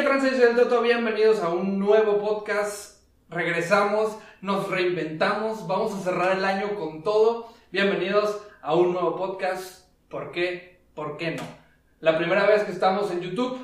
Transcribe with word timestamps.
qué 0.00 0.06
tranza, 0.06 0.30
del 0.30 0.56
Toto, 0.56 0.80
bienvenidos 0.80 1.40
a 1.40 1.50
un 1.50 1.78
nuevo 1.78 2.20
podcast. 2.20 3.02
Regresamos, 3.28 4.16
nos 4.40 4.70
reinventamos, 4.70 5.66
vamos 5.66 5.92
a 5.92 6.02
cerrar 6.02 6.38
el 6.38 6.44
año 6.46 6.74
con 6.74 7.02
todo. 7.02 7.52
Bienvenidos 7.70 8.40
a 8.62 8.74
un 8.74 8.94
nuevo 8.94 9.16
podcast. 9.16 9.90
¿Por 10.08 10.32
qué? 10.32 10.80
¿Por 10.94 11.18
qué 11.18 11.32
no? 11.32 11.42
La 12.00 12.16
primera 12.16 12.46
vez 12.46 12.62
que 12.62 12.72
estamos 12.72 13.10
en 13.10 13.20
YouTube. 13.20 13.58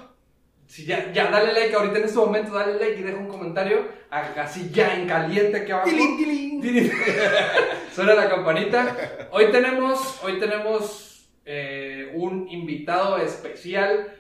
Si 0.66 0.84
ya, 0.84 1.10
ya, 1.10 1.30
dale 1.30 1.54
like 1.54 1.74
ahorita 1.74 2.00
en 2.00 2.04
este 2.04 2.18
momento, 2.18 2.52
dale 2.52 2.78
like 2.78 3.00
y 3.00 3.02
deja 3.02 3.16
un 3.16 3.28
comentario. 3.28 3.88
Así 4.10 4.68
ya 4.70 4.94
en 4.94 5.08
caliente 5.08 5.56
aquí 5.56 5.72
abajo. 5.72 5.88
Suena 7.94 8.12
la 8.12 8.28
campanita. 8.28 8.94
Hoy 9.30 9.50
tenemos, 9.50 10.22
hoy 10.22 10.38
tenemos 10.38 11.30
eh, 11.46 12.12
un 12.14 12.46
invitado 12.50 13.16
especial 13.16 14.12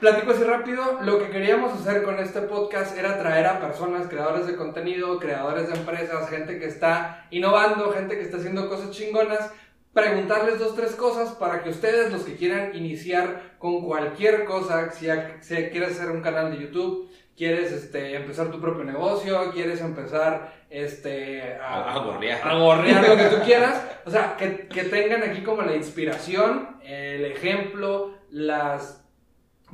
Platico 0.00 0.32
así 0.32 0.42
rápido, 0.42 0.98
lo 1.02 1.18
que 1.18 1.30
queríamos 1.30 1.72
hacer 1.72 2.02
con 2.02 2.18
este 2.18 2.42
podcast 2.42 2.96
era 2.98 3.18
traer 3.18 3.46
a 3.46 3.60
personas, 3.60 4.08
creadores 4.08 4.46
de 4.46 4.56
contenido, 4.56 5.18
creadores 5.18 5.68
de 5.68 5.74
empresas, 5.74 6.28
gente 6.28 6.58
que 6.58 6.66
está 6.66 7.26
innovando, 7.30 7.92
gente 7.92 8.16
que 8.16 8.22
está 8.22 8.38
haciendo 8.38 8.68
cosas 8.68 8.90
chingonas, 8.90 9.50
preguntarles 9.92 10.58
dos, 10.58 10.74
tres 10.74 10.96
cosas 10.96 11.30
para 11.36 11.62
que 11.62 11.70
ustedes, 11.70 12.12
los 12.12 12.22
que 12.22 12.36
quieran 12.36 12.74
iniciar 12.74 13.54
con 13.58 13.82
cualquier 13.84 14.44
cosa, 14.44 14.90
si, 14.90 15.06
quieres 15.46 15.92
hacer 15.92 16.10
un 16.10 16.20
canal 16.20 16.50
de 16.50 16.64
YouTube, 16.64 17.08
quieres 17.36 17.70
este, 17.70 18.16
empezar 18.16 18.50
tu 18.50 18.60
propio 18.60 18.84
negocio, 18.84 19.52
quieres 19.52 19.80
empezar 19.80 20.52
este, 20.70 21.54
a, 21.54 21.92
a, 21.92 21.94
a 21.94 22.04
lo 22.04 23.16
que 23.16 23.36
tú 23.36 23.42
quieras, 23.44 23.80
o 24.04 24.10
sea, 24.10 24.36
que, 24.36 24.66
que 24.66 24.84
tengan 24.84 25.22
aquí 25.22 25.42
como 25.42 25.62
la 25.62 25.76
inspiración, 25.76 26.78
el 26.82 27.24
ejemplo, 27.26 28.18
las 28.30 29.03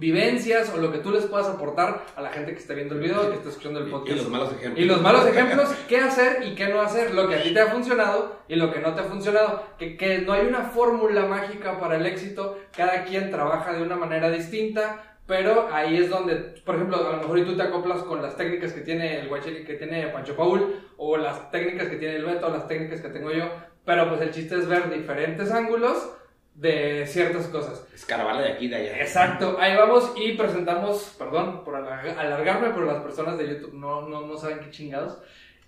vivencias 0.00 0.72
o 0.74 0.78
lo 0.78 0.90
que 0.90 0.98
tú 0.98 1.12
les 1.12 1.26
puedas 1.26 1.46
aportar 1.46 2.06
a 2.16 2.22
la 2.22 2.30
gente 2.30 2.52
que 2.52 2.58
está 2.58 2.72
viendo 2.72 2.94
el 2.94 3.02
video, 3.02 3.28
que 3.28 3.36
está 3.36 3.50
escuchando 3.50 3.80
el 3.80 3.90
podcast. 3.90 4.16
Y, 4.16 4.22
los 4.22 4.30
malos 4.30 4.52
ejemplos. 4.52 4.78
Y 4.78 4.84
los 4.86 5.02
malos 5.02 5.26
ejemplos, 5.26 5.68
qué 5.88 5.98
hacer 5.98 6.42
y 6.42 6.54
qué 6.54 6.68
no 6.68 6.80
hacer, 6.80 7.14
lo 7.14 7.28
que 7.28 7.36
a 7.36 7.42
ti 7.42 7.52
te 7.52 7.60
ha 7.60 7.66
funcionado 7.66 8.40
y 8.48 8.56
lo 8.56 8.72
que 8.72 8.80
no 8.80 8.94
te 8.94 9.02
ha 9.02 9.04
funcionado. 9.04 9.62
Que, 9.78 9.98
que 9.98 10.18
no 10.18 10.32
hay 10.32 10.46
una 10.46 10.62
fórmula 10.62 11.26
mágica 11.26 11.78
para 11.78 11.96
el 11.96 12.06
éxito, 12.06 12.58
cada 12.74 13.04
quien 13.04 13.30
trabaja 13.30 13.74
de 13.74 13.82
una 13.82 13.96
manera 13.96 14.30
distinta. 14.30 15.18
Pero 15.26 15.68
ahí 15.70 15.96
es 15.96 16.10
donde, 16.10 16.34
por 16.64 16.74
ejemplo, 16.74 16.96
a 17.06 17.12
lo 17.12 17.18
mejor 17.18 17.38
y 17.38 17.44
tú 17.44 17.56
te 17.56 17.62
acoplas 17.62 18.02
con 18.02 18.20
las 18.20 18.36
técnicas 18.36 18.72
que 18.72 18.80
tiene 18.80 19.20
el 19.20 19.28
guacheli, 19.28 19.64
que 19.64 19.74
tiene 19.74 20.08
Pancho 20.08 20.34
Paul, 20.34 20.74
o 20.96 21.16
las 21.16 21.52
técnicas 21.52 21.88
que 21.88 21.96
tiene 21.96 22.16
el 22.16 22.24
Beto, 22.24 22.48
o 22.48 22.50
las 22.50 22.66
técnicas 22.66 23.00
que 23.00 23.10
tengo 23.10 23.30
yo. 23.30 23.44
Pero 23.84 24.08
pues 24.08 24.20
el 24.22 24.32
chiste 24.32 24.56
es 24.56 24.66
ver 24.66 24.90
diferentes 24.90 25.52
ángulos 25.52 26.10
de 26.54 27.06
ciertas 27.06 27.46
cosas. 27.46 27.84
Escarabarle 27.94 28.42
de 28.42 28.52
aquí 28.52 28.68
de 28.68 28.76
allá. 28.76 29.00
Exacto, 29.00 29.56
ahí 29.60 29.76
vamos 29.76 30.12
y 30.16 30.32
presentamos, 30.32 31.14
perdón 31.18 31.64
por 31.64 31.76
alargarme, 31.76 32.70
pero 32.70 32.86
las 32.86 33.02
personas 33.02 33.38
de 33.38 33.48
YouTube 33.48 33.74
no, 33.74 34.02
no, 34.08 34.26
no 34.26 34.36
saben 34.36 34.60
qué 34.60 34.70
chingados. 34.70 35.18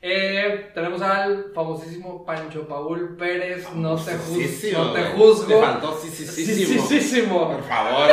Eh, 0.05 0.73
tenemos 0.75 1.01
al 1.01 1.53
famosísimo 1.55 2.25
Pancho 2.25 2.67
Paul 2.67 3.17
Pérez, 3.17 3.73
no 3.73 3.95
te, 3.95 4.15
juzgo, 4.17 4.83
no 4.85 4.93
te 4.93 5.05
juzgo. 5.05 5.47
Te 5.47 5.61
faltó 5.61 5.97
sí, 6.03 6.09
sí, 6.09 6.27
sí, 6.27 7.01
sí, 7.01 7.23
Por 7.23 7.63
favor, 7.63 8.11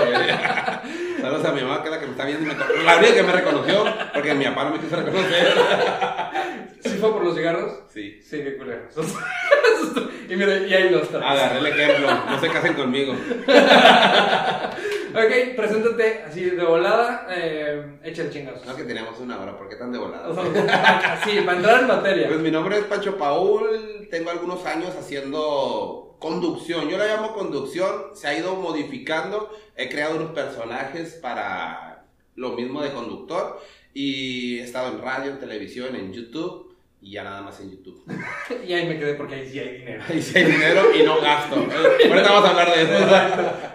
Saludos 1.21 1.45
a 1.45 1.51
mi 1.51 1.61
mamá, 1.61 1.81
que 1.81 1.89
es 1.89 1.95
la 1.95 1.99
que 1.99 2.05
me 2.05 2.11
está 2.11 2.25
viendo. 2.25 2.43
Y 2.43 2.47
me... 2.47 2.83
La 2.83 2.97
única 2.97 3.13
que 3.13 3.23
me 3.23 3.31
reconoció, 3.31 3.85
porque 4.13 4.33
mi 4.33 4.45
papá 4.45 4.63
no 4.65 4.71
me 4.71 4.79
quiso 4.79 4.95
reconocer. 4.95 5.53
¿Sí 6.81 6.89
fue 6.97 7.11
por 7.11 7.23
los 7.23 7.35
cigarros? 7.35 7.73
Sí. 7.93 8.21
Sí, 8.21 8.41
qué 8.43 8.57
culero. 8.57 8.83
y 10.29 10.35
mira, 10.35 10.57
y 10.57 10.73
ahí 10.73 10.89
los 10.89 11.09
traes. 11.09 11.25
Agarré 11.25 11.59
el 11.59 11.67
ejemplo, 11.67 12.07
no 12.29 12.39
se 12.39 12.49
casen 12.49 12.73
conmigo. 12.73 13.13
ok, 15.13 15.55
preséntate 15.55 16.23
así 16.27 16.43
de 16.45 16.63
volada, 16.63 17.27
eh, 17.29 17.99
echa 18.03 18.23
el 18.23 18.31
chingazo. 18.31 18.65
No 18.65 18.75
que 18.75 18.83
teníamos 18.83 19.19
una 19.19 19.39
hora, 19.39 19.57
¿por 19.57 19.67
qué 19.67 19.75
tan 19.75 19.91
de 19.91 19.97
volada? 19.97 20.33
sí, 21.25 21.41
para 21.41 21.57
entrar 21.57 21.81
en 21.81 21.87
materia. 21.87 22.27
Pues 22.27 22.39
mi 22.39 22.51
nombre 22.51 22.77
es 22.77 22.85
Pancho 22.85 23.17
Paul, 23.17 24.07
tengo 24.09 24.29
algunos 24.29 24.65
años 24.65 24.95
haciendo 24.95 26.08
conducción, 26.19 26.89
yo 26.89 26.97
la 26.97 27.07
llamo 27.07 27.33
conducción, 27.33 28.13
se 28.13 28.27
ha 28.27 28.37
ido 28.37 28.55
modificando, 28.55 29.49
he 29.75 29.89
creado 29.89 30.17
unos 30.17 30.31
personajes 30.31 31.13
para 31.15 32.05
lo 32.35 32.51
mismo 32.51 32.81
de 32.81 32.91
conductor 32.91 33.59
y 33.93 34.59
he 34.59 34.63
estado 34.63 34.91
en 34.93 35.01
radio, 35.01 35.31
en 35.31 35.39
televisión, 35.39 35.95
en 35.95 36.13
YouTube 36.13 36.75
y 37.01 37.11
ya 37.11 37.23
nada 37.23 37.41
más 37.41 37.59
en 37.61 37.71
YouTube. 37.71 38.03
y 38.67 38.73
ahí 38.73 38.87
me 38.87 38.99
quedé 38.99 39.13
porque 39.13 39.35
ahí 39.35 39.49
sí 39.49 39.59
hay 39.59 39.77
dinero. 39.79 40.03
Ahí 40.07 40.21
sí 40.21 40.37
hay 40.37 40.45
dinero 40.45 40.83
y 40.93 41.03
no 41.03 41.21
gasto. 41.21 41.55
Ahorita 41.55 42.31
vamos 42.31 42.45
a 42.45 42.49
hablar 42.49 42.75
de 42.75 42.81
eso. 42.83 43.05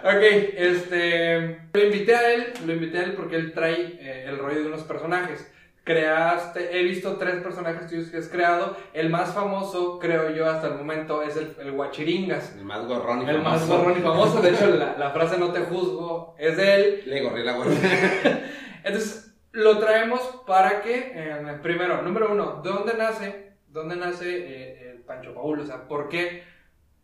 ok, 0.03 0.53
este. 0.57 1.61
Lo 1.73 1.83
invité 1.83 2.15
a 2.15 2.33
él, 2.33 2.53
lo 2.65 2.73
invité 2.73 2.99
a 2.99 3.03
él 3.03 3.13
porque 3.13 3.35
él 3.35 3.53
trae 3.53 3.97
eh, 3.99 4.25
el 4.27 4.37
rollo 4.37 4.61
de 4.61 4.67
unos 4.67 4.83
personajes. 4.83 5.51
Creaste, 5.85 6.75
he 6.75 6.83
visto 6.83 7.15
tres 7.17 7.43
personajes 7.43 7.87
tuyos 7.87 8.09
que 8.09 8.17
has 8.17 8.27
creado. 8.27 8.75
El 8.91 9.11
más 9.11 9.35
famoso, 9.35 9.99
creo 9.99 10.31
yo, 10.31 10.49
hasta 10.49 10.65
el 10.65 10.73
momento, 10.73 11.21
es 11.21 11.37
el, 11.37 11.55
el 11.59 11.73
Guachiringas. 11.73 12.55
El 12.57 12.65
más 12.65 12.87
gorrón 12.87 13.21
y 13.21 13.29
el 13.29 13.43
famoso. 13.43 13.63
El 13.63 13.69
más 13.69 13.69
gorrón 13.69 13.99
y 13.99 14.01
famoso. 14.01 14.41
De 14.41 14.49
hecho, 14.49 14.65
la, 14.75 14.97
la, 14.97 15.11
frase 15.11 15.37
no 15.37 15.51
te 15.51 15.59
juzgo 15.59 16.35
es 16.39 16.57
de 16.57 16.75
él. 16.75 17.03
Le 17.05 17.21
gorré 17.21 17.43
la. 17.43 17.55
Entonces, 18.83 19.31
lo 19.51 19.77
traemos 19.77 20.21
para 20.47 20.81
que, 20.81 21.11
eh, 21.13 21.59
primero, 21.61 22.01
número 22.01 22.31
uno, 22.31 22.61
¿de 22.63 22.69
dónde 22.71 22.95
nace, 22.95 23.53
dónde 23.67 23.95
nace 23.95 24.25
eh, 24.27 24.91
el 24.91 25.01
Pancho 25.01 25.35
Paul? 25.35 25.59
O 25.59 25.65
sea, 25.67 25.87
¿por 25.87 26.09
qué, 26.09 26.43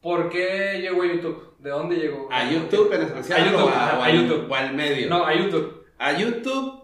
¿por 0.01 0.27
qué 0.27 0.79
llegó 0.81 1.03
a 1.03 1.05
YouTube? 1.05 1.55
¿De 1.59 1.69
dónde 1.69 1.97
llegó? 1.97 2.29
A 2.31 2.49
YouTube 2.49 2.91
en 2.93 3.03
especial. 3.03 3.41
A 3.41 3.45
YouTube, 3.45 3.71
a, 3.71 4.05
a, 4.05 4.09
YouTube. 4.09 4.51
O 4.51 4.55
al 4.55 4.73
medio. 4.73 5.07
No, 5.07 5.23
a 5.23 5.35
YouTube. 5.35 5.85
A 5.99 6.13
YouTube. 6.13 6.80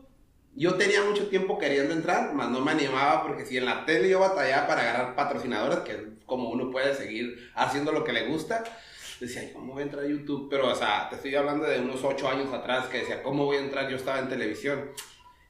Yo 0.58 0.74
tenía 0.74 1.04
mucho 1.04 1.28
tiempo 1.28 1.60
queriendo 1.60 1.94
entrar, 1.94 2.34
más 2.34 2.50
no 2.50 2.62
me 2.62 2.72
animaba 2.72 3.22
porque 3.22 3.46
si 3.46 3.58
en 3.58 3.66
la 3.66 3.86
tele 3.86 4.10
yo 4.10 4.20
batallaba 4.20 4.66
para 4.66 4.82
agarrar 4.82 5.16
patrocinadores, 5.16 5.80
que 5.82 5.92
es 5.92 6.00
como 6.26 6.50
uno 6.50 6.72
puede 6.72 6.96
seguir 6.96 7.52
haciendo 7.54 7.92
lo 7.92 8.04
que 8.04 8.12
le 8.12 8.26
gusta, 8.26 8.64
decía, 9.20 9.54
¿cómo 9.54 9.74
voy 9.74 9.84
a 9.84 9.86
entrar 9.86 10.06
a 10.06 10.08
YouTube? 10.08 10.48
Pero, 10.50 10.70
o 10.70 10.74
sea, 10.74 11.10
te 11.10 11.18
estoy 11.18 11.36
hablando 11.36 11.66
de 11.68 11.80
unos 11.80 12.04
ocho 12.04 12.28
años 12.28 12.52
atrás 12.52 12.88
que 12.88 13.02
decía, 13.02 13.22
¿cómo 13.22 13.46
voy 13.46 13.58
a 13.58 13.60
entrar? 13.60 13.88
Yo 13.88 13.98
estaba 13.98 14.18
en 14.18 14.30
televisión. 14.30 14.90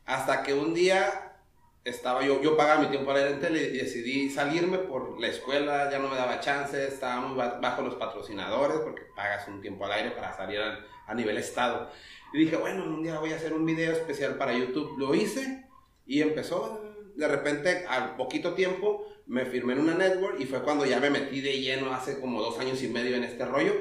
Hasta 0.06 0.44
que 0.44 0.54
un 0.54 0.74
día 0.74 1.38
estaba 1.86 2.22
yo, 2.26 2.42
yo 2.42 2.58
pagaba 2.58 2.82
mi 2.82 2.88
tiempo 2.88 3.08
para 3.08 3.22
ir 3.22 3.28
en 3.28 3.40
tele 3.40 3.64
y 3.64 3.78
decidí 3.78 4.30
salirme 4.30 4.78
por 4.78 5.22
la 5.22 5.28
escuela, 5.28 5.90
ya 5.90 6.00
no 6.00 6.10
me 6.10 6.18
daba 6.18 6.42
chance, 6.42 6.86
estaba 6.86 7.22
muy 7.22 7.38
bajo 7.38 7.82
los 7.82 7.96
patrocinadores 7.96 8.80
porque 8.80 9.04
pagas 9.16 9.48
un 9.48 9.62
tiempo 9.62 9.86
al 9.86 9.94
aire 9.94 10.12
para 10.12 10.36
salir 10.36 10.60
a, 11.08 11.14
nivel 11.14 11.38
estado. 11.38 11.90
Y 12.34 12.40
dije, 12.40 12.58
bueno, 12.58 12.84
un 12.84 13.02
día 13.02 13.20
voy 13.20 13.32
a 13.32 13.38
hacer 13.38 13.54
un 13.54 13.66
video 13.66 13.94
especial 13.94 14.36
para 14.36 14.54
YouTube. 14.54 14.98
Lo 14.98 15.16
hice 15.16 15.66
y 16.06 16.22
empezó. 16.22 16.84
De 17.16 17.28
repente, 17.28 17.86
al 17.88 18.16
poquito 18.16 18.54
tiempo, 18.54 19.08
me 19.26 19.46
firmé 19.46 19.74
en 19.74 19.80
una 19.80 19.96
network 19.96 20.40
y 20.40 20.46
fue 20.46 20.62
cuando 20.62 20.86
ya 20.86 21.00
me 21.00 21.10
metí 21.10 21.42
de 21.42 21.60
lleno 21.60 21.94
hace 21.94 22.20
como 22.20 22.42
dos 22.42 22.60
años 22.60 22.82
y 22.84 22.88
medio 22.88 23.16
en 23.16 23.24
este 23.24 23.46
rollo. 23.46 23.74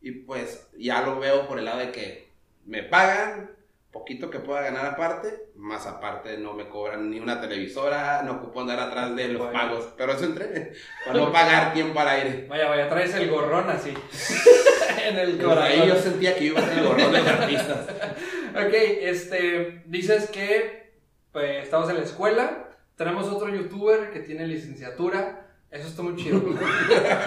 Y 0.00 0.12
pues 0.12 0.68
ya 0.78 1.02
lo 1.02 1.18
veo 1.18 1.46
por 1.46 1.58
el 1.58 1.64
lado 1.64 1.80
de 1.80 1.92
que 1.92 2.28
me 2.64 2.82
pagan, 2.82 3.50
poquito 3.90 4.28
que 4.28 4.38
pueda 4.38 4.62
ganar 4.62 4.86
aparte, 4.86 5.50
más 5.54 5.86
aparte 5.86 6.36
no 6.36 6.52
me 6.52 6.68
cobran 6.68 7.10
ni 7.10 7.20
una 7.20 7.40
televisora, 7.40 8.22
no 8.22 8.32
ocupo 8.32 8.60
andar 8.60 8.78
atrás 8.80 9.16
de 9.16 9.28
los 9.28 9.50
pagos, 9.50 9.94
pero 9.96 10.12
eso 10.12 10.26
entré, 10.26 10.72
para 11.06 11.18
no 11.18 11.32
pagar 11.32 11.72
tiempo 11.72 11.98
al 12.00 12.08
aire. 12.08 12.46
Vaya, 12.48 12.68
vaya, 12.68 12.88
traes 12.88 13.14
el 13.14 13.30
gorrón 13.30 13.70
así, 13.70 13.94
en 15.06 15.18
el 15.18 15.38
corazón. 15.38 15.62
Ahí 15.62 15.88
yo 15.88 15.96
sentía 15.96 16.36
que 16.36 16.44
iba 16.44 16.60
a 16.60 16.64
ser 16.64 16.78
el 16.78 16.86
gorrón 16.86 17.12
de 17.12 17.18
los 17.18 17.28
artistas. 17.28 17.86
ok, 18.50 18.74
este, 19.00 19.82
dices 19.86 20.28
que 20.30 20.92
pues, 21.32 21.62
estamos 21.62 21.88
en 21.88 21.96
la 21.96 22.02
escuela, 22.02 22.68
tenemos 22.96 23.26
otro 23.28 23.48
youtuber 23.48 24.10
que 24.10 24.20
tiene 24.20 24.46
licenciatura, 24.46 25.46
eso 25.70 25.88
está 25.88 26.02
muy 26.02 26.16
chido. 26.16 26.42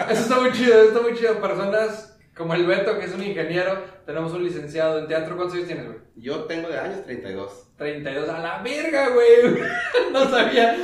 eso 0.10 0.22
está 0.22 0.40
muy 0.40 0.52
chido, 0.52 0.76
eso 0.76 0.88
está 0.90 1.02
muy 1.02 1.16
chido, 1.16 1.42
personas 1.42 2.11
como 2.42 2.56
el 2.56 2.66
Beto, 2.66 2.98
que 2.98 3.06
es 3.06 3.14
un 3.14 3.22
ingeniero, 3.22 3.84
tenemos 4.04 4.34
un 4.34 4.44
licenciado 4.44 4.98
en 4.98 5.08
teatro. 5.08 5.36
¿Cuántos 5.36 5.58
años 5.58 5.68
tienes, 5.68 5.86
güey? 5.86 6.00
Yo 6.16 6.46
tengo 6.46 6.70
de 6.70 6.80
años 6.80 7.04
32. 7.06 7.68
32, 7.78 8.30
a 8.30 8.40
la 8.40 8.64
verga, 8.64 9.10
güey. 9.10 9.62
no 10.12 10.28
sabía. 10.28 10.76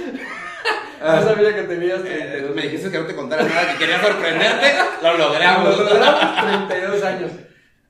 No 1.02 1.24
sabía 1.24 1.56
que 1.56 1.64
tenías 1.64 2.04
32. 2.04 2.52
Eh, 2.52 2.54
me 2.54 2.62
dijiste 2.62 2.92
que 2.92 3.00
no 3.00 3.06
te 3.06 3.16
contara 3.16 3.44
nada, 3.44 3.72
que 3.72 3.80
quería 3.80 4.00
sorprenderte. 4.00 4.68
Lo 5.02 5.18
logramos. 5.18 5.78
Lo 5.80 5.84
logramos, 5.84 6.68
32 6.68 7.04
años. 7.04 7.32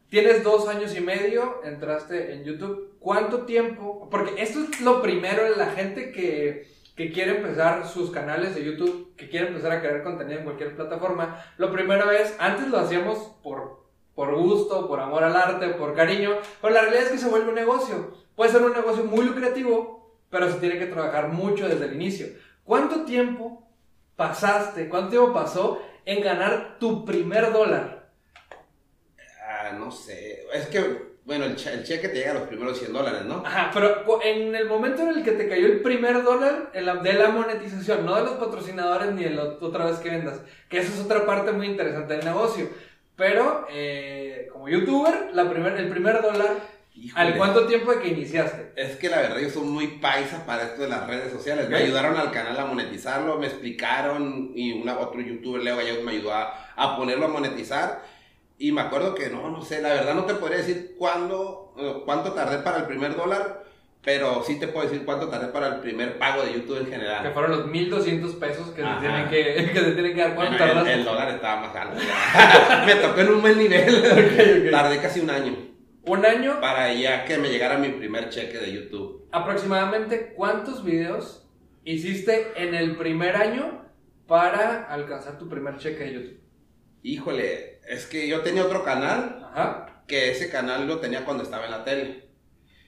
Tienes 0.10 0.44
dos 0.46 0.70
años 0.70 0.96
y 0.96 1.02
medio, 1.02 1.62
entraste 1.66 2.36
en 2.36 2.46
YouTube. 2.46 2.96
¿Cuánto 3.00 3.42
tiempo? 3.42 4.08
Porque 4.10 4.42
esto 4.42 4.60
es 4.64 4.80
lo 4.80 5.02
primero 5.02 5.44
de 5.44 5.58
la 5.58 5.72
gente 5.72 6.14
que 6.14 6.66
que 6.98 7.12
quiere 7.12 7.38
empezar 7.38 7.88
sus 7.88 8.10
canales 8.10 8.56
de 8.56 8.66
YouTube, 8.66 9.14
que 9.16 9.30
quiere 9.30 9.50
empezar 9.50 9.72
a 9.72 9.80
crear 9.82 10.02
contenido 10.02 10.40
en 10.40 10.46
cualquier 10.46 10.76
plataforma, 10.76 11.46
lo 11.58 11.72
primero 11.72 12.10
es, 12.10 12.36
antes 12.40 12.68
lo 12.70 12.80
hacíamos 12.80 13.20
por, 13.44 13.86
por 14.16 14.36
gusto, 14.36 14.88
por 14.88 15.00
amor 15.00 15.24
al 15.24 15.36
arte, 15.36 15.70
por 15.70 15.94
cariño, 15.96 16.38
pero 16.60 16.74
la 16.74 16.82
realidad 16.82 17.04
es 17.04 17.12
que 17.12 17.18
se 17.20 17.30
vuelve 17.30 17.50
un 17.50 17.56
negocio. 17.56 18.14
Puede 18.36 18.52
ser 18.52 18.64
un 18.64 18.74
negocio 18.74 19.04
muy 19.04 19.24
lucrativo, 19.26 20.18
pero 20.32 20.52
se 20.52 20.58
tiene 20.58 20.80
que 20.80 20.88
trabajar 20.88 21.28
mucho 21.28 21.70
desde 21.70 21.86
el 21.86 21.94
inicio. 21.94 22.30
¿Cuánto 22.64 23.06
tiempo 23.06 23.70
pasaste, 24.16 24.90
cuánto 24.90 25.12
tiempo 25.12 25.34
pasó 25.34 25.80
en 26.04 26.24
ganar 26.24 26.80
tu 26.80 27.06
primer 27.06 27.54
dólar? 27.54 28.10
Ah, 29.48 29.72
no 29.78 29.92
sé, 29.92 30.48
es 30.52 30.66
que 30.66 31.07
Bueno, 31.28 31.44
el, 31.44 31.58
che- 31.58 31.74
el 31.74 31.84
cheque 31.84 32.08
te 32.08 32.16
llega 32.20 32.32
a 32.32 32.36
los 32.36 32.44
primeros 32.48 32.80
100 32.80 32.94
dólares, 32.94 33.26
¿no? 33.26 33.44
Ajá, 33.46 33.70
pero 33.74 34.22
en 34.24 34.56
el 34.56 34.66
momento 34.66 35.02
en 35.02 35.10
el 35.10 35.24
que 35.26 35.34
te 35.34 35.50
cayó 35.50 35.66
el 35.66 35.82
primer 35.82 36.24
dólar 36.24 36.72
en 36.74 36.86
la- 36.86 36.96
de 36.96 37.14
la 37.14 37.28
monetización, 37.30 38.06
no 38.06 38.16
de 38.16 38.22
los 38.24 38.36
patrocinadores 38.36 39.12
ni 39.12 39.26
de 39.26 39.32
la 39.32 39.44
otra 39.44 39.86
vez 39.88 39.98
que 39.98 40.10
vendas, 40.10 40.40
que 40.70 40.78
esa 40.80 40.94
es 40.94 41.02
otra 41.02 41.26
parte 41.26 41.52
muy 41.52 41.68
interesante 41.68 42.16
del 42.16 42.24
negocio. 42.24 42.70
Pero 43.18 43.68
eh, 43.70 44.48
como 44.54 44.70
youtuber, 44.70 45.32
la 45.34 45.50
primer, 45.50 45.74
el 45.78 45.90
primer 45.90 46.22
dólar, 46.22 46.48
Híjole. 46.96 47.26
¿al 47.26 47.36
cuánto 47.36 47.66
tiempo 47.68 47.92
de 47.92 48.00
que 48.00 48.08
iniciaste? 48.08 48.72
Es 48.78 48.96
que 48.96 49.10
la 49.10 49.18
verdad 49.18 49.40
yo 49.40 49.50
soy 49.50 49.64
muy 49.68 49.88
paisa 50.00 50.46
para 50.46 50.64
esto 50.64 50.84
de 50.84 50.88
las 50.88 51.06
redes 51.08 51.34
sociales. 51.34 51.68
Me 51.70 51.76
ayudaron 51.78 52.16
al 52.18 52.32
canal 52.32 52.58
a 52.58 52.66
monetizarlo, 52.66 53.38
me 53.38 53.48
explicaron 53.48 54.52
y 54.56 54.72
una, 54.82 54.98
otro 54.98 55.20
youtuber, 55.20 55.62
Leo 55.62 55.76
Gallegos, 55.76 56.06
me 56.06 56.12
ayudó 56.14 56.34
a, 56.34 56.72
a 56.78 56.96
ponerlo 56.96 57.26
a 57.26 57.30
monetizar. 57.30 58.02
Y 58.60 58.72
me 58.72 58.82
acuerdo 58.82 59.14
que 59.14 59.30
no, 59.30 59.50
no 59.52 59.62
sé, 59.62 59.82
la 59.82 59.90
verdad 59.90 60.16
no 60.16 60.26
te 60.26 60.34
podría 60.36 60.58
decir 60.58 60.96
cuándo, 60.98 61.74
cuánto 62.06 62.32
tardé 62.34 62.58
para 62.60 62.78
el 62.80 62.86
primer 62.86 63.16
dólar, 63.16 63.64
pero 64.04 64.42
sí 64.44 64.58
te 64.60 64.68
puedo 64.68 64.88
decir 64.88 65.06
cuánto 65.06 65.28
tardé 65.28 65.48
para 65.50 65.68
el 65.68 65.76
primer 65.82 66.18
pago 66.18 66.42
de 66.44 66.54
YouTube 66.54 66.78
en 66.80 66.86
Que 66.86 66.92
general. 66.92 67.32
fueron 67.34 67.52
los 67.52 67.68
1200 67.68 68.36
pesos 68.36 68.70
que 68.72 68.82
Ajá. 68.84 69.00
tienen 69.00 69.28
que, 69.30 69.72
que 69.74 69.82
te 69.82 69.92
tienen 69.92 70.16
que 70.16 70.22
dar. 70.22 70.34
¿Cuánto 70.36 70.52
Bueno, 70.54 70.66
el, 70.66 70.70
tardaste? 70.76 70.94
el 70.94 71.06
dólar 71.06 71.30
estaba 71.30 71.62
más 71.62 71.76
alto. 71.76 72.00
me 72.86 72.96
tocó 72.96 73.22
en 73.22 73.30
un 73.30 73.42
buen 73.42 73.58
nivel. 73.58 74.70
Tardé 74.72 75.00
casi 75.02 75.20
un 75.20 75.30
año 75.30 75.56
Un 76.06 76.26
año, 76.26 76.60
para 76.62 76.92
ya 76.94 77.26
que 77.26 77.38
me 77.38 77.50
llegara 77.50 77.78
mi 77.78 77.90
primer 77.90 78.30
cheque 78.30 78.58
de 78.58 78.72
YouTube. 78.74 79.28
aproximadamente, 79.32 80.34
¿cuántos 80.36 80.84
videos 80.84 81.48
hiciste 81.84 82.54
en 82.56 82.74
el 82.74 82.96
primer 82.96 83.36
año 83.36 83.86
para 84.26 84.86
alcanzar 84.86 85.38
tu 85.38 85.48
primer 85.48 85.78
cheque 85.78 86.04
de 86.06 86.14
YouTube? 86.14 86.40
Híjole, 87.04 87.77
es 87.88 88.06
que 88.06 88.28
yo 88.28 88.42
tenía 88.42 88.66
otro 88.66 88.84
canal 88.84 89.48
Ajá. 89.52 90.04
que 90.08 90.32
ese 90.32 90.50
canal 90.50 90.88
lo 90.88 91.00
tenía 91.00 91.26
cuando 91.26 91.44
estaba 91.44 91.66
en 91.66 91.72
la 91.72 91.84
tele. 91.84 92.28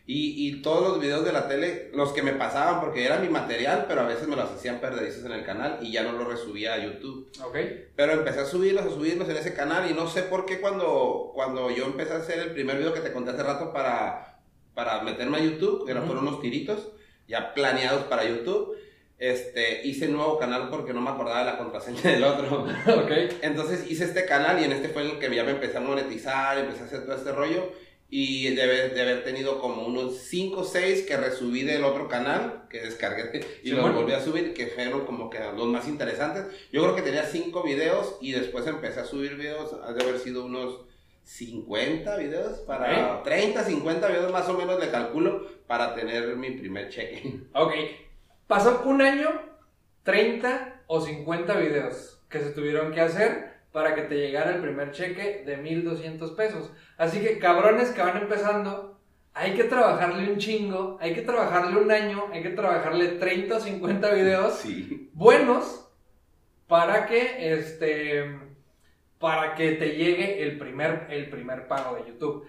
Y, 0.05 0.47
y 0.47 0.63
todos 0.63 0.81
los 0.81 0.99
videos 0.99 1.23
de 1.23 1.31
la 1.31 1.47
tele, 1.47 1.91
los 1.93 2.13
que 2.13 2.23
me 2.23 2.33
pasaban, 2.33 2.79
porque 2.81 3.05
era 3.05 3.19
mi 3.19 3.29
material, 3.29 3.85
pero 3.87 4.01
a 4.01 4.07
veces 4.07 4.27
me 4.27 4.35
los 4.35 4.49
hacían 4.49 4.79
perdedizos 4.79 5.23
en 5.25 5.33
el 5.33 5.45
canal 5.45 5.77
y 5.81 5.91
ya 5.91 6.01
no 6.01 6.13
los 6.13 6.27
resubía 6.27 6.73
a 6.73 6.79
YouTube. 6.79 7.31
Ok. 7.45 7.55
Pero 7.95 8.13
empecé 8.13 8.39
a 8.39 8.45
subirlos, 8.45 8.85
a 8.87 8.89
subirlos 8.89 9.29
en 9.29 9.37
ese 9.37 9.53
canal 9.53 9.89
y 9.89 9.93
no 9.93 10.07
sé 10.07 10.23
por 10.23 10.47
qué 10.47 10.59
cuando, 10.59 11.31
cuando 11.35 11.69
yo 11.69 11.85
empecé 11.85 12.13
a 12.13 12.17
hacer 12.17 12.39
el 12.39 12.53
primer 12.53 12.77
video 12.79 12.91
que 12.91 13.01
te 13.01 13.13
conté 13.13 13.29
hace 13.31 13.43
rato 13.43 13.71
para, 13.71 14.39
para 14.73 15.03
meterme 15.03 15.37
a 15.37 15.41
YouTube, 15.41 15.85
que 15.85 15.91
eran 15.91 16.03
Ujú. 16.05 16.13
fueron 16.13 16.27
unos 16.27 16.41
tiritos 16.41 16.89
ya 17.27 17.53
planeados 17.53 18.05
para 18.05 18.23
YouTube, 18.27 18.75
este, 19.19 19.85
hice 19.85 20.07
un 20.07 20.13
nuevo 20.13 20.39
canal 20.39 20.69
porque 20.69 20.93
no 20.93 21.01
me 21.01 21.09
acordaba 21.09 21.39
de 21.39 21.45
la 21.45 21.57
contraseña 21.57 22.01
del 22.01 22.23
otro. 22.23 22.63
ok. 22.87 23.11
Entonces 23.41 23.89
hice 23.89 24.05
este 24.05 24.25
canal 24.25 24.59
y 24.59 24.63
en 24.63 24.71
este 24.71 24.89
fue 24.89 25.03
el 25.03 25.19
que 25.19 25.33
ya 25.35 25.43
me 25.43 25.51
empecé 25.51 25.77
a 25.77 25.81
monetizar, 25.81 26.57
empecé 26.57 26.81
a 26.81 26.85
hacer 26.85 27.05
todo 27.05 27.15
este 27.15 27.31
rollo 27.31 27.71
y 28.11 28.55
de 28.55 28.63
haber, 28.63 28.93
de 28.95 29.01
haber 29.03 29.23
tenido 29.23 29.59
como 29.59 29.85
unos 29.85 30.17
5 30.17 30.61
o 30.61 30.63
6 30.63 31.03
que 31.05 31.15
resubí 31.15 31.61
del 31.63 31.83
otro 31.83 32.07
canal 32.07 32.63
que 32.69 32.79
descargué 32.81 33.45
y 33.61 33.67
Sí, 33.69 33.71
los 33.75 33.81
bueno. 33.81 33.97
volví 33.99 34.13
a 34.13 34.19
subir 34.19 34.53
que 34.55 34.65
fueron 34.67 35.05
como 35.05 35.29
que 35.29 35.37
los 35.39 35.67
más 35.67 35.87
interesantes. 35.87 36.45
Yo 36.71 36.81
creo 36.81 36.95
que 36.95 37.03
tenía 37.03 37.23
5 37.23 37.61
videos 37.61 38.17
y 38.21 38.31
después 38.31 38.65
empecé 38.65 39.01
a 39.01 39.05
subir 39.05 39.35
videos, 39.35 39.75
ha 39.85 39.93
de 39.93 40.01
haber 40.03 40.17
sido 40.17 40.45
unos 40.45 40.79
50 41.23 42.17
videos 42.17 42.59
para 42.61 43.21
30, 43.21 43.63
50 43.63 44.07
videos 44.07 44.31
más 44.31 44.49
o 44.49 44.53
menos 44.53 44.79
le 44.79 44.89
calculo 44.89 45.45
para 45.67 45.93
tener 45.93 46.35
mi 46.35 46.49
primer 46.51 46.89
cheque. 46.89 47.41
Ok. 47.53 47.73
Pasó 48.49 48.81
un 48.85 48.99
año, 49.03 49.29
30 50.01 50.81
o 50.87 50.99
50 50.99 51.53
videos 51.59 52.19
que 52.29 52.39
se 52.39 52.49
tuvieron 52.49 52.91
que 52.91 52.99
hacer 52.99 53.59
para 53.71 53.93
que 53.93 54.01
te 54.01 54.15
llegara 54.15 54.55
el 54.55 54.59
primer 54.59 54.89
cheque 54.89 55.43
de 55.45 55.57
1200 55.57 56.31
pesos. 56.31 56.71
Así 56.97 57.19
que 57.19 57.37
cabrones 57.37 57.91
que 57.91 58.01
van 58.01 58.17
empezando, 58.17 58.99
hay 59.35 59.53
que 59.53 59.65
trabajarle 59.65 60.31
un 60.31 60.39
chingo, 60.39 60.97
hay 60.99 61.13
que 61.13 61.21
trabajarle 61.21 61.79
un 61.79 61.91
año, 61.91 62.25
hay 62.33 62.41
que 62.41 62.49
trabajarle 62.49 63.19
30 63.19 63.55
o 63.55 63.59
50 63.59 64.13
videos 64.15 64.53
Sí. 64.55 65.11
buenos 65.13 65.87
para 66.67 67.05
que 67.05 67.53
este 67.53 68.35
para 69.19 69.53
que 69.53 69.73
te 69.73 69.89
llegue 69.89 70.41
el 70.41 70.57
primer 70.57 71.05
el 71.11 71.29
primer 71.29 71.67
pago 71.67 71.97
de 71.97 72.09
YouTube. 72.09 72.47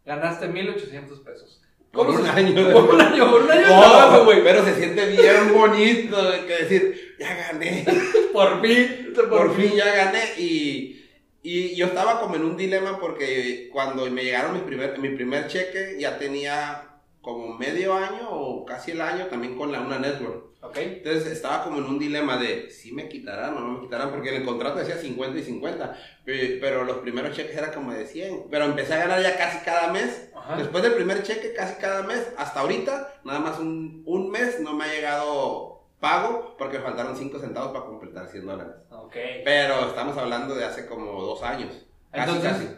ganaste 0.05 0.47
1800 0.47 1.19
pesos. 1.19 1.61
Por 1.91 2.07
¿Cómo 2.07 2.19
un 2.19 2.25
se- 2.25 2.31
año. 2.31 2.71
Por 2.73 2.95
un 2.95 3.01
año, 3.01 3.29
por 3.31 3.41
un 3.41 3.51
año 3.51 3.65
Oh, 3.69 4.23
güey. 4.23 4.41
pero 4.43 4.63
se 4.63 4.75
siente 4.75 5.05
bien 5.07 5.53
bonito 5.53 6.17
que 6.47 6.53
decir, 6.63 7.15
ya 7.19 7.35
gané. 7.51 7.85
Por 8.33 8.61
fin, 8.61 9.11
por, 9.13 9.29
Por 9.29 9.55
fin 9.57 9.73
ya 9.75 9.93
gané. 9.93 10.21
Y, 10.37 11.05
y 11.43 11.75
yo 11.75 11.87
estaba 11.87 12.21
como 12.21 12.35
en 12.37 12.45
un 12.45 12.55
dilema 12.55 12.97
porque 12.97 13.67
cuando 13.73 14.09
me 14.09 14.23
llegaron 14.23 14.53
mi 14.53 14.61
primer, 14.61 14.97
mi 14.99 15.09
primer 15.09 15.47
cheque 15.47 15.97
ya 15.99 16.17
tenía 16.17 16.87
como 17.21 17.53
medio 17.57 17.93
año 17.93 18.29
o 18.29 18.65
casi 18.65 18.91
el 18.91 19.01
año 19.01 19.27
también 19.27 19.55
con 19.57 19.71
la 19.71 19.81
una 19.81 19.99
network. 19.99 20.45
Ok. 20.63 20.77
Entonces 20.77 21.27
estaba 21.31 21.63
como 21.63 21.77
en 21.79 21.85
un 21.85 21.97
dilema 21.99 22.37
de 22.37 22.69
si 22.69 22.91
me 22.91 23.09
quitarán 23.09 23.55
o 23.57 23.59
no 23.61 23.67
me 23.73 23.81
quitarán, 23.81 24.11
porque 24.11 24.29
en 24.29 24.41
el 24.41 24.45
contrato 24.45 24.77
decía 24.79 24.95
50 24.97 25.39
y 25.39 25.43
50, 25.43 25.97
pe- 26.23 26.57
pero 26.61 26.83
los 26.83 26.97
primeros 26.97 27.35
cheques 27.35 27.55
eran 27.57 27.73
como 27.73 27.91
de 27.93 28.05
100. 28.05 28.47
Pero 28.51 28.65
empecé 28.65 28.93
a 28.93 28.99
ganar 28.99 29.21
ya 29.21 29.37
casi 29.37 29.59
cada 29.65 29.91
mes. 29.91 30.29
Ajá. 30.35 30.57
Después 30.57 30.83
del 30.83 30.93
primer 30.93 31.23
cheque, 31.23 31.53
casi 31.53 31.75
cada 31.81 32.03
mes, 32.03 32.31
hasta 32.37 32.59
ahorita, 32.59 33.21
nada 33.23 33.39
más 33.39 33.59
un, 33.59 34.03
un 34.05 34.29
mes 34.29 34.59
no 34.59 34.73
me 34.73 34.85
ha 34.85 34.93
llegado 34.93 35.83
pago 35.99 36.55
porque 36.57 36.77
me 36.79 36.83
faltaron 36.83 37.15
5 37.15 37.39
centavos 37.39 37.71
para 37.71 37.85
completar 37.85 38.27
100 38.27 38.45
dólares. 38.45 38.73
Ok. 38.91 39.15
Pero 39.43 39.87
estamos 39.87 40.15
hablando 40.17 40.53
de 40.55 40.65
hace 40.65 40.85
como 40.85 41.21
dos 41.23 41.41
años. 41.43 41.85
Casi, 42.11 42.31
Entonces, 42.31 42.51
casi. 42.51 42.75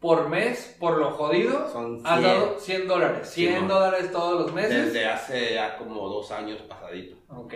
Por 0.00 0.28
mes, 0.28 0.76
por 0.80 0.96
lo 0.98 1.10
jodido, 1.12 1.70
Son 1.70 2.00
has 2.04 2.20
100. 2.20 2.22
dado 2.22 2.58
100 2.58 2.88
dólares. 2.88 3.28
100 3.30 3.52
Simón. 3.54 3.68
dólares 3.68 4.10
todos 4.10 4.40
los 4.42 4.52
meses. 4.52 4.86
Desde 4.86 5.06
hace 5.06 5.54
ya 5.54 5.76
como 5.76 6.08
dos 6.08 6.30
años 6.32 6.60
pasadito. 6.62 7.16
Ok. 7.28 7.54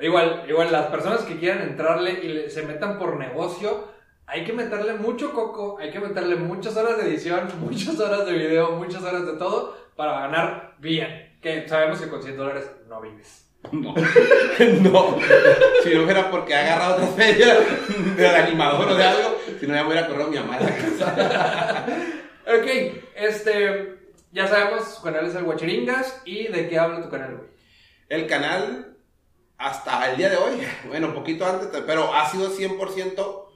Igual, 0.00 0.44
igual 0.48 0.72
las 0.72 0.86
personas 0.86 1.20
que 1.22 1.38
quieran 1.38 1.62
entrarle 1.62 2.12
y 2.22 2.28
le- 2.28 2.50
se 2.50 2.62
metan 2.62 2.98
por 2.98 3.16
negocio, 3.16 3.84
hay 4.26 4.42
que 4.44 4.52
meterle 4.52 4.94
mucho 4.94 5.32
coco, 5.32 5.76
hay 5.78 5.90
que 5.90 6.00
meterle 6.00 6.36
muchas 6.36 6.76
horas 6.76 6.96
de 6.96 7.08
edición, 7.08 7.48
muchas 7.60 8.00
horas 8.00 8.24
de 8.26 8.32
video, 8.32 8.72
muchas 8.72 9.02
horas 9.04 9.26
de 9.26 9.34
todo 9.34 9.76
para 9.94 10.20
ganar 10.20 10.74
bien. 10.78 11.36
Que 11.40 11.68
sabemos 11.68 12.00
que 12.00 12.08
con 12.08 12.22
100 12.22 12.36
dólares 12.38 12.68
no 12.88 13.00
vives. 13.02 13.43
No, 13.72 13.94
no. 14.80 15.18
Si 15.82 15.94
no 15.94 16.04
fuera 16.04 16.30
porque 16.30 16.52
he 16.52 16.56
agarrado 16.56 16.94
otra 16.94 17.06
feria 17.08 17.56
del 18.16 18.34
animador 18.36 18.90
o 18.90 18.94
de 18.94 19.04
algo, 19.04 19.38
si 19.58 19.66
no 19.66 19.74
ya 19.74 19.82
me 19.82 19.88
hubiera 19.88 20.06
corrido 20.06 20.28
mi 20.28 20.36
mamá 20.38 20.56
a 20.56 20.60
la 20.62 20.76
casa. 20.76 21.86
Ok, 22.46 22.66
este, 23.16 23.96
ya 24.30 24.46
sabemos, 24.46 24.96
su 24.96 25.02
canal 25.02 25.26
es 25.26 25.34
el 25.34 25.44
Guachiringas 25.44 26.20
y 26.26 26.48
de 26.48 26.68
qué 26.68 26.78
habla 26.78 27.02
tu 27.02 27.08
canal, 27.08 27.38
güey. 27.38 27.48
El 28.10 28.26
canal, 28.26 28.98
hasta 29.56 30.10
el 30.10 30.18
día 30.18 30.28
de 30.28 30.36
hoy, 30.36 30.60
bueno, 30.86 31.08
un 31.08 31.14
poquito 31.14 31.46
antes, 31.46 31.68
pero 31.86 32.12
ha 32.12 32.28
sido 32.28 32.54
100% 32.54 33.46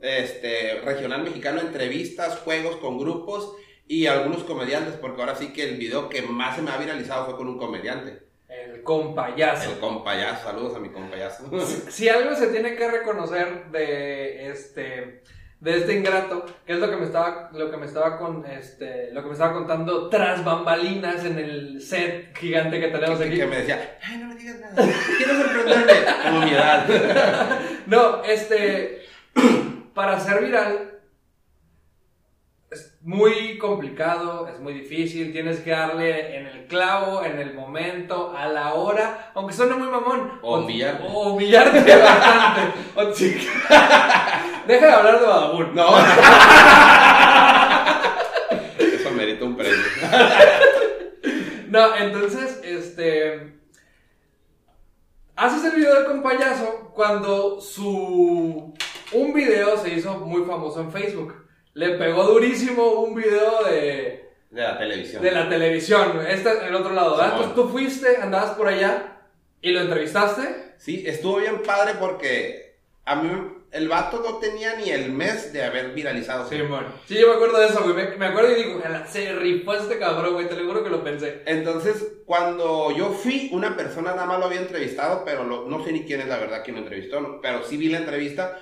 este, 0.00 0.80
regional 0.80 1.22
mexicano, 1.22 1.60
entrevistas, 1.60 2.38
juegos 2.38 2.76
con 2.76 2.98
grupos 2.98 3.56
y 3.86 4.06
algunos 4.06 4.42
comediantes, 4.44 4.94
porque 4.94 5.20
ahora 5.20 5.36
sí 5.36 5.52
que 5.52 5.64
el 5.64 5.76
video 5.76 6.08
que 6.08 6.22
más 6.22 6.56
se 6.56 6.62
me 6.62 6.70
ha 6.70 6.78
viralizado 6.78 7.26
fue 7.26 7.36
con 7.36 7.48
un 7.48 7.58
comediante. 7.58 8.23
El 8.72 8.82
compayazo. 8.82 9.72
El 9.72 9.78
compayazo, 9.78 10.44
saludos 10.44 10.76
a 10.76 10.78
mi 10.78 10.90
compayazo. 10.90 11.44
si 11.88 12.08
algo 12.08 12.34
se 12.34 12.48
tiene 12.48 12.76
que 12.76 12.90
reconocer 12.90 13.66
de 13.70 14.50
este 14.50 15.22
de 15.60 15.78
este 15.78 15.94
ingrato, 15.94 16.44
que 16.66 16.74
es 16.74 16.78
lo 16.78 16.90
que 16.90 16.96
me 16.96 17.06
estaba 17.06 17.50
lo 17.54 17.70
que 17.70 17.76
me 17.78 17.86
estaba 17.86 18.18
con 18.18 18.44
este 18.44 19.10
lo 19.12 19.22
que 19.22 19.28
me 19.28 19.32
estaba 19.32 19.54
contando 19.54 20.10
tras 20.10 20.44
bambalinas 20.44 21.24
en 21.24 21.38
el 21.38 21.80
set 21.80 22.36
gigante 22.36 22.78
que 22.78 22.88
tenemos 22.88 23.20
aquí. 23.20 23.36
que 23.36 23.46
me 23.46 23.56
decía, 23.56 23.98
ay, 24.02 24.18
no 24.18 24.28
me 24.28 24.34
digas 24.34 24.60
nada, 24.60 24.92
quiero 25.16 25.34
sorprenderme, 25.34 25.92
como 26.22 26.40
mi 26.40 26.50
edad. 26.50 26.86
No, 27.86 28.22
este 28.24 29.06
para 29.94 30.20
ser 30.20 30.42
viral 30.44 31.00
es 32.74 32.98
muy 33.02 33.56
complicado, 33.58 34.48
es 34.48 34.58
muy 34.58 34.72
difícil, 34.74 35.30
tienes 35.32 35.60
que 35.60 35.70
darle 35.70 36.36
en 36.36 36.46
el 36.46 36.66
clavo, 36.66 37.24
en 37.24 37.38
el 37.38 37.54
momento, 37.54 38.34
a 38.36 38.48
la 38.48 38.74
hora, 38.74 39.30
aunque 39.34 39.54
suene 39.54 39.76
muy 39.76 39.86
mamón. 39.88 40.40
O 40.42 40.58
humillarte. 40.58 41.04
O 41.08 41.32
humillarte 41.32 41.78
bastante. 42.02 42.62
O. 42.96 43.04
Deja 44.66 44.86
de 44.86 44.92
hablar 44.92 45.20
de 45.20 45.26
vagabundo. 45.26 45.72
No. 45.72 45.96
Eso 48.78 49.10
merita 49.12 49.44
un 49.44 49.56
premio. 49.56 49.78
No, 51.68 51.94
entonces, 51.96 52.60
este. 52.64 53.54
Haces 55.36 55.64
el 55.64 55.72
video 55.78 55.94
del 55.94 56.06
compayazo 56.06 56.90
cuando 56.94 57.60
su. 57.60 58.74
Un 59.12 59.32
video 59.32 59.76
se 59.76 59.94
hizo 59.94 60.18
muy 60.18 60.44
famoso 60.44 60.80
en 60.80 60.90
Facebook. 60.90 61.43
Le 61.74 61.90
pegó 61.90 62.24
durísimo 62.24 63.00
un 63.00 63.14
video 63.14 63.64
de. 63.64 64.30
De 64.50 64.62
la 64.62 64.78
televisión. 64.78 65.22
De 65.22 65.30
la 65.32 65.48
televisión. 65.48 66.20
Este 66.28 66.48
es 66.52 66.62
el 66.68 66.74
otro 66.76 66.92
lado, 66.92 67.16
¿verdad? 67.16 67.32
Entonces 67.32 67.54
tú 67.56 67.68
fuiste, 67.68 68.16
andabas 68.18 68.52
por 68.52 68.68
allá 68.68 69.18
y 69.60 69.72
lo 69.72 69.80
entrevistaste. 69.80 70.74
Sí, 70.78 71.02
estuvo 71.06 71.38
bien 71.38 71.62
padre 71.62 71.94
porque 71.98 72.76
a 73.04 73.16
mí 73.16 73.28
el 73.72 73.88
vato 73.88 74.22
no 74.24 74.36
tenía 74.36 74.76
ni 74.76 74.90
el 74.90 75.10
mes 75.10 75.52
de 75.52 75.64
haber 75.64 75.90
viralizado. 75.92 76.48
Sí, 76.48 76.60
bueno. 76.60 76.86
Sí, 77.08 77.18
yo 77.18 77.26
me 77.26 77.34
acuerdo 77.34 77.58
de 77.58 77.66
eso, 77.66 77.82
güey. 77.82 77.94
Me, 77.96 78.16
me 78.16 78.26
acuerdo 78.26 78.52
y 78.52 78.62
digo, 78.62 78.78
"Ojalá 78.78 79.04
se 79.08 79.32
rifó 79.32 79.74
este 79.74 79.98
cabrón, 79.98 80.34
güey. 80.34 80.48
Te 80.48 80.54
lo 80.54 80.64
juro 80.66 80.84
que 80.84 80.90
lo 80.90 81.02
pensé. 81.02 81.42
Entonces, 81.46 82.06
cuando 82.24 82.96
yo 82.96 83.10
fui, 83.10 83.48
una 83.52 83.76
persona 83.76 84.12
nada 84.14 84.26
más 84.26 84.38
lo 84.38 84.44
había 84.46 84.60
entrevistado, 84.60 85.24
pero 85.24 85.42
lo- 85.42 85.66
no 85.68 85.82
sé 85.84 85.90
ni 85.90 86.04
quién 86.04 86.20
es 86.20 86.28
la 86.28 86.36
verdad 86.38 86.62
quien 86.62 86.76
lo 86.76 86.82
entrevistó, 86.82 87.40
pero 87.42 87.64
sí 87.64 87.76
vi 87.76 87.88
la 87.88 87.98
entrevista 87.98 88.60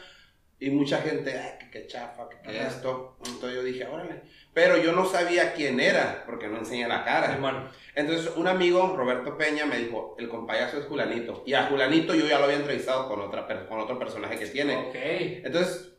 y 0.66 0.71
mucha 0.71 0.99
gente, 1.02 1.38
ay, 1.38 1.59
que 1.59 1.71
qué 1.71 1.87
chafa, 1.87 2.28
que 2.28 2.37
qué 2.42 2.59
Ajá. 2.61 2.69
esto. 2.69 3.16
Entonces 3.26 3.54
yo 3.54 3.62
dije, 3.62 3.87
órale. 3.87 4.23
Pero 4.54 4.76
yo 4.76 4.92
no 4.92 5.07
sabía 5.07 5.54
quién 5.54 5.81
era, 5.81 6.23
porque 6.26 6.47
no 6.49 6.59
enseña 6.59 6.88
la 6.88 7.04
cara. 7.04 7.37
Sí. 7.37 7.78
Entonces, 7.95 8.33
un 8.37 8.47
amigo, 8.49 8.95
Roberto 8.97 9.37
Peña, 9.38 9.64
me 9.66 9.78
dijo, 9.78 10.14
el 10.19 10.28
compayazo 10.28 10.78
es 10.78 10.87
Julanito. 10.87 11.42
Y 11.47 11.54
a 11.54 11.64
Julanito 11.66 12.14
yo 12.14 12.26
ya 12.26 12.38
lo 12.38 12.45
había 12.45 12.57
entrevistado 12.57 13.09
con, 13.09 13.21
otra, 13.21 13.47
con 13.69 13.81
otro 13.81 13.99
personaje 13.99 14.38
que 14.38 14.47
tiene. 14.47 14.76
Ok. 14.76 14.95
Entonces, 14.95 15.92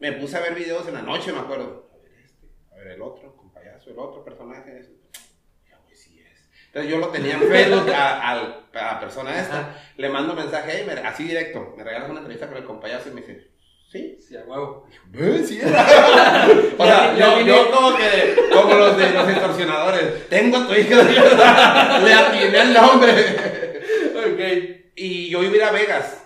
me 0.00 0.12
puse 0.12 0.36
a 0.36 0.40
ver 0.40 0.54
videos 0.54 0.86
en 0.88 0.94
la 0.94 1.02
noche, 1.02 1.32
me 1.32 1.40
acuerdo. 1.40 1.90
A 1.92 1.96
ver 2.02 2.12
este, 2.24 2.46
a 2.72 2.76
ver 2.76 2.86
el 2.88 3.02
otro, 3.02 3.34
con 3.36 3.52
payaso, 3.52 3.90
el 3.90 3.98
otro 3.98 4.24
personaje. 4.24 4.78
ese. 4.78 4.92
Ya, 5.68 5.76
güey, 5.78 5.94
sí 5.94 6.20
es. 6.20 6.48
Entonces, 6.66 6.90
yo 6.90 6.98
lo 6.98 7.08
tenía 7.08 7.34
en 7.34 7.40
Facebook 7.48 7.90
a, 7.92 8.30
al- 8.30 8.66
a 8.72 8.92
la 8.94 9.00
persona 9.00 9.38
esta. 9.40 9.60
Ajá. 9.60 9.82
Le 9.96 10.08
mando 10.08 10.32
un 10.34 10.38
mensaje, 10.38 10.70
"Hey, 10.74 10.84
me- 10.86 10.92
así 11.06 11.24
directo. 11.24 11.74
Me 11.76 11.82
regalas 11.84 12.08
una 12.10 12.20
entrevista 12.20 12.46
con 12.48 12.56
el 12.56 12.64
compayazo 12.64 13.08
y 13.08 13.12
me 13.12 13.20
dice, 13.22 13.50
¿sí? 13.96 14.18
Sí, 14.28 14.36
a 14.36 14.44
huevo. 14.44 14.86
¿Ve? 15.10 15.44
Sí 15.44 15.60
era. 15.60 15.86
o 16.78 16.84
sea, 16.84 17.16
yo, 17.16 17.40
yo 17.40 17.70
como 17.70 17.96
que, 17.96 18.36
como 18.52 18.74
los 18.74 18.96
de 18.96 19.10
los 19.10 19.28
extorsionadores. 19.28 20.28
Tengo 20.28 20.58
a 20.58 20.66
tu 20.66 20.74
hija. 20.74 21.02
Le 22.04 22.12
atiné 22.12 22.60
el 22.60 22.72
nombre. 22.72 23.36
Ok. 24.14 24.90
Y 24.96 25.28
yo 25.28 25.42
iba 25.42 25.52
a 25.52 25.56
ir 25.56 25.62
a 25.62 25.72
Vegas. 25.72 26.22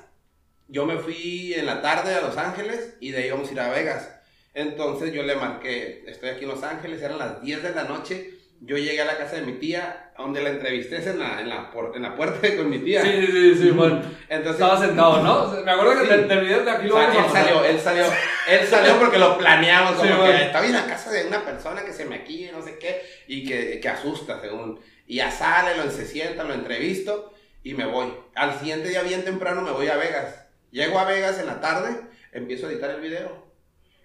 Yo 0.69 0.87
me 0.87 0.99
fui 0.99 1.55
en 1.55 1.67
la 1.67 1.83
tarde 1.83 2.15
a 2.15 2.21
Los 2.21 2.37
Ángeles 2.37 2.97
y 3.01 3.11
de 3.11 3.19
ahí 3.19 3.27
íbamos 3.27 3.49
a 3.49 3.53
ir 3.53 3.61
a 3.61 3.71
Vegas. 3.71 4.09
Entonces 4.55 5.13
yo 5.13 5.23
le 5.23 5.37
marqué, 5.37 6.05
estoy 6.07 6.31
aquí 6.31 6.45
en 6.45 6.51
Los 6.51 6.63
Ángeles, 6.63 7.03
eran 7.03 7.19
las 7.19 7.43
10 7.43 7.63
de 7.63 7.75
la 7.75 7.85
noche. 7.85 8.40
Yo 8.63 8.77
llegué 8.77 9.01
a 9.01 9.07
la 9.07 9.17
casa 9.17 9.37
de 9.37 9.43
mi 9.43 9.55
tía, 9.55 10.13
donde 10.19 10.43
la 10.43 10.51
entrevisté 10.51 10.99
es 10.99 11.07
en 11.07 11.19
la, 11.19 11.41
en 11.41 11.49
la, 11.49 11.71
por- 11.71 11.93
en 11.97 12.03
la 12.03 12.15
puerta 12.15 12.47
con 12.57 12.69
mi 12.69 12.79
tía. 12.81 13.01
Sí, 13.03 13.11
sí, 13.27 13.33
sí, 13.33 13.55
sí, 13.55 13.71
bueno. 13.71 14.03
Entonces, 14.29 14.61
Estaba 14.61 14.79
sentado, 14.79 15.23
¿no? 15.23 15.63
Me 15.65 15.71
acuerdo 15.71 15.95
que 16.03 16.05
Sí. 16.07 16.11
del, 16.11 16.29
del 16.29 16.41
video 16.41 16.65
de 16.65 16.71
aquí 16.71 16.87
lo 16.89 16.97
o 16.97 16.99
sea, 17.01 17.09
él 17.25 17.31
salió, 17.33 17.65
él 17.65 17.81
salió, 17.81 18.05
él 18.49 18.67
salió 18.67 18.99
porque 18.99 19.19
lo 19.19 19.39
planeamos, 19.39 19.93
como 19.93 20.03
Sí, 20.03 20.09
que 20.09 20.15
bueno. 20.19 20.39
estaba 20.39 20.67
en 20.67 20.73
la 20.75 20.85
casa 20.87 21.11
de 21.11 21.27
una 21.27 21.43
persona 21.45 21.85
que 21.85 21.93
se 21.95 22.05
me 22.05 22.19
maquilla, 22.19 22.53
no 22.53 22.63
sé 22.63 22.77
qué, 22.79 23.01
y 23.29 23.47
que, 23.47 23.81
que 23.81 23.89
asusta, 23.89 24.39
según. 24.43 24.79
Y 25.07 25.17
ya 25.17 25.31
sale, 25.31 25.77
lo 25.83 25.91
se 25.91 26.07
sienta, 26.07 26.45
lo 26.45 26.53
entrevisto 26.53 27.33
y 27.65 27.73
me 27.75 27.87
voy. 27.87 28.13
Al 28.35 28.59
siguiente 28.59 28.91
día, 28.91 29.03
bien 29.03 29.25
temprano, 29.25 29.63
me 29.63 29.71
voy 29.71 29.89
a 29.89 29.97
Vegas. 29.97 30.47
Llego 30.71 30.99
a 30.99 31.05
Vegas 31.07 31.39
en 31.41 31.47
la 31.47 31.61
tarde, 31.63 31.97
empiezo 32.33 32.67
a 32.67 32.71
editar 32.71 32.91
el 32.91 33.01
video. 33.01 33.49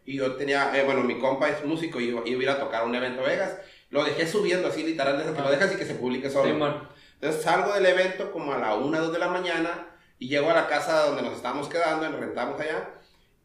Y 0.06 0.18
yo 0.18 0.36
tenía, 0.36 0.72
eh, 0.76 0.84
bueno, 0.84 1.02
mi 1.02 1.20
compa 1.20 1.50
es 1.50 1.64
músico 1.66 2.00
y 2.00 2.06
iba, 2.06 2.22
iba 2.26 2.40
a 2.40 2.44
ir 2.44 2.50
a 2.50 2.60
tocar 2.60 2.82
a 2.84 2.86
un 2.86 2.96
evento 2.96 3.22
a 3.22 3.28
Vegas. 3.28 3.56
Lo 3.96 4.04
dejé 4.04 4.28
subiendo 4.28 4.68
así, 4.68 4.84
literal, 4.84 5.18
desde 5.18 5.32
que 5.32 5.42
lo 5.42 5.50
dejas 5.50 5.74
y 5.74 5.78
que 5.78 5.86
se 5.86 5.96
publique 5.96 6.30
solo. 6.30 6.52
Sí, 6.52 6.52
bueno. 6.52 6.82
Entonces 7.14 7.42
salgo 7.42 7.72
del 7.72 7.86
evento 7.86 8.30
como 8.34 8.52
a 8.52 8.58
la 8.58 8.76
1, 8.76 9.00
2 9.00 9.14
de 9.14 9.20
la 9.20 9.30
mañana 9.30 9.88
y 10.20 10.28
llego 10.28 10.52
a 10.52 10.54
la 10.54 10.68
casa 10.68 11.06
donde 11.06 11.22
nos 11.22 11.34
estábamos 11.34 11.70
quedando, 11.70 12.10
nos 12.10 12.20
rentamos 12.20 12.60
allá 12.60 12.90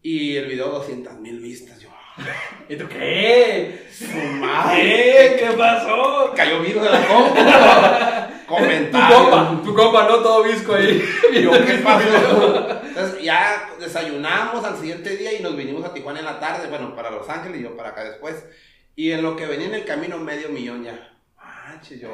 y 0.02 0.35
el 0.37 0.47
video 0.47 0.66
200 0.71 1.14
mil 1.21 1.38
vistas. 1.38 1.78
Yo, 1.78 1.88
¿Y 2.69 2.75
tú 2.75 2.88
qué? 2.88 3.87
¡su 3.97 4.07
madre! 4.40 5.37
¿Qué? 5.38 5.47
¿Qué 5.47 5.52
pasó? 5.57 6.33
Cayó 6.35 6.61
virus 6.62 6.83
de 6.83 6.90
la 6.90 7.07
compu. 7.07 7.35
Tu 8.50 8.57
Comentarios. 8.57 9.21
compa, 9.21 9.62
tu 9.62 9.75
compa, 9.76 10.09
no 10.09 10.16
todo 10.19 10.42
visco 10.42 10.75
ahí. 10.75 11.00
Yo, 11.40 11.52
¿qué 11.64 11.75
pasó? 11.75 12.80
Entonces 12.85 13.23
ya 13.23 13.71
desayunamos 13.78 14.64
al 14.64 14.76
siguiente 14.76 15.16
día 15.16 15.33
y 15.33 15.40
nos 15.40 15.54
vinimos 15.57 15.85
a 15.85 15.95
Tijuana 15.95 16.19
en 16.19 16.25
la 16.25 16.40
tarde, 16.40 16.66
bueno, 16.69 16.97
para 16.97 17.12
Los 17.12 17.28
Ángeles 17.28 17.61
y 17.61 17.62
yo 17.62 17.76
para 17.76 17.90
acá 17.90 18.02
después. 18.02 18.45
Y 18.97 19.12
en 19.12 19.23
lo 19.23 19.37
que 19.37 19.47
venía 19.47 19.66
en 19.68 19.75
el 19.75 19.85
camino, 19.85 20.18
medio 20.18 20.49
millón 20.50 20.85
ya. 20.85 21.06
Manches, 21.37 22.00
yo. 22.00 22.09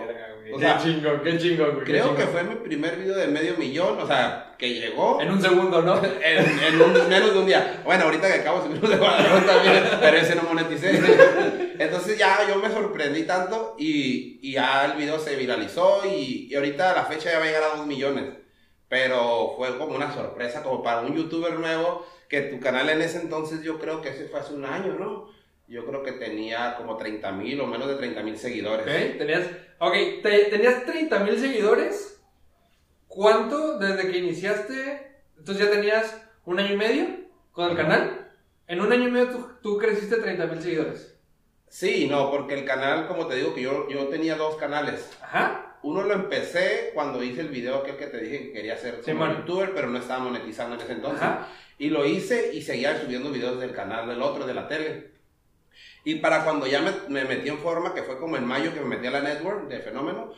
O 0.54 0.60
sea, 0.60 0.76
qué 0.78 0.84
chingón, 0.84 1.20
qué 1.24 1.38
chingón, 1.38 1.72
güey. 1.74 1.84
Creo 1.84 2.14
que 2.14 2.22
fue 2.26 2.44
mi 2.44 2.54
primer 2.56 2.96
video 2.96 3.16
de 3.16 3.26
medio 3.26 3.56
millón, 3.56 3.98
o 4.00 4.06
sea, 4.06 4.54
que 4.58 4.72
llegó. 4.74 5.20
En 5.20 5.30
un 5.30 5.40
segundo, 5.42 5.82
¿no? 5.82 6.00
En, 6.22 6.58
en 6.62 6.80
un- 6.80 7.08
menos 7.08 7.32
de 7.32 7.38
un 7.40 7.46
día. 7.46 7.80
Bueno, 7.84 8.04
ahorita 8.04 8.28
que 8.28 8.34
acabo 8.40 8.60
de 8.60 8.66
subir 8.76 8.88
de 8.90 8.96
Guadalajara 8.96 9.46
también, 9.46 9.84
pero 10.00 10.16
ese 10.18 10.34
no 10.36 10.42
moneticé. 10.44 11.00
Entonces 11.78 12.16
ya 12.18 12.46
yo 12.48 12.56
me 12.56 12.70
sorprendí 12.70 13.24
tanto 13.24 13.74
y, 13.78 14.38
y 14.42 14.52
ya 14.52 14.84
el 14.86 14.92
video 14.98 15.18
se 15.18 15.36
viralizó 15.36 16.02
y, 16.06 16.48
y 16.50 16.54
ahorita 16.54 16.92
a 16.92 16.96
la 16.96 17.04
fecha 17.04 17.30
ya 17.32 17.38
va 17.38 17.44
a 17.44 17.48
llegar 17.48 17.62
a 17.64 17.76
2 17.78 17.86
millones. 17.86 18.24
Pero 18.88 19.54
fue 19.56 19.76
como 19.78 19.96
una 19.96 20.12
sorpresa, 20.14 20.62
como 20.62 20.82
para 20.82 21.00
un 21.00 21.16
youtuber 21.16 21.54
nuevo, 21.54 22.06
que 22.28 22.42
tu 22.42 22.60
canal 22.60 22.88
en 22.88 23.02
ese 23.02 23.18
entonces 23.20 23.62
yo 23.62 23.78
creo 23.80 24.00
que 24.00 24.10
ese 24.10 24.26
fue 24.28 24.38
hace 24.40 24.54
un 24.54 24.64
año, 24.64 24.94
¿no? 24.98 25.28
Yo 25.68 25.84
creo 25.84 26.02
que 26.02 26.12
tenía 26.12 26.76
como 26.76 26.96
30 26.96 27.32
mil 27.32 27.60
o 27.60 27.66
menos 27.66 27.88
de 27.88 27.96
30 27.96 28.22
mil 28.22 28.36
seguidores. 28.36 28.86
Ok, 28.86 29.18
tenías, 29.18 29.46
ok, 29.78 29.94
te- 30.22 30.44
tenías 30.50 30.84
30 30.84 31.18
mil 31.20 31.38
seguidores. 31.38 32.22
¿Cuánto 33.08 33.78
desde 33.78 34.10
que 34.10 34.18
iniciaste? 34.18 35.16
Entonces 35.38 35.64
ya 35.66 35.70
tenías 35.70 36.22
un 36.44 36.58
año 36.58 36.74
y 36.74 36.76
medio 36.76 37.06
con 37.52 37.70
el 37.70 37.76
canal. 37.76 38.30
En 38.68 38.80
un 38.80 38.92
año 38.92 39.08
y 39.08 39.10
medio 39.10 39.30
tú, 39.30 39.48
tú 39.62 39.78
creciste 39.78 40.16
30 40.16 40.46
mil 40.46 40.60
seguidores. 40.60 41.16
Sí, 41.68 42.06
no, 42.08 42.30
porque 42.30 42.54
el 42.54 42.64
canal, 42.64 43.06
como 43.08 43.26
te 43.26 43.36
digo, 43.36 43.54
que 43.54 43.62
yo, 43.62 43.88
yo 43.88 44.06
tenía 44.06 44.36
dos 44.36 44.56
canales. 44.56 45.10
Ajá. 45.20 45.78
Uno 45.82 46.02
lo 46.02 46.14
empecé 46.14 46.90
cuando 46.94 47.22
hice 47.22 47.42
el 47.42 47.48
video 47.48 47.76
aquel 47.76 47.96
que 47.96 48.06
te 48.06 48.18
dije 48.20 48.38
que 48.44 48.52
quería 48.52 48.76
ser 48.76 49.00
Sí, 49.04 49.12
como 49.12 49.26
youtuber, 49.32 49.72
pero 49.74 49.88
no 49.88 49.98
estaba 49.98 50.24
monetizando 50.24 50.74
en 50.76 50.80
ese 50.82 50.92
entonces. 50.92 51.22
Ajá. 51.22 51.48
Y 51.78 51.90
lo 51.90 52.04
hice 52.06 52.52
y 52.54 52.62
seguía 52.62 52.98
subiendo 53.00 53.30
videos 53.30 53.60
del 53.60 53.72
canal 53.72 54.08
del 54.08 54.22
otro, 54.22 54.46
de 54.46 54.54
la 54.54 54.66
tele. 54.68 55.15
Y 56.06 56.14
para 56.20 56.44
cuando 56.44 56.68
ya 56.68 56.80
me, 56.80 56.92
me 57.08 57.24
metí 57.24 57.48
en 57.48 57.58
forma, 57.58 57.92
que 57.92 58.04
fue 58.04 58.16
como 58.16 58.36
en 58.36 58.44
mayo 58.46 58.72
que 58.72 58.78
me 58.78 58.86
metí 58.86 59.08
a 59.08 59.10
la 59.10 59.22
network 59.22 59.66
de 59.66 59.80
Fenómeno, 59.80 60.30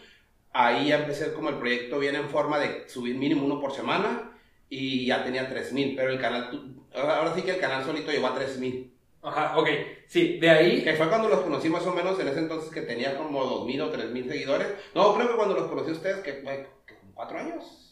ahí 0.51 0.89
ya 0.89 1.01
empecé 1.01 1.35
como 1.35 1.51
el 1.51 1.57
proyecto 1.57 1.99
viene 1.99 2.17
en 2.17 2.31
forma 2.31 2.59
de 2.59 2.89
subir 2.89 3.17
mínimo 3.17 3.45
uno 3.45 3.61
por 3.61 3.75
semana 3.75 4.33
y 4.71 5.05
ya 5.05 5.23
tenía 5.23 5.47
3000, 5.47 5.95
pero 5.95 6.11
el 6.11 6.19
canal, 6.19 6.75
ahora 6.95 7.35
sí 7.35 7.43
que 7.43 7.51
el 7.51 7.61
canal 7.61 7.85
solito 7.85 8.11
llegó 8.11 8.29
a 8.29 8.35
3000. 8.35 8.95
Ajá, 9.21 9.59
ok. 9.59 9.69
Sí, 10.07 10.39
de 10.39 10.49
ahí. 10.49 10.83
Que 10.83 10.95
fue 10.95 11.11
cuando 11.11 11.29
los 11.29 11.41
conocí 11.41 11.69
más 11.69 11.87
o 11.87 11.93
menos 11.93 12.19
en 12.19 12.29
ese 12.29 12.39
entonces 12.39 12.71
que 12.71 12.81
tenía 12.81 13.19
como 13.19 13.45
2000 13.45 13.83
o 13.83 13.91
3000 13.91 14.27
seguidores. 14.27 14.69
No, 14.95 15.15
creo 15.17 15.29
que 15.29 15.37
cuando 15.37 15.55
los 15.55 15.67
conocí 15.67 15.91
a 15.91 15.93
ustedes, 15.93 16.23
que 16.23 16.41
fue 16.43 16.67
cuatro 17.13 17.41
años, 17.41 17.88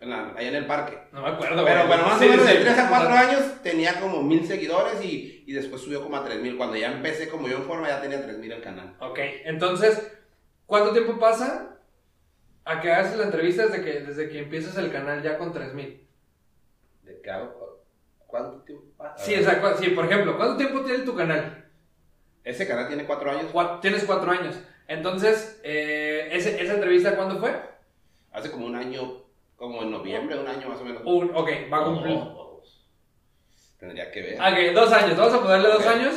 en 0.00 0.10
la- 0.10 0.32
allá 0.36 0.48
en 0.48 0.54
el 0.54 0.66
parque. 0.66 0.98
No 1.12 1.22
me 1.22 1.28
acuerdo, 1.28 1.64
Pero 1.64 1.86
bueno, 1.86 2.04
más 2.04 2.20
o 2.20 2.24
menos 2.24 2.46
de 2.46 2.54
3 2.56 2.78
a 2.78 2.88
4 2.88 3.10
años 3.12 3.42
tenía 3.62 4.00
como 4.00 4.22
1000 4.22 4.46
seguidores 4.46 5.02
y, 5.04 5.44
y 5.46 5.52
después 5.52 5.82
subió 5.82 6.02
como 6.02 6.16
a 6.16 6.24
3000. 6.24 6.56
Cuando 6.56 6.76
ya 6.76 6.90
empecé 6.92 7.28
como 7.28 7.48
yo 7.48 7.58
en 7.58 7.64
forma 7.64 7.88
ya 7.88 8.00
tenía 8.00 8.22
3000 8.22 8.52
el 8.52 8.62
canal. 8.62 8.96
Ok, 9.00 9.18
entonces, 9.44 10.10
¿cuánto 10.66 10.92
tiempo 10.92 11.18
pasa 11.18 11.76
a 12.64 12.80
que 12.80 12.90
hagas 12.92 13.16
la 13.16 13.24
entrevista 13.24 13.66
desde 13.66 13.84
que, 13.84 14.00
desde 14.00 14.28
que 14.30 14.38
empiezas 14.40 14.76
el 14.78 14.90
canal 14.90 15.22
ya 15.22 15.36
con 15.38 15.52
3000? 15.52 16.06
¿De 17.02 17.20
qué 17.22 17.30
hago? 17.30 17.84
¿Cuánto 18.26 18.62
tiempo 18.62 18.84
pasa? 18.96 19.22
Sí, 19.24 19.34
o 19.34 19.42
sea, 19.42 19.60
cu- 19.60 19.76
sí, 19.82 19.90
por 19.90 20.06
ejemplo, 20.06 20.36
¿cuánto 20.36 20.56
tiempo 20.56 20.80
tiene 20.82 21.04
tu 21.04 21.14
canal? 21.16 21.66
Ese 22.44 22.66
canal 22.66 22.86
tiene 22.88 23.04
4 23.04 23.30
años. 23.32 23.52
Cua- 23.52 23.80
Tienes 23.80 24.04
cuatro 24.04 24.30
años. 24.30 24.54
Entonces, 24.88 25.60
eh, 25.62 26.28
ese- 26.32 26.62
¿esa 26.62 26.74
entrevista 26.74 27.16
cuándo 27.16 27.38
fue? 27.38 27.52
Hace 28.32 28.50
como 28.50 28.66
un 28.66 28.76
año, 28.76 29.19
como 29.60 29.82
en 29.82 29.90
noviembre, 29.90 30.38
un 30.38 30.48
año 30.48 30.70
más 30.70 30.80
o 30.80 30.84
menos. 30.84 31.02
Un, 31.04 31.30
ok, 31.34 31.48
va 31.70 31.82
a 31.82 31.84
cumplir. 31.84 32.16
Oh, 32.16 32.62
Tendría 33.78 34.10
que 34.10 34.22
ver. 34.22 34.34
Ok, 34.40 34.74
dos 34.74 34.90
años, 34.90 35.16
vamos 35.18 35.34
a 35.34 35.42
ponerle 35.42 35.68
dos 35.68 35.86
años. 35.86 36.14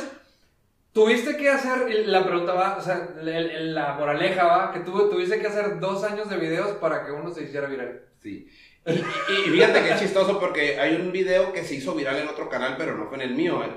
Tuviste 0.94 1.36
que 1.36 1.50
hacer, 1.50 2.06
la 2.06 2.24
pregunta 2.24 2.54
va, 2.54 2.76
o 2.78 2.80
sea, 2.80 3.10
la 3.20 3.92
moraleja 3.94 4.44
va, 4.46 4.72
que 4.72 4.80
tuviste 4.80 5.40
que 5.40 5.46
hacer 5.46 5.78
dos 5.78 6.04
años 6.04 6.30
de 6.30 6.36
videos 6.38 6.70
para 6.78 7.04
que 7.04 7.12
uno 7.12 7.30
se 7.34 7.42
hiciera 7.42 7.66
viral. 7.66 8.00
Sí. 8.22 8.48
Y, 8.86 8.92
y- 8.92 9.02
y 9.46 9.50
fíjate 9.50 9.82
que 9.82 9.90
es 9.90 10.00
chistoso 10.00 10.38
porque 10.40 10.78
hay 10.80 10.94
un 10.96 11.12
video 11.12 11.52
que 11.52 11.64
se 11.64 11.74
hizo 11.74 11.94
viral 11.94 12.16
en 12.16 12.28
otro 12.28 12.48
canal, 12.48 12.76
pero 12.78 12.96
no 12.96 13.08
fue 13.08 13.16
en 13.16 13.22
el 13.22 13.34
mío, 13.34 13.62
¿eh? 13.62 13.70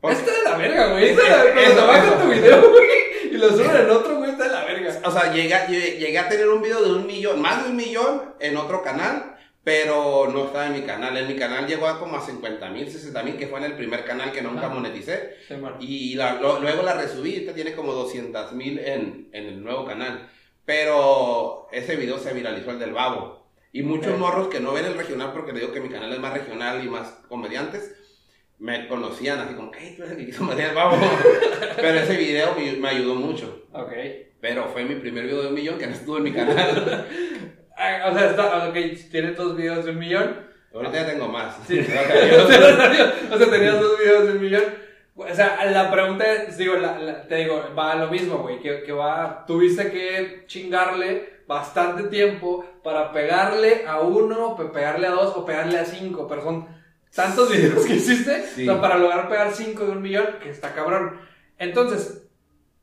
Porque- 0.00 0.16
Está 0.18 0.32
de 0.32 0.42
la 0.44 0.56
verga, 0.56 0.86
güey. 0.92 1.04
Es- 1.04 1.10
Está 1.18 1.22
de 1.24 1.30
la 1.30 1.44
verga. 1.44 1.62
Cuando 1.62 1.86
bajan 1.86 2.22
tu 2.22 2.28
video, 2.34 2.70
güey, 2.70 2.88
y 3.32 3.38
lo 3.38 3.48
suben 3.50 3.76
en 3.76 3.90
otro, 3.90 4.16
güey, 4.16 4.30
está 4.32 4.44
de 4.44 4.52
la 4.52 4.64
verga. 4.64 4.88
O 5.06 5.10
sea, 5.10 5.32
llegué, 5.32 5.54
a- 5.54 5.66
llegué 5.68 6.18
a 6.18 6.28
tener 6.28 6.48
un 6.48 6.62
video 6.62 6.82
de 6.82 6.92
un 6.92 7.06
millón, 7.06 7.40
más 7.40 7.62
de 7.64 7.70
un 7.70 7.76
millón 7.76 8.34
en 8.40 8.56
otro 8.56 8.82
canal, 8.82 9.36
pero 9.62 10.28
no 10.32 10.46
estaba 10.46 10.66
en 10.66 10.72
mi 10.74 10.82
canal. 10.82 11.16
En 11.16 11.26
mi 11.28 11.34
canal 11.36 11.66
llegó 11.66 11.86
a 11.88 11.98
como 11.98 12.16
a 12.16 12.20
50 12.24 12.68
mil, 12.70 12.90
60 12.90 13.22
mil, 13.22 13.36
que 13.36 13.46
fue 13.48 13.58
en 13.58 13.64
el 13.66 13.76
primer 13.76 14.04
canal 14.04 14.32
que 14.32 14.42
nunca 14.42 14.68
moneticé. 14.68 15.34
Sí. 15.48 15.54
Y 15.80 16.14
la- 16.14 16.34
lo- 16.40 16.60
luego 16.60 16.82
la 16.82 16.94
resubí, 16.94 17.32
ahorita 17.34 17.54
tiene 17.54 17.72
como 17.74 17.92
200 17.92 18.52
mil 18.52 18.78
en, 18.78 19.28
en 19.32 19.46
el 19.46 19.62
nuevo 19.62 19.84
canal. 19.84 20.28
Pero 20.64 21.68
ese 21.72 21.96
video 21.96 22.18
se 22.18 22.32
viralizó 22.32 22.70
el 22.72 22.78
del 22.78 22.92
babo. 22.92 23.46
Y 23.72 23.82
muchos 23.82 24.12
Ok. 24.12 24.18
morros 24.18 24.48
que 24.48 24.60
no 24.60 24.72
ven 24.72 24.84
el 24.86 24.94
regional, 24.96 25.32
porque 25.32 25.52
le 25.52 25.60
digo 25.60 25.72
que 25.72 25.80
mi 25.80 25.88
canal 25.88 26.12
es 26.12 26.18
más 26.18 26.32
regional 26.32 26.82
y 26.84 26.88
más 26.88 27.08
comediantes, 27.28 27.94
me 28.58 28.88
conocían 28.88 29.38
así 29.40 29.54
como, 29.54 29.70
¿qué? 29.70 29.94
Tú 29.96 30.02
eres 30.02 30.12
el 30.12 30.18
que 30.18 30.26
quiso 30.26 30.44
al 30.50 30.74
babo. 30.74 30.96
Pero 31.76 31.98
ese 32.00 32.16
video 32.16 32.54
me, 32.54 32.72
me 32.72 32.88
ayudó 32.88 33.14
mucho. 33.16 33.64
Ok. 33.72 33.92
Pero 34.48 34.68
fue 34.68 34.84
mi 34.84 34.94
primer 34.94 35.24
video 35.24 35.42
de 35.42 35.48
un 35.48 35.54
millón 35.54 35.76
que 35.76 35.88
no 35.88 35.92
estuvo 35.94 36.18
en 36.18 36.22
mi 36.24 36.32
canal. 36.32 37.06
Ah, 37.78 38.08
o 38.10 38.14
sea, 38.18 38.30
está, 38.30 38.68
ok, 38.68 38.74
tienes 39.10 39.36
dos 39.36 39.54
videos 39.54 39.84
de 39.84 39.90
un 39.90 39.98
millón. 39.98 40.34
Ahorita 40.72 40.94
ya 40.94 41.06
tengo 41.10 41.28
más. 41.28 41.56
Sí. 41.66 41.78
O 43.30 43.36
sea, 43.38 43.50
tenías 43.50 43.78
dos 43.80 43.98
videos 43.98 44.24
de 44.26 44.32
un 44.32 44.40
millón. 44.40 44.62
O 45.14 45.34
sea, 45.34 45.62
la 45.66 45.90
pregunta 45.90 46.24
es, 46.32 46.56
digo, 46.56 46.76
la- 46.76 46.98
la- 46.98 47.22
te 47.28 47.34
digo, 47.36 47.62
va 47.78 47.92
a 47.92 47.96
lo 47.96 48.06
mismo, 48.08 48.38
güey, 48.38 48.60
que, 48.60 48.82
que 48.82 48.92
va, 48.92 49.44
tuviste 49.46 49.90
que 49.90 50.44
chingarle 50.46 51.40
bastante 51.46 52.04
tiempo 52.04 52.64
para 52.82 53.12
pegarle 53.12 53.84
a 53.86 54.00
uno, 54.00 54.56
pe- 54.56 54.64
pegarle 54.66 55.08
a 55.08 55.10
dos 55.10 55.36
o 55.36 55.44
pegarle 55.44 55.78
a 55.78 55.84
cinco, 55.84 56.26
pero 56.26 56.42
son 56.44 56.66
tantos 57.14 57.50
videos 57.52 57.84
que 57.84 57.94
hiciste 57.96 58.42
Sí. 58.54 58.66
o 58.66 58.72
sea, 58.72 58.80
para 58.80 58.96
lograr 58.96 59.28
pegar 59.28 59.52
cinco 59.52 59.84
de 59.84 59.92
un 59.92 60.00
millón, 60.02 60.26
que 60.42 60.48
está 60.48 60.72
cabrón. 60.74 61.18
Entonces, 61.58 62.25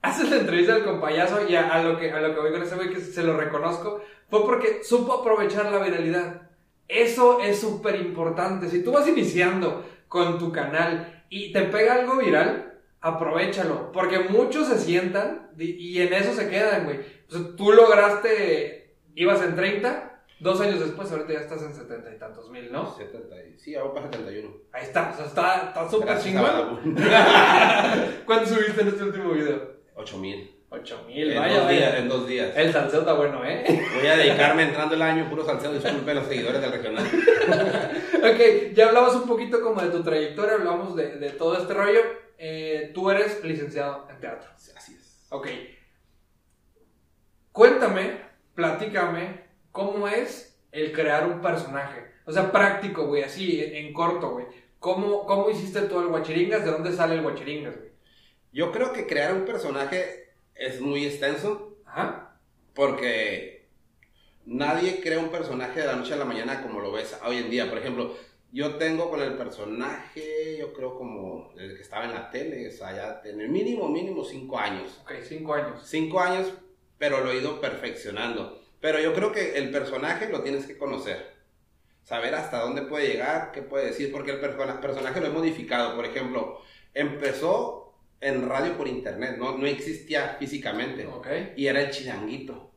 haces 0.04 0.30
la 0.30 0.36
entrevista 0.38 0.76
del 0.76 0.84
compayazo 0.86 1.48
y 1.50 1.56
a, 1.56 1.70
a 1.74 1.82
lo 1.82 1.98
que, 1.98 2.12
a 2.12 2.22
lo 2.22 2.36
que 2.36 2.40
voy 2.42 2.52
con 2.52 2.62
ese 2.62 2.76
güey 2.76 2.90
que 2.92 3.00
se 3.00 3.24
lo 3.24 3.36
reconozco, 3.36 4.02
fue 4.30 4.44
porque 4.46 4.84
supo 4.84 5.14
aprovechar 5.14 5.72
la 5.72 5.80
viralidad. 5.84 6.42
Eso 6.88 7.40
es 7.40 7.60
súper 7.60 7.96
importante. 7.96 8.70
Si 8.70 8.84
tú 8.84 8.92
vas 8.92 9.08
iniciando 9.08 9.84
con 10.08 10.38
tu 10.38 10.52
canal 10.52 11.24
y 11.30 11.52
te 11.52 11.62
pega 11.64 11.96
algo 11.96 12.18
viral, 12.18 12.74
aprovechalo. 13.02 13.92
Porque 13.92 14.20
muchos 14.20 14.68
se 14.68 14.78
sientan 14.78 15.50
y 15.58 16.00
en 16.02 16.14
eso 16.14 16.34
se 16.34 16.50
quedan, 16.50 16.84
güey. 16.86 17.00
O 17.28 17.32
sea, 17.32 17.42
tú 17.58 17.72
lograste, 17.72 18.96
ibas 19.16 19.42
en 19.42 19.56
30, 19.56 20.22
dos 20.40 20.60
años 20.62 20.80
después, 20.82 21.10
ahorita 21.12 21.34
ya 21.34 21.40
estás 21.40 21.64
en 21.64 21.74
70 21.74 22.14
y 22.14 22.20
tantos 22.20 22.50
mil, 22.52 22.72
¿no? 22.72 22.94
70 22.96 23.36
y- 23.44 23.58
sí, 23.58 23.76
ahora 23.76 23.94
para 23.94 24.06
71. 24.12 24.50
Ahí 24.74 24.84
está, 24.84 25.12
o 25.14 25.16
sea, 25.16 25.26
está 25.70 25.90
súper 25.90 26.20
chingón. 26.20 26.96
¿Cuánto 28.26 28.46
subiste 28.48 28.82
en 28.82 28.88
este 28.90 29.04
último 29.04 29.32
video? 29.32 29.74
8 29.96 30.18
mil. 30.18 30.60
8 30.70 31.06
mil, 31.08 31.32
En, 31.32 31.40
vaya, 31.40 31.60
dos 31.60 31.70
días, 31.70 31.96
en 31.96 32.10
dos 32.10 32.28
días. 32.28 32.52
El 32.56 32.74
salseo 32.74 33.02
está 33.02 33.14
bueno, 33.14 33.46
¿eh? 33.46 33.64
Voy 33.96 34.08
a 34.08 34.18
dedicarme 34.18 34.64
entrando 34.64 34.96
el 34.96 35.04
año 35.04 35.30
puro 35.30 35.46
salseo. 35.46 35.72
Disculpen 35.72 36.16
los 36.16 36.26
seguidores 36.28 36.62
del 36.62 36.72
regional. 36.72 37.06
Ok, 38.24 38.74
ya 38.74 38.88
hablabas 38.88 39.16
un 39.16 39.28
poquito 39.28 39.62
como 39.62 39.82
de 39.82 39.90
tu 39.90 40.02
trayectoria, 40.02 40.54
hablamos 40.54 40.96
de, 40.96 41.18
de 41.18 41.30
todo 41.32 41.58
este 41.58 41.74
rollo. 41.74 42.00
Eh, 42.38 42.92
tú 42.94 43.12
eres 43.12 43.44
licenciado 43.44 44.08
en 44.10 44.18
teatro. 44.22 44.50
Así 44.56 44.96
es. 44.96 45.28
Ok. 45.30 45.48
Cuéntame, 47.52 48.22
platícame, 48.56 49.42
¿cómo 49.72 50.08
es 50.08 50.58
el 50.72 50.94
crear 50.94 51.28
un 51.28 51.42
personaje? 51.42 52.06
O 52.26 52.32
sea, 52.32 52.52
práctico, 52.52 53.08
güey, 53.08 53.24
así, 53.24 53.62
en, 53.62 53.76
en 53.76 53.94
corto, 53.94 54.32
güey. 54.32 54.46
¿Cómo, 54.80 55.26
¿Cómo 55.26 55.50
hiciste 55.50 55.82
tú 55.82 56.00
el 56.00 56.08
guachiringas? 56.08 56.64
¿De 56.66 56.72
dónde 56.72 56.92
sale 56.94 57.16
el 57.16 57.22
guachiringas, 57.22 57.78
güey? 57.78 57.93
Yo 58.54 58.72
creo 58.72 58.94
que 58.94 59.08
crear 59.08 59.34
un 59.34 59.46
personaje 59.46 60.30
es 60.56 60.80
muy 60.80 61.06
extenso 61.06 61.78
Ajá. 61.86 62.38
porque 62.76 63.68
nadie 64.46 65.02
crea 65.02 65.20
un 65.20 65.30
personaje 65.30 65.80
de 65.82 65.88
la 65.88 65.96
noche 65.96 66.14
a 66.14 66.18
la 66.18 66.26
mañana 66.26 66.62
como 66.62 66.80
lo 66.80 66.92
ves 66.92 67.18
hoy 67.26 67.38
en 67.38 67.50
día. 67.50 67.68
Por 67.68 67.80
ejemplo, 67.80 68.16
yo 68.52 68.76
tengo 68.76 69.10
con 69.10 69.22
el 69.22 69.34
personaje, 69.34 70.58
yo 70.60 70.72
creo 70.74 70.96
como 70.96 71.52
desde 71.56 71.76
que 71.76 71.82
estaba 71.82 72.06
en 72.06 72.14
la 72.14 72.30
tele, 72.30 72.68
o 72.68 72.72
sea, 72.72 72.96
ya 72.96 73.22
en 73.28 73.42
el 73.42 73.50
mínimo, 73.50 73.90
mínimo 73.90 74.24
cinco 74.24 74.60
años. 74.60 75.00
Ok, 75.02 75.14
cinco 75.28 75.56
años. 75.56 75.82
Cinco 75.88 76.20
años, 76.20 76.54
pero 77.00 77.22
lo 77.24 77.32
he 77.32 77.38
ido 77.38 77.60
perfeccionando. 77.60 78.62
Pero 78.80 79.00
yo 79.00 79.14
creo 79.14 79.32
que 79.32 79.58
el 79.58 79.72
personaje 79.72 80.30
lo 80.30 80.44
tienes 80.44 80.68
que 80.68 80.78
conocer. 80.78 81.34
Saber 82.04 82.36
hasta 82.36 82.60
dónde 82.60 82.84
puede 82.84 83.08
llegar, 83.08 83.52
qué 83.52 83.64
puede 83.64 83.88
decir, 83.88 84.12
porque 84.12 84.32
el 84.32 84.40
persona- 84.40 84.80
personaje 84.80 85.22
lo 85.22 85.28
he 85.28 85.32
modificado. 85.32 85.96
Por 85.96 86.06
ejemplo, 86.06 86.60
empezó 86.94 87.83
en 88.24 88.48
radio 88.48 88.78
por 88.78 88.88
internet, 88.88 89.36
no, 89.38 89.58
no 89.58 89.68
existía 89.68 90.38
físicamente. 90.40 91.08
Y 91.56 91.68
era 91.68 91.82
el 91.82 91.92
chilanguito. 91.92 92.72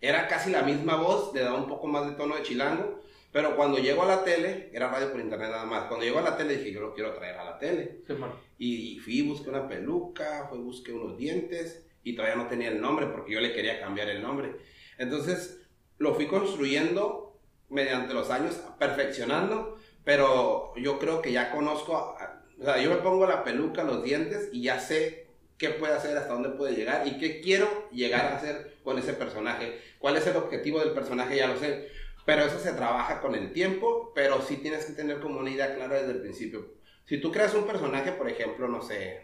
Era 0.00 0.28
casi 0.28 0.50
la 0.50 0.62
misma 0.62 0.96
voz, 0.96 1.34
le 1.34 1.42
daba 1.42 1.58
un 1.58 1.68
poco 1.68 1.86
más 1.88 2.06
de 2.08 2.16
tono 2.16 2.36
de 2.36 2.42
chilango. 2.42 3.00
Pero 3.32 3.54
cuando 3.54 3.78
llego 3.78 4.02
a 4.02 4.06
la 4.06 4.24
tele, 4.24 4.70
era 4.72 4.90
radio 4.90 5.10
por 5.10 5.20
internet 5.20 5.50
nada 5.50 5.64
más. 5.64 5.84
Cuando 5.84 6.04
llego 6.04 6.18
a 6.18 6.22
la 6.22 6.36
tele 6.36 6.56
dije, 6.56 6.72
yo 6.72 6.80
lo 6.80 6.94
quiero 6.94 7.12
traer 7.14 7.36
a 7.36 7.44
la 7.44 7.58
tele. 7.58 8.02
Sí, 8.06 8.12
man. 8.14 8.32
Y 8.58 8.98
fui, 8.98 9.22
busqué 9.22 9.50
una 9.50 9.68
peluca, 9.68 10.46
fui, 10.48 10.58
busqué 10.58 10.92
unos 10.92 11.16
dientes 11.16 11.86
y 12.02 12.14
todavía 12.14 12.36
no 12.36 12.48
tenía 12.48 12.68
el 12.68 12.80
nombre 12.80 13.06
porque 13.06 13.32
yo 13.32 13.40
le 13.40 13.52
quería 13.52 13.80
cambiar 13.80 14.08
el 14.08 14.22
nombre. 14.22 14.56
Entonces 14.98 15.60
lo 15.98 16.14
fui 16.14 16.26
construyendo 16.26 17.38
mediante 17.68 18.14
los 18.14 18.30
años, 18.30 18.60
perfeccionando, 18.78 19.78
pero 20.04 20.72
yo 20.76 20.98
creo 20.98 21.22
que 21.22 21.30
ya 21.30 21.52
conozco, 21.52 22.16
o 22.60 22.64
sea, 22.64 22.78
yo 22.78 22.90
me 22.90 22.96
pongo 22.96 23.26
la 23.26 23.42
peluca, 23.44 23.82
los 23.84 24.02
dientes 24.02 24.48
y 24.52 24.62
ya 24.62 24.78
sé 24.78 25.26
qué 25.58 25.70
puede 25.70 25.94
hacer, 25.94 26.16
hasta 26.16 26.32
dónde 26.32 26.50
puede 26.50 26.74
llegar 26.74 27.06
y 27.06 27.18
qué 27.18 27.40
quiero 27.40 27.88
llegar 27.90 28.26
a 28.26 28.36
hacer 28.36 28.76
con 28.84 28.98
ese 28.98 29.12
personaje. 29.14 29.78
¿Cuál 29.98 30.16
es 30.16 30.26
el 30.26 30.36
objetivo 30.36 30.80
del 30.80 30.92
personaje? 30.92 31.36
Ya 31.36 31.46
lo 31.48 31.58
sé. 31.58 31.88
Pero 32.26 32.44
eso 32.44 32.58
se 32.58 32.72
trabaja 32.72 33.20
con 33.20 33.34
el 33.34 33.52
tiempo, 33.52 34.12
pero 34.14 34.40
sí 34.42 34.56
tienes 34.58 34.84
que 34.86 34.92
tener 34.92 35.20
como 35.20 35.40
una 35.40 35.50
idea 35.50 35.74
clara 35.74 35.96
desde 36.00 36.12
el 36.12 36.20
principio. 36.20 36.74
Si 37.06 37.18
tú 37.18 37.32
creas 37.32 37.54
un 37.54 37.64
personaje, 37.66 38.12
por 38.12 38.28
ejemplo, 38.28 38.68
no 38.68 38.82
sé, 38.82 39.22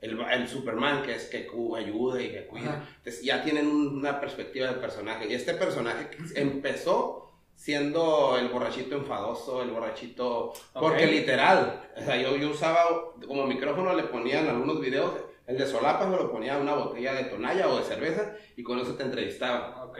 el, 0.00 0.18
el 0.20 0.48
Superman, 0.48 1.02
que 1.02 1.14
es 1.16 1.24
que 1.26 1.48
ayuda 1.76 2.22
y 2.22 2.30
que 2.32 2.46
cuida, 2.46 2.70
Ajá. 2.70 2.88
entonces 2.98 3.22
ya 3.22 3.42
tienen 3.42 3.66
un- 3.66 3.98
una 3.98 4.20
perspectiva 4.20 4.68
del 4.68 4.80
personaje. 4.80 5.26
Y 5.28 5.34
este 5.34 5.54
personaje 5.54 6.08
empezó 6.36 7.27
siendo 7.62 8.38
el 8.38 8.48
borrachito 8.50 8.94
enfadoso, 8.94 9.62
el 9.62 9.70
borrachito, 9.70 10.52
porque 10.80 11.06
literal, 11.08 11.82
o 11.96 12.00
sea, 12.00 12.16
yo, 12.16 12.36
yo 12.36 12.50
usaba 12.50 12.78
como 13.26 13.46
micrófono, 13.48 13.92
le 13.94 14.04
ponía 14.04 14.38
en 14.40 14.48
algunos 14.48 14.80
videos, 14.80 15.10
el 15.48 15.58
de 15.58 15.66
Solapas 15.66 16.06
me 16.08 16.16
lo 16.16 16.30
ponía 16.30 16.56
una 16.56 16.74
botella 16.74 17.14
de 17.14 17.24
tonalla 17.24 17.66
o 17.68 17.78
de 17.78 17.84
cerveza 17.84 18.32
y 18.56 18.62
con 18.62 18.78
eso 18.78 18.94
te 18.94 19.02
entrevistaba. 19.02 19.84
Ok. 19.86 19.98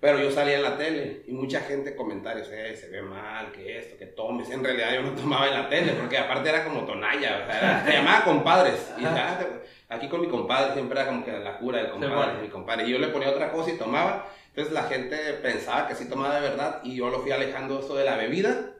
Pero 0.00 0.20
yo 0.20 0.30
salía 0.30 0.58
en 0.58 0.62
la 0.62 0.76
tele 0.78 1.24
y 1.26 1.32
mucha 1.32 1.60
gente 1.62 1.96
comentarios, 1.96 2.48
eh, 2.52 2.76
se 2.76 2.88
ve 2.88 3.02
mal, 3.02 3.50
que 3.50 3.78
esto, 3.78 3.96
que 3.98 4.06
tomes. 4.06 4.48
En 4.50 4.62
realidad 4.62 4.92
yo 4.94 5.02
no 5.02 5.10
tomaba 5.10 5.48
en 5.48 5.54
la 5.54 5.68
tele, 5.68 5.94
porque 5.94 6.16
aparte 6.16 6.48
era 6.48 6.62
como 6.64 6.84
tonalla, 6.86 7.42
o 7.42 7.50
sea, 7.50 7.58
era- 7.58 7.84
se 7.84 7.92
llamaba 7.94 8.22
compadres. 8.24 8.92
Y 8.96 9.02
te- 9.02 9.92
aquí 9.92 10.08
con 10.08 10.20
mi 10.20 10.28
compadre 10.28 10.74
siempre 10.74 11.00
era 11.00 11.08
como 11.10 11.24
que 11.24 11.32
la 11.32 11.58
cura 11.58 11.78
del 11.78 11.90
compadre, 11.90 12.14
bueno. 12.14 12.40
mi 12.42 12.48
compadre. 12.48 12.86
Y 12.86 12.92
yo 12.92 12.98
le 13.00 13.08
ponía 13.08 13.30
otra 13.30 13.50
cosa 13.50 13.70
y 13.72 13.76
tomaba. 13.76 14.28
Entonces 14.58 14.74
la 14.74 14.88
gente 14.88 15.16
pensaba 15.34 15.86
que 15.86 15.94
sí 15.94 16.06
tomaba 16.06 16.34
de 16.34 16.40
verdad 16.48 16.80
y 16.82 16.96
yo 16.96 17.10
lo 17.10 17.20
fui 17.20 17.30
alejando 17.30 17.78
eso 17.78 17.94
de 17.94 18.04
la 18.04 18.16
bebida 18.16 18.72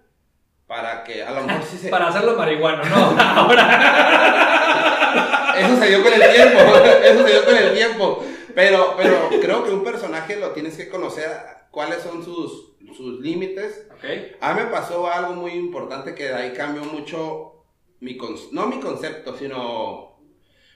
para 0.67 1.05
que 1.05 1.23
a 1.23 1.31
lo 1.31 1.43
mejor 1.45 1.63
sí 1.63 1.79
se... 1.79 1.89
Para 1.89 2.09
hacerlo 2.09 2.35
marihuano, 2.37 2.83
¿no? 2.85 2.97
Ahora. 3.21 5.55
Eso 5.57 5.77
se 5.77 5.89
dio 5.89 6.03
con 6.03 6.13
el 6.13 6.21
tiempo, 6.33 6.59
eso 7.05 7.25
se 7.25 7.33
dio 7.33 7.45
con 7.45 7.57
el 7.57 7.73
tiempo. 7.75 8.25
Pero, 8.57 8.95
pero 8.97 9.29
creo 9.41 9.63
que 9.63 9.71
un 9.71 9.85
personaje 9.85 10.35
lo 10.35 10.51
tienes 10.51 10.77
que 10.77 10.89
conocer 10.89 11.31
cuáles 11.71 12.03
son 12.03 12.25
sus, 12.25 12.73
sus 12.97 13.21
límites. 13.21 13.87
Ok. 13.93 14.05
A 14.41 14.55
mí 14.55 14.63
me 14.63 14.67
pasó 14.71 15.07
algo 15.07 15.35
muy 15.35 15.53
importante 15.53 16.13
que 16.17 16.25
de 16.25 16.35
ahí 16.35 16.53
cambió 16.55 16.83
mucho 16.87 17.63
mi, 18.01 18.17
con- 18.17 18.35
no 18.51 18.67
mi 18.67 18.81
concepto, 18.81 19.37
sino, 19.39 20.19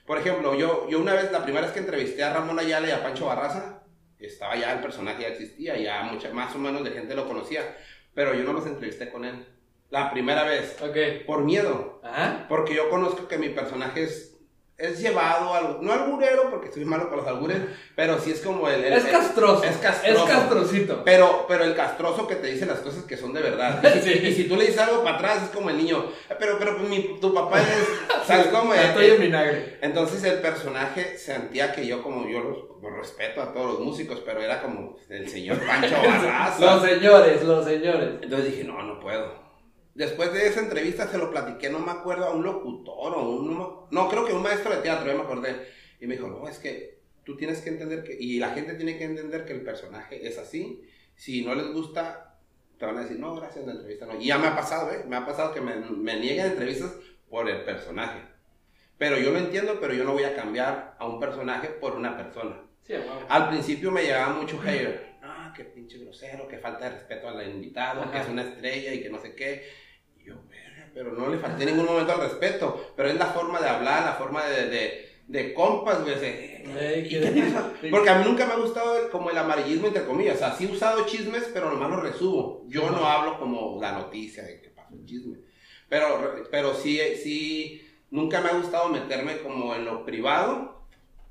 por 0.05 0.17
ejemplo, 0.17 0.55
yo, 0.55 0.87
yo 0.89 0.99
una 0.99 1.11
vez, 1.13 1.29
la 1.29 1.43
primera 1.43 1.65
vez 1.65 1.73
que 1.73 1.79
entrevisté 1.79 2.23
a 2.23 2.31
Ramón 2.33 2.57
Ayala 2.57 2.87
y 2.87 2.91
a 2.91 3.03
Pancho 3.03 3.25
Barraza, 3.25 3.81
estaba 4.27 4.55
ya 4.55 4.73
el 4.73 4.79
personaje, 4.79 5.23
ya 5.23 5.27
existía, 5.29 5.77
ya 5.77 6.03
mucha, 6.03 6.31
más 6.33 6.55
o 6.55 6.59
menos 6.59 6.83
de 6.83 6.91
gente 6.91 7.15
lo 7.15 7.27
conocía, 7.27 7.75
pero 8.13 8.33
yo 8.33 8.43
no 8.43 8.53
los 8.53 8.65
entrevisté 8.65 9.09
con 9.09 9.25
él. 9.25 9.45
La 9.89 10.11
primera 10.11 10.43
vez, 10.43 10.77
Ok. 10.81 11.25
por 11.25 11.43
miedo. 11.43 11.99
Ajá. 12.03 12.45
Porque 12.49 12.73
yo 12.73 12.89
conozco 12.89 13.27
que 13.27 13.37
mi 13.37 13.49
personaje 13.49 14.03
es, 14.03 14.32
es 14.77 14.99
llevado, 14.99 15.53
al, 15.53 15.77
no 15.81 15.93
alburero, 15.93 16.49
porque 16.49 16.71
soy 16.71 16.83
malo 16.83 17.07
con 17.07 17.19
los 17.19 17.27
albures, 17.27 17.59
pero 17.95 18.19
sí 18.19 18.31
es 18.31 18.41
como 18.41 18.67
el... 18.67 18.83
el- 18.83 18.93
Es 18.93 19.03
castroso. 19.05 19.63
Es 19.63 19.77
castroso. 19.77 20.25
Es 20.25 20.31
castrocito. 20.31 21.03
Pero, 21.05 21.45
pero 21.47 21.63
el 21.63 21.75
castroso 21.75 22.27
que 22.27 22.35
te 22.35 22.47
dice 22.47 22.65
las 22.65 22.79
cosas 22.79 23.03
que 23.03 23.15
son 23.15 23.33
de 23.33 23.41
verdad. 23.41 23.81
Y, 23.83 23.99
si- 23.99 24.13
Sí. 24.19 24.27
y 24.27 24.33
si 24.33 24.43
tú 24.45 24.55
le 24.55 24.65
dices 24.65 24.79
algo 24.81 25.03
para 25.03 25.15
atrás, 25.17 25.43
es 25.43 25.49
como 25.49 25.69
el 25.69 25.77
niño, 25.77 26.03
"Eh, 26.29 26.35
pero, 26.39 26.57
pero 26.57 26.75
pues, 26.77 26.89
mi- 26.89 27.19
tu 27.19 27.33
papá 27.33 27.61
es... 27.61 27.67
¿Sabes 28.27 28.47
cómo? 28.47 28.73
Ya 28.73 28.87
estoy 28.89 29.05
en 29.11 29.21
vinagre. 29.21 29.77
Entonces 29.81 30.23
el 30.23 30.39
personaje 30.39 31.17
sentía 31.17 31.71
que 31.73 31.85
yo, 31.85 32.01
como 32.01 32.27
yo 32.27 32.39
los, 32.39 32.57
los 32.81 32.97
respeto 32.97 33.41
a 33.41 33.53
todos 33.53 33.73
los 33.73 33.79
músicos, 33.81 34.21
pero 34.25 34.41
era 34.41 34.61
como 34.61 34.97
el 35.09 35.27
señor 35.29 35.59
Pancho 35.59 35.95
Barraza. 36.03 36.59
Los 36.59 36.83
señores, 36.83 37.43
los 37.43 37.63
señores. 37.65 38.09
Entonces 38.21 38.51
dije, 38.51 38.63
no, 38.63 38.81
no 38.81 38.99
puedo. 38.99 39.42
Después 39.95 40.33
de 40.33 40.47
esa 40.47 40.59
entrevista 40.59 41.07
se 41.07 41.17
lo 41.17 41.29
platiqué, 41.29 41.69
no 41.69 41.79
me 41.79 41.91
acuerdo, 41.91 42.25
a 42.25 42.33
un 42.33 42.43
locutor 42.43 43.13
o 43.13 43.29
un... 43.29 43.87
No, 43.91 44.09
creo 44.09 44.25
que 44.25 44.33
un 44.33 44.41
maestro 44.41 44.75
de 44.75 44.81
teatro, 44.81 45.05
ya 45.05 45.15
me 45.15 45.23
acordé. 45.23 45.67
Y 45.99 46.07
me 46.07 46.15
dijo, 46.15 46.27
no, 46.27 46.47
es 46.47 46.57
que 46.57 46.99
tú 47.23 47.37
tienes 47.37 47.61
que 47.61 47.69
entender 47.69 48.03
que... 48.03 48.17
Y 48.19 48.39
la 48.39 48.49
gente 48.49 48.73
tiene 48.73 48.97
que 48.97 49.03
entender 49.03 49.45
que 49.45 49.53
el 49.53 49.61
personaje 49.61 50.27
es 50.27 50.37
así. 50.39 50.81
Si 51.15 51.45
no 51.45 51.53
les 51.53 51.71
gusta, 51.71 52.39
te 52.79 52.85
van 52.85 52.97
a 52.97 53.01
decir, 53.03 53.19
no, 53.19 53.35
gracias, 53.35 53.65
la 53.65 53.73
entrevista 53.73 54.07
no. 54.07 54.19
Y 54.19 54.27
ya 54.27 54.39
me 54.39 54.47
ha 54.47 54.55
pasado, 54.55 54.91
¿eh? 54.91 55.03
Me 55.07 55.15
ha 55.15 55.25
pasado 55.25 55.53
que 55.53 55.61
me, 55.61 55.75
me 55.75 56.19
niegan 56.19 56.51
entrevistas 56.51 56.93
por 57.29 57.47
el 57.47 57.63
personaje. 57.63 58.19
Pero 58.97 59.17
yo 59.19 59.31
lo 59.31 59.37
entiendo, 59.37 59.79
pero 59.79 59.93
yo 59.93 60.03
no 60.03 60.13
voy 60.13 60.23
a 60.23 60.35
cambiar 60.35 60.95
a 60.97 61.07
un 61.07 61.19
personaje 61.19 61.67
por 61.67 61.95
una 61.95 62.17
persona. 62.17 62.63
Sí, 62.81 62.93
bueno. 62.93 63.25
Al 63.29 63.49
principio 63.49 63.91
me 63.91 64.03
llegaba 64.03 64.33
mucho 64.33 64.57
hater. 64.59 65.13
Ah, 65.21 65.53
qué 65.55 65.63
pinche 65.63 65.99
grosero, 65.99 66.47
que 66.47 66.57
falta 66.57 66.85
de 66.85 66.95
respeto 66.95 67.27
al 67.29 67.47
invitado, 67.47 68.01
que 68.01 68.17
Ajá. 68.17 68.21
es 68.21 68.29
una 68.29 68.43
estrella 68.43 68.93
y 68.93 69.01
que 69.01 69.09
no 69.09 69.19
sé 69.19 69.35
qué. 69.35 69.63
Y 70.93 70.97
yo, 70.97 71.03
"Verga, 71.03 71.11
pero 71.11 71.11
no 71.13 71.29
le 71.29 71.37
falté 71.37 71.63
en 71.63 71.69
ningún 71.71 71.85
momento 71.85 72.13
al 72.13 72.21
respeto. 72.21 72.93
Pero 72.95 73.09
es 73.09 73.15
la 73.15 73.27
forma 73.27 73.59
de 73.61 73.69
hablar, 73.69 74.03
la 74.05 74.13
forma 74.13 74.45
de, 74.45 74.67
de, 74.69 75.09
de 75.27 75.53
compas, 75.53 76.01
güey. 76.03 76.15
de- 76.19 76.53
Ey, 76.79 77.05
¿y 77.05 77.09
qué- 77.09 77.19
qué 77.33 77.41
pasa? 77.43 77.71
Porque 77.91 78.09
a 78.09 78.15
mí 78.19 78.25
nunca 78.25 78.45
me 78.45 78.53
ha 78.53 78.57
gustado 78.57 78.97
el- 78.97 79.09
como 79.09 79.29
el 79.29 79.37
amarillismo, 79.37 79.87
entre 79.87 80.05
comillas. 80.05 80.35
O 80.35 80.39
sea, 80.39 80.55
sí 80.55 80.65
he 80.65 80.71
usado 80.71 81.05
chismes, 81.05 81.49
pero 81.53 81.69
nomás 81.69 81.89
lo 81.89 82.01
resubo. 82.01 82.63
Yo 82.67 82.89
no 82.89 83.05
hablo 83.05 83.37
como 83.39 83.77
la 83.81 83.91
noticia 83.93 84.43
de 84.43 84.61
que 84.61 84.69
pasó 84.69 84.93
el 84.95 85.05
chisme. 85.05 85.37
Pero, 85.89 86.45
pero 86.49 86.73
sí, 86.73 86.99
sí, 87.21 87.81
nunca 88.09 88.41
me 88.41 88.49
ha 88.49 88.53
gustado 88.53 88.87
meterme 88.89 89.37
como 89.39 89.75
en 89.75 89.85
lo 89.85 90.05
privado. 90.05 90.81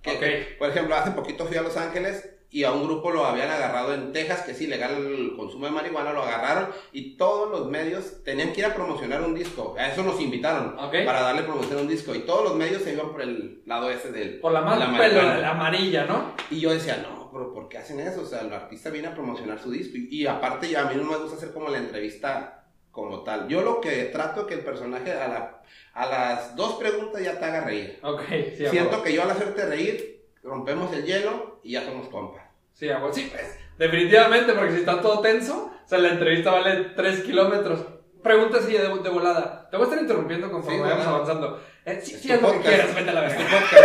Que, 0.03 0.11
Ok. 0.11 0.59
Por 0.59 0.69
ejemplo, 0.71 0.95
hace 0.97 1.13
poquito 1.13 1.47
fui 1.47 1.57
a 1.57 1.63
Los 1.63 1.77
Ángeles 1.77 2.29
y 2.53 2.65
a 2.65 2.71
un 2.73 2.85
grupo 2.85 3.11
lo 3.11 3.25
habían 3.25 3.51
agarrado 3.51 3.95
en 3.95 4.13
Texas, 4.13 4.43
que 4.43 4.53
es 4.53 4.61
ilegal 4.61 4.95
el 5.07 5.35
consumo 5.37 5.65
de 5.67 5.73
marihuana, 5.73 6.13
lo 6.13 6.23
agarraron 6.23 6.69
y 6.93 7.17
todos 7.17 7.51
los 7.51 7.67
medios 7.69 8.23
tenían 8.23 8.53
que 8.53 8.61
ir 8.61 8.67
a 8.67 8.75
promocionar 8.75 9.23
un 9.23 9.35
disco. 9.35 9.75
A 9.79 9.89
eso 9.89 10.03
nos 10.03 10.21
invitaron, 10.21 10.79
Ok. 10.79 10.97
para 11.07 11.23
darle 11.23 11.43
promoción 11.43 11.79
a 11.79 11.83
un 11.83 11.89
disco. 11.89 12.15
Y 12.15 12.21
todos 12.21 12.45
los 12.45 12.55
medios 12.57 12.83
se 12.83 12.93
iban 12.93 13.11
por 13.11 13.23
el 13.23 13.63
lado 13.67 13.91
ese 13.91 14.13
del... 14.13 14.39
Por 14.39 14.53
la 14.53 14.61
más 14.61 14.79
marihuana. 14.79 15.39
la 15.39 15.51
amarilla, 15.51 16.05
¿no? 16.05 16.33
Y 16.51 16.61
yo 16.61 16.73
decía, 16.75 16.99
no, 17.03 17.31
pero 17.33 17.53
¿por 17.55 17.69
qué 17.71 17.79
hacen 17.79 17.99
eso? 18.01 18.21
O 18.21 18.27
sea, 18.27 18.41
el 18.43 18.53
artista 18.53 18.91
viene 18.91 19.09
a 19.09 19.15
promocionar 19.15 19.59
su 19.59 19.71
disco. 19.71 19.97
Y, 19.97 20.09
y 20.23 20.27
aparte, 20.27 20.77
a 20.77 20.85
mí 20.85 20.95
no 20.97 21.05
me 21.05 21.17
gusta 21.17 21.37
hacer 21.39 21.53
como 21.53 21.71
la 21.71 21.79
entrevista 21.79 22.65
como 22.91 23.23
tal. 23.23 23.49
Yo 23.49 23.63
lo 23.63 23.81
que 23.81 24.05
trato 24.13 24.43
es 24.43 24.47
que 24.49 24.55
el 24.55 24.61
personaje 24.61 25.11
a, 25.13 25.27
la- 25.29 25.63
a 25.95 26.07
las 26.07 26.55
dos 26.57 26.75
preguntas 26.75 27.23
ya 27.23 27.39
te 27.39 27.45
haga 27.47 27.63
reír. 27.63 27.99
Ok, 28.03 28.21
sí, 28.59 28.67
Siento 28.69 29.03
que 29.03 29.15
yo 29.15 29.23
al 29.23 29.31
hacerte 29.31 29.65
reír, 29.65 30.12
rompemos 30.43 30.93
el 30.93 31.05
hielo 31.05 31.61
y 31.63 31.73
ya 31.73 31.85
somos 31.85 32.09
compas. 32.09 32.43
Sí, 32.73 32.89
a 32.89 32.99
huevo. 32.99 33.13
Sí, 33.13 33.29
pues, 33.31 33.59
definitivamente, 33.79 34.53
porque 34.55 34.73
si 34.73 34.79
está 34.81 35.01
todo 35.01 35.21
tenso, 35.21 35.73
o 35.85 35.89
sea, 35.89 35.99
la 35.99 36.11
entrevista 36.11 36.51
vale 36.51 36.91
3 36.97 37.21
kilómetros. 37.21 37.85
Pregunta 38.23 38.59
así 38.59 38.73
de, 38.73 38.79
de 38.79 39.09
volada. 39.09 39.69
Te 39.71 39.77
voy 39.77 39.85
a 39.85 39.89
estar 39.89 40.03
interrumpiendo 40.03 40.51
conforme 40.51 40.79
Sí, 40.79 40.83
vayamos 40.83 41.07
avanzando. 41.07 41.61
Eh, 41.85 42.01
sí, 42.03 42.15
Es 42.15 42.21
sí, 42.21 42.33
haz 42.33 42.41
lo 42.41 42.53
que 42.53 42.61
quieras, 42.61 42.95
vete 42.95 43.11
a 43.11 43.13
la 43.13 43.27
Es 43.27 43.35
podcast. 43.35 43.85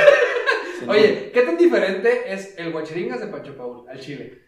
Oye, 0.87 1.31
¿qué 1.33 1.41
tan 1.41 1.57
diferente 1.57 2.31
es 2.31 2.57
el 2.59 2.71
guachiringas 2.71 3.19
de 3.19 3.27
Pancho 3.27 3.57
Paul 3.57 3.89
al 3.89 3.99
chile? 3.99 4.43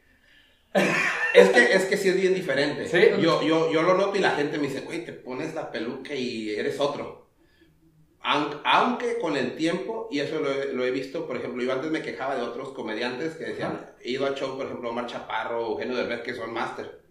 Es 1.33 1.49
que, 1.49 1.73
es 1.73 1.85
que 1.85 1.97
sí 1.97 2.09
es 2.09 2.15
bien 2.15 2.35
diferente. 2.35 2.87
¿Sí? 2.87 2.99
Yo, 3.19 3.41
yo, 3.41 3.71
yo 3.71 3.81
lo 3.81 3.95
noto 3.95 4.15
y 4.15 4.19
la 4.19 4.31
gente 4.31 4.57
me 4.57 4.67
dice, 4.67 4.81
güey, 4.81 5.03
te 5.03 5.13
pones 5.13 5.55
la 5.55 5.71
peluca 5.71 6.13
y 6.13 6.51
eres 6.51 6.79
otro. 6.79 7.28
Aunque, 8.63 9.17
con 9.19 9.35
el 9.35 9.55
tiempo, 9.55 10.07
y 10.11 10.19
eso 10.19 10.39
lo 10.39 10.51
he, 10.51 10.73
lo 10.73 10.85
he 10.85 10.91
visto, 10.91 11.25
por 11.25 11.35
ejemplo, 11.35 11.63
yo 11.63 11.73
antes 11.73 11.89
me 11.89 12.03
quejaba 12.03 12.35
de 12.35 12.43
otros 12.43 12.73
comediantes 12.73 13.35
que 13.35 13.45
decían, 13.45 13.89
he 14.03 14.11
ido 14.11 14.27
a 14.27 14.35
show, 14.35 14.55
por 14.55 14.67
ejemplo, 14.67 14.91
Omar 14.91 15.07
Chaparro, 15.07 15.65
Eugenio 15.65 15.95
Derbez, 15.95 16.21
que 16.21 16.35
son 16.35 16.53
máster. 16.53 17.01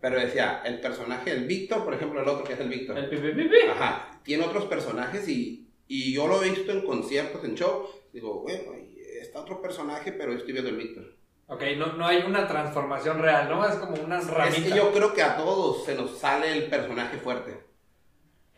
Pero 0.00 0.18
decía, 0.18 0.62
el 0.64 0.80
personaje, 0.80 1.30
el 1.30 1.44
Víctor, 1.44 1.84
por 1.84 1.94
ejemplo, 1.94 2.20
el 2.20 2.28
otro 2.28 2.44
que 2.44 2.54
es 2.54 2.60
el 2.60 2.68
Víctor. 2.68 2.98
El 2.98 3.08
pipi 3.08 3.32
pipi. 3.32 3.56
Ajá, 3.70 4.20
tiene 4.24 4.44
otros 4.44 4.64
personajes 4.64 5.28
y, 5.28 5.70
y 5.86 6.12
yo 6.12 6.26
lo 6.26 6.42
he 6.42 6.50
visto 6.50 6.72
en 6.72 6.84
conciertos, 6.84 7.44
en 7.44 7.54
show. 7.54 7.88
Digo, 8.12 8.42
bueno, 8.42 8.72
está 9.20 9.40
otro 9.40 9.62
personaje, 9.62 10.12
pero 10.12 10.32
yo 10.32 10.38
estoy 10.38 10.52
viendo 10.54 10.70
el 10.70 10.76
Víctor. 10.76 11.16
Ok, 11.46 11.62
no, 11.76 11.94
no 11.94 12.06
hay 12.06 12.18
una 12.26 12.46
transformación 12.46 13.20
real, 13.20 13.48
¿no? 13.48 13.66
Es 13.66 13.76
como 13.76 13.94
una 13.94 14.20
ramita. 14.20 14.56
Es 14.56 14.64
que 14.64 14.76
yo 14.76 14.92
creo 14.92 15.14
que 15.14 15.22
a 15.22 15.36
todos 15.36 15.84
se 15.84 15.94
nos 15.94 16.18
sale 16.18 16.52
el 16.52 16.68
personaje 16.68 17.16
fuerte. 17.16 17.67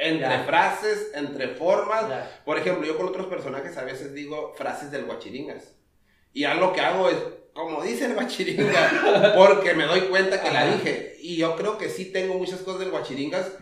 Entre 0.02 0.20
Ya. 0.28 0.44
frases, 0.44 1.10
entre 1.14 1.48
formas. 1.48 2.08
Ya. 2.08 2.40
Por 2.44 2.58
ejemplo, 2.58 2.86
yo 2.86 2.96
con 2.96 3.06
otros 3.06 3.26
personajes 3.26 3.76
a 3.76 3.84
veces 3.84 4.14
digo 4.14 4.54
frases 4.56 4.90
del 4.90 5.04
guachiringas. 5.04 5.74
Y 6.32 6.44
algo 6.44 6.72
que 6.72 6.80
hago 6.80 7.10
es, 7.10 7.16
como 7.52 7.82
dice 7.82 8.06
el 8.06 8.14
guachiringa, 8.14 9.34
porque 9.36 9.74
me 9.74 9.84
doy 9.84 10.02
cuenta 10.02 10.40
que 10.42 10.50
la 10.50 10.66
dije. 10.74 11.16
Y 11.20 11.36
yo 11.36 11.54
creo 11.56 11.76
que 11.76 11.88
sí 11.88 12.06
tengo 12.06 12.34
muchas 12.34 12.60
cosas 12.60 12.80
del 12.80 12.90
guachiringas, 12.90 13.52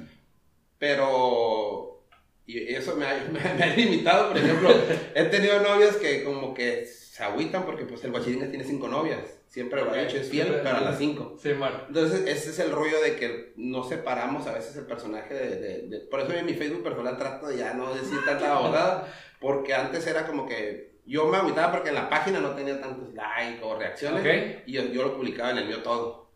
pero... 0.79 2.05
Y 2.47 2.75
eso 2.75 2.97
me 2.97 3.05
ha, 3.07 3.15
me, 3.33 3.41
me 3.55 3.63
ha 3.63 3.75
limitado, 3.77 4.29
por 4.29 4.39
ejemplo, 4.39 4.71
he 5.15 5.25
tenido 5.25 5.61
novias 5.61 5.97
que 5.97 6.25
como 6.25 6.55
que 6.55 6.87
se 6.87 7.23
agüitan 7.23 7.65
porque 7.67 7.85
pues 7.85 8.03
el 8.05 8.11
guachiringas 8.11 8.51
tiene 8.51 8.65
cinco 8.65 8.89
novias. 8.89 9.38
Siempre 9.49 9.83
lo 9.83 9.91
ha 9.93 10.01
hecho, 10.03 10.19
es 10.19 10.29
fiel, 10.29 10.61
pero 10.63 10.77
a 10.77 10.81
las 10.81 10.99
cinco. 10.99 11.37
Sí, 11.43 11.53
bueno. 11.55 11.77
Entonces, 11.89 12.21
ese 12.27 12.51
es 12.51 12.59
el 12.59 12.71
rollo 12.71 13.01
de 13.01 13.17
que 13.17 13.53
no 13.57 13.83
separamos 13.83 14.47
a 14.47 14.53
veces 14.53 14.77
el 14.77 14.85
personaje 14.87 15.33
de... 15.35 15.57
de- 15.57 15.83
de- 15.89 16.01
Por 16.01 16.21
eso 16.21 16.33
en 16.35 16.45
mi 16.47 16.53
Facebook 16.55 16.83
personal 16.83 17.17
trato 17.17 17.47
de 17.49 17.57
ya 17.57 17.73
no 17.75 17.95
decir 17.95 18.19
tanta 18.27 18.53
abogada, 18.57 19.09
porque 19.41 19.73
antes 19.75 20.07
era 20.07 20.27
como 20.27 20.47
que 20.47 20.99
yo 21.07 21.27
me 21.29 21.39
agüitaba 21.39 21.73
porque 21.73 21.89
en 21.89 21.95
la 21.95 22.11
página 22.11 22.41
no 22.41 22.51
tenía 22.51 22.79
tantos 22.79 23.15
likes 23.15 23.61
o 23.63 23.79
reacciones, 23.79 24.21
Ok. 24.21 24.63
y 24.67 24.73
yo, 24.73 24.83
yo 24.93 25.03
lo 25.05 25.17
publicaba 25.17 25.51
en 25.53 25.59
el 25.59 25.67
mío 25.67 25.83
todo. 25.83 26.29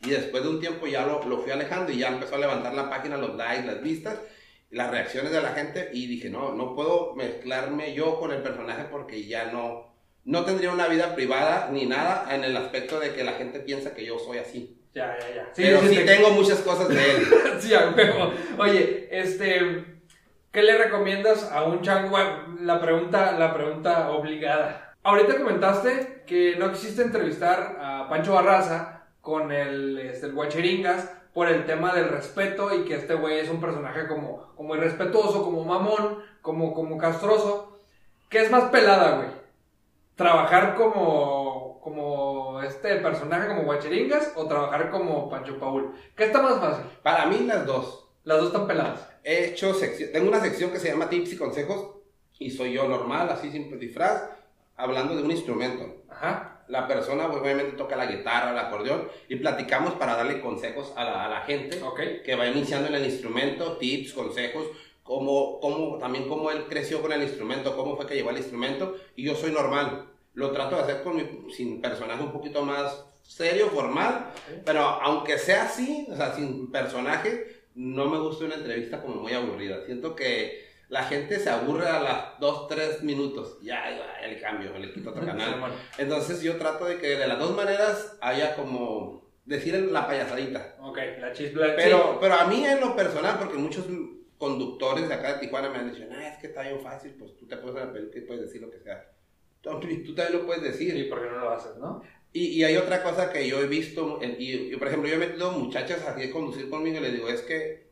Y 0.00 0.10
después 0.10 0.42
de 0.42 0.48
un 0.48 0.60
tiempo 0.60 0.86
ya 0.86 1.04
lo, 1.06 1.22
lo 1.26 1.38
fui 1.38 1.52
alejando 1.52 1.92
y 1.92 1.98
ya 1.98 2.08
empezó 2.08 2.36
a 2.36 2.38
levantar 2.38 2.72
la 2.74 2.88
página, 2.88 3.18
los 3.18 3.34
likes, 3.36 3.66
las 3.66 3.82
vistas, 3.82 4.18
las 4.70 4.90
reacciones 4.90 5.30
de 5.32 5.42
la 5.42 5.50
gente, 5.50 5.90
y 5.92 6.06
dije, 6.06 6.30
no, 6.30 6.52
no 6.54 6.74
puedo 6.74 7.14
mezclarme 7.14 7.92
yo 7.94 8.18
con 8.18 8.32
el 8.32 8.42
personaje 8.42 8.84
porque 8.90 9.26
ya 9.26 9.52
no... 9.52 9.85
No 10.26 10.44
tendría 10.44 10.70
una 10.70 10.86
vida 10.88 11.14
privada 11.14 11.68
ni 11.72 11.86
nada 11.86 12.26
en 12.34 12.44
el 12.44 12.54
aspecto 12.56 13.00
de 13.00 13.14
que 13.14 13.24
la 13.24 13.32
gente 13.32 13.60
piensa 13.60 13.94
que 13.94 14.04
yo 14.04 14.18
soy 14.18 14.38
así. 14.38 14.76
Ya, 14.94 15.16
ya, 15.18 15.34
ya. 15.34 15.48
Pero 15.56 15.80
sí, 15.82 15.94
te- 15.96 16.04
tengo 16.04 16.30
muchas 16.30 16.58
cosas 16.60 16.88
de 16.88 17.10
él. 17.12 17.26
Sí, 17.60 17.72
a 17.74 17.90
huevo. 17.96 18.32
Oye, 18.58 19.08
este, 19.10 19.84
¿qué 20.52 20.62
le 20.62 20.76
recomiendas 20.76 21.50
a 21.50 21.62
un 21.64 21.80
chango? 21.80 22.18
La 22.60 22.80
pregunta, 22.80 23.32
la 23.38 23.54
pregunta 23.54 24.10
obligada. 24.10 24.94
Ahorita 25.02 25.36
comentaste 25.38 26.24
que 26.26 26.56
no 26.58 26.70
quisiste 26.72 27.02
entrevistar 27.02 27.78
a 27.80 28.08
Pancho 28.10 28.34
Barraza 28.34 29.04
con 29.20 29.52
el, 29.52 29.98
este, 30.00 30.26
el 30.26 30.32
Guacheringas 30.32 31.10
por 31.32 31.48
el 31.48 31.64
tema 31.66 31.94
del 31.94 32.08
respeto 32.08 32.74
y 32.74 32.84
que 32.84 32.94
este 32.96 33.14
güey 33.14 33.38
es 33.38 33.48
un 33.48 33.60
personaje 33.60 34.06
como, 34.08 34.52
como 34.56 34.74
irrespetuoso, 34.74 35.44
como 35.44 35.64
mamón, 35.64 36.18
como, 36.42 36.74
como 36.74 36.98
castroso. 36.98 37.78
¿Qué 38.28 38.42
es 38.42 38.50
más 38.50 38.64
pelada, 38.70 39.16
güey? 39.18 39.28
¿Trabajar 40.16 40.74
como, 40.76 41.78
como 41.82 42.62
este 42.62 42.96
personaje 42.96 43.48
como 43.48 43.64
Guacheringas 43.64 44.32
o 44.34 44.46
trabajar 44.46 44.90
como 44.90 45.28
Pancho 45.28 45.58
Paul? 45.58 45.92
¿Qué 46.16 46.24
está 46.24 46.40
más 46.40 46.58
fácil? 46.58 46.86
Para 47.02 47.26
mí 47.26 47.40
las 47.40 47.66
dos. 47.66 48.08
Las 48.24 48.38
dos 48.38 48.46
están 48.46 48.66
peladas. 48.66 49.06
He 49.22 49.48
hecho 49.48 49.74
sección, 49.74 50.10
tengo 50.12 50.28
una 50.28 50.40
sección 50.40 50.70
que 50.70 50.78
se 50.78 50.88
llama 50.88 51.10
tips 51.10 51.34
y 51.34 51.36
consejos 51.36 51.90
y 52.38 52.50
soy 52.50 52.72
yo 52.72 52.88
normal, 52.88 53.28
así 53.28 53.50
sin 53.50 53.78
disfraz, 53.78 54.22
hablando 54.76 55.14
de 55.14 55.22
un 55.22 55.30
instrumento. 55.30 56.02
Ajá. 56.08 56.64
La 56.68 56.88
persona 56.88 57.28
pues, 57.28 57.42
obviamente 57.42 57.76
toca 57.76 57.94
la 57.94 58.06
guitarra, 58.06 58.50
el 58.52 58.58
acordeón 58.58 59.08
y 59.28 59.36
platicamos 59.36 59.94
para 59.94 60.16
darle 60.16 60.40
consejos 60.40 60.92
a 60.96 61.04
la, 61.04 61.26
a 61.26 61.28
la 61.28 61.40
gente 61.42 61.80
Ok. 61.82 62.00
que 62.24 62.34
va 62.36 62.46
iniciando 62.46 62.88
en 62.88 62.94
el 62.94 63.04
instrumento, 63.04 63.76
tips, 63.76 64.14
consejos, 64.14 64.64
cómo, 65.06 65.60
cómo, 65.60 65.98
también 65.98 66.28
cómo 66.28 66.50
él 66.50 66.64
creció 66.68 67.00
con 67.00 67.12
el 67.12 67.22
instrumento, 67.22 67.76
cómo 67.76 67.96
fue 67.96 68.06
que 68.06 68.14
llegó 68.14 68.30
al 68.30 68.38
instrumento 68.38 68.96
y 69.14 69.24
yo 69.24 69.34
soy 69.34 69.52
normal. 69.52 70.06
Lo 70.34 70.50
trato 70.50 70.76
de 70.76 70.82
hacer 70.82 71.02
con 71.02 71.16
mi, 71.16 71.52
sin 71.52 71.80
personaje 71.80 72.22
un 72.22 72.32
poquito 72.32 72.62
más 72.62 73.04
serio, 73.22 73.68
formal, 73.68 74.32
pero 74.64 74.80
aunque 74.80 75.38
sea 75.38 75.64
así, 75.64 76.06
o 76.10 76.16
sea, 76.16 76.34
sin 76.34 76.70
personaje, 76.70 77.64
no 77.74 78.06
me 78.06 78.18
gusta 78.18 78.44
una 78.44 78.54
entrevista 78.54 79.00
como 79.00 79.16
muy 79.16 79.32
aburrida. 79.32 79.84
Siento 79.84 80.14
que 80.14 80.66
la 80.88 81.04
gente 81.04 81.38
se 81.38 81.50
aburre 81.50 81.88
a 81.88 82.00
las 82.00 82.40
2, 82.40 82.68
3 82.68 83.02
minutos. 83.02 83.58
Ya, 83.62 83.84
ya, 83.90 84.26
le 84.26 84.40
cambio, 84.40 84.76
le 84.78 84.92
quito 84.92 85.10
otro 85.10 85.24
canal. 85.26 85.72
Entonces 85.98 86.42
yo 86.42 86.56
trato 86.56 86.84
de 86.84 86.98
que 86.98 87.16
de 87.16 87.26
las 87.26 87.38
dos 87.38 87.56
maneras 87.56 88.16
haya 88.20 88.54
como 88.54 89.26
decir 89.44 89.74
la 89.90 90.06
payasadita. 90.06 90.76
Ok, 90.80 90.98
la 91.20 91.32
chispa. 91.32 91.60
Pero, 91.76 92.18
pero 92.20 92.34
a 92.34 92.46
mí 92.46 92.64
en 92.64 92.80
lo 92.80 92.94
personal, 92.94 93.36
porque 93.38 93.58
muchos 93.58 93.86
conductores 94.38 95.08
de 95.08 95.14
acá 95.14 95.34
de 95.34 95.40
Tijuana 95.40 95.70
me 95.70 95.78
han 95.78 95.92
dicho, 95.92 96.04
ah, 96.10 96.28
es 96.28 96.38
que 96.38 96.48
está 96.48 96.62
bien 96.62 96.80
fácil, 96.80 97.14
pues 97.18 97.36
tú 97.36 97.46
te 97.46 97.56
pones 97.56 97.74
la 97.74 97.92
peluca 97.92 98.18
y 98.18 98.22
puedes 98.22 98.42
decir 98.42 98.60
lo 98.60 98.70
que 98.70 98.80
sea. 98.80 99.12
Tú, 99.60 99.80
tú 99.80 100.14
también 100.14 100.40
lo 100.40 100.46
puedes 100.46 100.62
decir. 100.62 100.92
Sí, 100.92 101.04
porque 101.04 101.28
no 101.28 101.38
lo 101.38 101.50
haces, 101.50 101.76
¿no? 101.76 102.02
Y, 102.32 102.48
y 102.48 102.64
hay 102.64 102.76
otra 102.76 103.02
cosa 103.02 103.32
que 103.32 103.48
yo 103.48 103.60
he 103.60 103.66
visto, 103.66 104.20
y, 104.22 104.52
y, 104.72 104.76
por 104.76 104.88
ejemplo, 104.88 105.08
yo 105.08 105.16
he 105.16 105.18
metido 105.18 105.52
muchachas 105.52 106.06
aquí 106.06 106.24
a 106.24 106.30
conducir 106.30 106.68
conmigo 106.68 106.98
y 106.98 107.00
les 107.00 107.12
digo, 107.14 107.28
es 107.28 107.40
que 107.42 107.86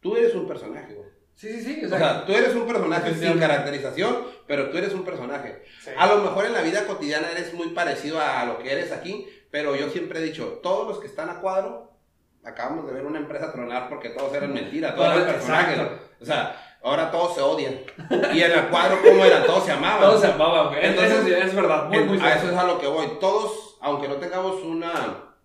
tú 0.00 0.16
eres 0.16 0.34
un 0.34 0.46
personaje, 0.46 0.94
güey. 0.94 1.08
Sí, 1.34 1.48
sí, 1.54 1.62
sí. 1.62 1.84
O 1.84 1.88
sea, 1.88 2.24
tú 2.26 2.32
eres 2.32 2.54
un 2.54 2.66
personaje 2.66 3.14
sin 3.14 3.38
caracterización, 3.38 4.26
pero 4.46 4.70
tú 4.70 4.78
eres 4.78 4.92
un 4.92 5.04
personaje. 5.04 5.62
sí. 5.82 5.90
A 5.96 6.06
lo 6.06 6.22
mejor 6.22 6.44
en 6.46 6.52
la 6.52 6.62
vida 6.62 6.86
cotidiana 6.86 7.32
eres 7.32 7.54
muy 7.54 7.68
parecido 7.70 8.20
a 8.20 8.44
lo 8.44 8.58
que 8.58 8.70
eres 8.70 8.92
aquí, 8.92 9.26
pero 9.50 9.74
yo 9.74 9.88
siempre 9.88 10.20
he 10.20 10.22
dicho, 10.22 10.60
todos 10.62 10.86
los 10.86 10.98
que 11.00 11.06
están 11.06 11.30
a 11.30 11.40
cuadro 11.40 11.89
acabamos 12.44 12.86
de 12.86 12.92
ver 12.92 13.04
una 13.06 13.18
empresa 13.18 13.52
tronar 13.52 13.88
porque 13.88 14.10
todos 14.10 14.32
eran 14.34 14.52
mentiras, 14.52 14.94
todos 14.96 15.08
eran 15.08 15.28
Exacto. 15.28 15.46
personajes. 15.46 16.00
O 16.20 16.24
sea, 16.24 16.76
ahora 16.82 17.10
todos 17.10 17.34
se 17.34 17.40
odian. 17.42 17.74
Y 18.32 18.42
en 18.42 18.52
el 18.52 18.66
cuadro, 18.68 18.98
¿cómo 19.02 19.24
era? 19.24 19.44
Todos 19.44 19.64
se 19.64 19.72
amaban. 19.72 20.00
Todos 20.00 20.20
se 20.20 20.26
amaban, 20.28 20.68
güey. 20.68 20.84
Entonces, 20.86 21.12
Eso 21.18 21.24
sí, 21.26 21.32
es 21.34 21.54
verdad, 21.54 21.86
muy, 21.88 22.04
muy 22.04 22.20
a 22.20 22.34
eso 22.36 22.50
es 22.50 22.56
a 22.56 22.64
lo 22.64 22.78
que 22.78 22.86
voy. 22.86 23.06
Todos, 23.20 23.78
aunque 23.80 24.08
no 24.08 24.14
tengamos 24.16 24.62
una... 24.62 24.92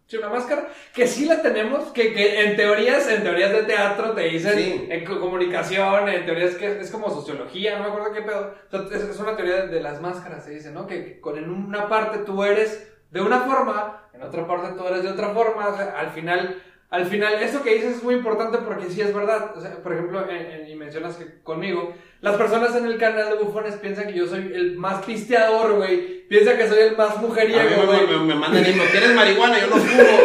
Sí, 0.08 0.18
una 0.18 0.30
máscara 0.30 0.68
que 0.94 1.08
sí 1.08 1.26
la 1.26 1.42
tenemos, 1.42 1.86
que, 1.86 2.14
que 2.14 2.46
en 2.46 2.56
teorías, 2.56 3.08
en 3.10 3.24
teorías 3.24 3.52
de 3.52 3.64
teatro 3.64 4.12
te 4.12 4.22
dicen, 4.22 4.54
Sí. 4.56 4.88
en 4.88 5.04
co- 5.04 5.20
comunicación, 5.20 6.08
en 6.10 6.28
teorías 6.28 6.54
que 6.54 6.80
es 6.80 6.92
como 6.92 7.10
sociología, 7.10 7.78
no 7.80 7.86
me 7.86 7.90
acuerdo 7.90 8.14
qué 8.14 8.22
pedo. 8.22 8.54
O 8.72 8.88
sea, 8.88 8.98
es, 9.00 9.04
es 9.04 9.20
una 9.20 9.36
teoría 9.36 9.62
de, 9.64 9.68
de 9.70 9.82
las 9.82 10.02
máscaras, 10.02 10.44
se 10.46 10.52
dice, 10.52 10.70
¿no? 10.70 10.86
Que, 10.86 11.04
que 11.06 11.20
con 11.22 11.40
en 11.40 11.50
una 11.50 11.90
parte 11.90 12.20
tú 12.20 12.44
eres 12.44 12.88
de 13.10 13.20
una 13.20 13.40
forma, 13.40 14.04
en 14.14 14.22
otra 14.22 14.46
parte 14.46 14.74
tú 14.78 14.86
eres 14.88 15.02
de 15.02 15.10
otra 15.10 15.30
forma, 15.30 15.70
o 15.70 15.76
sea, 15.76 15.96
al 15.98 16.12
final, 16.12 16.62
al 16.90 17.06
final, 17.08 17.34
esto 17.42 17.62
que 17.64 17.76
dices 17.76 17.98
es 17.98 18.04
muy 18.04 18.16
importante 18.16 18.60
porque 18.60 18.90
sí 18.90 19.02
es 19.02 19.14
verdad. 19.14 19.54
O 19.58 19.62
sea, 19.62 19.82
por 19.84 19.94
ejemplo, 19.94 20.24
en- 20.30 20.46
en- 20.52 20.68
y 20.70 20.76
mencionas 20.76 21.16
que 21.18 21.42
conmigo, 21.44 21.94
las 22.22 22.36
personas 22.38 22.76
en 22.76 22.86
el 22.86 22.98
canal 22.98 23.30
de 23.30 23.44
bufones 23.44 23.76
piensan 23.76 24.08
que 24.08 24.14
yo 24.14 24.28
soy 24.28 24.52
el 24.54 24.78
más 24.78 25.04
pisteador, 25.06 25.74
güey. 25.76 26.26
Piensan 26.28 26.58
que 26.58 26.68
soy 26.68 26.80
el 26.80 26.96
más 26.98 27.18
mujeriego, 27.22 27.82
me, 27.82 27.86
güey. 27.86 28.08
me, 28.08 28.18
me 28.26 28.36
mandan 28.36 28.66
email, 28.66 28.90
¿quieres 28.90 29.14
marihuana? 29.14 29.60
Yo 29.60 29.68
no 29.68 29.76
fumo. 29.78 30.18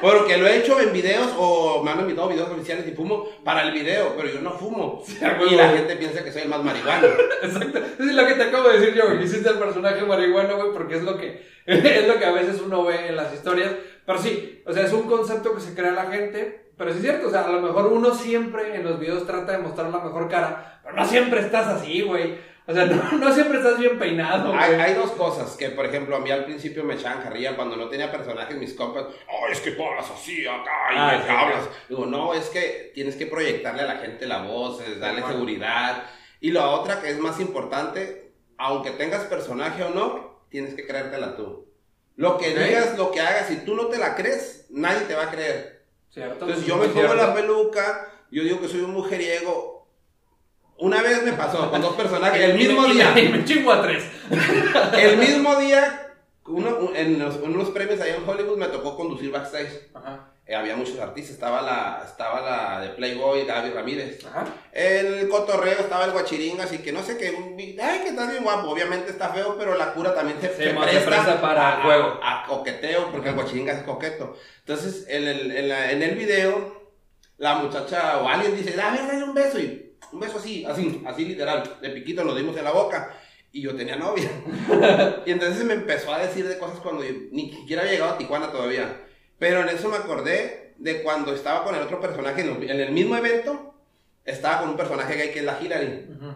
Porque 0.00 0.36
lo 0.36 0.46
he 0.46 0.58
hecho 0.58 0.78
en 0.80 0.92
videos 0.92 1.32
o 1.38 1.82
me 1.82 1.90
han 1.90 2.00
invitado 2.00 2.28
a 2.28 2.32
videos 2.32 2.50
oficiales 2.50 2.86
y 2.86 2.90
fumo 2.92 3.26
para 3.42 3.62
el 3.62 3.72
video, 3.72 4.12
pero 4.16 4.28
yo 4.28 4.40
no 4.42 4.52
fumo. 4.52 5.02
huevo, 5.20 5.46
y 5.50 5.56
la 5.56 5.70
gente 5.70 5.96
piensa 5.96 6.22
que 6.22 6.30
soy 6.30 6.42
el 6.42 6.48
más 6.48 6.62
marihuana. 6.62 7.06
Exacto. 7.42 7.78
Es 7.78 8.14
lo 8.14 8.26
que 8.26 8.34
te 8.34 8.42
acabo 8.42 8.68
de 8.68 8.80
decir 8.80 8.94
yo, 8.94 9.06
güey. 9.06 9.24
Hiciste 9.24 9.48
el 9.48 9.58
personaje 9.58 10.02
marihuana, 10.04 10.52
güey, 10.54 10.72
porque 10.74 10.96
es 10.96 11.02
lo 11.02 11.16
que 11.16 11.42
es 11.66 12.06
lo 12.06 12.18
que 12.18 12.24
a 12.26 12.32
veces 12.32 12.60
uno 12.60 12.84
ve 12.84 13.06
en 13.08 13.16
las 13.16 13.32
historias. 13.32 13.70
Pero 14.06 14.18
sí, 14.18 14.62
o 14.66 14.72
sea, 14.72 14.84
es 14.84 14.92
un 14.92 15.02
concepto 15.08 15.54
que 15.54 15.60
se 15.60 15.74
crea 15.74 15.92
la 15.92 16.06
gente. 16.06 16.62
Pero 16.76 16.90
sí 16.90 16.96
es 16.96 17.02
cierto, 17.04 17.28
o 17.28 17.30
sea, 17.30 17.44
a 17.44 17.52
lo 17.52 17.60
mejor 17.60 17.86
uno 17.86 18.12
siempre 18.12 18.74
en 18.74 18.84
los 18.84 18.98
videos 18.98 19.24
trata 19.26 19.52
de 19.52 19.58
mostrar 19.58 19.90
la 19.90 20.00
mejor 20.00 20.28
cara, 20.28 20.80
pero 20.82 20.96
no 20.96 21.04
siempre 21.04 21.38
estás 21.40 21.68
así, 21.68 22.02
güey. 22.02 22.36
O 22.66 22.72
sea, 22.74 22.86
no, 22.86 23.12
no 23.18 23.32
siempre 23.32 23.58
estás 23.58 23.78
bien 23.78 23.96
peinado. 23.96 24.52
Hay, 24.52 24.74
hay 24.74 24.94
dos 24.94 25.12
cosas 25.12 25.56
que, 25.56 25.68
por 25.68 25.86
ejemplo, 25.86 26.16
a 26.16 26.18
mí 26.18 26.32
al 26.32 26.44
principio 26.44 26.82
me 26.82 26.94
echaban 26.94 27.22
carrilla 27.22 27.54
cuando 27.54 27.76
no 27.76 27.88
tenía 27.88 28.10
personajes, 28.10 28.56
mis 28.56 28.72
compas, 28.74 29.04
ay, 29.28 29.52
es 29.52 29.60
que 29.60 29.70
tú 29.72 29.84
hablas 29.84 30.10
así 30.10 30.44
acá 30.46 30.72
y 30.92 30.96
Ah, 30.96 31.14
me 31.16 31.22
sí, 31.24 31.30
hablas. 31.30 31.68
Digo, 31.88 32.06
no, 32.06 32.34
es 32.34 32.48
que 32.48 32.90
tienes 32.92 33.14
que 33.14 33.26
proyectarle 33.26 33.82
a 33.82 33.86
la 33.86 33.96
gente 33.98 34.26
la 34.26 34.42
voz, 34.42 34.80
es 34.80 34.98
darle 34.98 35.20
Bueno. 35.20 35.36
seguridad. 35.36 36.02
Y 36.40 36.50
la 36.50 36.70
otra 36.70 37.00
que 37.00 37.10
es 37.10 37.18
más 37.20 37.38
importante, 37.38 38.32
aunque 38.58 38.90
tengas 38.90 39.22
personaje 39.26 39.84
o 39.84 39.90
no, 39.90 40.44
tienes 40.48 40.74
que 40.74 40.86
creértela 40.88 41.36
tú. 41.36 41.68
Lo 42.16 42.38
que 42.38 42.50
digas, 42.56 42.96
lo 42.96 43.10
que 43.10 43.20
hagas, 43.20 43.48
si 43.48 43.56
tú 43.64 43.74
no 43.74 43.86
te 43.86 43.98
la 43.98 44.14
crees, 44.14 44.66
nadie 44.70 45.00
te 45.02 45.14
va 45.14 45.24
a 45.24 45.30
creer. 45.30 45.84
¿Cierto? 46.10 46.44
Entonces 46.44 46.64
yo 46.66 46.76
me 46.76 46.86
pongo 46.86 47.00
cierto. 47.00 47.16
la 47.16 47.34
peluca, 47.34 48.08
yo 48.30 48.42
digo 48.44 48.60
que 48.60 48.68
soy 48.68 48.80
un 48.80 48.92
mujeriego. 48.92 49.88
Una 50.78 51.02
vez 51.02 51.22
me 51.24 51.32
pasó 51.32 51.70
con 51.70 51.80
dos 51.80 51.94
personajes, 51.96 52.40
el 52.42 52.54
mismo 52.56 52.84
día. 52.86 53.18
Y 53.18 53.28
me 53.28 53.44
chingo 53.44 53.72
a 53.72 53.82
tres. 53.82 54.04
El 54.98 55.16
mismo 55.18 55.56
día, 55.56 56.14
uno- 56.46 56.90
en, 56.94 57.18
los, 57.18 57.36
en 57.36 57.54
unos 57.54 57.70
premios 57.70 58.00
allá 58.00 58.16
en 58.16 58.28
Hollywood 58.28 58.58
me 58.58 58.66
tocó 58.66 58.96
conducir 58.96 59.30
backstage. 59.30 59.88
Ajá. 59.94 60.32
Eh, 60.46 60.54
había 60.54 60.76
muchos 60.76 60.98
artistas, 60.98 61.34
estaba 61.34 61.62
la, 61.62 62.02
estaba 62.06 62.40
la 62.42 62.80
de 62.82 62.90
Playboy, 62.90 63.46
Gaby 63.46 63.70
Ramírez. 63.70 64.22
Ajá. 64.26 64.44
El 64.72 65.26
cotorreo 65.30 65.78
estaba 65.80 66.04
el 66.04 66.10
guachirín, 66.12 66.60
así 66.60 66.78
que 66.78 66.92
no 66.92 67.02
sé 67.02 67.16
qué, 67.16 67.28
ay, 67.82 68.00
que 68.00 68.08
estás 68.10 68.30
bien 68.30 68.44
guapo. 68.44 68.68
Obviamente 68.68 69.10
está 69.10 69.30
feo, 69.30 69.56
pero 69.58 69.74
la 69.76 69.94
cura 69.94 70.14
también 70.14 70.38
se, 70.42 70.48
Sí, 70.54 70.64
se 70.64 70.72
mo- 70.74 70.84
se 70.84 71.00
presta 71.00 71.40
para 71.40 71.78
a, 71.78 71.82
juego. 71.82 72.20
A, 72.22 72.42
a 72.42 72.46
coqueteo, 72.46 73.10
porque 73.10 73.30
el 73.30 73.36
guachirín 73.36 73.68
es 73.70 73.82
coqueto. 73.84 74.36
Entonces, 74.58 75.06
en 75.08 75.26
el, 75.26 75.50
en, 75.50 75.68
la- 75.70 75.90
en 75.92 76.02
el 76.02 76.14
video, 76.14 76.92
la 77.38 77.54
muchacha 77.54 78.18
o 78.18 78.28
alguien 78.28 78.54
dice, 78.54 78.72
ver, 78.76 78.76
dale 79.06 79.24
un 79.24 79.32
beso. 79.32 79.58
Y 79.58 79.96
un 80.12 80.20
beso 80.20 80.36
así, 80.38 80.62
así, 80.66 81.02
así 81.06 81.24
literal, 81.24 81.78
de 81.80 81.88
piquito 81.88 82.22
nos 82.22 82.36
dimos 82.36 82.54
en 82.58 82.64
la 82.64 82.70
boca. 82.72 83.16
Y 83.50 83.62
yo 83.62 83.74
tenía 83.74 83.96
novia. 83.96 84.28
y 85.24 85.30
entonces 85.30 85.64
me 85.64 85.72
empezó 85.74 86.12
a 86.12 86.18
decir 86.18 86.46
de 86.46 86.58
cosas 86.58 86.80
cuando 86.80 87.02
yo 87.02 87.12
ni 87.30 87.50
siquiera 87.50 87.80
había 87.80 87.94
llegado 87.94 88.12
a 88.12 88.18
Tijuana 88.18 88.52
todavía. 88.52 89.00
Pero 89.38 89.62
en 89.62 89.68
eso 89.68 89.88
me 89.88 89.96
acordé 89.96 90.74
de 90.78 91.02
cuando 91.02 91.34
estaba 91.34 91.64
con 91.64 91.74
el 91.74 91.82
otro 91.82 92.00
personaje 92.00 92.40
en 92.42 92.80
el- 92.80 92.90
mismo 92.92 93.16
evento. 93.16 93.74
Estaba 94.24 94.60
con 94.60 94.70
un 94.70 94.76
personaje 94.76 95.14
gay 95.16 95.30
que 95.32 95.40
es 95.40 95.44
la 95.44 95.58
Hillary. 95.60 96.06
Ujú. 96.16 96.32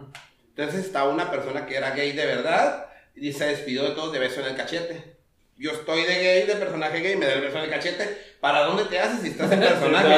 Entonces 0.55 0.85
estaba 0.85 1.09
una 1.09 1.31
persona 1.31 1.65
que 1.65 1.75
era 1.77 1.91
gay 1.91 2.11
de 2.11 2.25
verdad 2.25 2.87
y 3.15 3.33
se 3.33 3.45
despidió 3.45 3.83
de 3.83 3.91
todos 3.95 4.13
de 4.13 4.19
beso 4.19 4.41
en 4.41 4.47
el 4.47 4.55
cachete. 4.55 5.15
Yo 5.57 5.71
estoy 5.71 6.03
de 6.03 6.15
gay, 6.15 6.45
de 6.47 6.55
personaje 6.55 6.99
gay, 7.01 7.15
me 7.17 7.25
da 7.25 7.33
el 7.33 7.41
beso 7.41 7.57
en 7.57 7.63
el 7.63 7.69
cachete. 7.69 8.17
¿Para 8.39 8.61
dónde 8.61 8.85
te 8.85 8.99
haces 8.99 9.21
si 9.21 9.29
estás 9.29 9.51
en 9.51 9.59
personaje? 9.69 10.13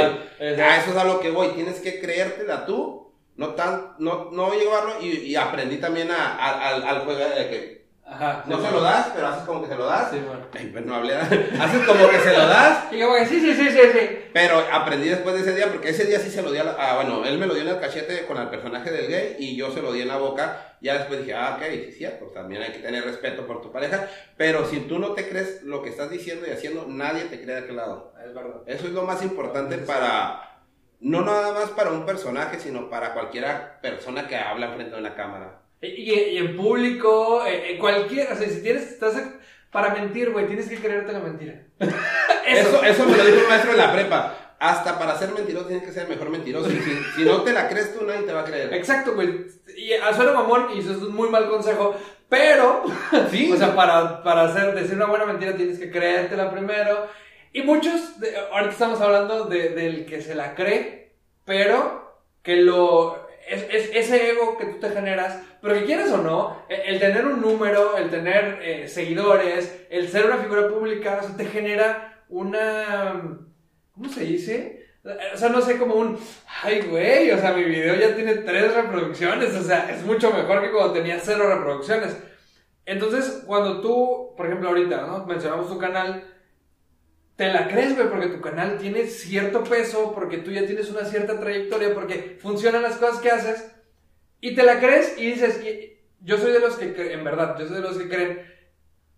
A 0.62 0.78
eso 0.82 0.92
es 0.92 0.98
a 0.98 1.04
lo 1.04 1.20
que 1.20 1.30
voy. 1.32 1.50
Tienes 1.50 1.80
que 1.80 2.00
creértela 2.00 2.66
tú. 2.66 3.12
No, 3.38 3.56
tan, 3.56 3.94
no, 3.98 4.30
no 4.32 4.54
llevarlo 4.54 5.02
y, 5.02 5.08
y 5.20 5.36
aprendí 5.36 5.78
también 5.78 6.12
a, 6.12 6.36
a- 6.36 6.70
al, 6.76 6.84
al 6.84 7.00
juego 7.06 7.20
de 7.20 7.50
que 7.50 7.81
Ajá. 8.12 8.44
no 8.46 8.62
se 8.62 8.72
lo 8.72 8.82
das, 8.82 9.10
pero 9.16 9.28
haces 9.28 9.44
como 9.46 9.62
que 9.62 9.70
se 9.70 9.76
lo 9.76 9.86
das. 9.86 10.12
Sí, 10.12 10.20
bueno. 10.20 10.46
Ay, 10.54 10.70
pues 10.74 10.86
no 10.86 10.96
hablé. 10.96 11.16
haces 11.16 11.88
como 11.88 12.10
que 12.10 12.20
se 12.20 12.34
lo 12.34 12.46
das, 12.46 12.92
Y 12.92 12.98
yo, 12.98 13.08
sí, 13.26 13.40
sí, 13.40 13.54
sí, 13.54 13.70
sí, 13.70 13.80
sí. 13.94 14.10
pero 14.34 14.62
aprendí 14.70 15.08
después 15.08 15.34
de 15.36 15.42
ese 15.42 15.56
día, 15.56 15.68
porque 15.68 15.90
ese 15.90 16.04
día 16.06 16.20
sí 16.20 16.30
se 16.30 16.42
lo 16.42 16.52
di 16.52 16.60
a 16.60 16.66
la, 16.66 16.76
ah, 16.78 16.96
bueno, 16.96 17.24
él 17.24 17.38
me 17.38 17.48
lo 17.48 17.54
dio 17.54 17.64
en 17.64 17.70
el 17.70 17.80
cachete 17.80 18.26
con 18.26 18.38
el 18.38 18.50
personaje 18.50 18.92
del 18.92 19.08
gay 19.08 19.38
y 19.40 19.56
yo 19.56 19.72
se 19.72 19.82
lo 19.82 19.94
di 19.94 20.02
en 20.02 20.10
la 20.10 20.18
boca. 20.18 20.76
Ya 20.82 20.96
después 20.98 21.20
dije, 21.20 21.36
ah, 21.36 21.56
ok, 21.58 21.64
sí, 21.86 21.92
cierto, 21.94 22.26
también 22.34 22.62
hay 22.64 22.74
que 22.74 22.80
tener 22.80 23.06
respeto 23.06 23.48
por 23.48 23.62
tu 23.62 23.72
pareja, 23.72 24.10
pero 24.36 24.66
si 24.66 24.82
tú 24.82 25.00
no 25.00 25.14
te 25.14 25.30
crees 25.30 25.64
lo 25.64 25.82
que 25.82 25.90
estás 25.90 26.10
diciendo 26.10 26.46
y 26.48 26.52
haciendo, 26.52 26.88
nadie 26.90 27.26
te 27.26 27.42
cree 27.42 27.56
de 27.56 27.62
aquel 27.62 27.78
lado. 27.78 28.14
Es 28.26 28.34
verdad. 28.34 28.62
Eso 28.66 28.88
es 28.88 28.94
lo 28.94 29.04
más 29.04 29.24
importante 29.24 29.78
para, 29.78 30.60
no 31.00 31.22
nada 31.22 31.54
más 31.54 31.70
para 31.70 31.92
un 31.92 32.06
personaje, 32.06 32.60
sino 32.60 32.90
para 32.90 33.14
cualquiera 33.14 33.80
persona 33.82 34.28
que 34.28 34.36
habla 34.36 34.74
frente 34.74 34.96
a 34.96 35.00
una 35.00 35.16
cámara. 35.16 35.61
Y, 35.82 36.38
en 36.38 36.56
público, 36.56 37.44
eh, 37.46 37.72
en 37.74 37.80
cualquier, 37.80 38.32
o 38.32 38.36
sea, 38.36 38.48
si 38.48 38.62
tienes, 38.62 38.84
estás 38.92 39.16
a- 39.18 39.34
para 39.72 39.94
mentir, 39.94 40.32
güey, 40.32 40.46
tienes 40.48 40.70
que 40.70 40.76
creerte 40.78 41.12
la 41.14 41.20
mentira. 41.20 41.64
Eso, 42.46 42.84
eso 42.84 43.06
me 43.06 43.18
lo 43.18 43.24
dijo 43.26 43.40
un 43.44 43.48
maestro 43.50 43.72
en 43.72 43.78
la 43.78 43.94
prepa. 43.94 44.38
Hasta 44.60 45.00
para 45.00 45.18
ser 45.18 45.30
mentiroso 45.32 45.68
tienes 45.68 45.86
que 45.86 45.92
ser 45.94 46.04
el 46.04 46.10
mejor 46.10 46.30
mentiroso. 46.30 46.70
Si, 46.70 46.80
si 47.16 47.24
no 47.24 47.42
te 47.44 47.52
la 47.54 47.68
crees 47.70 47.98
tú, 47.98 48.06
nadie 48.06 48.24
te 48.24 48.34
va 48.34 48.42
a 48.42 48.46
creer. 48.46 48.74
Exacto, 48.74 49.14
güey. 49.16 49.46
Y 49.76 49.94
a 49.94 50.14
suena 50.14 50.34
mamón, 50.34 50.68
y 50.76 50.80
eso 50.80 50.92
es 50.92 50.98
un 50.98 51.16
muy 51.16 51.30
mal 51.30 51.48
consejo, 51.50 51.96
pero, 52.30 52.84
Sí. 53.32 53.52
o 53.52 53.58
sea, 53.58 53.76
para, 53.76 54.22
para 54.24 54.44
hacer, 54.44 54.76
decir 54.76 54.96
una 54.96 55.06
buena 55.08 55.26
mentira 55.26 55.56
tienes 55.56 55.80
que 55.80 55.90
creértela 55.90 56.52
primero. 56.52 57.08
Y 57.54 57.64
muchos, 57.64 58.20
de- 58.20 58.36
ahorita 58.38 58.72
estamos 58.72 59.02
hablando 59.02 59.46
de- 59.46 59.70
del 59.70 60.06
que 60.06 60.22
se 60.22 60.36
la 60.36 60.54
cree, 60.56 61.14
pero 61.46 62.20
que 62.44 62.58
lo, 62.58 63.28
es, 63.52 63.66
es- 63.70 63.92
ese 63.94 64.32
ego 64.32 64.58
que 64.58 64.66
tú 64.66 64.80
te 64.80 64.90
generas, 64.90 65.40
pero 65.62 65.76
que 65.76 65.86
quieras 65.86 66.12
o 66.12 66.18
no, 66.18 66.64
el, 66.70 66.82
el 66.96 67.00
tener 67.00 67.26
un 67.26 67.42
número, 67.42 67.98
el 67.98 68.10
tener 68.10 68.60
eh, 68.64 68.88
seguidores, 68.88 69.86
el 69.90 70.08
ser 70.10 70.26
una 70.26 70.38
figura 70.38 70.68
pública, 70.70 71.20
o 71.22 71.28
sea, 71.28 71.38
te 71.38 71.46
genera 71.46 72.24
una, 72.30 73.40
¿cómo 73.94 74.10
se 74.10 74.24
dice? 74.24 74.86
O 75.34 75.38
sea, 75.38 75.50
no 75.50 75.62
sé, 75.62 75.78
como 75.78 75.96
un, 75.96 76.18
ay, 76.64 76.82
güey, 76.82 77.32
o 77.32 77.38
sea, 77.38 77.54
mi 77.54 77.64
video 77.64 77.96
ya 77.96 78.16
tiene 78.16 78.36
tres 78.36 78.74
reproducciones, 78.76 79.56
o 79.56 79.64
sea, 79.64 79.90
es 79.92 80.04
mucho 80.04 80.32
mejor 80.32 80.62
que 80.62 80.72
cuando 80.72 80.94
tenía 80.94 81.20
cero 81.20 81.48
reproducciones. 81.56 82.16
Entonces, 82.86 83.44
cuando 83.48 83.82
tú, 83.82 84.34
por 84.38 84.46
ejemplo, 84.46 84.70
ahorita, 84.70 85.06
¿no? 85.08 85.26
Mencionamos 85.26 85.68
tu 85.70 85.78
canal, 85.78 86.24
te 87.42 87.52
la 87.52 87.68
crees, 87.68 87.96
güey, 87.96 88.08
porque 88.08 88.28
tu 88.28 88.40
canal 88.40 88.78
tiene 88.78 89.08
cierto 89.08 89.64
peso, 89.64 90.14
porque 90.14 90.38
tú 90.38 90.52
ya 90.52 90.64
tienes 90.68 90.92
una 90.92 91.06
cierta 91.06 91.40
trayectoria, 91.40 91.92
porque 91.92 92.38
funcionan 92.40 92.84
las 92.84 92.98
cosas 92.98 93.20
que 93.20 93.32
haces, 93.32 93.72
y 94.42 94.54
te 94.54 94.62
la 94.62 94.80
crees 94.80 95.18
y 95.18 95.26
dices, 95.32 95.60
y- 95.66 95.98
yo 96.24 96.38
soy 96.38 96.52
de 96.52 96.60
los 96.60 96.76
que, 96.76 97.14
en 97.14 97.24
verdad, 97.24 97.58
yo 97.58 97.66
soy 97.66 97.78
de 97.78 97.82
los 97.82 97.98
que 97.98 98.08
creen 98.08 98.46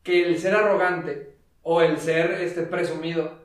que 0.04 0.26
el 0.26 0.40
ser 0.40 0.56
arrogante 0.56 1.36
o 1.64 1.82
el 1.82 1.98
ser 1.98 2.32
este, 2.40 2.62
presumido 2.62 3.42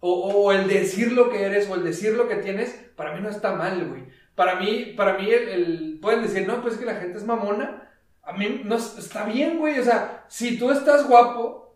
o, 0.00 0.52
el 0.52 0.68
decir 0.68 1.12
lo 1.12 1.30
que 1.30 1.44
eres 1.44 1.66
o 1.70 1.74
el 1.76 1.84
decir 1.84 2.12
lo 2.12 2.28
que 2.28 2.36
tienes, 2.36 2.68
para 2.96 3.14
mí 3.14 3.22
no 3.22 3.30
está 3.30 3.52
mal, 3.52 3.82
güey. 3.88 4.02
Para 4.34 4.56
mí, 4.56 4.92
para 4.94 5.16
mí 5.16 5.30
el, 5.30 5.48
el- 5.48 5.98
pueden 6.02 6.20
decir, 6.22 6.46
no, 6.46 6.60
pues 6.60 6.74
es 6.74 6.80
que 6.80 6.84
la 6.86 6.96
gente 6.96 7.16
es 7.16 7.24
mamona. 7.24 7.90
A 8.22 8.34
mí 8.34 8.60
no 8.62 8.76
es- 8.76 8.98
está 8.98 9.24
bien, 9.24 9.58
güey. 9.58 9.78
O 9.78 9.84
sea, 9.84 10.26
si 10.28 10.58
tú 10.58 10.70
estás 10.70 11.08
guapo 11.08 11.74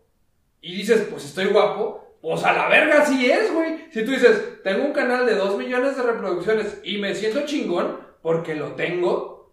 y 0.61 0.75
dices, 0.75 1.07
pues 1.09 1.25
estoy 1.25 1.47
guapo, 1.47 2.02
pues 2.23 2.43
a 2.45 2.53
la 2.53 2.69
verga 2.69 3.01
así 3.03 3.29
es, 3.29 3.53
güey. 3.53 3.85
Si 3.91 4.03
tú 4.05 4.11
dices, 4.11 4.63
tengo 4.63 4.85
un 4.85 4.93
canal 4.93 5.25
de 5.25 5.35
2 5.35 5.57
millones 5.57 5.97
de 5.97 6.03
reproducciones 6.03 6.77
y 6.83 6.97
me 6.97 7.13
siento 7.13 7.45
chingón 7.45 7.99
porque 8.21 8.55
lo 8.55 8.71
tengo, 8.75 9.51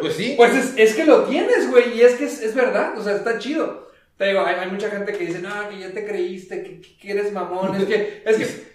Pues 0.00 0.14
sí. 0.14 0.34
pues 0.38 0.54
es, 0.54 0.74
es 0.76 0.94
que 0.94 1.04
lo 1.04 1.24
tienes, 1.24 1.68
güey, 1.70 1.98
y 1.98 2.02
es 2.02 2.14
que 2.14 2.26
es, 2.26 2.40
es 2.40 2.54
verdad, 2.54 2.96
o 2.96 3.02
sea, 3.02 3.16
está 3.16 3.38
chido. 3.38 3.88
Te 4.16 4.26
digo, 4.28 4.40
hay, 4.46 4.54
hay 4.54 4.70
mucha 4.70 4.88
gente 4.90 5.12
que 5.12 5.26
dice, 5.26 5.40
no, 5.40 5.68
que 5.68 5.78
ya 5.80 5.90
te 5.92 6.06
creíste, 6.06 6.80
que, 7.00 7.10
eres 7.10 7.32
mamón, 7.32 7.74
es 7.76 7.84
que, 7.84 8.22
es 8.24 8.36
que, 8.36 8.68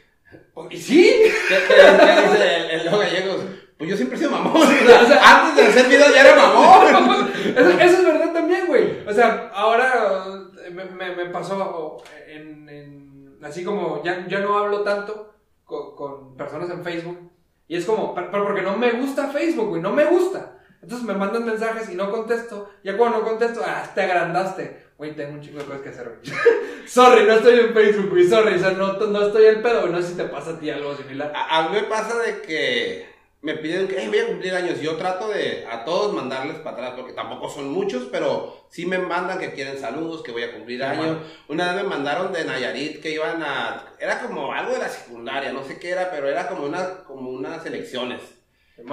y 0.70 0.78
sí, 0.78 1.12
¿Qué, 1.48 1.56
qué- 1.68 1.76
qué 1.76 2.22
dice 2.28 2.56
el, 2.56 2.72
el 2.72 2.86
Leo 2.86 2.98
Gallegos? 3.00 3.42
Pues 3.78 3.90
yo 3.90 3.96
siempre 3.98 4.16
he 4.18 4.20
sido 4.20 4.32
mamón. 4.32 4.56
O 4.68 5.06
sea, 5.08 5.42
antes 5.48 5.64
de 5.66 5.70
hacer 5.72 5.88
videos 5.90 6.14
ya 6.14 6.22
era 6.22 6.36
mamón. 6.36 7.32
eso, 7.58 7.70
eso 7.70 7.98
es 8.00 8.06
verdad 8.06 8.32
también, 8.34 8.68
güey. 8.68 9.06
O 9.08 9.14
sea, 9.14 9.50
ahora 9.54 10.26
eh, 10.66 10.70
me, 10.70 10.86
me- 10.86 11.16
me 11.16 11.26
pasó 11.28 12.04
en, 12.28 12.70
en- 12.70 13.13
así 13.44 13.64
como 13.64 14.02
ya, 14.04 14.28
ya 14.28 14.40
no 14.40 14.58
hablo 14.58 14.82
tanto 14.82 15.34
con, 15.66 16.36
personas 16.36 16.70
en 16.70 16.84
Facebook. 16.84 17.32
Y 17.68 17.78
es 17.78 17.86
como, 17.86 18.14
pero 18.14 18.46
porque 18.46 18.62
no 18.62 18.78
me 18.78 18.92
gusta 18.92 19.30
Facebook, 19.30 19.70
güey, 19.70 19.82
no 19.82 19.92
me 19.92 20.06
gusta. 20.06 20.60
Entonces 20.82 21.08
me 21.08 21.14
mandan 21.14 21.46
mensajes 21.46 21.90
y 21.90 21.96
no 21.96 22.12
contesto. 22.12 22.70
Ya 22.84 22.98
cuando 22.98 23.20
no 23.20 23.24
contesto, 23.24 23.62
ah, 23.66 23.90
te 23.96 24.02
agrandaste. 24.02 24.84
Güey, 24.98 25.16
tengo 25.16 25.34
un 25.34 25.42
chingo 25.42 25.60
de 25.60 25.66
cosas 25.66 25.82
que 25.82 25.90
hacer, 25.90 26.20
sorry, 26.86 27.26
no 27.26 27.34
estoy 27.34 27.60
en 27.60 27.74
Facebook, 27.74 28.10
güey, 28.10 28.28
sorry. 28.28 28.56
O 28.56 28.60
sea, 28.60 28.72
no, 28.72 28.94
no 28.94 29.28
estoy 29.28 29.46
el 29.46 29.62
pedo. 29.62 29.88
No 29.88 30.02
sé 30.02 30.10
si 30.10 30.16
te 30.16 30.26
pasa 30.26 30.52
a 30.52 30.60
ti 30.60 30.70
algo 30.70 30.96
similar. 30.96 31.32
A 31.34 31.70
mí 31.70 31.76
me 31.76 31.84
pasa 31.84 32.20
de 32.20 32.42
que 32.42 33.13
me 33.44 33.56
piden 33.56 33.88
que 33.88 33.98
"Hey, 34.00 34.08
voy 34.08 34.20
a 34.20 34.28
cumplir 34.28 34.56
años. 34.56 34.80
Yo 34.82 34.96
trato 34.96 35.28
de 35.28 35.68
a 35.70 35.84
todos 35.86 36.14
mandarles 36.14 36.58
para 36.58 36.78
atrás, 36.78 36.94
porque 36.96 37.14
tampoco 37.14 37.50
son 37.50 37.70
muchos, 37.72 38.08
pero 38.12 38.58
sí 38.70 38.86
me 38.86 38.98
mandan 38.98 39.38
que 39.38 39.52
quieren 39.54 39.78
saludos, 39.78 40.24
que 40.24 40.32
voy 40.32 40.44
a 40.44 40.54
cumplir 40.54 40.80
Sí, 40.80 40.84
años. 40.86 40.98
bueno. 41.06 41.20
Una 41.50 41.74
vez 41.74 41.84
me 41.84 41.90
mandaron 41.90 42.34
de 42.34 42.46
Nayarit 42.46 43.02
que 43.02 43.12
iban 43.12 43.44
a. 43.44 43.86
Era 44.00 44.22
como 44.22 44.52
algo 44.54 44.72
de 44.74 44.80
la 44.80 44.90
secundaria, 44.90 45.52
no 45.54 45.64
sé 45.64 45.78
qué 45.78 45.92
era, 45.92 46.10
pero 46.10 46.28
era 46.28 46.48
como, 46.48 46.66
una, 46.66 47.04
como 47.04 47.30
unas 47.30 47.64
elecciones. 47.66 48.22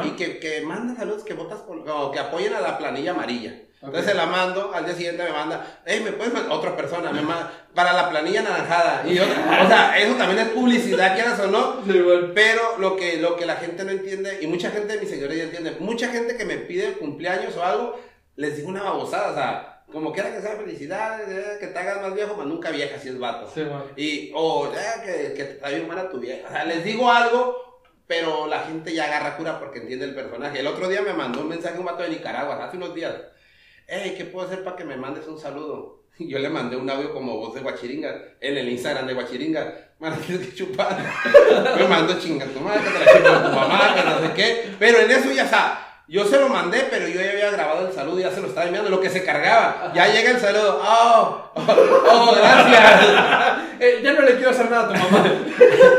Y 0.05 0.11
que, 0.11 0.39
que 0.41 0.61
mandan 0.61 0.97
saludos, 0.97 1.23
que 1.25 1.33
votas 1.33 1.61
por, 1.61 1.83
que 2.13 2.19
apoyen 2.19 2.53
a 2.53 2.61
la 2.61 2.77
planilla 2.77 3.13
amarilla. 3.13 3.55
Entonces 3.83 4.03
Ok. 4.03 4.11
se 4.11 4.15
la 4.15 4.27
mando, 4.27 4.73
al 4.75 4.85
día 4.85 4.95
siguiente 4.95 5.23
me 5.25 5.31
manda, 5.31 5.81
hey, 5.87 6.03
¿me 6.05 6.13
puedes 6.13 6.35
mandar? 6.35 6.53
Otra 6.53 6.77
persona 6.77 7.11
me 7.13 7.23
manda, 7.23 7.51
para 7.75 7.95
la 7.95 8.11
planilla 8.11 8.43
naranjada. 8.43 9.03
Y 9.07 9.19
otra, 9.19 9.63
o 9.65 9.69
sea, 9.69 9.99
eso 9.99 10.15
también 10.17 10.39
es 10.41 10.49
publicidad, 10.49 11.15
quieras 11.15 11.41
o 11.41 11.47
no. 11.47 11.77
Sí, 11.91 11.99
bueno. 11.99 12.29
Pero 12.35 12.77
lo 12.79 12.97
que, 12.97 13.17
lo 13.17 13.37
que 13.37 13.47
la 13.47 13.57
gente 13.57 13.85
no 13.85 13.91
entiende, 13.91 14.39
y 14.43 14.47
mucha 14.47 14.71
gente 14.71 14.95
de 14.95 15.01
mi 15.01 15.07
señores 15.07 15.39
ya 15.39 15.45
entiende, 15.45 15.77
mucha 15.81 16.09
gente 16.09 16.37
que 16.37 16.45
me 16.45 16.59
pide 16.59 16.93
cumpleaños 16.93 17.57
o 17.57 17.65
algo, 17.65 17.99
les 18.37 18.57
digo 18.57 18.69
una 18.69 18.83
babosada, 18.83 19.31
o 19.31 19.35
sea, 19.35 19.83
como 19.91 20.13
quiera 20.13 20.31
que 20.33 20.43
sea 20.43 20.57
felicidades, 20.57 21.29
eh, 21.29 21.57
que 21.59 21.67
te 21.69 21.79
hagas 21.79 22.03
más 22.03 22.15
viejo, 22.15 22.35
más 22.37 22.47
nunca 22.47 22.71
vieja 22.71 22.99
si 22.99 23.09
es 23.09 23.19
vato. 23.19 23.51
Sí, 23.53 23.63
bueno. 23.63 23.85
Y, 23.97 24.31
o 24.35 24.67
eh, 24.67 25.03
que, 25.05 25.33
que 25.35 25.45
te 25.45 25.53
está 25.53 25.71
bien 25.71 25.89
mala 25.89 26.11
tu 26.11 26.21
vieja. 26.21 26.47
O 26.49 26.53
sea, 26.53 26.65
les 26.67 26.85
digo 26.85 27.11
algo, 27.11 27.81
pero 28.07 28.47
la 28.47 28.61
gente 28.61 28.93
ya 28.93 29.05
agarra 29.07 29.37
cura 29.39 29.59
porque 29.59 29.79
entiende 29.79 30.05
el 30.05 30.15
personaje. 30.15 30.61
El 30.61 30.67
otro 30.67 30.87
día 30.89 31.01
me 31.01 31.13
mandó 31.15 31.41
un 31.41 31.49
mensaje 31.49 31.79
un 31.79 31.87
vato 31.87 32.03
de 32.03 32.11
Nicaragua, 32.11 32.63
hace 32.65 32.77
unos 32.77 32.95
días. 32.95 33.15
Hey, 33.93 34.15
¿qué 34.17 34.25
puedo 34.25 34.47
hacer 34.47 34.63
para 34.63 34.77
que 34.77 34.85
me 34.85 34.97
mandes 34.97 35.27
un 35.27 35.37
saludo? 35.37 36.05
Yo 36.21 36.39
le 36.39 36.49
mandé 36.49 36.77
un 36.77 36.89
audio 36.89 37.13
como 37.13 37.37
voz 37.39 37.55
de 37.55 37.61
Guachiringa, 37.61 38.37
en 38.41 38.57
el 38.57 38.69
Instagram 38.69 39.05
de 39.05 39.15
Guachiringa. 39.15 39.95
Man, 39.99 40.17
tienes 40.27 40.47
que 40.47 40.55
chupar. 40.55 40.97
me 41.77 41.89
mandó 41.89 42.17
chinga 42.17 42.47
tu 42.47 42.61
madre, 42.61 42.83
que 42.85 43.19
te 43.19 43.29
la 43.29 43.43
tu 43.43 43.49
mamá, 43.49 43.95
que 43.97 44.09
no 44.09 44.21
sé 44.21 44.33
qué. 44.37 44.75
Pero 44.79 45.01
en 45.01 45.11
eso 45.11 45.33
ya 45.33 45.43
está. 45.43 46.05
Yo 46.07 46.25
se 46.25 46.39
lo 46.39 46.49
mandé, 46.49 46.87
pero 46.89 47.09
yo 47.09 47.21
ya 47.21 47.31
había 47.31 47.51
grabado 47.51 47.89
el 47.89 47.93
saludo 47.93 48.21
y 48.21 48.23
ya 48.23 48.31
se 48.31 48.41
lo 48.41 48.47
estaba 48.47 48.67
enviando, 48.67 48.91
lo 48.91 49.01
que 49.01 49.11
se 49.11 49.25
cargaba. 49.25 49.93
Ya 49.93 50.07
llega 50.07 50.31
el 50.31 50.39
saludo. 50.39 50.81
Oh, 50.81 51.51
oh, 51.57 51.63
oh, 52.11 52.35
gracias. 52.37 53.59
Eh, 53.81 54.01
ya 54.05 54.13
no 54.13 54.23
le 54.23 54.35
quiero 54.35 54.51
hacer 54.51 54.71
nada 54.71 54.85
a 54.85 54.89
tu 54.89 54.95
mamá. 54.95 55.25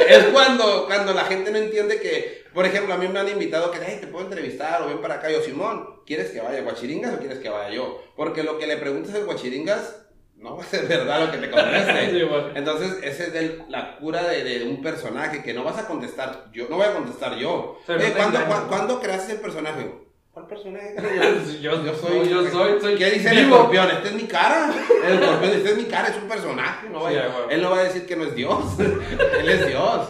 es 0.08 0.24
cuando, 0.26 0.86
cuando 0.86 1.14
la 1.14 1.26
gente 1.26 1.52
no 1.52 1.58
entiende 1.58 2.00
que, 2.00 2.41
por 2.54 2.66
ejemplo, 2.66 2.94
a 2.94 2.98
mí 2.98 3.08
me 3.08 3.20
han 3.20 3.30
invitado 3.30 3.72
que, 3.72 3.80
hey, 3.86 3.98
te 4.02 4.08
puedo 4.08 4.26
entrevistar 4.26 4.82
o 4.82 4.88
ven 4.88 5.02
para 5.02 5.16
acá. 5.16 5.30
Yo, 5.32 5.42
Simón, 5.42 6.02
¿quieres 6.06 6.30
que 6.32 6.42
vaya 6.42 6.62
Guachiringas 6.62 7.14
o 7.16 7.20
quieres 7.20 7.40
que 7.40 7.50
vaya 7.50 7.70
yo? 7.76 8.04
Porque 8.16 8.44
lo 8.44 8.58
que 8.60 8.68
le 8.68 8.78
preguntas 8.78 9.14
al 9.16 9.26
Guachiringas 9.26 9.98
no 10.38 10.58
va 10.58 10.64
a 10.64 10.66
ser 10.66 10.88
verdad 10.88 11.26
lo 11.26 11.32
que 11.32 11.38
te 11.38 11.50
conteste. 11.52 12.12
Sí, 12.12 12.24
bueno. 12.24 12.50
Entonces, 12.56 12.98
esa 13.04 13.24
es 13.26 13.34
del- 13.34 13.64
la 13.70 13.98
cura 13.98 14.24
de, 14.24 14.44
de 14.44 14.66
un 14.68 14.82
personaje 14.82 15.44
que 15.44 15.54
no 15.54 15.64
vas 15.64 15.78
a 15.78 15.88
contestar 15.88 16.50
yo, 16.52 16.68
no 16.70 16.78
voy 16.78 16.86
a 16.88 16.94
contestar 16.94 17.36
yo. 17.38 17.78
Eh, 17.88 17.94
no 18.10 18.16
¿cuándo, 18.16 18.40
engañes, 18.40 18.48
cuá- 18.48 18.60
¿no? 18.64 18.68
¿Cuándo 18.68 19.00
creaste 19.02 19.34
el 19.34 19.40
personaje? 19.40 19.92
¿Cuál 20.34 20.48
personaje? 20.48 20.96
yo, 21.62 21.84
Yo 21.86 21.94
soy, 21.94 22.30
yo 22.30 22.50
soy, 22.50 22.80
soy 22.82 22.96
¿Qué 22.96 23.12
dice 23.12 23.30
el 23.32 23.44
vivo. 23.46 23.56
escorpión? 23.58 23.92
Esta 23.92 24.08
es 24.08 24.14
mi 24.14 24.24
cara. 24.24 24.74
El 25.06 25.14
escorpión, 25.22 25.52
esta 25.52 25.70
es 25.70 25.78
mi 25.78 25.84
cara, 25.86 26.08
es 26.08 26.16
un 26.16 26.28
personaje. 26.30 26.88
No 26.90 27.00
Sí, 27.00 27.04
vaya- 27.16 27.28
bueno. 27.28 27.50
Él 27.50 27.62
no 27.62 27.70
va 27.72 27.80
a 27.80 27.84
decir 27.84 28.06
que 28.06 28.16
no 28.16 28.24
es 28.24 28.34
Dios. 28.36 28.64
Él 28.80 29.50
es 29.50 29.68
Dios. 29.68 30.08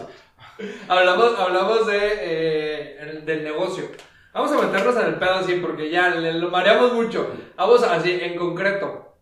Hablamos, 0.87 1.39
hablamos 1.39 1.87
de, 1.87 1.99
eh, 2.19 2.97
el- 3.01 3.25
del 3.25 3.43
negocio. 3.43 3.89
Vamos 4.33 4.51
a 4.51 4.61
meternos 4.65 4.95
en 4.95 5.05
el 5.07 5.15
pedo 5.15 5.35
así 5.35 5.55
porque 5.55 5.89
ya 5.89 6.09
le, 6.09 6.33
lo 6.33 6.49
mareamos 6.49 6.93
mucho. 6.93 7.31
Vamos 7.55 7.83
así, 7.83 8.19
en 8.21 8.37
concreto. 8.37 9.15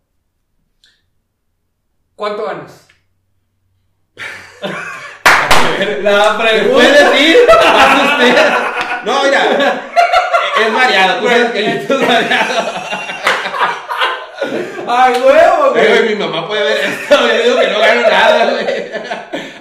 ¿Cuánto 2.15 2.45
ganas? 2.45 2.87
La 6.01 6.33
¿Me 6.37 6.63
puedes 6.63 7.21
ir? 7.21 7.37
¿Hace 7.49 8.05
usted? 8.11 8.35
No, 9.05 9.23
mira. 9.23 9.81
Es 10.61 10.73
variado. 10.73 11.21
Tú 11.21 11.27
sabes 11.29 11.51
que 11.51 11.65
es 11.67 11.87
variado. 12.07 12.69
¡Ay, 14.87 15.13
huevo, 15.21 15.71
güey, 15.71 16.09
mi 16.09 16.15
mamá 16.15 16.47
puede 16.47 16.63
ver 16.63 16.77
esto. 16.83 17.15
Yo 17.27 17.43
digo 17.43 17.59
que 17.59 17.67
no 17.67 17.79
gano 17.79 18.01
nada, 18.01 18.51
güey. 18.51 18.65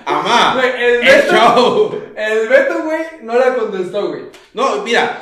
Amá. 0.09 0.55
Güey, 0.55 0.83
el 0.85 1.01
Beto- 1.03 1.33
show. 1.35 2.03
El 2.17 2.49
Beto, 2.49 2.83
güey, 2.83 3.03
no 3.23 3.39
la 3.39 3.55
contestó, 3.55 4.09
güey. 4.09 4.23
No, 4.55 4.77
mira. 4.83 5.19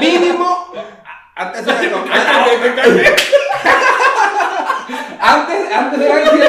Mínimo. 0.00 0.72
Antes 1.34 1.66
era 1.66 1.90
como. 1.90 2.04
Antes, 5.20 5.72
antes, 5.72 6.00
eran, 6.00 6.40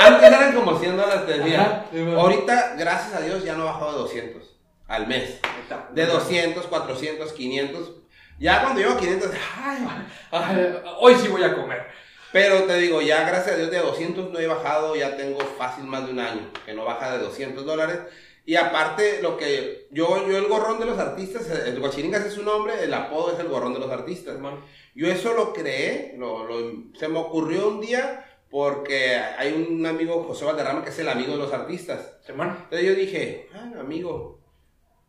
antes 0.00 0.22
eran 0.28 0.52
como 0.54 0.78
100 0.78 0.96
dólares 0.96 1.26
del 1.26 1.44
día. 1.44 1.84
Ahorita, 2.16 2.74
gracias 2.78 3.14
a 3.14 3.20
Dios, 3.20 3.44
ya 3.44 3.54
no 3.54 3.66
bajado 3.66 3.92
de 3.92 3.98
200 3.98 4.42
al 4.88 5.06
mes. 5.06 5.38
De 5.92 6.06
200, 6.06 6.66
400, 6.66 7.32
500. 7.32 7.90
Ya 8.38 8.62
cuando 8.62 8.80
llego 8.80 8.94
a 8.94 8.96
500, 8.96 9.30
ay, 9.62 9.86
Ay, 10.32 10.74
hoy 11.00 11.14
sí 11.16 11.28
voy 11.28 11.44
a 11.44 11.54
comer. 11.54 11.86
Pero 12.32 12.64
te 12.64 12.76
digo, 12.78 13.00
ya 13.02 13.26
gracias 13.28 13.54
a 13.54 13.58
Dios 13.58 13.70
de 13.70 13.78
200 13.78 14.30
no 14.30 14.38
he 14.38 14.46
bajado, 14.46 14.96
ya 14.96 15.16
tengo 15.16 15.40
fácil 15.40 15.84
más 15.84 16.06
de 16.06 16.12
un 16.12 16.20
año, 16.20 16.50
que 16.64 16.72
no 16.74 16.84
baja 16.84 17.12
de 17.16 17.24
200 17.24 17.64
dólares. 17.64 17.98
Y 18.44 18.56
aparte, 18.56 19.22
lo 19.22 19.36
que 19.36 19.86
yo, 19.92 20.26
yo 20.28 20.36
el 20.36 20.46
gorrón 20.48 20.80
de 20.80 20.86
los 20.86 20.98
artistas, 20.98 21.48
el 21.48 21.78
guachiringas 21.78 22.24
es 22.26 22.32
su 22.34 22.42
nombre, 22.42 22.82
el 22.82 22.92
apodo 22.92 23.32
es 23.32 23.38
el 23.38 23.48
gorrón 23.48 23.72
de 23.74 23.78
los 23.80 23.90
artistas. 23.90 24.36
Yo 24.94 25.06
eso 25.08 25.34
lo 25.34 25.52
creé, 25.52 26.14
lo, 26.18 26.44
lo- 26.44 26.84
se 26.98 27.08
me 27.08 27.18
ocurrió 27.18 27.68
un 27.68 27.80
día 27.80 28.24
porque 28.50 29.14
hay 29.16 29.52
un 29.52 29.84
amigo, 29.86 30.24
José 30.24 30.44
Valderrama, 30.44 30.82
que 30.84 30.90
es 30.90 30.98
el 30.98 31.08
amigo 31.08 31.32
de 31.32 31.38
los 31.38 31.52
artistas. 31.52 32.18
Semana. 32.26 32.58
Entonces 32.64 32.86
yo 32.88 32.94
dije, 32.94 33.48
ah, 33.54 33.72
amigo, 33.80 34.40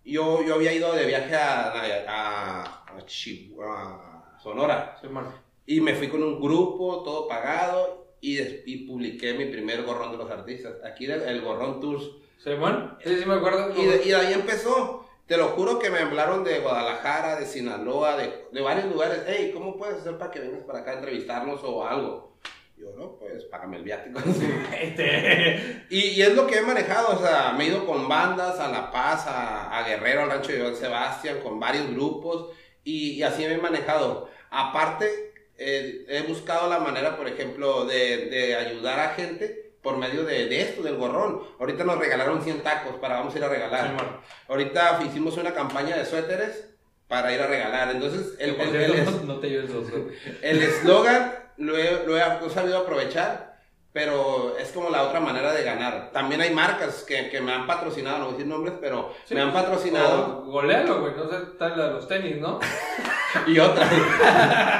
yo, 0.05 0.43
yo 0.43 0.55
había 0.55 0.73
ido 0.73 0.93
de 0.93 1.05
viaje 1.05 1.36
a, 1.36 1.71
a, 2.07 2.63
a 2.97 3.05
Chihuahua, 3.05 4.33
a 4.36 4.39
Sonora, 4.39 4.97
Semana. 5.01 5.42
Y 5.65 5.82
me 5.82 5.95
fui 5.95 6.10
con 6.10 6.23
un 6.23 6.41
grupo, 6.41 7.04
todo 7.04 7.28
pagado, 7.28 8.08
y, 8.21 8.39
y 8.39 8.88
publiqué 8.88 9.34
mi 9.34 9.45
primer 9.45 9.84
gorrón 9.84 10.12
de 10.12 10.17
los 10.17 10.32
artistas. 10.32 10.73
Aquí 10.86 11.06
era 11.06 11.15
el 11.30 11.41
Gorrón 11.41 11.82
Tours. 11.82 12.10
Semana. 12.38 12.97
Sí, 13.04 13.17
sí 13.19 13.26
me 13.26 13.36
acuerdo. 13.36 13.73
Y 13.82 13.86
de, 13.86 14.04
y 14.04 14.10
de 14.10 14.15
ahí 14.15 14.34
empezó. 14.34 15.06
Te 15.28 15.38
lo 15.38 15.49
juro 15.49 15.80
que 15.80 15.89
me 15.89 15.99
hablaron 15.99 16.43
de 16.43 16.60
Guadalajara, 16.60 17.38
de 17.38 17.45
Sinaloa, 17.45 18.17
de, 18.17 18.47
de 18.52 18.62
varios 18.62 18.86
lugares. 18.88 19.23
Hey, 19.26 19.52
¿cómo 19.54 19.78
puedes 19.78 19.99
hacer 19.99 20.17
para 20.17 20.32
que 20.32 20.41
vengas 20.41 20.63
para 20.63 20.80
acá 20.80 20.91
a 20.91 20.95
entrevistarnos 20.95 21.62
o 21.63 21.86
algo? 21.86 22.34
Yo, 22.78 22.91
no, 22.97 23.17
pues 23.17 23.45
págame 23.45 23.78
el 23.78 23.84
viático. 23.84 24.19
Este. 24.82 25.86
y, 25.89 26.10
y 26.10 26.21
es 26.21 26.36
lo 26.36 26.45
que 26.47 26.58
he 26.58 26.62
manejado, 26.62 27.17
o 27.17 27.21
sea, 27.21 27.54
me 27.58 27.63
he 27.63 27.67
ido 27.67 27.86
con 27.86 28.10
bandas 28.10 28.60
a 28.60 28.67
La 28.69 28.91
Paz, 28.91 29.26
a, 29.28 29.78
a 29.78 29.88
Guerrero, 29.88 30.23
al 30.23 30.30
rancho 30.30 30.52
de 30.52 30.76
Sebastián, 30.76 31.39
con 31.41 31.60
varios 31.60 31.89
grupos, 31.91 32.49
y, 32.84 33.12
y 33.12 33.23
así 33.23 33.43
me 33.43 33.54
he 33.54 33.58
manejado. 33.58 34.30
Aparte, 34.49 35.33
eh, 35.57 36.05
he 36.07 36.21
buscado 36.23 36.69
la 36.69 36.79
manera, 36.79 37.15
por 37.17 37.27
ejemplo, 37.27 37.85
de, 37.85 38.25
de 38.27 38.55
ayudar 38.55 38.99
a 38.99 39.09
gente 39.09 39.71
por 39.81 39.97
medio 39.97 40.23
de, 40.23 40.45
de 40.47 40.61
esto, 40.61 40.81
del 40.81 40.95
gorrón. 40.95 41.41
Ahorita 41.59 41.83
nos 41.83 41.97
regalaron 41.99 42.41
100 42.43 42.61
tacos 42.61 42.95
para 42.95 43.15
vamos 43.19 43.35
a 43.35 43.37
ir 43.37 43.43
a 43.43 43.49
regalar. 43.49 44.21
Ahorita 44.47 45.01
hicimos 45.05 45.35
una 45.37 45.53
campaña 45.53 45.97
de 45.97 46.05
suéteres 46.05 46.69
para 47.07 47.33
ir 47.33 47.41
a 47.41 47.47
regalar. 47.47 47.91
Entonces, 47.91 48.33
el 48.39 48.55
el- 48.55 48.75
el- 48.75 49.05
no, 49.05 49.11
no 49.35 49.39
te 49.39 49.49
lleves 49.49 49.69
los 49.71 49.89
güey. 49.91 50.03
el 50.41 50.61
eslogan 50.61 51.35
lo 51.57 51.77
he- 51.77 52.05
lo 52.07 52.17
he 52.17 52.49
sabido 52.49 52.77
aprovechar, 52.79 53.52
pero 53.93 54.58
es 54.58 54.69
como 54.69 54.89
la 54.89 55.03
otra 55.03 55.19
manera 55.19 55.53
de 55.53 55.63
ganar. 55.63 56.10
También 56.12 56.41
hay 56.41 56.51
marcas 56.51 57.03
que, 57.08 57.29
que 57.29 57.39
me 57.41 57.53
han 57.53 57.67
patrocinado, 57.67 58.17
no 58.17 58.23
voy 58.25 58.34
a 58.34 58.38
decir 58.38 58.47
nombres, 58.51 58.73
pero 58.82 59.13
Sí. 59.25 59.36
me 59.36 59.41
han 59.41 59.53
patrocinado 59.53 60.43
Golealo, 60.45 60.99
güey. 61.01 61.13
No 61.15 61.29
sé, 61.29 61.38
tal 61.60 61.77
la 61.77 61.88
de 61.88 61.93
los 61.93 62.08
tenis, 62.08 62.38
¿no? 62.39 62.60
y 63.47 63.60
otras. 63.60 63.88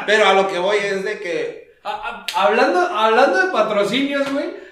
pero 0.08 0.28
a 0.28 0.34
lo 0.34 0.48
que 0.48 0.58
voy 0.58 0.78
es 0.78 1.04
de 1.06 1.20
que 1.20 1.74
hablando, 2.36 2.80
hablando 2.80 3.38
de 3.46 3.52
patrocinios, 3.52 4.32
güey. 4.34 4.64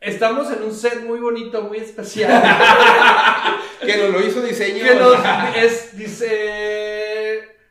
Estamos 0.00 0.50
en 0.50 0.64
un 0.64 0.74
set 0.74 1.04
muy 1.04 1.20
bonito, 1.20 1.62
muy 1.62 1.78
especial. 1.78 2.42
que 3.80 3.96
nos 3.98 4.10
lo 4.10 4.20
hizo 4.20 4.40
diseño. 4.42 4.82
que 4.84 4.94
nos 4.96 5.16
es, 5.54 5.96
dice. 5.96 7.01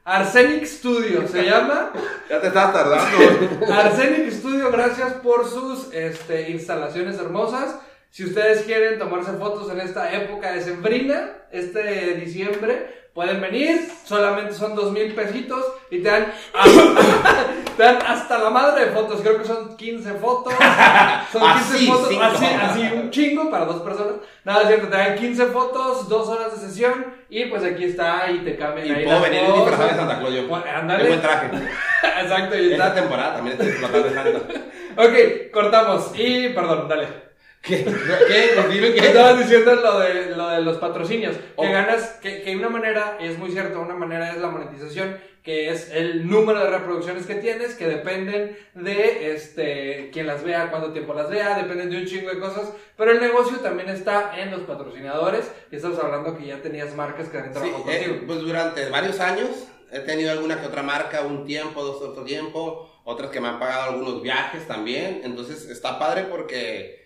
Arsenic 0.03 0.65
Studio 0.65 1.27
se 1.27 1.43
llama. 1.49 1.91
ya 2.29 2.41
te 2.41 2.47
estás 2.47 2.73
tardando. 2.73 3.65
Arsenic 3.73 4.31
Studio, 4.31 4.71
gracias 4.71 5.13
por 5.15 5.47
sus 5.47 5.93
este, 5.93 6.51
instalaciones 6.51 7.19
hermosas. 7.19 7.75
Si 8.09 8.25
ustedes 8.25 8.63
quieren 8.63 8.99
tomarse 8.99 9.31
fotos 9.33 9.71
en 9.71 9.79
esta 9.79 10.11
época 10.13 10.51
de 10.51 10.61
sembrina, 10.61 11.29
este 11.51 12.15
diciembre, 12.15 13.07
pueden 13.13 13.39
venir. 13.39 13.89
Solamente 14.03 14.53
son 14.53 14.75
dos 14.75 14.91
mil 14.91 15.13
pesitos 15.13 15.63
y 15.89 15.99
te 16.01 16.09
dan, 16.09 16.33
te 17.77 17.83
dan 17.83 17.97
hasta 18.05 18.37
la 18.37 18.49
madre 18.49 18.85
de 18.85 18.91
fotos. 18.91 19.21
Creo 19.21 19.37
que 19.39 19.45
son 19.45 19.75
15 19.77 20.13
fotos. 20.13 20.53
Son 21.31 21.41
15 21.41 21.47
Así, 21.75 21.87
fotos. 21.87 22.07
cinco. 22.09 22.23
Así, 22.23 22.45
así, 22.45 22.81
un 22.93 23.09
chingo 23.11 23.49
para 23.49 23.65
dos 23.65 23.81
personas. 23.81 24.13
Nada, 24.43 24.61
es 24.63 24.67
cierto. 24.67 24.87
Te 24.89 24.97
dan 24.97 25.15
15 25.15 25.45
fotos, 25.47 26.09
dos 26.09 26.27
horas 26.27 26.51
de 26.51 26.67
sesión. 26.67 27.05
Y 27.29 27.45
pues 27.45 27.63
aquí 27.63 27.85
está 27.85 28.29
y 28.29 28.39
te 28.39 28.57
cambian 28.57 28.87
Y 28.87 28.91
ahí 28.91 29.05
puedo 29.05 29.21
venir 29.21 29.41
cosas. 29.41 29.55
disfrazado 29.55 29.89
de 29.89 29.95
Santa 29.95 30.19
Claus 30.19 30.33
yo. 30.33 30.47
Pues, 30.49 30.63
Qué 30.63 30.69
ándale. 30.69 31.07
buen 31.07 31.21
traje. 31.21 31.47
Exacto, 32.21 32.57
y 32.57 32.71
Esta 32.73 32.87
está. 32.87 32.99
temporada 33.01 33.33
también 33.35 33.53
estoy 33.53 33.69
explotando 33.69 34.07
de 34.09 34.13
Santa. 34.13 34.39
Ok, 34.97 35.51
cortamos. 35.53 36.11
Y 36.15 36.49
perdón, 36.49 36.89
dale. 36.89 37.30
¿Qué? 37.61 37.83
¿Qué? 37.85 38.51
Pues 38.55 38.69
dime 38.69 38.93
qué. 38.93 38.99
Estabas 39.07 39.39
diciendo 39.39 39.75
lo 39.75 39.99
de, 39.99 40.35
lo 40.35 40.49
de 40.49 40.61
los 40.61 40.77
patrocinios. 40.77 41.35
Que 41.37 41.43
Oh. 41.55 41.63
ganas, 41.71 42.17
que, 42.21 42.41
que 42.41 42.55
una 42.55 42.69
manera, 42.69 43.17
es 43.19 43.37
muy 43.37 43.51
cierto, 43.51 43.79
una 43.81 43.93
manera 43.93 44.31
es 44.31 44.37
la 44.37 44.47
monetización, 44.49 45.15
que 45.43 45.69
es 45.69 45.91
el 45.91 46.27
número 46.27 46.59
de 46.63 46.69
reproducciones 46.71 47.25
que 47.27 47.35
tienes, 47.35 47.75
que 47.75 47.87
dependen 47.87 48.57
de 48.73 49.33
este 49.33 50.09
quién 50.11 50.25
las 50.27 50.43
vea, 50.43 50.69
cuánto 50.71 50.91
tiempo 50.91 51.13
las 51.13 51.29
vea, 51.29 51.55
dependen 51.57 51.89
de 51.91 51.97
un 51.97 52.05
chingo 52.05 52.29
de 52.29 52.39
cosas. 52.39 52.71
Pero 52.97 53.11
el 53.11 53.19
negocio 53.21 53.57
también 53.59 53.89
está 53.89 54.39
en 54.39 54.51
los 54.51 54.61
patrocinadores. 54.61 55.51
Y 55.71 55.75
estamos 55.75 55.99
hablando 55.99 56.35
que 56.37 56.47
ya 56.47 56.61
tenías 56.61 56.95
marcas 56.95 57.29
que 57.29 57.37
han 57.37 57.45
Sí, 57.45 57.51
trabajado 57.59 57.91
eh, 57.91 57.97
contigo. 58.05 58.23
pues 58.27 58.39
durante 58.41 58.89
varios 58.89 59.19
años 59.19 59.49
he 59.91 59.99
tenido 59.99 60.31
alguna 60.31 60.59
que 60.59 60.67
otra 60.67 60.83
marca, 60.83 61.21
un 61.21 61.45
tiempo, 61.45 61.83
dos 61.83 62.01
otro 62.01 62.23
tiempo, 62.23 62.89
otras 63.03 63.29
que 63.29 63.41
me 63.41 63.49
han 63.49 63.59
pagado 63.59 63.91
algunos 63.91 64.21
viajes 64.21 64.67
también. 64.67 65.21
Entonces 65.23 65.69
está 65.69 65.99
padre 65.99 66.23
porque 66.29 67.00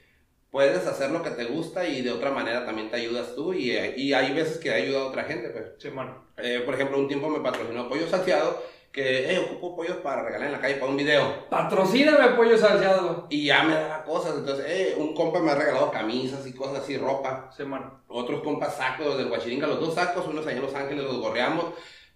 puedes 0.56 0.88
hacer 0.88 1.12
lo 1.12 1.22
que 1.22 1.32
te 1.32 1.44
gusta 1.44 1.86
y 1.86 2.02
de 2.02 2.14
otra 2.14 2.32
manera 2.32 2.66
también 2.66 2.90
te 2.90 2.96
ayudas 2.96 3.36
tú. 3.36 3.54
Y, 3.54 3.72
y 3.98 4.14
hay 4.14 4.32
veces 4.32 4.58
que 4.58 4.70
he 4.70 4.74
ayudado 4.74 5.08
a 5.08 5.10
otra 5.10 5.26
gente. 5.26 5.50
Pues. 5.50 5.66
Sí, 5.80 5.90
bueno. 5.90 6.24
Eh, 6.38 6.62
por 6.64 6.76
ejemplo, 6.76 6.98
un 6.98 7.10
tiempo 7.10 7.28
me 7.28 7.42
patrocinó 7.42 7.90
Pollo 7.90 8.08
Salteado, 8.08 8.64
que 8.90 9.34
eh, 9.34 9.40
ocupo 9.40 9.76
pollos 9.76 9.98
para 9.98 10.24
regalar 10.24 10.48
en 10.48 10.54
la 10.54 10.62
calle 10.62 10.76
para 10.76 10.90
un 10.90 10.96
video. 10.96 11.50
Patrocíname 11.50 12.38
pollo 12.38 12.58
salseado. 12.58 13.28
Y 13.30 13.48
ya 13.48 13.64
me 13.64 13.74
daba 13.74 14.06
cosas. 14.06 14.38
Entonces, 14.38 14.66
eh, 14.70 14.96
un 14.98 15.14
compa 15.14 15.42
me 15.42 15.52
ha 15.52 15.56
regalado 15.56 15.92
camisas 15.92 16.48
y 16.48 16.54
cosas 16.54 16.84
así, 16.84 16.98
ropa. 16.98 17.52
Sí, 17.58 17.64
bueno. 17.64 18.04
Otros 18.08 18.42
compas 18.42 18.78
sacos 18.78 19.18
del 19.18 19.28
Guachiringa, 19.28 19.68
los 19.68 19.82
dos 19.82 19.96
sacos, 19.96 20.26
unos 20.26 20.48
allá 20.48 20.56
en 20.56 20.62
Los 20.62 20.74
Ángeles, 20.74 21.04
los 21.04 21.20
gorreamos. 21.20 21.66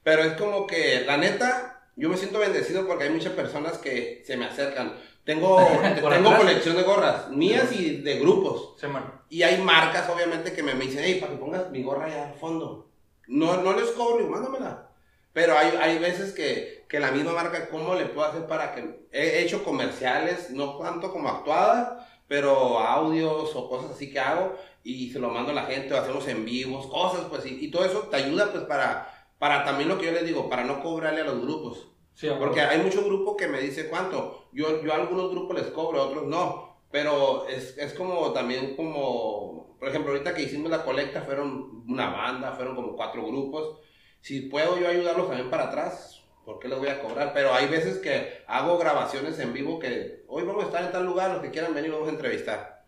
Pero 0.02 0.24
es 0.24 0.32
como 0.38 0.66
que, 0.66 1.04
la 1.06 1.18
neta, 1.18 1.90
yo 1.98 2.08
me 2.08 2.16
siento 2.16 2.40
bendecido 2.40 2.88
porque 2.88 3.04
hay 3.04 3.10
muchas 3.10 3.34
personas 3.34 3.78
que 3.80 4.24
se 4.26 4.38
me 4.38 4.46
acercan. 4.46 4.94
Tengo, 5.30 5.60
tengo 6.10 6.38
colección 6.38 6.76
de 6.76 6.82
gorras, 6.82 7.30
mías 7.30 7.72
y 7.72 7.98
de 7.98 8.18
grupos. 8.18 8.74
Sí. 8.82 8.88
Y 9.30 9.44
hay 9.44 9.62
marcas, 9.62 10.10
obviamente, 10.10 10.54
que 10.54 10.64
me, 10.64 10.74
me 10.74 10.86
dicen, 10.86 11.04
hey, 11.06 11.20
para 11.22 11.34
que 11.34 11.38
pongas 11.38 11.70
mi 11.70 11.84
gorra 11.84 12.06
allá 12.06 12.30
al 12.30 12.34
fondo. 12.34 12.90
No, 13.28 13.62
no 13.62 13.74
les 13.74 13.92
cobro, 13.92 14.26
mándamela. 14.26 14.90
Pero 15.32 15.56
hay, 15.56 15.78
hay 15.80 16.00
veces 16.00 16.34
que, 16.34 16.84
que 16.90 17.00
la 17.00 17.12
misma 17.12 17.34
marca, 17.34 17.70
¿cómo 17.70 17.94
le 17.94 18.08
puedo 18.08 18.28
hacer 18.28 18.48
para 18.48 18.74
que... 18.74 19.08
He 19.12 19.44
hecho 19.44 19.64
comerciales, 19.64 20.50
no 20.50 20.80
tanto 20.80 21.12
como 21.12 21.30
actuadas, 21.30 22.08
pero 22.28 22.80
audios 22.80 23.56
o 23.56 23.70
cosas 23.70 23.92
así 23.92 24.12
que 24.12 24.20
hago 24.20 24.56
y 24.84 25.12
se 25.12 25.20
lo 25.20 25.30
mando 25.30 25.52
a 25.52 25.54
la 25.54 25.66
gente, 25.66 25.94
o 25.94 25.98
hacemos 25.98 26.28
en 26.28 26.44
vivos, 26.44 26.88
cosas, 26.88 27.28
pues, 27.30 27.46
y, 27.46 27.66
y 27.66 27.70
todo 27.70 27.86
eso 27.86 28.08
te 28.10 28.16
ayuda, 28.16 28.52
pues, 28.52 28.64
para, 28.64 29.28
para 29.38 29.64
también 29.64 29.90
lo 29.90 30.00
que 30.00 30.08
yo 30.08 30.12
les 30.12 30.26
digo, 30.26 30.50
para 30.50 30.64
no 30.64 30.82
cobrarle 30.82 31.22
a 31.22 31.26
los 31.26 31.40
grupos. 31.40 31.86
Sí. 32.20 32.28
Porque 32.38 32.60
hay 32.60 32.80
muchos 32.80 33.06
grupos 33.06 33.38
que 33.38 33.48
me 33.48 33.62
dice 33.62 33.88
cuánto. 33.88 34.50
Yo, 34.52 34.84
yo 34.84 34.92
a 34.92 34.98
algunos 34.98 35.32
grupos 35.32 35.58
les 35.58 35.68
cobro, 35.68 36.02
a 36.02 36.08
otros 36.08 36.26
no. 36.26 36.78
Pero 36.92 37.48
es, 37.48 37.78
es 37.78 37.94
como 37.94 38.34
también 38.34 38.76
como, 38.76 39.78
por 39.80 39.88
ejemplo, 39.88 40.12
ahorita 40.12 40.34
que 40.34 40.42
hicimos 40.42 40.70
la 40.70 40.84
colecta 40.84 41.22
fueron 41.22 41.86
una 41.88 42.10
banda, 42.10 42.52
fueron 42.52 42.76
como 42.76 42.98
cuatro 42.98 43.26
grupos. 43.26 43.78
Si 44.20 44.42
puedo 44.42 44.78
yo 44.78 44.90
ayudarlos 44.90 45.30
también 45.30 45.50
para 45.50 45.68
atrás, 45.68 46.22
¿por 46.44 46.60
qué 46.60 46.68
les 46.68 46.78
voy 46.78 46.90
a 46.90 47.02
cobrar? 47.02 47.32
Pero 47.34 47.54
hay 47.54 47.68
veces 47.68 48.00
que 48.00 48.44
hago 48.48 48.78
grabaciones 48.78 49.40
en 49.40 49.54
vivo 49.54 49.80
que 49.80 50.26
hoy 50.28 50.44
vamos 50.44 50.64
a 50.64 50.68
estar 50.68 50.84
en 50.84 50.92
tal 50.92 51.06
lugar, 51.06 51.32
los 51.32 51.42
que 51.42 51.52
quieran 51.52 51.74
venir 51.74 51.92
vamos 51.92 52.10
a 52.10 52.12
entrevistar. 52.12 52.86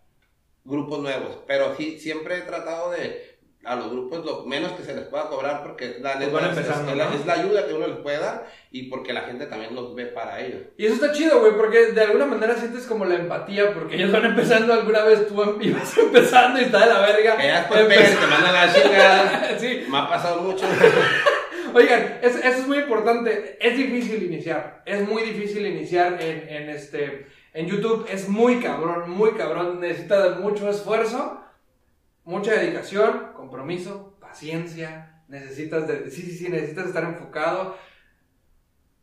Grupos 0.65 0.99
nuevos. 0.99 1.39
Pero 1.47 1.73
sí, 1.77 2.01
siempre 2.01 2.39
he 2.39 2.41
tratado 2.41 2.91
de 2.91 3.30
a 3.63 3.75
los 3.75 3.91
grupos 3.91 4.25
lo 4.25 4.43
menos 4.45 4.71
que 4.71 4.83
se 4.83 4.95
les 4.95 5.05
pueda 5.05 5.27
cobrar 5.29 5.61
porque 5.61 5.97
la 6.01 6.13
Pues 6.13 6.31
neta 6.31 6.49
es- 6.51 6.57
es, 6.67 6.67
la, 6.97 7.05
¿no? 7.09 7.13
es 7.13 7.25
la 7.27 7.33
ayuda 7.33 7.67
que 7.67 7.73
uno 7.75 7.85
les 7.87 7.97
puede 7.97 8.17
dar 8.17 8.47
y 8.71 8.89
porque 8.89 9.13
la 9.13 9.21
gente 9.21 9.45
también 9.45 9.75
los 9.75 9.93
ve 9.93 10.05
para 10.07 10.39
ellos. 10.41 10.61
Y 10.77 10.85
eso 10.87 10.95
está 10.95 11.11
chido, 11.11 11.39
güey, 11.41 11.53
porque 11.55 11.91
de 11.91 12.01
alguna 12.01 12.25
manera 12.25 12.55
sientes 12.55 12.87
como 12.87 13.05
la 13.05 13.15
empatía, 13.15 13.71
porque 13.73 13.97
ellos 13.97 14.11
van 14.11 14.25
empezando 14.25 14.73
alguna 14.73 15.03
vez, 15.03 15.27
tú 15.27 15.59
ibas 15.61 15.95
empezando 15.97 16.59
y 16.59 16.63
está 16.63 16.79
de 16.79 16.93
la 16.93 16.99
verga. 17.01 17.37
Que 17.37 17.47
ya 17.47 17.59
después 17.59 17.85
pegan 17.85 18.15
te 18.19 18.27
mandan 18.27 18.53
la 18.53 18.73
chingada. 18.73 19.49
sí. 19.59 19.85
Me 19.89 19.97
ha 19.99 20.09
pasado 20.09 20.41
mucho. 20.41 20.65
Oigan, 21.73 22.19
es- 22.21 22.35
eso 22.35 22.47
es 22.61 22.67
muy 22.67 22.79
importante. 22.79 23.57
Es 23.61 23.77
difícil 23.77 24.23
iniciar. 24.23 24.81
Es 24.85 25.07
muy 25.07 25.21
difícil 25.23 25.65
iniciar 25.65 26.17
en, 26.21 26.49
en 26.49 26.69
este. 26.69 27.27
En 27.53 27.67
YouTube 27.67 28.05
es 28.09 28.27
muy 28.27 28.59
cabrón, 28.59 29.09
muy 29.11 29.31
cabrón. 29.33 29.79
Necesita 29.79 30.29
de 30.29 30.35
mucho 30.39 30.69
esfuerzo, 30.69 31.39
mucha 32.23 32.53
dedicación, 32.53 33.33
compromiso, 33.35 34.17
paciencia. 34.19 35.23
Necesitas 35.27 35.87
de. 35.87 36.09
Sí, 36.11 36.21
sí, 36.23 36.31
sí, 36.31 36.49
necesitas 36.49 36.87
estar 36.87 37.03
enfocado. 37.03 37.77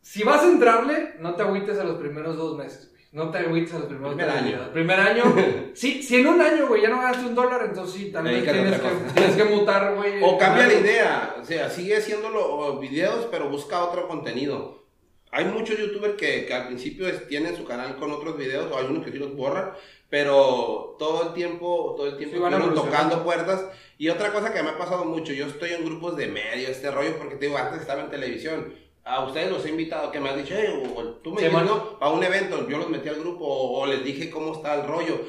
Si 0.01 0.23
vas 0.23 0.43
a 0.43 0.47
entrarle, 0.51 1.15
no 1.19 1.35
te 1.35 1.43
agüites 1.43 1.77
a 1.79 1.83
los 1.83 1.97
primeros 1.97 2.37
dos 2.37 2.57
meses, 2.57 2.89
güey. 2.91 2.99
No 3.11 3.31
te 3.31 3.39
agüites 3.39 3.73
a 3.73 3.79
los 3.79 3.87
primeros 3.87 4.13
Primer 4.15 4.29
año. 4.29 4.45
videos. 4.47 4.67
Primer 4.69 4.99
año. 4.99 5.23
sí, 5.73 6.03
si 6.03 6.17
en 6.17 6.27
un 6.27 6.39
año, 6.41 6.67
güey, 6.67 6.83
ya 6.83 6.89
no 6.89 7.01
ganaste 7.01 7.25
un 7.25 7.35
dólar, 7.35 7.61
entonces 7.65 7.95
sí, 7.95 8.13
a 8.15 8.21
tienes 8.21 8.43
que, 8.43 8.89
tienes 9.15 9.35
que 9.35 9.43
mutar, 9.45 9.95
güey. 9.95 10.21
O 10.23 10.37
cambia 10.37 10.67
la 10.67 10.73
idea. 10.73 11.35
O 11.41 11.43
sea, 11.43 11.69
sigue 11.69 11.97
haciendo 11.97 12.29
los 12.29 12.79
videos, 12.79 13.27
pero 13.31 13.49
busca 13.49 13.83
otro 13.83 14.07
contenido. 14.07 14.85
Hay 15.31 15.45
muchos 15.45 15.77
youtubers 15.77 16.15
que, 16.15 16.45
que 16.45 16.53
al 16.53 16.67
principio 16.67 17.11
tienen 17.27 17.55
su 17.55 17.65
canal 17.65 17.97
con 17.97 18.11
otros 18.11 18.37
videos, 18.37 18.71
o 18.71 18.77
algunos 18.77 19.03
que 19.03 19.11
sí 19.11 19.17
los 19.17 19.35
borran, 19.35 19.71
pero 20.09 20.95
todo 20.97 21.27
el 21.27 21.33
tiempo, 21.33 21.93
todo 21.95 22.07
el 22.07 22.17
tiempo 22.17 22.35
Sí, 22.35 22.41
van 22.41 22.51
tocando 22.75 23.23
puertas. 23.23 23.65
Y 23.97 24.09
otra 24.09 24.31
cosa 24.31 24.53
que 24.53 24.63
me 24.63 24.69
ha 24.69 24.77
pasado 24.77 25.05
mucho, 25.05 25.33
yo 25.33 25.45
estoy 25.47 25.71
en 25.73 25.85
grupos 25.85 26.15
de 26.17 26.27
medios, 26.27 26.71
este 26.71 26.89
rollo, 26.91 27.17
porque 27.17 27.35
te 27.35 27.45
digo, 27.47 27.57
antes 27.57 27.81
estaba 27.81 28.01
en 28.01 28.09
televisión. 28.09 28.73
A 29.03 29.25
ustedes 29.25 29.51
los 29.51 29.65
he 29.65 29.69
invitado, 29.69 30.11
que 30.11 30.19
me 30.19 30.29
han 30.29 30.37
dicho, 30.37 30.53
hey, 30.57 30.67
o- 30.95 30.99
o 30.99 31.03
tú 31.15 31.31
me. 31.31 31.41
¿no? 31.67 31.99
Para 31.99 32.11
un 32.11 32.23
evento, 32.23 32.67
yo 32.67 32.77
los 32.77 32.89
metí 32.89 33.09
al 33.09 33.19
grupo, 33.19 33.45
o, 33.45 33.79
o 33.81 33.85
les 33.85 34.03
dije 34.03 34.29
cómo 34.29 34.53
está 34.53 34.75
el 34.75 34.87
rollo. 34.87 35.21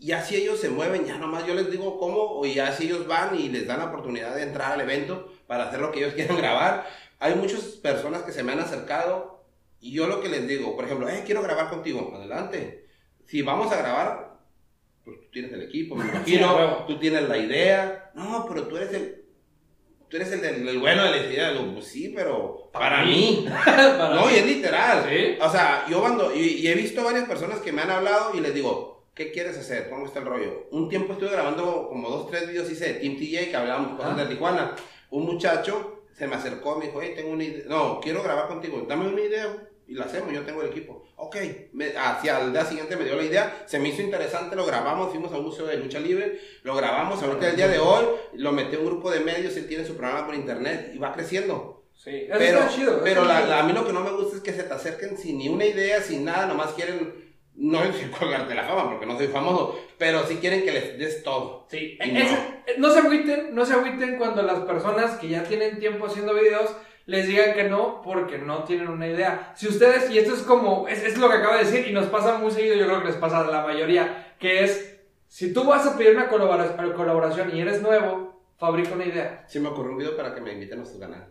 Y 0.00 0.12
así 0.12 0.36
ellos 0.36 0.58
se 0.60 0.68
mueven, 0.68 1.04
ya 1.06 1.16
nomás 1.18 1.46
yo 1.46 1.54
les 1.54 1.70
digo 1.70 1.98
cómo, 1.98 2.44
y 2.44 2.58
así 2.58 2.84
ellos 2.86 3.06
van 3.06 3.38
y 3.38 3.48
les 3.48 3.66
dan 3.66 3.78
la 3.78 3.86
oportunidad 3.86 4.34
de 4.34 4.42
entrar 4.42 4.72
al 4.72 4.80
evento 4.80 5.28
para 5.46 5.64
hacer 5.68 5.80
lo 5.80 5.90
que 5.92 6.00
ellos 6.00 6.14
quieran 6.14 6.36
grabar. 6.36 6.86
Hay 7.20 7.34
muchas 7.36 7.60
personas 7.60 8.22
que 8.22 8.32
se 8.32 8.42
me 8.42 8.52
han 8.52 8.60
acercado 8.60 9.42
y 9.80 9.92
yo 9.92 10.06
lo 10.06 10.20
que 10.20 10.28
les 10.28 10.46
digo, 10.48 10.74
por 10.76 10.84
ejemplo, 10.84 11.08
eh, 11.08 11.22
quiero 11.24 11.42
grabar 11.42 11.70
contigo, 11.70 12.12
adelante. 12.14 12.83
Si 13.26 13.42
vamos 13.42 13.72
a 13.72 13.76
grabar, 13.78 14.38
pues 15.04 15.20
tú 15.20 15.26
tienes 15.32 15.52
el 15.52 15.62
equipo, 15.62 15.94
me 15.94 16.04
imagino, 16.10 16.84
tú 16.86 16.98
tienes 16.98 17.28
la 17.28 17.38
idea. 17.38 18.10
No, 18.14 18.44
pero 18.48 18.66
tú 18.66 18.76
eres 18.76 18.92
el, 18.94 19.24
tú 20.08 20.16
eres 20.16 20.32
el, 20.32 20.40
del- 20.40 20.68
el 20.68 20.78
bueno 20.78 21.04
de 21.04 21.10
la 21.10 21.16
idea. 21.18 21.52
Digo, 21.52 21.72
pues 21.74 21.86
sí, 21.86 22.12
pero 22.14 22.70
para, 22.72 22.90
Para 22.96 23.04
mí. 23.04 23.46
Para 23.64 24.14
No, 24.14 24.26
mí. 24.26 24.32
y 24.34 24.36
es 24.36 24.46
literal. 24.46 25.06
Sí. 25.08 25.36
O 25.40 25.50
sea, 25.50 25.84
yo 25.88 26.00
cuando, 26.00 26.34
y, 26.34 26.40
y 26.40 26.68
he 26.68 26.74
visto 26.74 27.02
varias 27.04 27.24
personas 27.28 27.60
que 27.60 27.72
me 27.72 27.82
han 27.82 27.90
hablado 27.90 28.34
y 28.34 28.40
les 28.40 28.54
digo, 28.54 29.06
¿qué 29.14 29.30
quieres 29.32 29.56
hacer? 29.58 29.88
¿Cómo 29.90 30.06
está 30.06 30.20
el 30.20 30.26
rollo? 30.26 30.66
Un 30.70 30.88
tiempo 30.88 31.12
estuve 31.14 31.30
grabando 31.30 31.88
como 31.88 32.08
dos, 32.08 32.30
tres 32.30 32.48
videos 32.48 32.70
hice 32.70 32.92
de 32.94 33.00
Team 33.00 33.16
TJ 33.16 33.50
que 33.50 33.56
hablábamos 33.56 33.96
cosas 33.96 34.12
Ah. 34.18 34.24
de 34.24 34.28
Tijuana. 34.34 34.74
Un 35.10 35.24
muchacho 35.26 36.02
se 36.12 36.26
me 36.28 36.36
acercó, 36.36 36.78
me 36.78 36.86
dijo, 36.86 37.00
hey, 37.02 37.12
tengo 37.16 37.30
una 37.30 37.44
idea. 37.44 37.64
No, 37.68 38.00
quiero 38.00 38.22
grabar 38.22 38.46
contigo, 38.48 38.84
dame 38.88 39.08
una 39.08 39.20
idea 39.20 39.68
y 39.86 39.94
la 39.94 40.04
hacemos, 40.06 40.32
yo 40.32 40.42
tengo 40.42 40.62
el 40.62 40.68
equipo. 40.70 41.04
Ok, 41.16 41.36
me, 41.72 41.96
hacia 41.96 42.40
el 42.40 42.52
día 42.52 42.64
siguiente 42.64 42.96
me 42.96 43.04
dio 43.04 43.16
la 43.16 43.22
idea, 43.22 43.62
se 43.66 43.78
me 43.78 43.88
hizo 43.88 44.02
interesante, 44.02 44.56
lo 44.56 44.64
grabamos, 44.66 45.10
fuimos 45.10 45.32
a 45.32 45.36
un 45.38 45.44
museo 45.44 45.66
de 45.66 45.76
lucha 45.76 46.00
libre, 46.00 46.40
lo 46.62 46.74
grabamos, 46.74 47.22
ahorita 47.22 47.50
el 47.50 47.56
día 47.56 47.68
de 47.68 47.78
hoy, 47.78 48.04
lo 48.34 48.52
metí 48.52 48.76
a 48.76 48.78
un 48.80 48.86
grupo 48.86 49.10
de 49.10 49.20
medios, 49.20 49.56
él 49.56 49.66
tiene 49.68 49.84
su 49.84 49.96
programa 49.96 50.26
por 50.26 50.34
internet 50.34 50.92
y 50.94 50.98
va 50.98 51.12
creciendo. 51.12 51.84
Sí, 51.96 52.10
eso 52.28 52.34
Pero, 52.38 52.58
está 52.58 52.70
chido. 52.74 53.00
pero 53.04 53.24
la- 53.24 53.46
la- 53.46 53.60
a 53.60 53.62
mí 53.62 53.72
lo 53.72 53.86
que 53.86 53.92
no 53.92 54.00
me 54.00 54.10
gusta 54.10 54.36
es 54.36 54.42
que 54.42 54.52
se 54.52 54.64
te 54.64 54.74
acerquen 54.74 55.16
sin 55.16 55.38
ni 55.38 55.48
una 55.48 55.64
idea, 55.64 56.00
sin 56.02 56.24
nada, 56.24 56.46
nomás 56.46 56.72
quieren, 56.72 57.22
no 57.54 57.80
decir 57.84 58.10
colgarte 58.10 58.54
la 58.54 58.64
fama 58.64 58.90
porque 58.90 59.06
no 59.06 59.16
soy 59.16 59.28
famoso, 59.28 59.78
pero 59.96 60.26
sí 60.26 60.36
quieren 60.36 60.64
que 60.64 60.72
les 60.72 60.98
des 60.98 61.22
todo. 61.22 61.66
Sí, 61.70 61.96
es- 62.00 62.12
no. 62.32 62.36
eh, 62.66 62.74
no 62.78 62.90
se 62.92 62.98
agüiten, 62.98 63.54
no 63.54 63.64
se 63.64 63.74
agüiten 63.74 64.16
cuando 64.18 64.42
las 64.42 64.60
personas 64.64 65.12
que 65.18 65.28
ya 65.28 65.44
tienen 65.44 65.78
tiempo 65.78 66.06
haciendo 66.06 66.34
videos 66.34 66.74
les 67.06 67.26
digan 67.28 67.54
que 67.54 67.64
no 67.64 68.00
porque 68.02 68.38
no 68.38 68.64
tienen 68.64 68.88
una 68.88 69.06
idea. 69.06 69.52
Si 69.56 69.68
ustedes, 69.68 70.10
y 70.10 70.18
esto 70.18 70.34
es 70.34 70.40
como, 70.42 70.88
es, 70.88 71.02
es 71.04 71.18
lo 71.18 71.28
que 71.28 71.36
acaba 71.36 71.56
de 71.58 71.64
decir 71.64 71.86
y 71.88 71.92
nos 71.92 72.06
pasa 72.06 72.38
muy 72.38 72.50
seguido, 72.50 72.74
yo 72.76 72.86
creo 72.86 73.00
que 73.00 73.08
les 73.08 73.16
pasa 73.16 73.40
a 73.40 73.44
la 73.50 73.62
mayoría, 73.62 74.34
que 74.38 74.64
es, 74.64 74.96
si 75.28 75.52
tú 75.52 75.64
vas 75.64 75.86
a 75.86 75.96
pedir 75.96 76.14
una 76.16 76.28
colabora- 76.28 76.76
colaboración 76.94 77.54
y 77.54 77.60
eres 77.60 77.82
nuevo, 77.82 78.40
fabrica 78.58 78.92
una 78.94 79.04
idea. 79.04 79.44
Sí 79.48 79.60
me 79.60 79.68
ocurrió 79.68 79.92
un 79.92 79.98
video 79.98 80.16
para 80.16 80.34
que 80.34 80.40
me 80.40 80.52
inviten 80.52 80.80
a 80.80 80.84
su 80.86 80.98
canal. 80.98 81.26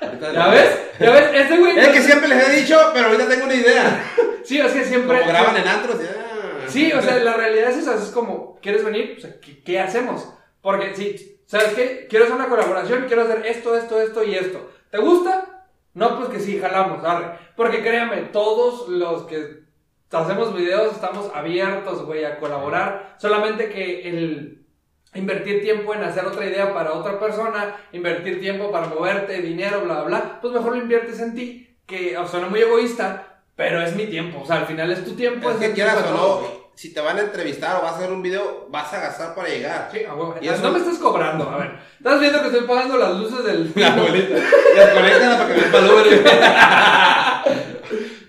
¿Ya 0.00 0.48
ves? 0.48 0.78
¿Ya 0.98 1.10
ves? 1.12 1.30
Este 1.32 1.56
güey... 1.58 1.78
Es 1.78 1.88
que 1.88 2.02
siempre 2.02 2.28
les 2.28 2.48
he 2.48 2.52
dicho, 2.60 2.78
pero 2.92 3.06
ahorita 3.06 3.28
tengo 3.28 3.44
una 3.44 3.54
idea. 3.54 4.04
Sí, 4.44 4.58
es 4.60 4.72
que 4.72 4.84
siempre... 4.84 5.20
Como 5.20 5.30
graban 5.30 5.56
en 5.56 5.66
antros 5.66 5.96
y, 6.02 6.04
ah. 6.06 6.66
Sí, 6.68 6.92
o 6.92 7.00
sea, 7.00 7.16
la 7.16 7.32
realidad 7.34 7.70
es 7.70 7.78
esa, 7.78 7.94
es 7.94 8.10
como, 8.10 8.58
¿quieres 8.60 8.84
venir? 8.84 9.14
O 9.16 9.20
sea, 9.22 9.40
¿qué, 9.40 9.62
qué 9.62 9.80
hacemos? 9.80 10.28
Porque 10.60 10.94
si, 10.94 11.40
¿sabes 11.46 11.68
qué? 11.68 12.06
Quiero 12.10 12.26
hacer 12.26 12.36
una 12.36 12.48
colaboración, 12.48 13.04
quiero 13.06 13.22
hacer 13.22 13.46
esto, 13.46 13.74
esto, 13.74 13.98
esto 14.02 14.22
y 14.22 14.34
esto. 14.34 14.70
¿Te 14.94 15.00
gusta? 15.00 15.66
No, 15.94 16.16
pues 16.16 16.28
que 16.28 16.38
sí, 16.38 16.60
jalamos, 16.60 17.02
arre. 17.02 17.36
Porque 17.56 17.82
créanme, 17.82 18.28
todos 18.32 18.88
los 18.88 19.24
que 19.24 19.64
hacemos 20.12 20.54
videos 20.54 20.92
estamos 20.92 21.32
abiertos, 21.34 22.06
güey, 22.06 22.24
a 22.24 22.38
colaborar. 22.38 23.16
Solamente 23.18 23.70
que 23.70 24.08
el 24.08 24.64
invertir 25.12 25.62
tiempo 25.62 25.94
en 25.94 26.04
hacer 26.04 26.24
otra 26.24 26.46
idea 26.46 26.72
para 26.72 26.92
otra 26.92 27.18
persona, 27.18 27.74
invertir 27.90 28.38
tiempo 28.38 28.70
para 28.70 28.86
moverte, 28.86 29.42
dinero, 29.42 29.80
bla, 29.80 29.94
bla, 29.94 30.04
bla, 30.04 30.38
pues 30.40 30.54
mejor 30.54 30.76
lo 30.76 30.82
inviertes 30.82 31.18
en 31.18 31.34
ti, 31.34 31.76
que 31.86 32.16
o 32.16 32.24
suena 32.28 32.46
muy 32.46 32.60
egoísta, 32.60 33.42
pero 33.56 33.82
es 33.82 33.96
mi 33.96 34.06
tiempo. 34.06 34.42
O 34.42 34.46
sea, 34.46 34.58
al 34.58 34.66
final 34.66 34.92
es 34.92 35.04
tu 35.04 35.16
tiempo. 35.16 35.50
Es 35.50 35.56
que 35.56 35.72
quieras 35.72 36.04
o 36.08 36.12
no. 36.12 36.63
Si 36.74 36.92
te 36.92 37.00
van 37.00 37.18
a 37.18 37.22
entrevistar 37.22 37.76
o 37.76 37.82
vas 37.82 37.92
a 37.92 37.96
hacer 37.96 38.10
un 38.12 38.22
video, 38.22 38.66
vas 38.70 38.92
a 38.92 39.00
gastar 39.00 39.34
para 39.34 39.48
llegar. 39.48 39.88
Sí. 39.92 40.00
Y 40.40 40.48
eso- 40.48 40.62
No 40.62 40.70
me 40.72 40.78
estás 40.80 40.98
cobrando, 40.98 41.48
a 41.48 41.58
ver. 41.58 41.72
Estás 41.98 42.20
viendo 42.20 42.40
que 42.40 42.46
estoy 42.48 42.66
pagando 42.66 42.96
las 42.98 43.14
luces 43.16 43.44
del. 43.44 43.72
Desconectan 43.74 45.38
para 45.38 45.54
que 45.54 45.60
me 45.60 45.66
palubren. 45.68 46.24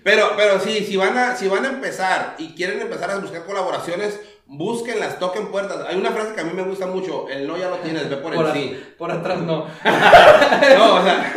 Pero, 0.03 0.33
pero 0.37 0.59
sí, 0.59 0.85
si 0.85 0.97
van, 0.97 1.17
a, 1.17 1.35
si 1.35 1.47
van 1.47 1.65
a 1.65 1.69
empezar 1.69 2.35
y 2.37 2.53
quieren 2.53 2.79
empezar 2.79 3.09
a 3.09 3.17
buscar 3.17 3.43
colaboraciones, 3.43 4.19
búsquenlas, 4.45 5.17
toquen 5.17 5.47
puertas. 5.47 5.77
Hay 5.89 5.95
una 5.97 6.11
frase 6.11 6.35
que 6.35 6.41
a 6.41 6.43
mí 6.43 6.53
me 6.53 6.61
gusta 6.61 6.85
mucho, 6.85 7.27
el 7.27 7.47
no 7.47 7.57
ya 7.57 7.69
lo 7.71 7.77
tienes, 7.77 8.07
ve 8.07 8.17
por 8.17 8.31
el 8.33 8.37
Por, 8.37 8.47
a- 8.47 8.53
sí. 8.53 8.83
por 8.99 9.11
atrás 9.11 9.39
no. 9.39 9.65
No, 10.77 10.93
o 10.95 11.03
sea, 11.03 11.33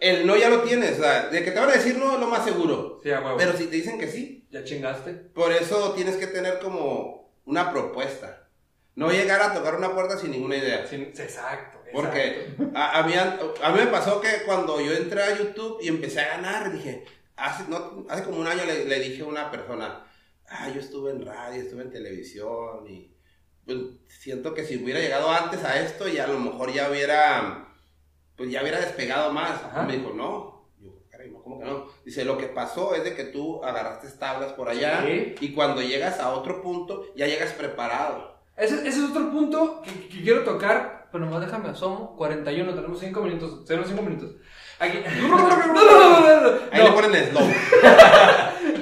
el 0.00 0.26
no 0.26 0.36
ya 0.36 0.48
lo 0.48 0.62
tienes, 0.62 0.98
o 0.98 1.02
sea, 1.02 1.28
de 1.28 1.44
que 1.44 1.50
te 1.50 1.60
van 1.60 1.70
a 1.70 1.74
decir 1.74 1.96
no 1.96 2.14
es 2.14 2.20
lo 2.20 2.26
más 2.26 2.44
seguro. 2.44 3.00
Sí, 3.02 3.10
a 3.10 3.20
huevo. 3.20 3.36
Pero 3.36 3.52
si 3.56 3.66
te 3.66 3.76
dicen 3.76 3.98
que 3.98 4.08
sí, 4.08 4.46
Ya 4.50 4.64
chingaste. 4.64 5.12
por 5.12 5.52
eso 5.52 5.92
tienes 5.94 6.16
que 6.16 6.26
tener 6.26 6.58
como 6.58 7.32
una 7.44 7.70
propuesta. 7.72 8.48
No 8.94 9.10
llegar 9.10 9.42
a 9.42 9.52
tocar 9.52 9.74
una 9.74 9.92
puerta 9.94 10.16
sin 10.18 10.30
ninguna 10.30 10.56
idea. 10.56 10.86
Sí, 10.86 10.96
exacto. 10.96 11.78
Porque 11.92 12.46
exacto. 12.46 12.70
a, 12.74 12.98
a 12.98 13.02
mí, 13.06 13.12
a 13.14 13.72
mí 13.72 13.78
me 13.78 13.86
pasó 13.88 14.20
que 14.20 14.42
cuando 14.46 14.80
yo 14.80 14.92
entré 14.92 15.22
a 15.22 15.36
YouTube 15.36 15.78
y 15.82 15.88
empecé 15.88 16.20
a 16.20 16.28
ganar, 16.36 16.72
dije, 16.72 17.04
hace, 17.36 17.64
no, 17.68 18.06
hace 18.08 18.24
como 18.24 18.40
un 18.40 18.46
año 18.46 18.64
le, 18.64 18.86
le 18.86 18.98
dije 19.00 19.22
a 19.22 19.26
una 19.26 19.50
persona, 19.50 20.06
ah, 20.48 20.68
yo 20.72 20.80
estuve 20.80 21.10
en 21.10 21.24
radio, 21.26 21.60
estuve 21.62 21.82
en 21.82 21.90
televisión 21.90 22.86
y 22.88 23.14
pues, 23.66 23.78
siento 24.08 24.54
que 24.54 24.64
si 24.64 24.82
hubiera 24.82 24.98
llegado 25.00 25.30
antes 25.30 25.62
a 25.62 25.78
esto, 25.80 26.08
ya 26.08 26.24
a 26.24 26.28
lo 26.28 26.38
mejor 26.40 26.72
ya 26.72 26.90
hubiera, 26.90 27.65
pues 28.36 28.50
ya 28.50 28.60
hubiera 28.62 28.80
despegado 28.80 29.32
más. 29.32 29.62
Ajá. 29.64 29.82
Me 29.82 29.96
dijo, 29.98 30.12
no. 30.14 30.66
Yo, 30.80 30.90
caray, 31.10 31.30
no, 31.30 31.42
¿cómo 31.42 31.58
que 31.58 31.64
no? 31.64 31.86
Dice, 32.04 32.24
lo 32.24 32.36
que 32.38 32.46
pasó 32.46 32.94
es 32.94 33.04
de 33.04 33.14
que 33.14 33.24
tú 33.24 33.64
agarraste 33.64 34.08
tablas 34.18 34.52
por 34.52 34.68
allá 34.68 35.02
Sí. 35.06 35.34
y 35.40 35.52
cuando 35.54 35.82
llegas 35.82 36.20
a 36.20 36.30
otro 36.30 36.62
punto, 36.62 37.06
ya 37.16 37.26
llegas 37.26 37.52
preparado. 37.52 38.36
Ese, 38.56 38.74
ese 38.88 38.98
es 39.04 39.10
otro 39.10 39.30
punto 39.30 39.82
que, 39.82 40.08
que 40.08 40.22
quiero 40.22 40.42
tocar. 40.44 41.08
Pero 41.12 41.24
nomás 41.24 41.40
déjame 41.40 41.68
asomo. 41.70 42.16
41, 42.16 42.74
tenemos 42.74 42.98
5 42.98 43.20
minutos. 43.22 43.64
Tenemos 43.64 43.88
5 43.88 44.02
minutos. 44.02 44.32
Aquí. 44.78 44.98
No, 45.22 45.28
no, 45.28 45.48
no, 45.48 45.56
no, 45.56 45.72
no, 45.74 46.20
no, 46.20 46.40
no. 46.40 46.58
Ahí 46.72 46.82
le 46.82 46.90
ponen 46.92 47.30
slow. 47.30 47.48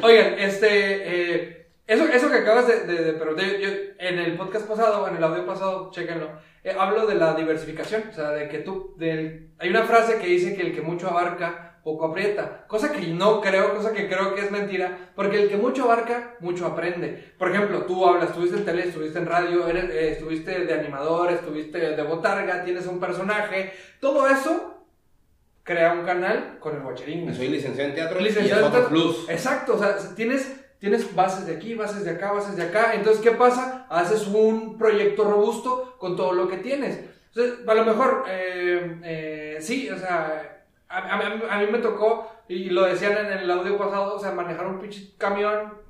Oigan, 0.03 0.39
este. 0.39 0.69
eh, 0.71 1.64
eso, 1.87 2.05
eso 2.07 2.31
que 2.31 2.39
acabas 2.39 2.67
de, 2.67 2.81
de, 2.87 3.05
de 3.05 3.13
preguntar, 3.15 3.47
yo, 3.47 3.59
yo 3.59 3.69
en 3.99 4.19
el 4.19 4.37
podcast 4.37 4.67
pasado, 4.67 5.07
en 5.09 5.17
el 5.17 5.25
audio 5.25 5.45
pasado, 5.47 5.91
chéquenlo, 5.91 6.31
eh, 6.63 6.75
hablo 6.79 7.07
de 7.07 7.15
la 7.17 7.35
diversificación. 7.35 8.05
O 8.11 8.15
sea, 8.15 8.31
de 8.31 8.49
que 8.49 8.59
tú. 8.61 8.95
del- 8.99 9.51
hay 9.59 9.69
una 9.71 9.83
frase 9.85 10.19
que 10.19 10.27
dice 10.27 10.55
que 10.57 10.63
el 10.63 10.75
que 10.75 10.81
mucho 10.83 11.09
abarca, 11.09 11.79
poco 11.85 12.07
aprieta. 12.07 12.65
Cosa 12.67 12.91
que 12.91 13.07
no 13.09 13.43
creo, 13.43 13.75
cosa 13.75 13.93
que 13.93 14.09
creo 14.09 14.35
que 14.35 14.41
es 14.41 14.51
mentira. 14.51 15.11
Porque 15.15 15.43
el 15.43 15.49
que 15.51 15.59
mucho 15.59 15.85
abarca, 15.85 16.37
mucho 16.41 16.65
aprende. 16.67 17.35
Por 17.39 17.51
ejemplo, 17.51 17.83
tú 17.85 18.07
hablas, 18.07 18.31
estuviste 18.31 18.57
en 18.57 18.65
tele, 18.65 18.85
estuviste 18.89 19.19
en 19.19 19.27
radio, 19.27 19.69
eres, 19.69 19.85
eh, 19.91 20.13
estuviste 20.13 20.65
de 20.65 20.73
animador, 20.75 21.31
estuviste 21.33 21.79
de 21.79 22.03
botarga, 22.03 22.65
tienes 22.65 22.87
un 22.87 22.99
personaje. 22.99 23.75
Todo 24.01 24.27
eso 24.27 24.87
crea 25.63 25.93
un 25.93 26.05
canal 26.07 26.57
con 26.59 26.75
el 26.77 26.83
guacherín. 26.83 27.35
Soy 27.35 27.49
licenciado 27.49 27.91
en 27.91 27.95
teatro 27.95 28.21
Licenciado 28.21 28.63
y 28.63 28.65
en 28.65 28.73
es 28.73 28.79
otro 28.79 28.81
teatro. 28.89 28.89
plus. 29.17 29.29
Exacto, 29.29 29.75
o 29.75 29.79
sea, 29.79 29.97
tienes, 30.15 30.64
tienes 30.79 31.15
bases 31.15 31.47
de 31.47 31.57
aquí, 31.57 31.75
bases 31.75 32.05
de 32.05 32.11
acá, 32.11 32.33
bases 32.33 32.57
de 32.57 32.65
acá. 32.65 32.95
Entonces, 32.95 33.23
¿qué 33.23 33.33
pasa? 33.33 33.87
Haces 33.89 34.27
un 34.27 34.79
proyecto 34.79 35.25
robusto 35.25 35.97
con 35.99 36.17
todo 36.17 36.33
lo 36.33 36.49
que 36.49 36.59
tienes. 36.59 37.01
Entonces, 37.35 37.67
a 37.67 37.75
lo 37.75 37.85
mejor, 37.85 38.25
eh, 38.29 39.01
eh, 39.03 39.57
sí, 39.61 39.91
o 39.91 39.99
sea, 39.99 40.65
a, 40.89 41.59
mí 41.59 41.67
me 41.71 41.79
tocó, 41.79 42.31
y 42.49 42.71
lo 42.71 42.85
decían 42.85 43.17
en 43.17 43.39
el 43.39 43.51
audio 43.51 43.77
pasado, 43.77 44.15
o 44.15 44.19
sea, 44.19 44.31
manejar 44.31 44.67
un 44.67 44.79
pinche 44.79 45.15
camión, 45.19 45.85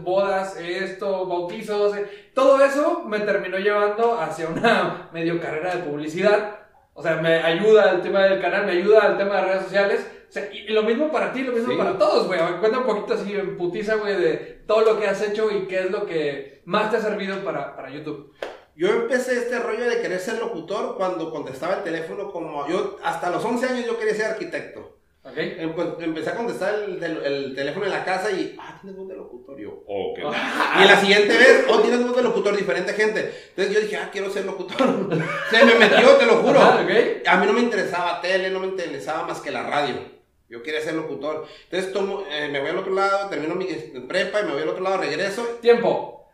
bodas, 0.00 0.56
esto, 0.56 1.26
bautizos, 1.26 1.96
eh, 1.96 2.30
todo 2.34 2.64
eso 2.64 3.04
me 3.04 3.20
terminó 3.20 3.58
llevando 3.58 4.18
hacia 4.20 4.48
una 4.48 5.08
medio 5.12 5.40
carrera 5.40 5.76
de 5.76 5.82
publicidad. 5.82 6.58
O 6.94 7.02
sea, 7.02 7.16
me 7.16 7.36
ayuda 7.36 7.90
al 7.90 8.02
tema 8.02 8.24
del 8.24 8.40
canal, 8.40 8.66
me 8.66 8.72
ayuda 8.72 9.02
al 9.02 9.16
tema 9.16 9.36
de 9.36 9.42
redes 9.42 9.62
sociales. 9.64 10.06
O 10.32 10.34
sea, 10.34 10.48
y 10.50 10.66
lo 10.68 10.82
mismo 10.82 11.12
para 11.12 11.30
ti, 11.30 11.42
lo 11.42 11.52
mismo 11.52 11.72
Sí. 11.72 11.76
para 11.76 11.98
todos, 11.98 12.26
güey. 12.26 12.40
Cuenta 12.58 12.78
un 12.78 12.86
poquito 12.86 13.12
así 13.12 13.34
en 13.34 13.58
putiza, 13.58 13.96
güey, 13.96 14.16
de 14.16 14.62
todo 14.66 14.80
lo 14.80 14.98
que 14.98 15.06
has 15.06 15.20
hecho 15.20 15.50
y 15.50 15.66
qué 15.66 15.80
es 15.80 15.90
lo 15.90 16.06
que 16.06 16.62
más 16.64 16.90
te 16.90 16.96
ha 16.96 17.00
servido 17.02 17.44
para, 17.44 17.76
para 17.76 17.90
YouTube. 17.90 18.32
Yo 18.74 18.88
empecé 18.88 19.34
este 19.36 19.58
rollo 19.58 19.84
de 19.84 20.00
querer 20.00 20.18
ser 20.18 20.38
locutor 20.38 20.96
cuando 20.96 21.30
contestaba 21.30 21.74
el 21.74 21.82
teléfono 21.82 22.32
como 22.32 22.66
yo, 22.66 22.96
hasta 23.04 23.28
los 23.28 23.44
11 23.44 23.66
años 23.66 23.84
yo 23.84 23.98
quería 23.98 24.14
ser 24.14 24.24
arquitecto. 24.30 24.96
¿Ok? 25.24 25.34
Em- 25.36 25.74
pues, 25.74 25.88
Empecé 26.00 26.30
a 26.30 26.34
contestar 26.34 26.74
el, 26.76 26.98
tel- 26.98 27.22
el 27.24 27.54
teléfono 27.54 27.84
en 27.84 27.92
la 27.92 28.02
casa 28.02 28.30
y, 28.32 28.56
ah, 28.58 28.78
tienes 28.80 28.98
voz 28.98 29.08
de 29.08 29.14
locutor. 29.16 29.60
Y 29.60 29.64
yo, 29.64 29.84
oh, 29.86 30.14
qué 30.16 30.22
Y 30.22 30.84
la 30.88 30.96
siguiente 30.98 31.36
vez, 31.36 31.66
oh, 31.68 31.78
tienes 31.80 32.02
voz 32.04 32.16
de 32.16 32.22
locutor, 32.22 32.56
diferente 32.56 32.94
gente. 32.94 33.32
Entonces 33.50 33.74
yo 33.74 33.80
dije, 33.82 33.96
ah, 33.98 34.08
quiero 34.10 34.30
ser 34.30 34.46
locutor. 34.46 34.78
Se 35.50 35.64
me 35.64 35.74
metió, 35.74 36.16
te 36.16 36.24
lo 36.24 36.36
juro. 36.36 36.58
Ajá, 36.58 36.82
ok. 36.82 37.26
A 37.28 37.36
mí 37.36 37.46
no 37.46 37.52
me 37.52 37.60
interesaba 37.60 38.20
tele, 38.22 38.48
no 38.50 38.60
me 38.60 38.68
interesaba 38.68 39.26
más 39.28 39.40
que 39.42 39.50
la 39.50 39.62
radio. 39.64 40.21
Yo 40.52 40.62
quería 40.62 40.82
ser 40.82 40.92
locutor. 40.92 41.46
Entonces 41.64 41.94
tomo, 41.94 42.26
eh, 42.30 42.50
me 42.52 42.60
voy 42.60 42.68
al 42.68 42.76
otro 42.76 42.92
lado, 42.92 43.30
termino 43.30 43.54
mi 43.54 43.64
prepa 44.06 44.42
y 44.42 44.44
me 44.44 44.52
voy 44.52 44.60
al 44.60 44.68
otro 44.68 44.84
lado, 44.84 44.98
regreso. 44.98 45.42
Tiempo. 45.62 46.30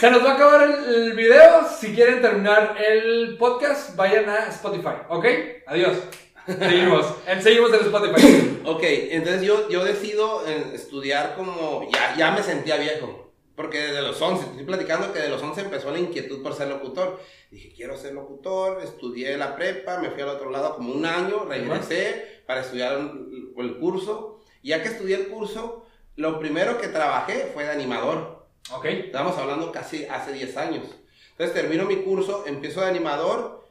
Se 0.00 0.10
nos 0.10 0.24
va 0.24 0.30
a 0.30 0.34
acabar 0.36 0.62
el, 0.62 0.94
el 0.94 1.12
video. 1.12 1.68
Si 1.78 1.94
quieren 1.94 2.22
terminar 2.22 2.78
el 2.82 3.36
podcast, 3.36 3.94
vayan 3.94 4.26
a 4.30 4.48
Spotify, 4.48 5.02
¿ok? 5.10 5.26
Adiós. 5.66 5.98
Seguimos. 6.46 7.14
Seguimos 7.42 7.74
en 7.74 7.80
Spotify. 7.80 8.60
Ok, 8.64 8.82
entonces 8.82 9.42
yo, 9.42 9.68
yo 9.68 9.84
decido 9.84 10.48
eh, 10.48 10.70
estudiar 10.72 11.34
como, 11.36 11.86
ya, 11.92 12.14
ya 12.16 12.30
me 12.30 12.42
sentía 12.42 12.78
viejo. 12.78 13.27
Porque 13.58 13.78
desde 13.88 14.02
los 14.02 14.22
11, 14.22 14.44
te 14.44 14.50
estoy 14.52 14.64
platicando 14.66 15.12
que 15.12 15.18
de 15.18 15.28
los 15.28 15.42
11 15.42 15.62
empezó 15.62 15.90
la 15.90 15.98
inquietud 15.98 16.42
por 16.44 16.54
ser 16.54 16.68
locutor. 16.68 17.20
Dije, 17.50 17.72
quiero 17.74 17.96
ser 17.96 18.14
locutor, 18.14 18.80
estudié 18.84 19.36
la 19.36 19.56
prepa, 19.56 19.98
me 19.98 20.10
fui 20.10 20.22
al 20.22 20.28
otro 20.28 20.48
lado 20.50 20.76
como 20.76 20.92
un 20.92 21.04
año, 21.04 21.44
regresé 21.44 22.42
para 22.46 22.60
estudiar 22.60 22.96
un- 22.98 23.52
el 23.58 23.76
curso. 23.78 24.40
Y 24.62 24.68
ya 24.68 24.80
que 24.80 24.88
estudié 24.90 25.16
el 25.16 25.26
curso, 25.28 25.84
lo 26.14 26.38
primero 26.38 26.80
que 26.80 26.86
trabajé 26.86 27.50
fue 27.52 27.64
de 27.64 27.70
animador. 27.72 28.46
¿Ok? 28.72 28.84
Estamos 28.84 29.36
hablando 29.36 29.72
casi 29.72 30.04
hace 30.06 30.32
10 30.32 30.56
años. 30.56 30.84
Entonces 31.32 31.52
termino 31.54 31.84
mi 31.84 31.96
curso, 31.96 32.44
empiezo 32.46 32.80
de 32.82 32.86
animador 32.86 33.64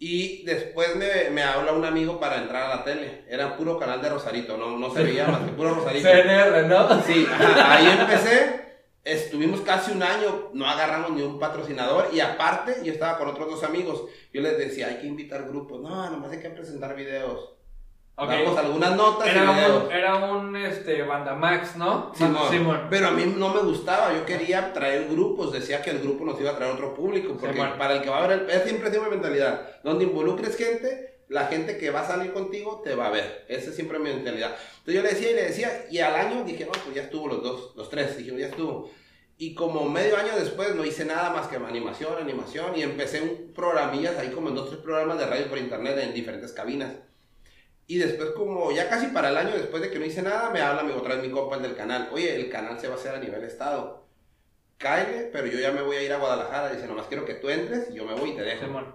y 0.00 0.44
después 0.44 0.96
me, 0.96 1.30
me 1.30 1.42
habla 1.44 1.72
un 1.72 1.84
amigo 1.84 2.18
para 2.18 2.38
entrar 2.38 2.64
a 2.70 2.76
la 2.76 2.84
tele. 2.84 3.24
Era 3.28 3.56
puro 3.56 3.78
canal 3.78 4.02
de 4.02 4.08
Rosarito, 4.08 4.56
no, 4.56 4.76
no 4.78 4.92
se 4.92 5.02
veía 5.04 5.26
más 5.28 5.42
que 5.42 5.52
puro 5.52 5.74
Rosarito. 5.76 6.08
CNR, 6.08 6.66
¿no? 6.66 7.02
Sí, 7.02 7.24
ajá, 7.30 7.74
ahí 7.74 7.86
empecé. 8.00 8.67
Estuvimos 9.04 9.60
casi 9.62 9.92
un 9.92 10.02
año, 10.02 10.50
no 10.52 10.66
agarramos 10.68 11.12
ni 11.12 11.22
un 11.22 11.38
patrocinador 11.38 12.08
y 12.12 12.20
aparte 12.20 12.76
yo 12.84 12.92
estaba 12.92 13.16
con 13.16 13.28
otros 13.28 13.48
dos 13.48 13.64
amigos. 13.64 14.04
Yo 14.32 14.42
les 14.42 14.58
decía, 14.58 14.88
hay 14.88 14.96
que 14.96 15.06
invitar 15.06 15.48
grupos. 15.48 15.80
No, 15.80 16.10
nomás 16.10 16.30
hay 16.32 16.40
que 16.40 16.50
presentar 16.50 16.94
videos. 16.94 17.54
Ok. 18.20 18.28
Damos 18.30 18.58
algunas 18.58 18.96
notas 18.96 19.28
y 19.28 19.30
Era 19.30 19.52
videos. 19.52 19.84
un, 19.84 19.92
era 19.92 20.16
un 20.16 20.56
este, 20.56 21.02
Bandamax, 21.04 21.76
¿no? 21.76 22.12
Simón. 22.16 22.50
Simón. 22.50 22.86
Pero 22.90 23.08
a 23.08 23.10
mí 23.12 23.32
no 23.36 23.54
me 23.54 23.60
gustaba, 23.60 24.12
yo 24.12 24.26
quería 24.26 24.72
traer 24.72 25.08
grupos, 25.08 25.52
decía 25.52 25.80
que 25.80 25.90
el 25.90 26.00
grupo 26.00 26.24
nos 26.24 26.38
iba 26.40 26.50
a 26.50 26.56
traer 26.56 26.72
otro 26.74 26.94
público, 26.94 27.36
porque 27.38 27.54
Simón. 27.54 27.78
para 27.78 27.94
el 27.94 28.02
que 28.02 28.10
va 28.10 28.18
a 28.18 28.26
ver, 28.26 28.40
el, 28.42 28.50
es 28.50 28.64
siempre 28.64 28.90
sido 28.90 29.04
mi 29.04 29.10
mentalidad, 29.10 29.80
donde 29.84 30.04
involucres 30.04 30.56
gente, 30.56 31.17
la 31.28 31.46
gente 31.46 31.76
que 31.78 31.90
va 31.90 32.00
a 32.00 32.06
salir 32.06 32.32
contigo 32.32 32.80
te 32.82 32.94
va 32.94 33.06
a 33.06 33.10
ver, 33.10 33.44
esa 33.48 33.70
es 33.70 33.76
siempre 33.76 33.98
mi 33.98 34.10
mentalidad. 34.10 34.56
Entonces 34.78 34.94
yo 34.94 35.02
le 35.02 35.08
decía 35.10 35.30
y 35.30 35.34
le 35.34 35.42
decía, 35.44 35.86
y 35.90 35.98
al 35.98 36.14
año 36.14 36.44
dije, 36.44 36.64
no, 36.64 36.72
pues 36.72 36.94
ya 36.94 37.02
estuvo 37.02 37.28
los 37.28 37.42
dos, 37.42 37.72
los 37.76 37.90
tres, 37.90 38.16
dijimos, 38.16 38.40
ya 38.40 38.48
estuvo. 38.48 38.90
Y 39.36 39.54
como 39.54 39.88
medio 39.88 40.16
año 40.16 40.32
después 40.36 40.74
no 40.74 40.84
hice 40.84 41.04
nada 41.04 41.30
más 41.30 41.46
que 41.46 41.56
animación, 41.56 42.14
animación, 42.20 42.76
y 42.76 42.82
empecé 42.82 43.20
un 43.22 43.52
programillas 43.54 44.16
ahí 44.18 44.30
como 44.30 44.48
en 44.48 44.56
dos, 44.56 44.68
tres 44.68 44.80
programas 44.80 45.18
de 45.18 45.26
radio 45.26 45.48
por 45.48 45.58
internet 45.58 45.98
en 45.98 46.14
diferentes 46.14 46.52
cabinas. 46.52 46.92
Y 47.86 47.96
después, 47.96 48.30
como 48.30 48.70
ya 48.70 48.88
casi 48.90 49.06
para 49.08 49.30
el 49.30 49.36
año 49.36 49.56
después 49.56 49.82
de 49.82 49.90
que 49.90 49.98
no 49.98 50.04
hice 50.04 50.22
nada, 50.22 50.50
me 50.50 50.60
habla 50.60 50.82
mi, 50.82 50.92
otra 50.92 51.14
vez 51.14 51.24
mi 51.24 51.30
compa 51.30 51.56
el 51.56 51.62
del 51.62 51.74
canal. 51.74 52.10
Oye, 52.12 52.36
el 52.36 52.50
canal 52.50 52.78
se 52.78 52.86
va 52.86 52.94
a 52.94 52.98
hacer 52.98 53.14
a 53.14 53.18
nivel 53.18 53.42
estado. 53.44 54.04
Cáele, 54.76 55.30
pero 55.32 55.46
yo 55.46 55.58
ya 55.58 55.72
me 55.72 55.80
voy 55.80 55.96
a 55.96 56.02
ir 56.02 56.12
a 56.12 56.18
Guadalajara. 56.18 56.70
Dice, 56.70 56.86
nomás 56.86 57.06
quiero 57.06 57.24
que 57.24 57.34
tú 57.34 57.48
entres 57.48 57.88
y 57.90 57.94
yo 57.94 58.04
me 58.04 58.14
voy 58.14 58.30
y 58.30 58.36
te 58.36 58.42
dejo. 58.42 58.66
Simón. 58.66 58.94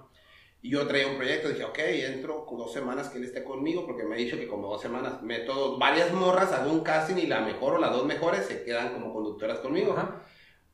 Y 0.64 0.70
yo 0.70 0.88
traía 0.88 1.08
un 1.08 1.18
proyecto, 1.18 1.50
dije, 1.50 1.66
ok, 1.66 1.78
entro 1.78 2.46
con 2.46 2.58
dos 2.58 2.72
semanas 2.72 3.10
que 3.10 3.18
él 3.18 3.26
esté 3.26 3.44
conmigo, 3.44 3.86
porque 3.86 4.04
me 4.06 4.16
ha 4.16 4.18
dicho 4.18 4.38
que 4.38 4.48
como 4.48 4.70
dos 4.70 4.82
semanas 4.82 5.22
meto 5.22 5.78
varias 5.78 6.14
morras, 6.14 6.54
hago 6.54 6.72
un 6.72 6.80
casting 6.86 7.18
y 7.18 7.28
la 7.28 7.42
mejor 7.42 7.74
o 7.74 7.78
las 7.80 7.92
dos 7.92 8.06
mejores 8.06 8.46
se 8.46 8.64
quedan 8.64 8.94
como 8.94 9.14
conductoras 9.14 9.60
conmigo. 9.60 9.92
Ajá. 9.92 10.22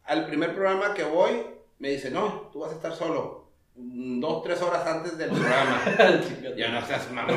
Al 0.04 0.28
primer 0.28 0.54
programa 0.54 0.94
que 0.94 1.04
voy, 1.04 1.42
me 1.80 1.90
dice, 1.90 2.12
no, 2.12 2.50
tú 2.54 2.60
vas 2.60 2.72
a 2.72 2.76
estar 2.76 2.94
solo. 2.96 3.50
mm, 3.76 4.20
Dos, 4.20 4.44
tres 4.44 4.62
horas 4.62 4.86
antes 4.86 5.18
del 5.18 5.32
programa. 5.32 5.82
ya 6.56 6.70
no 6.70 6.86
seas 6.86 7.12
mamón. 7.12 7.36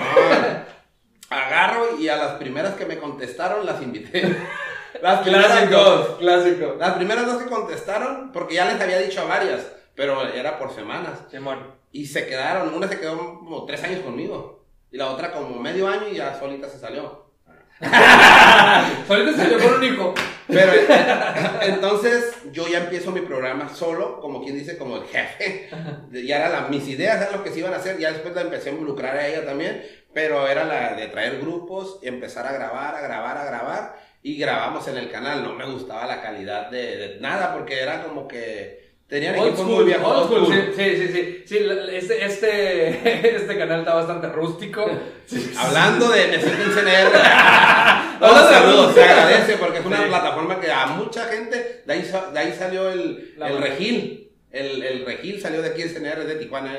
Agarro 1.30 1.98
y 1.98 2.09
a 2.09 2.16
las 2.16 2.32
primeras 2.34 2.74
que 2.74 2.84
me 2.84 2.98
contestaron 2.98 3.64
las 3.64 3.80
invité. 3.80 4.36
Las 5.00 5.22
primeras 5.22 5.70
dos. 5.70 6.16
Clásico, 6.18 6.18
clásico. 6.18 6.76
Las 6.78 6.92
primeras 6.92 7.26
dos 7.26 7.42
que 7.42 7.48
contestaron, 7.48 8.30
porque 8.30 8.57
ya 8.57 8.66
les 8.70 8.80
había 8.80 8.98
dicho 8.98 9.22
a 9.22 9.24
varias, 9.24 9.66
pero 9.95 10.26
era 10.28 10.59
por 10.59 10.74
semanas. 10.74 11.20
Simón. 11.30 11.59
Y 11.93 12.07
se 12.07 12.26
quedaron, 12.26 12.74
una 12.74 12.88
se 12.88 12.99
quedó 12.99 13.38
como 13.38 13.64
tres 13.66 13.82
años 13.84 14.01
conmigo. 14.01 14.64
Y 14.90 14.97
la 14.97 15.11
otra 15.11 15.32
como 15.32 15.59
medio 15.59 15.88
año 15.88 16.09
y 16.09 16.16
ya 16.16 16.38
solita 16.38 16.68
se 16.68 16.78
salió. 16.78 17.22
Ahorita 19.09 19.32
se 19.32 19.49
le 19.49 19.59
pone 19.59 19.76
un 19.76 19.84
hijo. 19.84 20.14
Pero 20.47 20.72
entonces 21.62 22.36
yo 22.53 22.68
ya 22.68 22.78
empiezo 22.78 23.11
mi 23.11 23.20
programa 23.20 23.68
solo, 23.74 24.20
como 24.20 24.43
quien 24.43 24.57
dice, 24.57 24.76
como 24.76 24.97
el 24.97 25.05
jefe. 25.05 25.68
Ya 26.12 26.36
era 26.36 26.49
la, 26.49 26.68
mis 26.68 26.86
ideas, 26.88 27.20
eran 27.20 27.38
lo 27.38 27.45
que 27.45 27.51
se 27.51 27.61
iban 27.61 27.74
a 27.74 27.78
hacer. 27.78 27.99
Ya 27.99 28.12
después 28.12 28.34
la 28.34 28.43
empecé 28.43 28.70
a 28.70 28.72
involucrar 28.72 29.16
a 29.16 29.26
ella 29.26 29.45
también. 29.45 29.82
Pero 30.12 30.47
era 30.47 30.64
la 30.64 30.95
de 30.95 31.09
traer 31.09 31.40
grupos, 31.40 31.99
empezar 32.03 32.47
a 32.47 32.53
grabar, 32.53 32.95
a 32.95 33.01
grabar, 33.01 33.38
a 33.38 33.45
grabar. 33.45 33.97
Y 34.22 34.36
grabamos 34.36 34.86
en 34.88 34.99
el 34.99 35.11
canal. 35.11 35.43
No 35.43 35.55
me 35.55 35.64
gustaba 35.64 36.07
la 36.07 36.22
calidad 36.22 36.70
de, 36.70 36.97
de 36.97 37.20
nada 37.20 37.55
porque 37.55 37.80
era 37.80 38.05
como 38.05 38.28
que 38.28 38.82
tenían 39.13 39.35
Old 39.39 39.49
equipos 39.49 39.67
muy 39.67 39.75
school, 39.75 39.85
viejos. 39.85 40.17
old 40.17 40.25
school, 40.27 40.45
school. 40.47 40.73
sí, 40.75 40.83
sí, 40.97 40.97
sí, 40.97 41.13
sí, 41.13 41.45
sí, 41.47 41.57
este, 41.93 42.25
este, 42.25 43.37
este 43.37 43.59
canal 43.59 43.81
está 43.81 43.95
bastante 43.95 44.29
rústico. 44.29 44.87
Sí, 45.27 45.53
Hablando 45.57 46.09
de 46.11 46.27
Me 46.29 46.41
Siento 46.41 46.63
en 46.63 46.71
CNR. 46.73 47.15
Hablando 47.17 48.19
Todos 48.27 48.49
de- 48.51 48.55
saludos, 48.55 48.95
se 48.95 49.05
agradece 49.05 49.57
porque 49.57 49.79
es 49.79 49.85
una 49.87 49.99
Sí. 49.99 50.05
plataforma 50.09 50.61
que 50.61 50.71
a 50.71 50.87
mucha 50.87 51.25
gente, 51.27 51.83
de 51.87 51.93
ahí, 51.93 52.11
de 52.33 52.39
ahí 52.39 52.53
salió 52.59 52.91
el, 52.91 53.35
el. 53.41 53.59
Regil. 53.59 54.31
El, 54.51 54.83
el 54.83 55.07
Regil 55.07 55.41
salió 55.41 55.63
de 55.63 55.69
aquí, 55.69 55.83
el 55.83 55.91
CNR 55.95 56.21
es 56.23 56.27
de 56.27 56.35
Tijuana. 56.37 56.77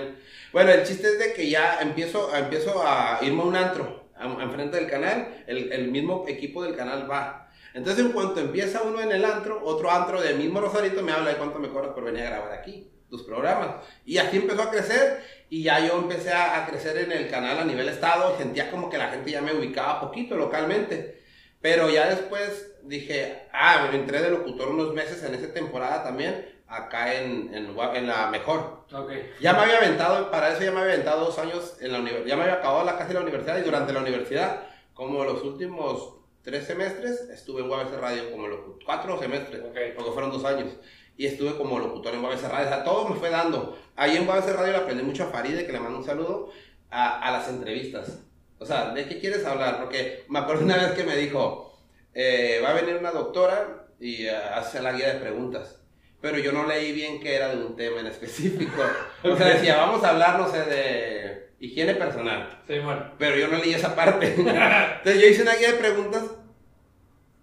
Bueno, 0.51 0.71
el 0.71 0.83
chiste 0.83 1.07
es 1.07 1.17
de 1.19 1.33
que 1.33 1.49
ya 1.49 1.79
empiezo, 1.81 2.35
empiezo 2.35 2.83
a 2.85 3.19
irme 3.23 3.41
a 3.41 3.45
un 3.45 3.55
antro, 3.55 4.09
enfrente 4.41 4.77
del 4.77 4.87
canal, 4.87 5.43
el, 5.47 5.71
el 5.71 5.87
mismo 5.87 6.25
equipo 6.27 6.63
del 6.63 6.75
canal 6.75 7.09
va. 7.09 7.42
Entonces, 7.73 8.05
en 8.05 8.11
cuanto 8.11 8.39
empieza 8.39 8.83
uno 8.83 9.01
en 9.01 9.11
el 9.11 9.25
antro, 9.25 9.61
otro 9.63 9.89
antro 9.89 10.21
del 10.21 10.37
mismo 10.37 10.61
Rosarito 10.61 11.01
me 11.01 11.11
habla 11.11 11.31
de 11.31 11.37
cuánto 11.37 11.59
me 11.59 11.69
cobras 11.69 11.91
por 11.91 12.03
venir 12.03 12.23
a 12.23 12.29
grabar 12.29 12.53
aquí, 12.53 12.91
tus 13.09 13.23
programas. 13.23 13.75
Y 14.05 14.17
así 14.17 14.37
empezó 14.37 14.63
a 14.63 14.71
crecer 14.71 15.23
y 15.49 15.63
ya 15.63 15.79
yo 15.79 15.97
empecé 15.97 16.31
a, 16.31 16.63
a 16.63 16.65
crecer 16.67 16.97
en 16.97 17.11
el 17.11 17.29
canal 17.29 17.59
a 17.59 17.65
nivel 17.65 17.89
estado, 17.89 18.37
sentía 18.37 18.71
como 18.71 18.89
que 18.89 18.97
la 18.97 19.09
gente 19.09 19.31
ya 19.31 19.41
me 19.41 19.53
ubicaba 19.53 20.01
poquito 20.01 20.35
localmente. 20.35 21.21
Pero 21.61 21.89
ya 21.89 22.09
después 22.09 22.73
dije, 22.83 23.47
ah, 23.53 23.87
me 23.89 23.97
entré 23.97 24.21
de 24.21 24.29
locutor 24.29 24.69
unos 24.69 24.93
meses 24.93 25.23
en 25.23 25.33
esa 25.33 25.53
temporada 25.53 26.03
también, 26.03 26.45
acá 26.67 27.13
en, 27.13 27.53
en, 27.53 27.75
en 27.95 28.07
la 28.07 28.27
mejor. 28.27 28.85
Ok. 28.91 29.11
Ya 29.39 29.53
me 29.53 29.59
había 29.59 29.77
aventado, 29.77 30.29
para 30.29 30.51
eso 30.51 30.61
ya 30.61 30.71
me 30.71 30.81
había 30.81 30.93
aventado 30.93 31.25
dos 31.25 31.39
años 31.39 31.77
en 31.79 31.93
la 31.93 31.99
universidad, 31.99 32.27
ya 32.27 32.35
me 32.35 32.43
había 32.43 32.55
acabado 32.55 32.83
la 32.83 32.97
casi 32.97 33.13
la 33.13 33.21
universidad 33.21 33.57
y 33.57 33.61
durante 33.61 33.93
la 33.93 34.01
universidad, 34.01 34.63
como 34.93 35.23
los 35.23 35.41
últimos 35.43 36.15
tres 36.43 36.65
semestres, 36.67 37.29
estuve 37.29 37.61
en 37.61 37.69
UABC 37.69 37.99
Radio 37.99 38.31
como 38.31 38.47
locutor, 38.47 38.83
cuatro 38.85 39.19
semestres, 39.19 39.61
porque 39.61 40.11
fueron 40.11 40.31
dos 40.31 40.45
años. 40.45 40.69
Y 41.15 41.25
estuve 41.25 41.55
como 41.57 41.79
locutor 41.79 42.13
en 42.13 42.23
UABC 42.23 42.43
Radio, 42.43 42.65
o 42.65 42.69
sea, 42.69 42.83
todo 42.83 43.09
me 43.09 43.15
fue 43.15 43.29
dando. 43.29 43.77
Ahí 43.95 44.17
en 44.17 44.27
UABC 44.27 44.49
Radio 44.49 44.73
le 44.73 44.77
aprendí 44.79 45.03
mucho 45.03 45.23
a 45.23 45.27
Faride, 45.27 45.65
que 45.65 45.71
le 45.71 45.79
mando 45.79 45.99
un 45.99 46.05
saludo, 46.05 46.51
a, 46.89 47.19
a 47.19 47.31
las 47.31 47.47
entrevistas. 47.49 48.19
O 48.59 48.65
sea, 48.65 48.93
¿de 48.93 49.05
qué 49.07 49.19
quieres 49.19 49.45
hablar? 49.45 49.79
Porque 49.79 50.25
me 50.29 50.39
acuerdo 50.39 50.63
una 50.63 50.77
vez 50.77 50.91
que 50.91 51.03
me 51.03 51.15
dijo, 51.15 51.77
eh, 52.13 52.61
va 52.63 52.69
a 52.69 52.73
venir 52.73 52.95
una 52.95 53.11
doctora 53.11 53.87
y 53.99 54.25
eh, 54.25 54.35
hace 54.35 54.81
la 54.81 54.93
guía 54.93 55.13
de 55.13 55.19
preguntas. 55.19 55.79
Pero 56.21 56.37
yo 56.37 56.51
no 56.51 56.65
leí 56.65 56.93
bien 56.93 57.19
que 57.19 57.35
era 57.35 57.53
de 57.53 57.63
un 57.63 57.75
tema 57.75 57.99
en 57.99 58.07
específico. 58.07 58.81
O 59.23 59.35
sea, 59.35 59.47
decía, 59.47 59.77
vamos 59.77 60.03
a 60.03 60.09
hablar, 60.09 60.37
no 60.39 60.49
sé, 60.49 60.63
de 60.63 61.52
higiene 61.65 61.95
personal. 61.95 62.59
Sí, 62.67 62.79
bueno. 62.79 63.11
Pero 63.17 63.37
yo 63.37 63.47
no 63.47 63.57
leí 63.57 63.73
esa 63.73 63.95
parte. 63.95 64.33
Entonces 64.37 65.21
yo 65.21 65.27
hice 65.27 65.41
una 65.43 65.55
guía 65.55 65.71
de 65.71 65.77
preguntas 65.77 66.23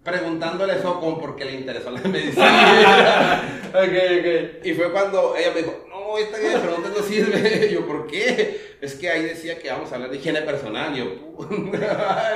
preguntándole 0.03 0.73
eso 0.77 0.99
como 0.99 1.19
porque 1.19 1.45
le 1.45 1.53
interesó 1.53 1.91
la 1.91 2.01
medicina. 2.01 3.57
Ok, 3.71 3.77
ok. 3.87 4.65
y 4.65 4.73
fue 4.73 4.91
cuando 4.91 5.33
ella 5.37 5.51
me 5.53 5.59
dijo, 5.61 5.85
no, 5.89 6.17
esta 6.17 6.37
guía 6.39 6.49
de 6.49 6.59
preguntas 6.59 6.91
no 6.93 7.01
sirve. 7.03 7.69
Yo, 7.73 7.87
¿por 7.87 8.05
qué? 8.05 8.75
Es 8.81 8.95
que 8.95 9.09
ahí 9.09 9.23
decía 9.23 9.57
que 9.59 9.71
vamos 9.71 9.89
a 9.89 9.95
hablar 9.95 10.09
de 10.11 10.17
higiene 10.17 10.41
personal. 10.41 10.93
Y 10.93 10.99
yo. 10.99 11.37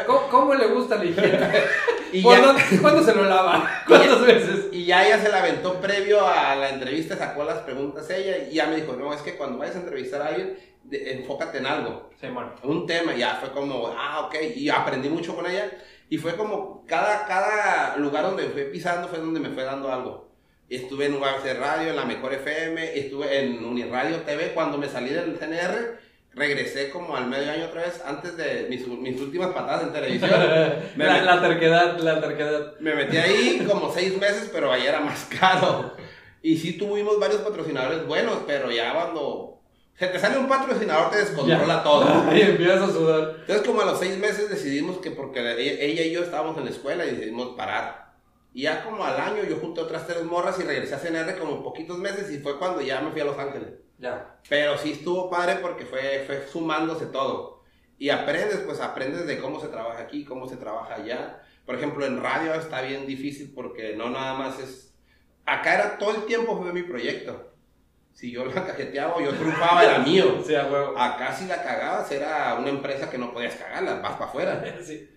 ¿Cómo, 0.08 0.28
cómo 0.30 0.54
le 0.56 0.68
gusta 0.68 0.96
la 0.96 1.04
higiene? 1.04 1.38
y 2.14 2.22
¿Por 2.24 2.38
ya, 2.38 2.46
dónde- 2.46 2.64
¿Cuándo 2.82 3.04
se 3.04 3.14
lo 3.14 3.26
lava? 3.26 3.84
¿Cuántas 3.86 4.26
veces? 4.26 4.68
y 4.72 4.86
ya 4.86 5.06
ella 5.06 5.20
se 5.22 5.28
la 5.28 5.40
aventó 5.40 5.82
previo 5.82 6.26
a 6.26 6.56
la 6.56 6.70
entrevista, 6.70 7.18
sacó 7.18 7.44
las 7.44 7.58
preguntas 7.64 8.10
ella 8.12 8.38
y 8.50 8.54
ya 8.56 8.68
me 8.68 8.78
dijo, 8.78 8.94
no, 8.94 9.14
es 9.14 9.22
que 9.22 9.36
cuando 9.36 9.58
vayas 9.58 9.76
a 9.76 9.80
entrevistar 9.80 10.22
a 10.22 10.28
alguien, 10.28 10.58
de- 10.90 11.14
enfócate 11.14 11.58
en 11.60 11.66
algo. 11.66 12.10
Sí, 12.20 12.28
bueno. 12.28 12.54
un 12.64 12.86
tema, 12.88 13.14
ya 13.16 13.36
fue 13.36 13.52
como, 13.52 13.88
ah, 13.96 14.22
ok, 14.28 14.36
y 14.56 14.70
aprendí 14.70 15.10
mucho 15.10 15.36
con 15.36 15.46
ella, 15.50 15.70
y 16.10 16.18
fue 16.18 16.36
como, 16.36 16.86
cada, 16.88 17.26
cada 17.28 17.98
lugar 17.98 18.24
donde 18.24 18.44
fui 18.46 18.64
pisando 18.66 19.08
fue 19.08 19.20
donde 19.20 19.40
me 19.40 19.50
fue 19.50 19.64
dando 19.64 19.92
algo. 19.92 20.26
Estuve 20.70 21.06
en 21.06 21.16
UABC 21.16 21.60
Radio, 21.60 21.90
en 21.92 21.96
la 21.96 22.06
Mejor 22.06 22.34
FM, 22.34 22.98
estuve 22.98 23.40
en 23.40 23.64
Uniradio 23.64 24.22
TV, 24.22 24.54
cuando 24.54 24.78
me 24.80 24.88
salí 24.88 25.10
del 25.10 25.38
CNR, 25.38 26.00
regresé 26.34 26.90
como 26.90 27.16
al 27.16 27.28
medio 27.28 27.52
año 27.52 27.66
otra 27.66 27.84
vez, 27.84 28.02
antes 28.06 28.36
de 28.36 28.68
mis, 28.70 28.88
mis 28.88 29.20
últimas 29.22 29.50
patadas 29.54 29.84
en 29.84 29.94
televisión. 29.94 30.32
Me, 30.96 31.06
La, 31.06 31.22
la 31.22 31.42
terquedad, 31.42 31.98
la 32.00 32.20
terquedad. 32.20 32.74
me 32.80 32.96
metí 32.96 33.16
ahí 33.18 33.66
como 33.70 33.92
seis 33.94 34.18
meses, 34.20 34.50
pero 34.52 34.72
ahí 34.72 34.86
era 34.86 35.00
más 35.02 35.26
caro. 35.40 35.94
Y 36.42 36.58
sí 36.58 36.74
tuvimos 36.78 37.20
varios 37.20 37.42
patrocinadores 37.42 38.06
buenos, 38.06 38.40
pero 38.46 38.70
ya 38.72 38.94
cuando 38.94 39.55
se 39.98 40.08
te 40.08 40.20
sale 40.20 40.38
un 40.38 40.48
patrocinador 40.48 41.10
te 41.12 41.18
descontrola 41.20 41.76
Ya. 41.78 41.84
todo. 41.84 42.06
Y 42.36 42.42
empiezas 42.42 42.90
a 42.90 42.94
sudar. 42.94 43.36
Entonces, 43.40 43.66
como 43.66 43.82
a 43.82 43.86
los 43.86 44.00
seis 44.00 44.18
meses 44.18 44.50
decidimos 44.50 44.98
que 44.98 45.12
porque 45.12 45.40
ella 45.40 46.04
y 46.04 46.12
yo 46.12 46.24
estábamos 46.24 46.58
en 46.58 46.66
la 46.66 46.72
escuela 46.72 47.06
y 47.06 47.12
decidimos 47.12 47.56
parar. 47.56 48.14
Y 48.54 48.64
ya 48.64 48.84
como 48.84 49.04
al 49.04 49.20
año 49.20 49.44
yo 49.44 49.58
junté 49.58 49.82
otras 49.82 50.08
tres 50.08 50.24
morras 50.24 50.58
y 50.60 50.64
regresé 50.64 50.96
a 50.96 51.00
CNR 51.00 51.38
como 51.38 51.62
poquitos 51.64 51.98
meses 51.98 52.32
y 52.32 52.40
fue 52.40 52.58
cuando 52.58 52.82
ya 52.82 53.02
me 53.02 53.12
fui 53.12 53.22
a 53.22 53.26
Los 53.26 53.38
Ángeles. 53.38 53.74
Ya. 53.98 54.38
Pero 54.50 54.78
sí 54.78 54.92
estuvo 54.94 55.30
padre 55.30 55.58
porque 55.62 55.86
fue, 55.86 56.24
fue 56.26 56.46
sumándose 56.52 57.06
todo. 57.08 57.64
Y 57.98 58.10
aprendes, 58.10 58.58
pues 58.66 58.80
aprendes 58.82 59.26
de 59.26 59.40
cómo 59.40 59.60
se 59.62 59.68
trabaja 59.68 60.00
aquí, 60.02 60.26
cómo 60.26 60.48
se 60.48 60.58
trabaja 60.58 60.96
allá. 60.96 61.42
Por 61.66 61.76
ejemplo, 61.76 62.06
en 62.06 62.22
radio 62.22 62.54
está 62.54 62.82
bien 62.82 63.06
difícil 63.08 63.52
porque 63.56 63.96
no 63.96 64.10
nada 64.10 64.34
más 64.36 64.60
es... 64.60 64.94
Acá 65.46 65.76
era 65.76 65.98
todo 65.98 66.16
el 66.16 66.26
tiempo 66.26 66.58
fue 66.62 66.74
mi 66.74 66.84
proyecto. 66.84 67.55
Si 68.16 68.32
yo 68.32 68.46
la 68.46 68.66
cajeteaba 68.66 69.18
o 69.18 69.22
yo 69.22 69.32
triunfaba, 69.34 69.84
era 69.84 70.00
mío. 70.00 70.42
Sí, 70.46 70.56
a 70.56 70.66
huevo. 70.68 70.98
Acá 70.98 71.36
si 71.36 71.48
la 71.48 71.62
cagabas 71.62 72.10
era 72.12 72.56
una 72.58 72.70
empresa 72.70 73.10
que 73.10 73.18
no 73.18 73.34
podías 73.34 73.56
cagarla, 73.56 73.96
vas 73.96 74.14
para 74.14 74.26
afuera. 74.26 74.64
Sí. 74.86 75.10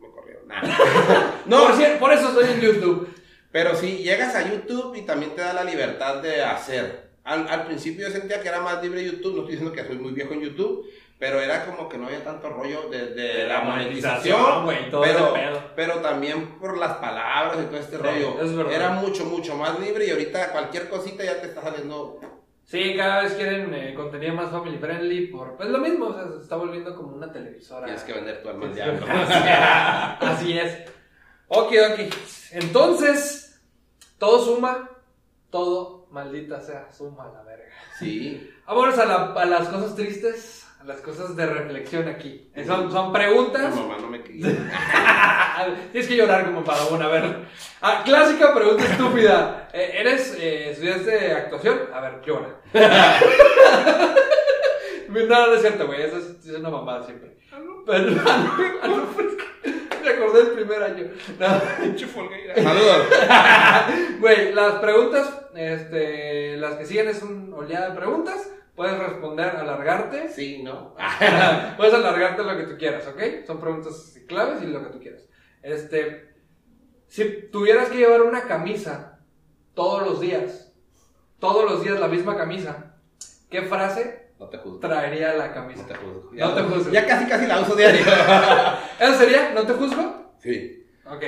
Me 0.00 0.08
corrieron. 0.08 0.46
Nah. 0.46 0.62
no, 1.46 1.66
por 1.98 2.12
eso 2.12 2.28
estoy 2.28 2.54
en 2.54 2.60
YouTube. 2.60 3.12
pero 3.50 3.74
sí, 3.74 3.98
llegas 3.98 4.36
a 4.36 4.48
YouTube 4.48 4.94
y 4.94 5.02
también 5.02 5.34
te 5.34 5.42
da 5.42 5.52
la 5.52 5.64
libertad 5.64 6.22
de 6.22 6.42
hacer. 6.42 7.08
Al, 7.24 7.48
al 7.48 7.66
principio 7.66 8.06
yo 8.06 8.14
sentía 8.14 8.40
que 8.40 8.48
era 8.48 8.60
más 8.60 8.80
libre 8.82 9.04
YouTube, 9.04 9.34
no 9.34 9.40
estoy 9.40 9.56
diciendo 9.56 9.72
que 9.72 9.84
soy 9.84 9.98
muy 9.98 10.12
viejo 10.12 10.32
en 10.32 10.42
YouTube, 10.42 10.86
pero 11.18 11.40
era 11.40 11.66
como 11.66 11.88
que 11.88 11.98
no 11.98 12.06
había 12.06 12.22
tanto 12.24 12.48
rollo 12.48 12.88
de, 12.90 13.08
de 13.14 13.46
la 13.46 13.60
monetización, 13.62 14.64
güey, 14.64 14.90
todo 14.90 15.02
pero, 15.02 15.32
pedo. 15.32 15.62
pero 15.74 15.94
también 15.96 16.58
por 16.58 16.78
las 16.78 16.96
palabras 16.98 17.58
y 17.62 17.66
todo 17.66 17.76
este 17.78 17.96
Sí, 17.96 18.02
rollo. 18.02 18.40
es. 18.68 18.72
Era 18.74 18.90
mucho, 18.90 19.24
mucho 19.24 19.56
más 19.56 19.78
libre 19.80 20.06
y 20.06 20.10
ahorita 20.10 20.52
cualquier 20.52 20.88
cosita 20.88 21.24
ya 21.24 21.40
te 21.40 21.48
está 21.48 21.62
saliendo. 21.62 22.20
Sí, 22.64 22.94
cada 22.98 23.22
vez 23.22 23.32
quieren 23.32 23.72
eh, 23.72 23.94
contenido 23.94 24.34
más 24.34 24.50
family 24.50 24.76
friendly. 24.78 25.26
Por, 25.28 25.56
pues 25.56 25.70
lo 25.70 25.78
mismo, 25.78 26.06
o 26.08 26.12
sea, 26.14 26.28
se 26.30 26.42
está 26.42 26.56
volviendo 26.56 26.94
como 26.94 27.16
una 27.16 27.32
televisora. 27.32 27.86
Tienes 27.86 28.04
que 28.04 28.12
vender 28.12 28.42
tu 28.42 28.48
alma 28.50 28.66
al 28.66 28.74
diablo. 28.74 29.06
Así 30.20 30.58
es. 30.58 30.78
Ok, 31.48 31.72
ok. 31.92 32.14
Entonces, 32.52 33.60
todo 34.18 34.44
suma, 34.44 34.90
todo, 35.50 36.06
maldita 36.10 36.60
sea, 36.60 36.92
suma 36.92 37.30
la 37.32 37.42
verga. 37.42 37.72
Sí. 37.98 38.50
Vámonos 38.66 38.98
a, 38.98 39.06
la- 39.06 39.32
a 39.32 39.44
las 39.46 39.68
cosas 39.68 39.94
tristes, 39.96 40.67
las 40.84 41.00
cosas 41.00 41.36
de 41.36 41.46
reflexión 41.46 42.08
aquí. 42.08 42.50
Son, 42.66 42.90
son 42.90 43.08
Mi 43.12 43.18
preguntas. 43.18 43.74
mamá 43.74 43.96
no 44.00 44.08
me. 44.08 44.18
Tienes 45.92 46.08
que 46.08 46.16
llorar 46.16 46.46
como 46.46 46.62
para 46.64 46.84
una, 46.86 47.06
a 47.06 47.08
ver. 47.08 47.36
Ah, 47.80 48.02
clásica 48.04 48.54
pregunta 48.54 48.84
estúpida. 48.84 49.68
Eh, 49.72 49.96
¿Eres, 49.98 50.36
eh, 50.38 50.70
estudiaste 50.70 51.32
actuación? 51.32 51.80
A 51.92 52.00
ver, 52.00 52.20
llora. 52.24 52.48
no, 55.08 55.46
no 55.46 55.54
es 55.54 55.60
cierto, 55.60 55.86
güey. 55.86 56.02
Eso 56.02 56.18
es, 56.18 56.46
es 56.46 56.54
una 56.56 56.70
mamada 56.70 57.04
siempre. 57.04 57.36
Pero, 57.86 58.10
me 60.02 60.10
acordé 60.10 60.44
del 60.44 60.52
primer 60.52 60.82
año. 60.82 61.04
No. 61.38 61.46
Saludos. 62.62 63.06
Güey, 64.20 64.52
las 64.52 64.74
preguntas, 64.74 65.32
este, 65.54 66.56
las 66.56 66.74
que 66.74 66.86
siguen 66.86 67.08
es 67.08 67.22
un 67.22 67.52
oleada 67.54 67.90
de 67.90 67.96
preguntas. 67.96 68.50
Puedes 68.78 68.96
responder, 68.96 69.56
alargarte. 69.56 70.28
Sí, 70.28 70.62
¿no? 70.62 70.94
Puedes 71.76 71.92
alargarte 71.92 72.44
lo 72.44 72.56
que 72.56 72.62
tú 72.62 72.78
quieras, 72.78 73.04
¿ok? 73.08 73.44
Son 73.44 73.58
preguntas 73.60 74.16
claves 74.28 74.62
y 74.62 74.66
lo 74.66 74.84
que 74.84 74.90
tú 74.90 75.00
quieras. 75.00 75.22
Este, 75.64 76.32
si 77.08 77.48
tuvieras 77.50 77.88
que 77.88 77.96
llevar 77.96 78.22
una 78.22 78.42
camisa 78.42 79.18
todos 79.74 80.06
los 80.06 80.20
días, 80.20 80.72
todos 81.40 81.68
los 81.68 81.82
días 81.82 81.98
la 81.98 82.06
misma 82.06 82.36
camisa, 82.36 82.94
¿qué 83.50 83.62
frase 83.62 84.30
No 84.38 84.46
te 84.48 84.58
juzgo. 84.58 84.78
traería 84.78 85.34
la 85.34 85.52
camisa. 85.52 85.82
No 85.82 85.88
te 85.88 85.94
juzgo. 85.96 86.30
No 86.32 86.54
te 86.54 86.62
juzgo. 86.62 86.92
Ya 86.92 87.04
casi, 87.04 87.26
casi 87.26 87.46
la 87.48 87.60
uso 87.60 87.74
diario. 87.74 88.04
¿Eso 89.00 89.14
sería? 89.18 89.50
¿No 89.54 89.66
te 89.66 89.72
juzgo? 89.72 90.34
sí. 90.38 90.86
Ok. 91.04 91.24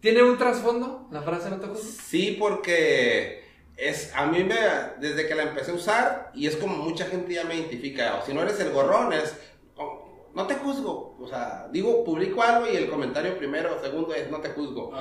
¿Tiene 0.00 0.22
un 0.22 0.38
trasfondo 0.38 1.08
la 1.10 1.20
frase 1.20 1.50
no 1.50 1.60
te 1.60 1.66
juzgo? 1.66 1.82
Sí, 1.82 2.36
porque 2.40 3.44
es, 3.76 4.14
a 4.14 4.26
mí 4.26 4.42
me, 4.42 4.56
desde 4.98 5.26
que 5.26 5.34
la 5.34 5.44
empecé 5.44 5.70
a 5.70 5.74
usar, 5.74 6.30
y 6.34 6.46
es 6.46 6.56
como 6.56 6.76
mucha 6.76 7.06
gente 7.06 7.34
ya 7.34 7.44
me 7.44 7.56
identifica, 7.56 8.18
o 8.20 8.26
si 8.26 8.32
no 8.32 8.42
eres 8.42 8.58
el 8.60 8.72
gorrón, 8.72 9.12
es, 9.12 9.36
oh, 9.76 10.30
no 10.34 10.46
te 10.46 10.54
juzgo, 10.54 11.16
o 11.20 11.28
sea, 11.28 11.68
digo, 11.70 12.04
publico 12.04 12.42
algo 12.42 12.70
y 12.70 12.76
el 12.76 12.88
comentario 12.88 13.36
primero 13.36 13.76
o 13.76 13.82
segundo 13.82 14.14
es, 14.14 14.30
no 14.30 14.40
te 14.40 14.50
juzgo. 14.50 14.92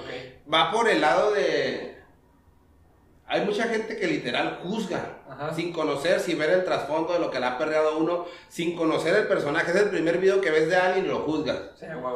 Va 0.52 0.72
por 0.72 0.90
el 0.90 1.02
lado 1.02 1.32
de, 1.32 1.96
hay 3.28 3.46
mucha 3.46 3.64
gente 3.64 3.98
que 3.98 4.08
literal 4.08 4.60
juzga, 4.62 5.24
Ajá. 5.30 5.54
sin 5.54 5.72
conocer, 5.72 6.20
sin 6.20 6.38
ver 6.38 6.50
el 6.52 6.66
trasfondo 6.66 7.14
de 7.14 7.20
lo 7.20 7.32
que 7.32 7.40
le 7.40 7.46
ha 7.46 7.58
perreado 7.58 7.90
a 7.90 7.98
uno, 7.98 8.26
sin 8.50 8.76
conocer 8.76 9.16
el 9.16 9.28
personaje, 9.28 9.72
es 9.72 9.78
el 9.78 9.90
primer 9.90 10.20
video 10.20 10.42
que 10.42 10.52
ves 10.52 10.70
de 10.70 10.76
alguien 10.76 11.06
y 11.06 11.08
lo 11.08 11.20
juzgas. 11.22 11.60
Sí, 11.80 11.86
huevo. 11.86 12.16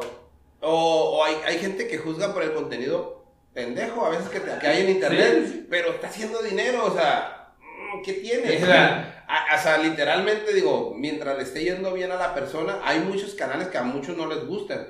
O, 0.60 1.16
o 1.16 1.24
hay, 1.24 1.36
hay 1.46 1.58
gente 1.58 1.88
que 1.88 1.98
juzga 1.98 2.34
por 2.34 2.42
el 2.42 2.52
contenido 2.52 3.19
pendejo, 3.52 4.04
a 4.06 4.10
veces 4.10 4.28
que, 4.28 4.40
te- 4.40 4.58
que 4.58 4.66
hay 4.66 4.82
en 4.84 4.90
internet, 4.90 5.44
Sí, 5.50 5.66
pero 5.68 5.90
está 5.90 6.06
haciendo 6.08 6.40
dinero, 6.42 6.84
o 6.86 6.94
sea, 6.94 7.54
mm, 7.58 8.02
¿qué 8.02 8.12
tiene? 8.14 8.56
Sí. 8.58 8.62
O 8.62 8.66
sea, 8.66 9.24
a- 9.28 9.56
o 9.56 9.62
sea, 9.62 9.78
literalmente 9.78 10.52
digo, 10.54 10.94
mientras 10.96 11.36
le 11.36 11.42
esté 11.44 11.64
yendo 11.64 11.92
bien 11.92 12.12
a 12.12 12.16
la 12.16 12.34
persona, 12.34 12.80
hay 12.84 13.00
muchos 13.00 13.34
canales 13.34 13.68
que 13.68 13.78
a 13.78 13.82
muchos 13.82 14.16
no 14.16 14.26
les 14.26 14.46
gustan, 14.46 14.86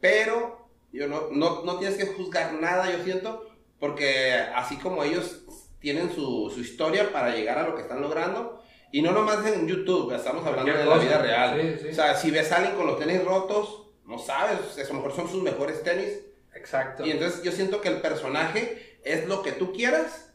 pero 0.00 0.68
yo 0.92 1.08
no, 1.08 1.28
no, 1.32 1.62
no 1.64 1.78
tienes 1.78 1.96
que 1.98 2.06
juzgar 2.06 2.52
nada, 2.54 2.90
yo 2.90 3.02
siento, 3.02 3.48
porque 3.78 4.32
así 4.54 4.76
como 4.76 5.02
ellos 5.04 5.42
tienen 5.80 6.10
su, 6.14 6.50
su 6.54 6.60
historia 6.60 7.12
para 7.12 7.34
llegar 7.34 7.58
a 7.58 7.66
lo 7.68 7.74
que 7.74 7.82
están 7.82 8.00
logrando, 8.00 8.62
y 8.92 9.02
no 9.02 9.12
nomás 9.12 9.44
en 9.46 9.66
YouTube, 9.66 10.12
estamos 10.14 10.46
hablando 10.46 10.72
de 10.72 10.84
la 10.84 10.96
vida 10.98 11.18
real. 11.18 11.78
Sí. 11.80 11.88
O 11.88 11.94
sea, 11.94 12.14
si 12.14 12.30
ves 12.30 12.50
a 12.52 12.56
alguien 12.56 12.76
con 12.76 12.86
los 12.86 12.98
tenis 12.98 13.22
rotos, 13.24 13.88
no 14.06 14.18
sabes, 14.18 14.58
a 14.78 14.88
lo 14.88 14.94
mejor 14.94 15.14
son 15.14 15.28
sus 15.28 15.42
mejores 15.42 15.82
tenis. 15.82 16.20
Exacto. 16.66 17.06
Y 17.06 17.12
entonces 17.12 17.44
yo 17.44 17.52
siento 17.52 17.80
que 17.80 17.88
el 17.88 18.00
personaje 18.00 18.98
es 19.04 19.28
lo 19.28 19.42
que 19.42 19.52
tú 19.52 19.72
quieras, 19.72 20.32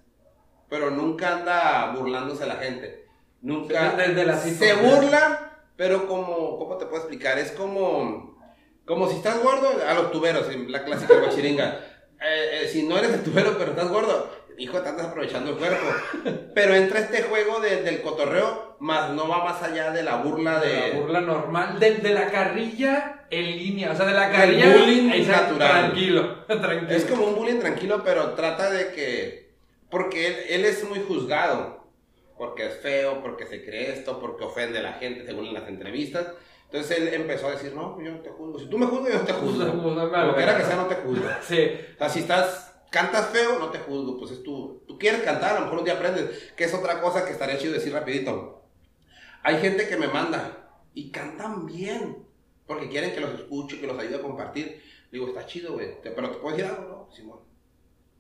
pero 0.70 0.90
nunca 0.90 1.40
anda 1.40 1.94
burlándose 1.94 2.44
a 2.44 2.48
la 2.48 2.56
gente. 2.56 3.06
Nunca 3.42 3.92
Desde- 3.98 4.26
la 4.26 4.38
se 4.40 4.74
burla, 4.76 5.58
pero 5.76 6.08
como, 6.08 6.58
¿cómo 6.58 6.78
te 6.78 6.86
puedo 6.86 7.02
explicar? 7.02 7.38
Es 7.38 7.52
como, 7.52 8.40
como 8.86 9.10
si 9.10 9.18
estás 9.18 9.44
gordo, 9.44 9.68
a 9.86 9.94
los 9.94 10.10
tuberos, 10.14 10.50
en 10.50 10.72
la 10.72 10.86
clásica 10.86 11.20
guachiringa. 11.20 11.91
Eh, 12.24 12.62
eh, 12.64 12.68
si 12.68 12.84
no 12.84 12.98
eres 12.98 13.12
el 13.14 13.24
tubero, 13.24 13.56
pero 13.58 13.72
estás 13.72 13.90
gordo, 13.90 14.30
hijo, 14.58 14.78
andas 14.78 15.08
aprovechando 15.08 15.52
el 15.52 15.58
cuerpo. 15.58 15.86
Pero 16.54 16.76
entra 16.76 17.00
este 17.00 17.24
juego 17.24 17.60
de- 17.60 17.82
del 17.84 18.02
cotorreo, 18.02 18.76
más 18.80 19.12
no 19.12 19.28
va 19.28 19.44
más 19.44 19.62
allá 19.64 19.92
de 19.92 20.04
la 20.04 20.18
burla 20.18 20.60
de... 20.60 20.90
La 20.94 21.00
burla 21.00 21.22
normal. 21.22 21.80
De, 21.80 21.96
de 21.96 22.14
la 22.14 22.28
carrilla 22.30 23.26
en 23.30 23.46
línea. 23.58 23.92
O 23.92 23.96
sea, 23.96 24.06
de 24.06 24.14
la 24.14 24.32
carrilla. 24.32 24.78
bullying 24.78 25.10
ahí 25.10 25.22
está, 25.22 25.42
natural. 25.44 25.72
Tranquilo. 25.86 26.36
Tranquilo. 26.48 26.92
Es 26.92 27.06
como 27.06 27.26
un 27.26 27.36
bullying 27.36 27.60
tranquilo, 27.60 28.02
pero 28.04 28.32
trata 28.32 28.70
de 28.70 28.92
que. 28.94 29.52
Porque 29.90 30.28
él, 30.28 30.36
él 30.50 30.66
es 30.66 30.84
muy 30.88 31.00
juzgado. 31.00 31.82
Porque 32.38 32.66
es 32.66 32.78
feo, 32.80 33.22
porque 33.22 33.46
se 33.46 33.64
cree 33.64 33.92
esto, 33.92 34.20
porque 34.20 34.44
ofende 34.46 34.80
a 34.80 34.84
la 34.84 34.94
gente, 34.94 35.26
según 35.26 35.54
las 35.54 35.68
entrevistas. 35.68 36.28
Entonces 36.72 36.98
él 37.00 37.10
empezó 37.14 37.48
a 37.48 37.52
decir: 37.52 37.74
No, 37.74 38.02
yo 38.02 38.12
no 38.12 38.20
te 38.22 38.30
juzgo. 38.30 38.58
Si 38.60 38.68
tú 38.68 38.78
me 38.78 38.86
juzgas, 38.86 39.14
yo 39.14 39.20
no 39.20 39.26
te 39.26 39.34
juzgo. 39.34 39.72
Como 39.72 40.36
quiera 40.36 40.58
que 40.58 40.64
sea, 40.64 40.76
no 40.78 40.86
te 40.88 40.96
juzgo. 40.96 41.26
Sí. 41.42 41.70
O 41.96 41.98
sea, 41.98 42.10
si 42.10 42.20
estás. 42.20 42.68
Cantas 42.90 43.28
feo, 43.30 43.58
no 43.60 43.70
te 43.70 43.80
juzgo. 43.80 44.18
Pues 44.18 44.32
es 44.32 44.44
tu. 44.44 44.84
Tú 44.88 44.98
quieres 44.98 45.22
cantar, 45.22 45.52
a 45.52 45.60
lo 45.60 45.66
mejor 45.66 45.80
un 45.80 45.86
día 45.86 45.94
aprendes. 45.94 46.54
Que 46.56 46.66
es 46.66 46.74
otra 46.74 47.02
cosa 47.02 47.26
que 47.26 47.32
estaría 47.32 47.58
chido 47.58 47.74
decir 47.74 47.94
rapidito. 47.94 48.64
Hay 49.44 49.58
gente 49.60 49.88
que 49.88 49.98
me 49.98 50.08
manda 50.08 50.70
y 50.94 51.10
cantan 51.12 51.66
bien. 51.66 52.26
Porque 52.68 52.88
quieren 52.90 53.14
que 53.14 53.20
los 53.22 53.34
escuche, 53.34 53.80
que 53.80 53.88
los 53.88 53.98
ayude 54.00 54.16
a 54.18 54.22
compartir. 54.22 54.82
Digo, 55.12 55.28
está 55.28 55.46
chido, 55.46 55.74
güey. 55.74 56.02
Pero 56.02 56.30
te 56.32 56.38
puedo 56.38 56.56
decir 56.56 56.70
algo, 56.72 56.88
¿no? 57.10 57.16
Simón. 57.16 57.40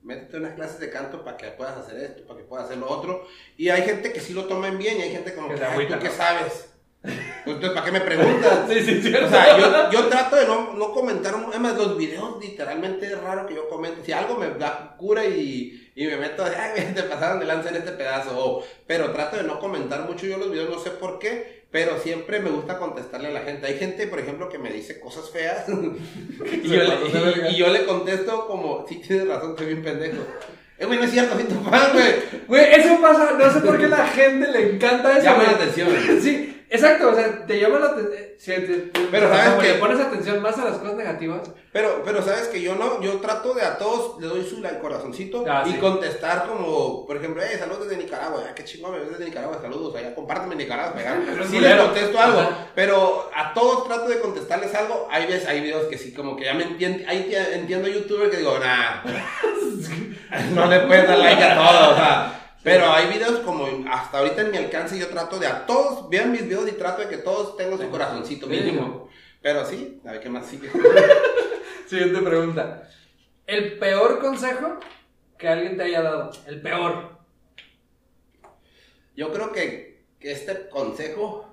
Métete 0.03 0.37
en 0.37 0.43
unas 0.43 0.55
clases 0.55 0.79
de 0.79 0.89
canto 0.89 1.23
para 1.23 1.37
que 1.37 1.47
puedas 1.51 1.77
hacer 1.77 1.97
esto, 2.01 2.25
para 2.25 2.39
que 2.39 2.45
puedas 2.45 2.65
hacer 2.65 2.77
lo 2.77 2.89
otro. 2.89 3.25
Y 3.55 3.69
hay 3.69 3.83
gente 3.83 4.11
que 4.11 4.19
sí 4.19 4.33
lo 4.33 4.45
toman 4.45 4.77
bien 4.77 4.97
y 4.97 5.01
hay 5.03 5.11
gente 5.11 5.33
como 5.35 5.47
Que 5.49 5.53
que, 5.53 5.59
se 5.59 5.65
"Ay, 5.65 5.71
agüita, 5.73 5.95
¿tú 5.97 6.01
qué 6.03 6.09
¿no? 6.09 6.15
sabes? 6.15 6.70
Pues, 7.03 7.15
Entonces, 7.55 7.71
¿para 7.71 7.85
qué 7.85 7.91
me 7.91 8.01
preguntas? 8.01 8.59
Sí, 8.69 8.79
sí, 8.81 9.01
sí. 9.01 9.13
O 9.15 9.27
sea, 9.29 9.57
yo, 9.57 9.91
yo 9.91 10.07
trato 10.07 10.35
de 10.35 10.45
no, 10.45 10.73
no 10.73 10.91
comentar, 10.91 11.33
además 11.49 11.75
los 11.77 11.97
videos 11.97 12.39
literalmente 12.39 13.07
es 13.07 13.19
raro 13.19 13.47
que 13.47 13.55
yo 13.55 13.67
comente, 13.69 14.05
si 14.05 14.11
algo 14.11 14.37
me 14.37 14.49
da 14.51 14.95
cura 14.97 15.25
y, 15.25 15.91
y 15.95 16.05
me 16.05 16.17
meto 16.17 16.43
de, 16.43 16.55
ay, 16.55 16.91
te 16.93 17.03
pasaron 17.03 17.39
de 17.39 17.45
lanza 17.47 17.69
en 17.69 17.77
este 17.77 17.91
pedazo, 17.93 18.37
o- 18.37 18.63
pero 18.85 19.11
trato 19.11 19.37
de 19.37 19.43
no 19.43 19.59
comentar 19.59 20.01
mucho 20.07 20.27
yo 20.27 20.37
los 20.37 20.51
videos, 20.51 20.69
no 20.69 20.79
sé 20.79 20.91
por 20.91 21.17
qué, 21.17 21.63
pero 21.71 21.97
siempre 21.97 22.39
me 22.39 22.49
gusta 22.51 22.77
contestarle 22.77 23.29
a 23.29 23.31
la 23.31 23.41
gente. 23.41 23.65
Hay 23.65 23.77
gente, 23.79 24.05
por 24.05 24.19
ejemplo, 24.19 24.47
que 24.49 24.59
me 24.59 24.69
dice 24.71 24.99
cosas 24.99 25.29
feas 25.31 25.65
y, 25.69 26.67
yo 26.67 26.83
le, 26.83 26.95
verga. 27.21 27.49
y- 27.49 27.53
y 27.53 27.57
yo 27.57 27.67
le 27.69 27.85
contesto 27.85 28.45
como, 28.45 28.85
sí, 28.87 28.97
tienes 29.05 29.27
razón, 29.27 29.51
estoy 29.51 29.65
bien 29.67 29.81
pendejo. 29.81 30.21
Eh, 30.77 30.85
güey, 30.85 30.97
no 30.99 31.05
es 31.05 31.11
cierto, 31.11 31.35
tu 31.37 31.63
fan, 31.69 31.93
güey. 31.93 32.13
Güey, 32.47 32.73
eso 32.73 32.99
pasa. 33.01 33.33
No 33.37 33.51
sé 33.53 33.59
por 33.59 33.77
qué 33.79 33.87
la 33.87 34.05
gente 34.07 34.51
le 34.51 34.73
encanta 34.73 35.13
eso. 35.17 35.23
Llama 35.25 35.43
la 35.43 35.49
atención. 35.51 35.89
Sí, 36.21 36.60
exacto. 36.71 37.09
O 37.09 37.15
sea, 37.15 37.45
te 37.45 37.59
llama 37.59 37.79
la 37.79 37.85
atención. 37.87 38.91
Pero 39.11 39.29
¿sabes 39.29 39.49
como 39.49 39.61
qué? 39.61 39.67
le 39.73 39.73
pones 39.75 39.99
atención 39.99 40.41
más 40.41 40.57
a 40.57 40.65
las 40.65 40.77
cosas 40.77 40.95
negativas. 40.95 41.41
Pero, 41.71 42.01
pero 42.03 42.21
sabes 42.21 42.47
que 42.47 42.61
yo 42.61 42.75
no, 42.75 43.01
yo 43.01 43.19
trato 43.19 43.53
de 43.53 43.61
a 43.61 43.77
todos, 43.77 44.19
le 44.19 44.27
doy 44.27 44.43
su 44.43 44.59
like, 44.61 44.79
corazoncito 44.79 45.45
Ah, 45.47 45.63
y 45.65 45.73
sí. 45.73 45.77
contestar 45.77 46.45
como, 46.47 47.05
por 47.05 47.15
ejemplo, 47.17 47.41
eh, 47.43 47.57
saludos 47.57 47.87
desde 47.87 48.03
Nicaragua, 48.03 48.43
ah, 48.49 48.53
qué 48.55 48.63
chingón, 48.65 48.91
me 48.91 48.99
ves 48.99 49.11
desde 49.11 49.25
Nicaragua, 49.25 49.59
saludos, 49.61 49.95
allá, 49.95 50.13
compárteme 50.13 50.55
Nicaragua, 50.55 50.99
es 51.41 51.47
Sí 51.47 51.59
les 51.59 51.75
contesto 51.75 52.19
algo, 52.19 52.39
Ajá. 52.41 52.67
pero 52.75 53.29
a 53.33 53.53
todos 53.53 53.85
trato 53.87 54.09
de 54.09 54.19
contestarles 54.19 54.73
algo, 54.75 55.07
hay 55.09 55.27
veces, 55.27 55.47
hay 55.47 55.61
videos 55.61 55.85
que 55.85 55.97
sí, 55.97 56.13
como 56.13 56.35
que 56.35 56.43
ya 56.45 56.53
me 56.55 56.63
entiendo, 56.63 57.05
ahí 57.07 57.27
te- 57.29 57.55
entiendo 57.55 57.87
youtuber 57.87 58.29
que 58.29 58.37
digo, 58.37 58.57
nah, 58.59 59.01
no 60.53 60.65
le 60.65 60.79
puedes 60.81 61.07
dar 61.07 61.19
like 61.19 61.43
a 61.43 61.55
todo, 61.55 61.91
o 61.91 61.95
sea, 61.95 62.40
pero 62.63 62.91
hay 62.91 63.07
videos 63.11 63.39
como 63.39 63.67
hasta 63.91 64.19
ahorita 64.19 64.41
en 64.41 64.51
mi 64.51 64.57
alcance 64.57 64.97
yo 64.99 65.07
trato 65.07 65.39
de 65.39 65.47
a 65.47 65.65
todos, 65.65 66.09
vean 66.09 66.31
mis 66.31 66.43
videos 66.43 66.67
y 66.69 66.73
trato 66.73 67.01
de 67.01 67.07
que 67.09 67.17
todos 67.17 67.57
tengan 67.57 67.79
su 67.79 67.89
corazoncito 67.89 68.47
mínimo. 68.47 69.09
Pero 69.41 69.65
sí, 69.65 69.99
a 70.05 70.11
ver 70.11 70.21
qué 70.21 70.29
más 70.29 70.45
sigue. 70.45 70.69
Siguiente 71.87 72.21
pregunta. 72.21 72.87
El 73.47 73.79
peor 73.79 74.19
consejo 74.19 74.79
que 75.37 75.47
alguien 75.49 75.75
te 75.77 75.83
haya 75.83 76.01
dado. 76.03 76.31
El 76.45 76.61
peor. 76.61 77.17
Yo 79.15 79.31
creo 79.33 79.51
que, 79.51 80.03
que 80.19 80.31
este 80.31 80.69
consejo 80.69 81.47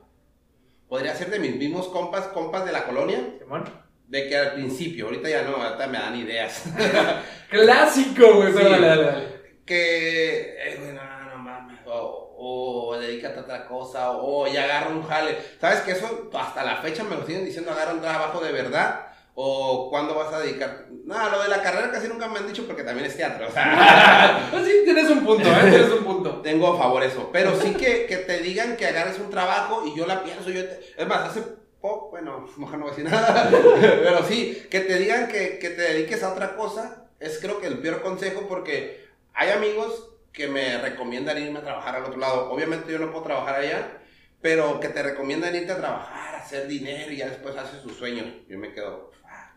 podría 0.88 1.14
ser 1.14 1.30
de 1.30 1.38
mis 1.38 1.56
mismos 1.56 1.88
compas, 1.88 2.28
compas 2.28 2.64
de 2.64 2.72
la 2.72 2.84
colonia, 2.84 3.18
Simón. 3.40 3.64
de 4.06 4.28
que 4.28 4.36
al 4.36 4.52
principio, 4.54 5.06
ahorita 5.06 5.28
ya 5.28 5.42
no, 5.42 5.56
ahorita 5.56 5.86
me 5.86 5.98
dan 5.98 6.16
ideas, 6.16 6.64
Clásico, 7.50 8.34
güey. 8.36 8.52
Pero 8.52 8.66
Sí. 8.66 8.72
dale, 8.72 8.86
dale, 8.86 9.02
dale. 9.04 9.37
Que, 9.68 10.56
eh, 10.58 10.76
güey, 10.80 10.92
no, 10.92 11.02
no 11.30 11.36
mames, 11.38 11.78
o, 11.86 12.34
o 12.36 12.98
dedícate 12.98 13.38
a 13.38 13.42
otra 13.42 13.66
cosa, 13.68 14.10
o, 14.12 14.46
ya 14.48 14.64
agarra 14.64 14.88
un 14.90 15.02
jale. 15.06 15.36
¿Sabes 15.60 15.80
que 15.82 15.92
eso 15.92 16.30
hasta 16.34 16.64
la 16.64 16.76
fecha 16.78 17.04
me 17.04 17.16
lo 17.16 17.24
siguen 17.26 17.44
diciendo, 17.44 17.70
agarra 17.70 17.92
un 17.92 18.00
trabajo 18.00 18.40
de 18.40 18.52
verdad? 18.52 19.04
¿O 19.40 19.88
cuándo 19.88 20.16
vas 20.16 20.32
a 20.34 20.40
dedicar? 20.40 20.86
No, 21.04 21.30
lo 21.30 21.40
de 21.42 21.48
la 21.48 21.62
carrera 21.62 21.92
casi 21.92 22.08
nunca 22.08 22.26
me 22.26 22.38
han 22.40 22.48
dicho 22.48 22.66
porque 22.66 22.82
también 22.82 23.06
es 23.06 23.16
teatro, 23.16 23.46
o 23.46 23.52
sea... 23.52 24.48
Pues 24.50 24.64
sí, 24.66 24.72
tienes 24.84 25.08
un 25.10 25.24
punto, 25.24 25.48
¿eh? 25.48 25.70
Tienes 25.70 25.90
un 25.92 26.02
punto. 26.04 26.40
tengo 26.42 26.72
a 26.74 26.78
favor 26.78 27.04
eso. 27.04 27.30
Pero 27.32 27.54
sí 27.54 27.74
que, 27.74 28.06
que 28.06 28.16
te 28.16 28.38
digan 28.40 28.76
que 28.76 28.86
agarres 28.88 29.18
un 29.20 29.30
trabajo 29.30 29.84
y 29.86 29.96
yo 29.96 30.06
la 30.06 30.24
pienso. 30.24 30.50
Yo 30.50 30.64
te- 30.64 30.80
es 30.96 31.06
más, 31.06 31.28
hace 31.28 31.42
poco, 31.80 32.10
bueno, 32.10 32.48
mejor 32.56 32.78
no 32.78 32.86
voy 32.86 32.94
a 32.94 32.96
decir 32.96 33.08
nada. 33.12 33.48
pero 33.80 34.24
sí, 34.24 34.66
que 34.68 34.80
te 34.80 34.98
digan 34.98 35.28
que, 35.28 35.60
que 35.60 35.70
te 35.70 35.82
dediques 35.82 36.24
a 36.24 36.32
otra 36.32 36.56
cosa 36.56 37.04
es 37.20 37.38
creo 37.40 37.60
que 37.60 37.68
el 37.68 37.78
peor 37.78 38.00
consejo 38.02 38.46
porque 38.48 39.07
hay 39.34 39.50
amigos 39.50 40.10
que 40.32 40.46
me 40.48 40.78
recomiendan 40.78 41.38
irme 41.42 41.58
a 41.58 41.62
trabajar 41.62 41.96
al 41.96 42.04
otro 42.04 42.18
lado. 42.18 42.50
Obviamente 42.50 42.92
yo 42.92 42.98
no 42.98 43.10
puedo 43.10 43.24
trabajar 43.24 43.56
allá, 43.56 43.98
pero 44.40 44.78
que 44.78 44.88
te 44.88 45.02
recomiendan 45.02 45.54
irte 45.54 45.72
a 45.72 45.78
trabajar, 45.78 46.34
hacer 46.36 46.66
dinero 46.68 47.10
y 47.12 47.16
ya 47.16 47.28
después 47.28 47.56
haces 47.56 47.82
sus 47.82 47.96
sueños. 47.96 48.26
Yo 48.48 48.58
me 48.58 48.72
quedo. 48.72 49.10
"Ah". 49.24 49.52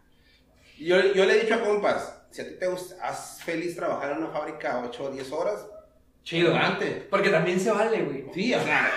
Yo, 0.80 1.00
yo 1.14 1.26
le 1.26 1.34
he 1.38 1.42
dicho 1.44 1.56
a 1.56 1.62
compas, 1.62 2.24
si 2.32 2.42
a 2.42 2.48
ti 2.48 2.56
te 2.60 2.68
gusta, 2.68 2.96
haz 3.06 3.42
feliz 3.44 3.76
trabajar 3.76 4.12
en 4.12 4.20
una 4.20 4.30
fábrica 4.30 4.82
8 4.84 5.04
o 5.04 5.12
10 5.12 5.32
horas, 5.32 5.66
Chido. 6.24 6.52
adelante. 6.56 7.08
Porque 7.10 7.30
también 7.30 7.60
se 7.60 7.72
vale, 7.72 8.02
güey. 8.02 8.26
Sí, 8.34 8.54
o 8.54 8.64
sea, 8.64 8.92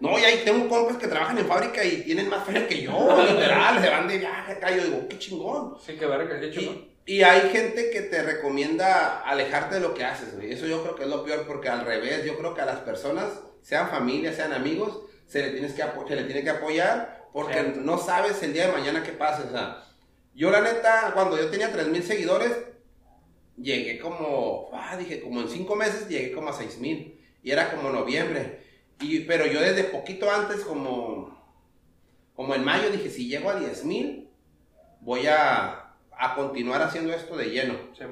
no, 0.00 0.18
y 0.18 0.24
ahí 0.24 0.42
tengo 0.44 0.68
compas 0.68 0.96
que 0.96 1.06
trabajan 1.06 1.38
en 1.38 1.46
fábrica 1.46 1.82
y 1.84 2.02
tienen 2.02 2.28
más 2.28 2.44
feria 2.44 2.66
que 2.66 2.82
yo, 2.82 3.16
literal, 3.26 3.80
se 3.82 3.88
van 3.88 4.08
de 4.08 4.18
viaje 4.18 4.52
acá, 4.52 4.70
yo 4.70 4.84
digo, 4.84 5.08
qué 5.08 5.18
chingón. 5.18 5.76
Sí, 5.84 5.96
que 5.96 6.06
verga, 6.06 6.40
hecho, 6.44 6.60
¿no? 6.62 6.91
Y, 7.04 7.22
hay 7.22 7.50
gente 7.50 7.90
que 7.90 8.02
te 8.02 8.22
recomienda 8.22 9.20
alejarte 9.20 9.76
de 9.76 9.80
lo 9.80 9.94
que 9.94 10.04
haces, 10.04 10.34
güey. 10.36 10.52
Eso 10.52 10.66
yo 10.66 10.82
creo 10.82 10.94
que 10.94 11.02
es 11.02 11.08
lo 11.08 11.24
peor, 11.24 11.46
porque 11.46 11.68
al 11.68 11.84
revés, 11.84 12.24
yo 12.24 12.38
creo 12.38 12.54
que 12.54 12.60
a 12.60 12.66
las 12.66 12.80
personas, 12.80 13.40
sean 13.60 13.88
familia, 13.88 14.32
sean 14.32 14.52
amigos, 14.52 15.00
se 15.26 15.42
le, 15.42 15.50
tienes 15.50 15.72
que 15.72 15.82
se 15.82 16.16
le 16.16 16.24
tiene 16.24 16.44
que 16.44 16.50
apoyar, 16.50 17.28
porque 17.32 17.54
Cierto. 17.54 17.80
no 17.80 17.98
sabes 17.98 18.42
el 18.42 18.52
día 18.52 18.66
de 18.66 18.72
mañana 18.72 19.02
qué 19.02 19.12
pasa, 19.12 19.44
o 19.48 19.50
sea. 19.50 19.84
Yo 20.34 20.50
la 20.50 20.60
neta, 20.60 21.10
cuando 21.14 21.36
yo 21.36 21.50
tenía 21.50 21.72
3000 21.72 22.02
seguidores, 22.02 22.52
llegué 23.56 23.98
como, 23.98 24.70
ah, 24.72 24.96
dije, 24.96 25.20
como 25.20 25.40
en 25.40 25.48
5 25.48 25.76
meses 25.76 26.08
llegué 26.08 26.32
como 26.32 26.50
a 26.50 26.52
6000. 26.52 27.20
Y 27.42 27.50
era 27.50 27.70
como 27.70 27.90
noviembre. 27.90 28.60
Y, 29.00 29.20
pero 29.20 29.46
yo 29.46 29.60
desde 29.60 29.84
poquito 29.84 30.30
antes, 30.30 30.60
como, 30.60 31.36
como 32.34 32.54
en 32.54 32.64
mayo, 32.64 32.90
dije, 32.90 33.10
si 33.10 33.28
llego 33.28 33.50
a 33.50 33.56
10 33.58 33.84
mil, 33.84 34.30
voy 35.00 35.26
a, 35.26 35.81
a 36.18 36.34
continuar 36.34 36.82
haciendo 36.82 37.12
esto 37.12 37.36
de 37.36 37.46
lleno. 37.46 37.74
Sí. 37.96 38.04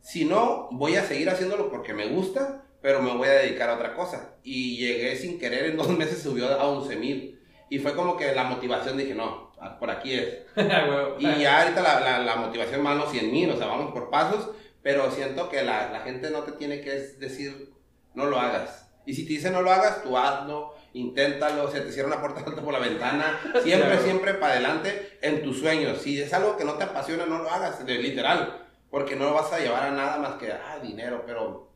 Si 0.00 0.24
no, 0.24 0.68
voy 0.70 0.96
a 0.96 1.04
seguir 1.04 1.28
haciéndolo 1.28 1.68
porque 1.70 1.92
me 1.92 2.06
gusta, 2.06 2.62
pero 2.80 3.02
me 3.02 3.16
voy 3.16 3.26
a 3.28 3.32
dedicar 3.32 3.68
a 3.68 3.74
otra 3.74 3.94
cosa. 3.94 4.36
Y 4.44 4.76
llegué 4.76 5.16
sin 5.16 5.38
querer, 5.38 5.66
en 5.66 5.76
dos 5.76 5.88
meses 5.88 6.22
subió 6.22 6.48
a 6.48 6.64
11 6.68 6.96
mil. 6.96 7.40
Y 7.68 7.80
fue 7.80 7.94
como 7.94 8.16
que 8.16 8.32
la 8.32 8.44
motivación, 8.44 8.96
dije, 8.96 9.14
no, 9.14 9.50
ah, 9.60 9.76
por 9.78 9.90
aquí 9.90 10.14
es. 10.14 10.42
Y 11.18 11.40
ya 11.40 11.62
ahorita 11.62 11.82
la, 11.82 12.00
la, 12.00 12.18
la 12.20 12.36
motivación 12.36 12.82
más 12.82 12.96
los 12.96 13.10
100 13.10 13.32
mil, 13.32 13.50
o 13.50 13.56
sea, 13.56 13.66
vamos 13.66 13.92
por 13.92 14.08
pasos, 14.10 14.50
pero 14.82 15.10
siento 15.10 15.48
que 15.48 15.64
la, 15.64 15.90
la 15.90 16.00
gente 16.00 16.30
no 16.30 16.44
te 16.44 16.52
tiene 16.52 16.80
que 16.80 16.92
decir, 16.92 17.72
no 18.14 18.26
lo 18.26 18.38
hagas. 18.38 18.88
Y 19.04 19.14
si 19.14 19.24
te 19.24 19.34
dice 19.34 19.50
no 19.50 19.62
lo 19.62 19.72
hagas, 19.72 20.04
tú 20.04 20.16
hazlo, 20.16 20.74
inténtalo, 20.98 21.70
se 21.70 21.80
te 21.80 21.92
cierra 21.92 22.08
una 22.08 22.20
puerta 22.20 22.44
por 22.62 22.72
la 22.72 22.78
ventana, 22.78 23.38
siempre, 23.62 23.88
Claro. 23.90 24.02
siempre 24.02 24.34
para 24.34 24.54
adelante 24.54 25.18
en 25.22 25.42
tus 25.42 25.58
sueños. 25.60 25.98
Si 26.02 26.20
es 26.20 26.32
algo 26.32 26.56
que 26.56 26.64
no 26.64 26.74
te 26.74 26.84
apasiona, 26.84 27.26
no 27.26 27.38
lo 27.42 27.50
hagas, 27.50 27.84
de- 27.84 27.98
literal, 27.98 28.66
porque 28.90 29.16
no 29.16 29.32
vas 29.34 29.52
a 29.52 29.58
llevar 29.58 29.84
a 29.84 29.90
nada 29.90 30.18
más 30.18 30.34
que, 30.34 30.50
ah, 30.52 30.78
dinero, 30.82 31.22
pero 31.26 31.70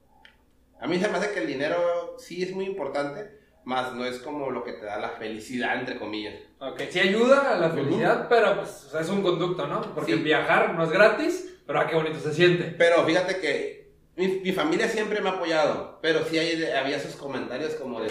a 0.80 0.86
mí 0.86 0.98
se 0.98 1.08
me 1.08 1.18
hace 1.18 1.32
que 1.32 1.40
el 1.40 1.46
dinero 1.46 2.16
sí 2.18 2.42
es 2.42 2.52
muy 2.54 2.64
importante, 2.64 3.38
más 3.64 3.92
no 3.92 4.06
es 4.06 4.18
como 4.20 4.50
lo 4.50 4.64
que 4.64 4.72
te 4.72 4.86
da 4.86 4.98
la 4.98 5.10
felicidad, 5.10 5.78
entre 5.78 5.98
comillas. 5.98 6.34
Ok, 6.60 6.80
sí 6.90 6.98
ayuda 6.98 7.52
a 7.52 7.58
la 7.58 7.68
felicidad, 7.70 8.26
pero 8.28 8.56
pues 8.56 8.84
o 8.86 8.90
sea, 8.90 9.00
es 9.02 9.08
un 9.10 9.22
conducto, 9.22 9.66
¿no? 9.66 9.82
Porque 9.94 10.14
Sí. 10.14 10.22
viajar 10.22 10.72
no 10.74 10.84
es 10.84 10.90
gratis, 10.90 11.58
pero 11.66 11.80
ah, 11.80 11.86
qué 11.86 11.94
bonito 11.94 12.18
se 12.18 12.32
siente. 12.32 12.64
Pero 12.78 13.04
fíjate 13.04 13.38
que 13.38 13.92
mi, 14.16 14.28
mi 14.28 14.52
familia 14.52 14.88
siempre 14.88 15.20
me 15.20 15.28
ha 15.28 15.32
apoyado, 15.32 15.98
pero 16.00 16.24
sí 16.24 16.38
hay, 16.38 16.64
había 16.72 16.96
esos 16.96 17.16
comentarios 17.16 17.74
como 17.74 18.00
de... 18.00 18.08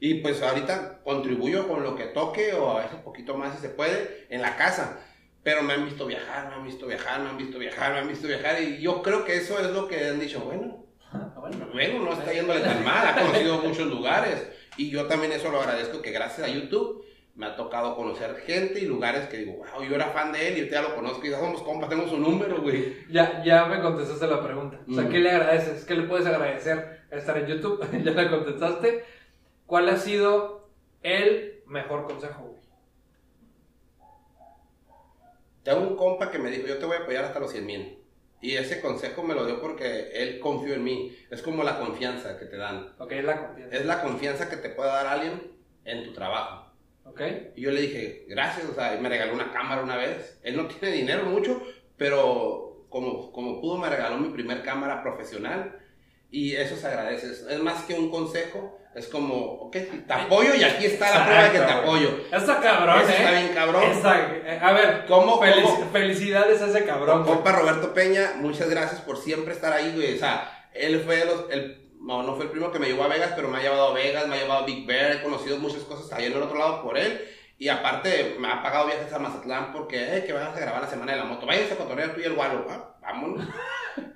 Y 0.00 0.14
pues 0.14 0.42
ahorita 0.42 1.00
contribuyo 1.02 1.66
con 1.66 1.82
lo 1.82 1.96
que 1.96 2.04
toque 2.04 2.52
o 2.54 2.70
a 2.78 2.82
veces 2.82 2.98
poquito 3.04 3.36
más 3.36 3.54
si 3.56 3.60
se 3.62 3.68
puede 3.70 4.26
en 4.30 4.42
la 4.42 4.56
casa. 4.56 5.00
Pero 5.42 5.62
me 5.62 5.72
han 5.72 5.84
visto 5.84 6.06
viajar, 6.06 6.48
me 6.48 6.54
han 6.56 6.64
visto 6.64 6.86
viajar, 6.86 7.20
me 7.20 7.30
han 7.30 7.36
visto 7.38 7.58
viajar, 7.58 7.92
me 7.92 7.98
han 8.00 8.08
visto 8.08 8.26
viajar. 8.28 8.62
Y 8.62 8.80
yo 8.80 9.02
creo 9.02 9.24
que 9.24 9.36
eso 9.36 9.58
es 9.58 9.70
lo 9.70 9.88
que 9.88 10.08
han 10.08 10.20
dicho, 10.20 10.40
bueno, 10.40 10.84
Ah, 11.10 11.32
bueno. 11.40 11.66
bueno, 11.72 12.00
no 12.04 12.12
está 12.12 12.32
yéndole 12.34 12.60
tan 12.60 12.84
mal, 12.84 13.06
ha 13.08 13.14
conocido 13.18 13.58
muchos 13.62 13.86
lugares. 13.86 14.46
Y 14.76 14.90
yo 14.90 15.06
también 15.06 15.32
eso 15.32 15.50
lo 15.50 15.60
agradezco, 15.60 16.02
que 16.02 16.10
gracias 16.10 16.46
a 16.46 16.50
YouTube 16.52 17.02
me 17.34 17.46
ha 17.46 17.56
tocado 17.56 17.96
conocer 17.96 18.36
gente 18.46 18.80
y 18.80 18.84
lugares 18.86 19.26
que 19.28 19.38
digo, 19.38 19.52
wow, 19.54 19.82
yo 19.88 19.94
era 19.94 20.06
fan 20.08 20.32
de 20.32 20.48
él 20.48 20.54
y 20.56 20.58
ahorita 20.60 20.82
ya 20.82 20.88
lo 20.88 20.94
conozco 20.96 21.24
y 21.24 21.30
ya 21.30 21.38
somos 21.38 21.62
compas, 21.62 21.88
tengo 21.88 22.06
su 22.08 22.18
número, 22.18 22.60
güey. 22.60 22.96
Ya, 23.10 23.42
ya 23.44 23.64
me 23.66 23.80
contestaste 23.80 24.26
la 24.26 24.42
pregunta. 24.42 24.80
O 24.88 24.92
sea, 24.92 25.04
Mm. 25.04 25.08
¿qué 25.08 25.18
le 25.20 25.30
agradeces? 25.30 25.84
¿Qué 25.84 25.94
le 25.94 26.02
puedes 26.02 26.26
agradecer 26.26 27.00
a 27.10 27.16
estar 27.16 27.38
en 27.38 27.46
YouTube? 27.46 27.80
ya 28.04 28.10
la 28.10 28.28
contestaste. 28.30 29.04
¿Cuál 29.68 29.86
ha 29.90 29.98
sido 29.98 30.70
el 31.02 31.62
mejor 31.66 32.06
consejo, 32.06 32.42
güey? 32.42 32.58
Tengo 35.62 35.80
un 35.82 35.96
compa 35.96 36.30
que 36.30 36.38
me 36.38 36.50
dijo, 36.50 36.66
yo 36.66 36.78
te 36.78 36.86
voy 36.86 36.96
a 36.96 37.00
apoyar 37.00 37.24
hasta 37.26 37.38
los 37.38 37.50
100 37.52 37.66
mil. 37.66 37.98
Y 38.40 38.54
ese 38.54 38.80
consejo 38.80 39.22
me 39.22 39.34
lo 39.34 39.44
dio 39.44 39.60
porque 39.60 40.08
él 40.14 40.40
confió 40.40 40.72
en 40.74 40.84
mí. 40.84 41.14
Es 41.30 41.42
como 41.42 41.64
la 41.64 41.78
confianza 41.78 42.38
que 42.38 42.46
te 42.46 42.56
dan. 42.56 42.94
Ok, 42.98 43.12
la 43.22 43.46
confianza. 43.46 43.76
Es 43.76 43.84
la 43.84 44.00
confianza 44.00 44.48
que 44.48 44.56
te 44.56 44.70
puede 44.70 44.88
dar 44.90 45.06
alguien 45.06 45.52
en 45.84 46.04
tu 46.04 46.14
trabajo. 46.14 46.72
Ok. 47.04 47.20
Y 47.56 47.60
yo 47.60 47.70
le 47.70 47.82
dije, 47.82 48.24
gracias, 48.26 48.66
o 48.70 48.74
sea, 48.74 48.96
y 48.96 49.00
me 49.02 49.10
regaló 49.10 49.34
una 49.34 49.52
cámara 49.52 49.82
una 49.82 49.96
vez. 49.96 50.40
Él 50.42 50.56
no 50.56 50.66
tiene 50.68 50.94
dinero 50.96 51.24
mucho, 51.26 51.60
pero 51.98 52.86
como, 52.88 53.32
como 53.32 53.60
pudo 53.60 53.76
me 53.76 53.90
regaló 53.90 54.16
mi 54.16 54.30
primer 54.30 54.62
cámara 54.62 55.02
profesional. 55.02 55.78
Y 56.30 56.54
eso 56.54 56.74
se 56.76 56.86
agradece. 56.86 57.26
Es- 57.26 57.42
Es 57.42 57.60
más 57.62 57.82
que 57.84 57.92
un 57.94 58.10
consejo, 58.10 58.78
es 58.98 59.08
como, 59.08 59.36
ok, 59.36 59.76
te 60.06 60.12
apoyo 60.12 60.54
y 60.54 60.64
aquí 60.64 60.86
está 60.86 61.18
la 61.18 61.24
prueba 61.24 61.42
de 61.44 61.50
que 61.52 61.58
te 61.58 61.72
apoyo. 61.72 62.20
Está 62.32 62.60
cabrón, 62.60 63.00
Eso 63.00 63.10
¿eh? 63.10 63.14
está 63.18 63.30
bien 63.30 63.48
cabrón. 63.54 63.82
Está- 63.84 64.18
eh, 64.44 64.58
a 64.60 64.72
ver, 64.72 65.04
¿Cómo- 65.06 65.40
felici- 65.40 65.62
cómo? 65.62 65.90
felicidades 65.92 66.60
a 66.62 66.66
ese 66.66 66.84
cabrón. 66.84 67.24
Compa 67.24 67.52
Roberto 67.52 67.94
Peña, 67.94 68.32
muchas 68.36 68.68
gracias 68.68 69.00
por 69.00 69.16
siempre 69.18 69.54
estar 69.54 69.72
ahí, 69.72 69.92
güey. 69.94 70.14
O 70.14 70.18
sea, 70.18 70.68
él 70.74 71.00
fue 71.04 71.24
los, 71.24 71.44
el, 71.50 71.88
no, 72.00 72.22
no 72.22 72.34
fue 72.36 72.44
el 72.46 72.50
primero 72.50 72.72
que 72.72 72.78
me 72.78 72.86
llevó 72.88 73.04
a 73.04 73.08
Vegas, 73.08 73.32
pero 73.36 73.48
me 73.48 73.58
ha 73.58 73.62
llevado 73.62 73.88
a 73.88 73.92
Vegas, 73.94 74.26
me 74.28 74.36
ha 74.36 74.40
llevado 74.42 74.62
a 74.62 74.66
Big 74.66 74.86
Bear, 74.86 75.12
he 75.12 75.22
conocido 75.22 75.58
muchas 75.58 75.82
cosas 75.82 76.12
allá 76.12 76.26
en 76.26 76.32
el 76.32 76.42
otro 76.42 76.58
lado 76.58 76.82
por 76.82 76.98
él. 76.98 77.20
Y 77.60 77.68
aparte, 77.68 78.36
me 78.38 78.46
ha 78.48 78.62
pagado 78.62 78.86
viajes 78.86 79.12
a 79.12 79.18
Mazatlán 79.18 79.72
porque, 79.72 80.16
eh, 80.18 80.24
que 80.24 80.32
vas 80.32 80.56
a 80.56 80.60
grabar 80.60 80.80
la 80.82 80.88
semana 80.88 81.10
de 81.12 81.18
la 81.18 81.24
moto. 81.24 81.44
Váyanse 81.44 81.74
a 81.74 81.76
cotorrear 81.76 82.14
tú 82.14 82.20
y 82.20 82.24
el 82.24 82.34
gualo. 82.34 82.64
Ah, 82.70 82.94
vámonos. 83.12 83.46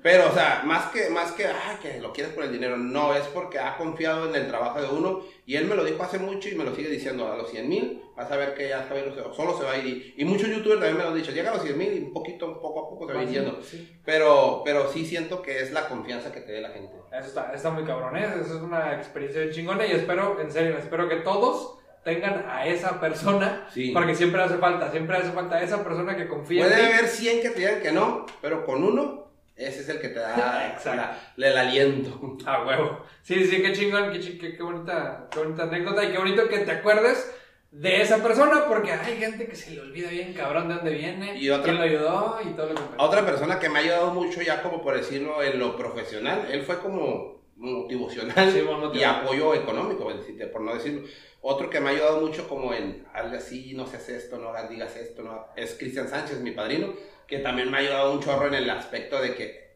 Pero, 0.02 0.28
o 0.30 0.32
sea, 0.32 0.62
más 0.64 0.86
que, 0.90 1.10
más 1.10 1.32
que, 1.32 1.46
ah, 1.46 1.78
que 1.80 2.00
lo 2.00 2.12
quieres 2.12 2.32
por 2.32 2.44
el 2.44 2.52
dinero. 2.52 2.76
No, 2.76 3.14
es 3.14 3.24
porque 3.28 3.58
ha 3.58 3.76
confiado 3.76 4.28
en 4.28 4.34
el 4.34 4.48
trabajo 4.48 4.80
de 4.80 4.88
uno. 4.88 5.22
Y 5.46 5.56
él 5.56 5.66
me 5.66 5.74
lo 5.74 5.84
dijo 5.84 6.02
hace 6.02 6.18
mucho 6.18 6.48
y 6.48 6.54
me 6.54 6.64
lo 6.64 6.74
sigue 6.74 6.88
diciendo. 6.88 7.30
A 7.32 7.36
los 7.36 7.50
100 7.50 7.68
mil, 7.68 8.02
vas 8.16 8.30
a 8.30 8.36
ver 8.36 8.54
que 8.54 8.68
ya 8.68 8.82
está 8.82 8.94
bien, 8.94 9.14
solo 9.34 9.56
se 9.56 9.64
va 9.64 9.72
a 9.72 9.78
ir. 9.78 10.14
Y, 10.16 10.22
y 10.22 10.24
muchos 10.24 10.48
youtubers 10.48 10.80
también 10.80 10.96
me 10.96 11.02
lo 11.04 11.10
han 11.10 11.16
dicho. 11.16 11.32
Llega 11.32 11.50
a 11.50 11.54
los 11.54 11.62
100 11.62 11.78
mil 11.78 11.94
y 11.94 11.98
un 11.98 12.12
poquito, 12.12 12.60
poco 12.60 12.86
a 12.86 12.90
poco 12.90 13.06
se 13.08 13.14
va 13.14 13.24
yendo. 13.24 13.62
Sí. 13.62 14.00
Pero, 14.04 14.62
pero 14.64 14.90
sí 14.90 15.04
siento 15.06 15.40
que 15.42 15.60
es 15.60 15.72
la 15.72 15.88
confianza 15.88 16.32
que 16.32 16.40
te 16.40 16.52
dé 16.52 16.60
la 16.60 16.70
gente. 16.70 16.94
Eso 17.12 17.28
está, 17.28 17.52
está 17.52 17.70
muy 17.70 17.84
cabrón, 17.84 18.16
¿eh? 18.16 18.26
Eso 18.40 18.56
es 18.56 18.62
una 18.62 18.94
experiencia 18.94 19.50
chingona 19.50 19.86
y 19.86 19.92
espero, 19.92 20.40
en 20.40 20.50
serio, 20.50 20.78
espero 20.78 21.08
que 21.08 21.16
todos 21.16 21.78
tengan 22.04 22.44
a 22.48 22.66
esa 22.66 23.00
persona, 23.00 23.66
Sí. 23.72 23.90
porque 23.92 24.14
siempre 24.14 24.42
hace 24.42 24.56
falta, 24.58 24.90
siempre 24.90 25.16
hace 25.16 25.30
falta 25.30 25.62
esa 25.62 25.84
persona 25.84 26.16
que 26.16 26.26
confía 26.28 26.64
Puede 26.64 26.80
en 26.80 26.86
ti. 26.88 26.92
haber 26.94 27.08
100 27.08 27.42
que 27.42 27.50
te 27.50 27.58
digan 27.60 27.80
que 27.80 27.92
no, 27.92 28.26
pero 28.40 28.64
con 28.64 28.82
uno, 28.82 29.30
ese 29.56 29.80
es 29.82 29.88
el 29.88 30.00
que 30.00 30.08
te 30.08 30.18
da 30.18 30.36
la- 30.96 31.18
el 31.36 31.58
aliento. 31.58 32.36
A 32.46 32.64
huevo. 32.64 33.04
Sí, 33.22 33.44
sí, 33.46 33.62
qué 33.62 33.72
chingón, 33.72 34.10
qué, 34.12 34.18
qué, 34.38 34.56
qué 34.56 34.62
bonita, 34.62 35.28
qué 35.30 35.38
bonita 35.38 35.62
anécdota 35.64 36.04
y 36.04 36.10
qué 36.12 36.18
bonito 36.18 36.48
que 36.48 36.58
te 36.58 36.72
acuerdes 36.72 37.32
de 37.70 38.02
esa 38.02 38.22
persona, 38.22 38.66
porque 38.68 38.92
hay 38.92 39.16
gente 39.16 39.46
que 39.46 39.56
se 39.56 39.70
le 39.70 39.80
olvida 39.80 40.10
bien, 40.10 40.34
cabrón, 40.34 40.68
de 40.68 40.74
dónde 40.74 40.90
viene, 40.92 41.38
Y 41.38 41.48
otra- 41.48 41.64
quién 41.64 41.76
lo 41.76 41.82
ayudó 41.84 42.38
y 42.44 42.48
todo 42.54 42.68
lo 42.70 42.74
que 42.74 42.82
Otra 42.98 43.24
persona 43.24 43.58
que 43.58 43.68
me 43.70 43.78
ha 43.78 43.82
ayudado 43.82 44.12
mucho, 44.12 44.42
ya 44.42 44.60
como 44.62 44.82
por 44.82 44.94
decirlo, 44.96 45.42
en 45.42 45.58
lo 45.58 45.74
profesional, 45.76 46.48
él 46.50 46.62
fue 46.62 46.78
como 46.80 47.40
motivacional 47.56 48.50
Sí, 48.52 48.60
buen 48.62 48.94
y 48.94 49.04
apoyo 49.04 49.54
económico, 49.54 50.08
por 50.52 50.60
no 50.62 50.74
decirlo. 50.74 51.06
Otro 51.44 51.68
que 51.68 51.80
me 51.80 51.88
ha 51.90 51.92
ayudado 51.92 52.20
mucho 52.20 52.48
como 52.48 52.72
en, 52.72 53.04
hazle 53.12 53.36
así, 53.38 53.74
no 53.74 53.86
seas 53.86 54.08
esto, 54.08 54.38
no 54.38 54.50
hagas, 54.50 54.70
digas 54.70 54.96
esto, 54.96 55.22
no, 55.22 55.46
es 55.56 55.74
Cristian 55.74 56.08
Sánchez, 56.08 56.38
mi 56.40 56.52
padrino, 56.52 56.94
que 57.26 57.38
también 57.40 57.70
me 57.70 57.78
ha 57.78 57.80
ayudado 57.80 58.12
un 58.12 58.20
chorro 58.22 58.46
en 58.46 58.54
el 58.54 58.70
aspecto 58.70 59.20
de 59.20 59.34
que 59.34 59.72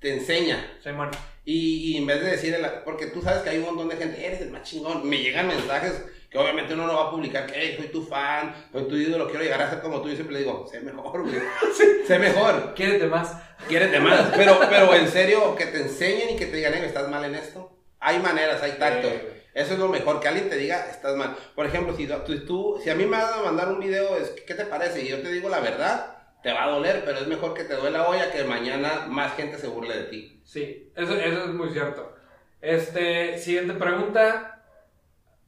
te 0.00 0.12
enseña. 0.14 0.78
Sí, 0.82 0.90
man. 0.90 1.10
Y, 1.44 1.92
y 1.92 1.96
en 1.96 2.06
vez 2.06 2.20
de 2.22 2.30
decir, 2.32 2.54
el- 2.54 2.66
porque 2.84 3.06
tú 3.06 3.22
sabes 3.22 3.42
que 3.42 3.50
hay 3.50 3.58
un 3.58 3.64
montón 3.64 3.88
de 3.88 3.96
gente, 3.96 4.24
eres 4.24 4.42
el 4.42 4.50
más 4.50 4.62
chingón, 4.62 5.08
me 5.08 5.18
llegan 5.18 5.48
mensajes 5.48 6.04
que 6.30 6.38
obviamente 6.38 6.72
uno 6.74 6.86
no 6.86 6.94
va 6.94 7.08
a 7.08 7.10
publicar, 7.10 7.46
que 7.46 7.52
"Hey, 7.58 7.74
soy 7.78 7.88
tu 7.88 8.04
fan, 8.06 8.54
soy 8.72 8.84
tu 8.88 8.96
ídolo, 8.96 9.28
quiero 9.28 9.42
llegar 9.44 9.60
a 9.62 9.70
ser 9.70 9.80
como 9.80 10.00
tú, 10.00 10.08
y 10.08 10.14
siempre 10.14 10.34
le 10.34 10.40
digo, 10.40 10.66
sé 10.70 10.80
mejor, 10.80 11.22
güey, 11.22 11.34
sé 12.06 12.18
mejor, 12.18 12.74
Quiérete 12.74 13.06
más. 13.06 13.36
quiérete 13.68 13.98
más, 14.00 14.30
pero, 14.36 14.58
pero 14.70 14.94
en 14.94 15.08
serio, 15.08 15.54
que 15.56 15.66
te 15.66 15.78
enseñen 15.82 16.30
y 16.30 16.36
que 16.36 16.46
te 16.46 16.56
digan, 16.56 16.74
"Eh, 16.74 16.84
estás 16.86 17.08
mal 17.10 17.24
en 17.24 17.34
esto, 17.34 17.70
hay 18.00 18.18
maneras, 18.18 18.62
hay 18.62 18.72
tactos, 18.72 19.10
Sí. 19.12 19.18
Eso 19.54 19.74
es 19.74 19.78
lo 19.78 19.88
mejor, 19.88 20.20
que 20.20 20.28
alguien 20.28 20.48
te 20.48 20.56
diga, 20.56 20.86
estás 20.90 21.16
mal, 21.16 21.36
por 21.54 21.66
ejemplo, 21.66 21.94
si 21.96 22.06
tú, 22.06 22.44
tú- 22.46 22.80
si 22.82 22.90
a 22.90 22.94
mí 22.94 23.04
me 23.04 23.16
vas 23.18 23.32
a 23.32 23.42
mandar 23.42 23.68
un 23.68 23.80
video, 23.80 24.16
es, 24.16 24.30
¿qué 24.46 24.54
te 24.54 24.64
parece? 24.66 25.02
Y 25.02 25.08
yo 25.08 25.20
te 25.20 25.30
digo 25.30 25.48
la 25.48 25.60
verdad, 25.60 26.16
te 26.42 26.52
va 26.52 26.64
a 26.64 26.70
doler, 26.70 27.02
pero 27.04 27.18
es 27.18 27.26
mejor 27.26 27.54
que 27.54 27.64
te 27.64 27.74
duela 27.76 28.08
hoy 28.08 28.18
a 28.18 28.30
que 28.32 28.44
mañana 28.44 29.06
más 29.08 29.34
gente 29.34 29.58
se 29.58 29.68
burle 29.68 29.96
de 29.96 30.04
ti. 30.04 30.40
Sí, 30.44 30.90
eso, 30.96 31.14
eso 31.14 31.44
es 31.44 31.50
muy 31.54 31.70
cierto. 31.70 32.14
Este, 32.60 33.38
siguiente 33.38 33.74
pregunta. 33.74 34.48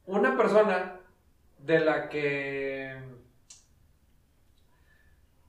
Una 0.05 0.37
persona 0.37 0.99
de 1.57 1.79
la 1.79 2.09
que... 2.09 2.95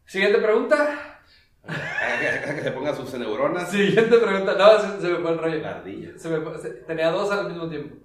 Siguiente 0.06 0.38
pregunta. 0.38 1.20
que 1.66 2.60
se 2.62 2.70
ponga 2.70 2.94
sus 2.94 3.12
neuronas. 3.14 3.70
Siguiente 3.70 4.18
pregunta. 4.18 4.54
No, 4.56 4.78
se, 4.80 5.00
se 5.00 5.08
me 5.12 5.18
fue 5.18 5.32
el 5.32 5.38
rollo. 5.38 5.58
La 5.60 5.70
ardilla. 5.76 6.18
Se 6.18 6.28
me 6.28 6.58
se- 6.58 6.70
tenía 6.70 7.10
dos 7.10 7.30
al 7.32 7.48
mismo 7.48 7.68
tiempo. 7.68 7.96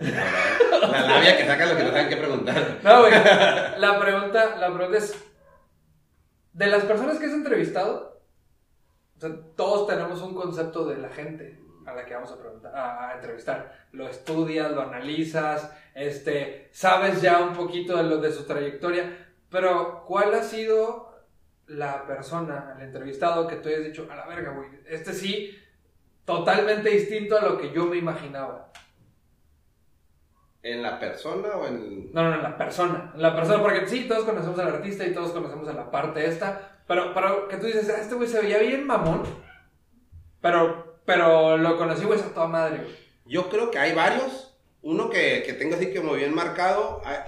La- 0.00 0.88
La 0.88 1.00
labia 1.06 1.36
que 1.36 1.46
saca 1.46 1.66
lo 1.66 1.76
que 1.76 1.82
no 1.84 1.90
saben 1.90 2.08
qué 2.08 2.16
preguntar. 2.16 2.78
No, 2.82 3.00
güey. 3.00 3.12
La 3.12 3.98
pregunta, 4.00 4.56
la 4.56 4.72
pregunta 4.74 4.98
es, 4.98 5.14
de 6.52 6.66
las 6.66 6.84
personas 6.84 7.18
que 7.18 7.26
has 7.26 7.32
entrevistado, 7.32 8.20
todos 9.56 9.86
tenemos 9.86 10.20
un 10.22 10.34
concepto 10.34 10.86
de 10.86 10.96
la 10.98 11.10
gente 11.10 11.60
a 11.86 11.92
la 11.94 12.04
que 12.06 12.14
vamos 12.14 12.30
a, 12.32 12.38
preguntar, 12.38 12.74
a 12.76 13.12
entrevistar. 13.14 13.86
Lo 13.92 14.08
estudias, 14.08 14.70
lo 14.72 14.82
analizas, 14.82 15.70
este, 15.94 16.68
sabes 16.72 17.20
ya 17.20 17.40
un 17.40 17.52
poquito 17.52 17.96
de, 17.96 18.04
lo, 18.04 18.18
de 18.18 18.32
su 18.32 18.44
trayectoria, 18.44 19.34
pero 19.50 20.04
¿cuál 20.06 20.32
ha 20.34 20.42
sido 20.42 21.10
la 21.66 22.06
persona, 22.06 22.74
el 22.76 22.82
entrevistado 22.84 23.46
que 23.46 23.56
tú 23.56 23.68
hayas 23.68 23.84
dicho, 23.84 24.08
a 24.10 24.16
la 24.16 24.26
verga, 24.26 24.52
güey, 24.52 24.68
este 24.88 25.12
sí, 25.12 25.56
totalmente 26.24 26.88
distinto 26.90 27.36
a 27.38 27.42
lo 27.42 27.58
que 27.58 27.72
yo 27.72 27.84
me 27.86 27.96
imaginaba? 27.96 28.70
¿En 30.62 30.82
la 30.82 31.00
persona 31.00 31.48
o 31.56 31.66
en.? 31.66 32.12
No, 32.12 32.22
no, 32.22 32.36
no, 32.36 32.42
la 32.42 32.58
persona. 32.58 33.12
La 33.16 33.34
persona, 33.34 33.62
porque 33.62 33.86
sí, 33.86 34.06
todos 34.06 34.24
conocemos 34.24 34.58
al 34.58 34.68
artista 34.68 35.06
y 35.06 35.14
todos 35.14 35.32
conocemos 35.32 35.68
a 35.68 35.72
la 35.72 35.90
parte 35.90 36.26
esta. 36.26 36.80
Pero, 36.86 37.14
pero 37.14 37.48
que 37.48 37.56
tú 37.56 37.66
dices, 37.66 37.88
ah, 37.88 38.00
este 38.00 38.14
güey 38.14 38.28
se 38.28 38.40
veía 38.40 38.58
bien 38.58 38.86
mamón. 38.86 39.22
Pero, 40.40 41.00
pero 41.04 41.56
lo 41.56 41.78
conocí, 41.78 42.04
güey, 42.04 42.20
a 42.20 42.34
toda 42.34 42.46
madre, 42.46 42.78
güey. 42.78 42.96
Yo 43.26 43.48
creo 43.48 43.70
que 43.70 43.78
hay 43.78 43.94
varios, 43.94 44.56
uno 44.82 45.08
que, 45.08 45.42
que 45.46 45.52
tengo 45.52 45.76
así 45.76 45.94
como 45.94 46.14
bien 46.14 46.34
marcado, 46.34 47.00
hay, 47.04 47.18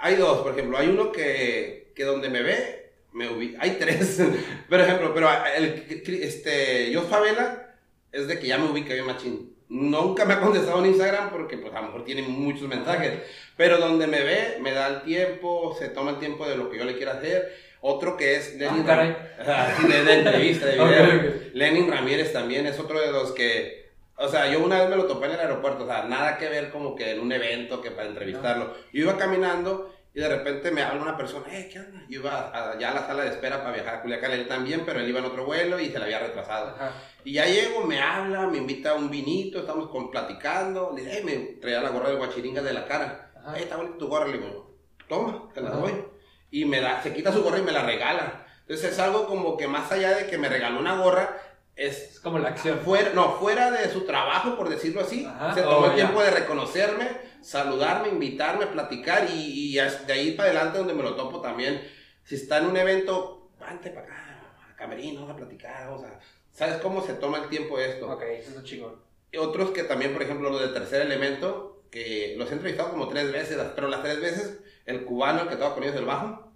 hay 0.00 0.16
dos, 0.16 0.38
por 0.38 0.52
ejemplo, 0.52 0.76
hay 0.76 0.88
uno 0.88 1.12
que, 1.12 1.92
que 1.94 2.04
donde 2.04 2.28
me 2.28 2.42
ve, 2.42 2.92
me 3.12 3.30
ubica, 3.30 3.58
hay 3.60 3.76
tres, 3.78 4.20
por 4.68 4.80
ejemplo, 4.80 5.14
pero 5.14 5.28
el, 5.56 5.86
este, 6.22 6.90
yo 6.90 7.02
Favela 7.02 7.76
es 8.12 8.26
de 8.26 8.38
que 8.38 8.48
ya 8.48 8.58
me 8.58 8.70
ubica 8.70 8.94
bien 8.94 9.06
machín. 9.06 9.54
Nunca 9.70 10.24
me 10.24 10.34
ha 10.34 10.40
contestado 10.40 10.78
en 10.78 10.86
Instagram 10.86 11.30
porque 11.30 11.58
pues 11.58 11.74
a 11.74 11.80
lo 11.80 11.88
mejor 11.88 12.04
tiene 12.04 12.22
muchos 12.22 12.66
mensajes, 12.68 13.14
pero 13.56 13.78
donde 13.78 14.06
me 14.06 14.22
ve, 14.22 14.58
me 14.60 14.72
da 14.72 14.86
el 14.88 15.02
tiempo, 15.02 15.76
se 15.78 15.88
toma 15.88 16.12
el 16.12 16.18
tiempo 16.18 16.46
de 16.48 16.56
lo 16.56 16.70
que 16.70 16.78
yo 16.78 16.84
le 16.84 16.96
quiero 16.96 17.12
hacer. 17.12 17.54
Otro 17.80 18.16
que 18.16 18.36
es 18.36 18.54
Lenin 18.56 18.82
Ah, 18.84 18.86
caray. 18.86 19.16
Ramírez, 19.38 19.88
de, 19.88 20.04
de 20.04 20.18
entrevista, 20.18 20.66
de 20.66 20.72
video. 20.72 20.84
Ok, 20.86 20.90
ok. 20.90 21.34
Lenin 21.54 21.90
Ramírez 21.90 22.32
también 22.32 22.66
es 22.66 22.78
otro 22.78 23.00
de 23.00 23.12
los 23.12 23.32
que, 23.32 23.90
o 24.16 24.28
sea, 24.28 24.50
yo 24.50 24.60
una 24.64 24.80
vez 24.80 24.88
me 24.88 24.96
lo 24.96 25.04
topé 25.04 25.26
en 25.26 25.32
el 25.32 25.40
aeropuerto, 25.40 25.84
o 25.84 25.86
sea, 25.86 26.04
nada 26.04 26.38
que 26.38 26.48
ver 26.48 26.70
como 26.70 26.96
que 26.96 27.10
en 27.12 27.20
un 27.20 27.30
evento 27.30 27.80
que 27.82 27.90
para 27.90 28.08
entrevistarlo. 28.08 28.74
Yo 28.92 29.02
iba 29.02 29.18
caminando 29.18 29.94
y 30.18 30.20
de 30.20 30.28
repente 30.28 30.72
me 30.72 30.82
habla 30.82 31.00
una 31.02 31.16
persona, 31.16 31.46
eh, 31.56 31.68
¿qué 31.72 31.78
onda? 31.78 32.02
Yo 32.08 32.18
iba 32.18 32.32
a- 32.50 32.72
allá 32.72 32.90
a 32.90 32.94
la 32.94 33.06
sala 33.06 33.22
de 33.22 33.28
espera 33.28 33.58
para 33.62 33.72
viajar 33.72 33.94
a 33.94 34.02
Culiacán, 34.02 34.32
él 34.32 34.48
también, 34.48 34.82
pero 34.84 34.98
él 34.98 35.08
iba 35.08 35.20
en 35.20 35.26
otro 35.26 35.44
vuelo 35.46 35.78
y 35.78 35.90
se 35.90 35.98
le 36.00 36.06
había 36.06 36.18
retrasado. 36.18 36.70
Ajá. 36.74 36.90
Y 37.22 37.34
ya 37.34 37.46
llego, 37.46 37.84
me 37.84 38.00
habla, 38.00 38.48
me 38.48 38.58
invita 38.58 38.90
a 38.90 38.94
un 38.94 39.10
vinito, 39.10 39.60
estamos 39.60 39.88
con, 39.90 40.10
platicando, 40.10 40.92
le 40.92 41.02
dije, 41.04 41.18
"Ey", 41.18 41.24
me 41.24 41.36
traía 41.60 41.80
la 41.82 41.90
gorra 41.90 42.10
de 42.10 42.16
guachiringa 42.16 42.62
de 42.62 42.72
la 42.72 42.84
cara. 42.86 43.30
Ajá. 43.36 43.56
"Ey, 43.56 43.62
está 43.62 43.76
bonita 43.76 43.96
tu 43.96 44.08
gorra, 44.08 44.26
le 44.26 44.38
digo, 44.38 44.74
toma, 45.08 45.50
te 45.54 45.60
la 45.60 45.68
Ajá. 45.70 45.78
doy. 45.78 46.04
Y 46.50 46.64
me 46.64 46.80
la, 46.80 47.00
se 47.00 47.14
quita 47.14 47.32
su 47.32 47.44
gorra 47.44 47.60
y 47.60 47.62
me 47.62 47.70
la 47.70 47.84
regala. 47.84 48.44
Entonces 48.62 48.90
es 48.90 48.98
algo 48.98 49.24
como 49.28 49.56
que 49.56 49.68
más 49.68 49.92
allá 49.92 50.16
de 50.16 50.26
que 50.26 50.36
me 50.36 50.48
regaló 50.48 50.80
una 50.80 50.96
gorra, 51.00 51.38
es 51.78 52.18
como 52.22 52.38
la 52.38 52.48
acción. 52.50 52.80
fuera, 52.80 53.10
no, 53.14 53.32
fuera 53.38 53.70
de 53.70 53.88
su 53.90 54.02
trabajo, 54.04 54.56
por 54.56 54.68
decirlo 54.68 55.00
así, 55.00 55.24
Ajá. 55.24 55.54
se 55.54 55.62
tomó 55.62 55.76
Oh, 55.78 55.84
el 55.86 55.90
ya. 55.92 55.96
tiempo 55.96 56.22
de 56.22 56.30
reconocerme, 56.32 57.08
saludarme, 57.40 58.08
invitarme, 58.08 58.66
platicar 58.66 59.28
y, 59.32 59.74
de 59.74 60.12
ahí 60.12 60.32
para 60.32 60.50
adelante 60.50 60.78
donde 60.78 60.94
me 60.94 61.02
lo 61.04 61.14
topo 61.14 61.40
también, 61.40 61.80
si 62.24 62.34
está 62.34 62.58
en 62.58 62.66
un 62.66 62.76
evento, 62.76 63.50
vente 63.60 63.90
para 63.90 64.06
acá, 64.06 64.42
a 64.72 64.76
camerino, 64.76 65.28
a 65.30 65.36
platicar, 65.36 65.86
vamos 65.88 66.04
a... 66.04 66.18
¿Sabes 66.52 66.78
cómo 66.78 67.00
se 67.00 67.14
toma 67.14 67.38
el 67.38 67.48
tiempo 67.48 67.78
esto? 67.78 68.10
Ok, 68.10 68.22
eso 68.22 68.58
es 68.58 68.64
chingón. 68.64 69.00
Y 69.30 69.36
Otros 69.36 69.70
que 69.70 69.84
también, 69.84 70.12
por 70.12 70.22
ejemplo, 70.22 70.50
los 70.50 70.60
del 70.60 70.72
tercer 70.74 71.02
elemento, 71.02 71.84
que 71.92 72.34
los 72.36 72.50
he 72.50 72.54
entrevistado 72.54 72.90
como 72.90 73.08
tres 73.08 73.30
veces, 73.30 73.56
pero 73.76 73.86
las 73.88 74.02
tres 74.02 74.20
veces, 74.20 74.58
el 74.84 75.04
cubano, 75.04 75.42
el 75.42 75.48
que 75.48 75.54
estaba 75.54 75.74
con 75.74 75.84
ellos 75.84 75.94
del 75.94 76.06
bajo, 76.06 76.47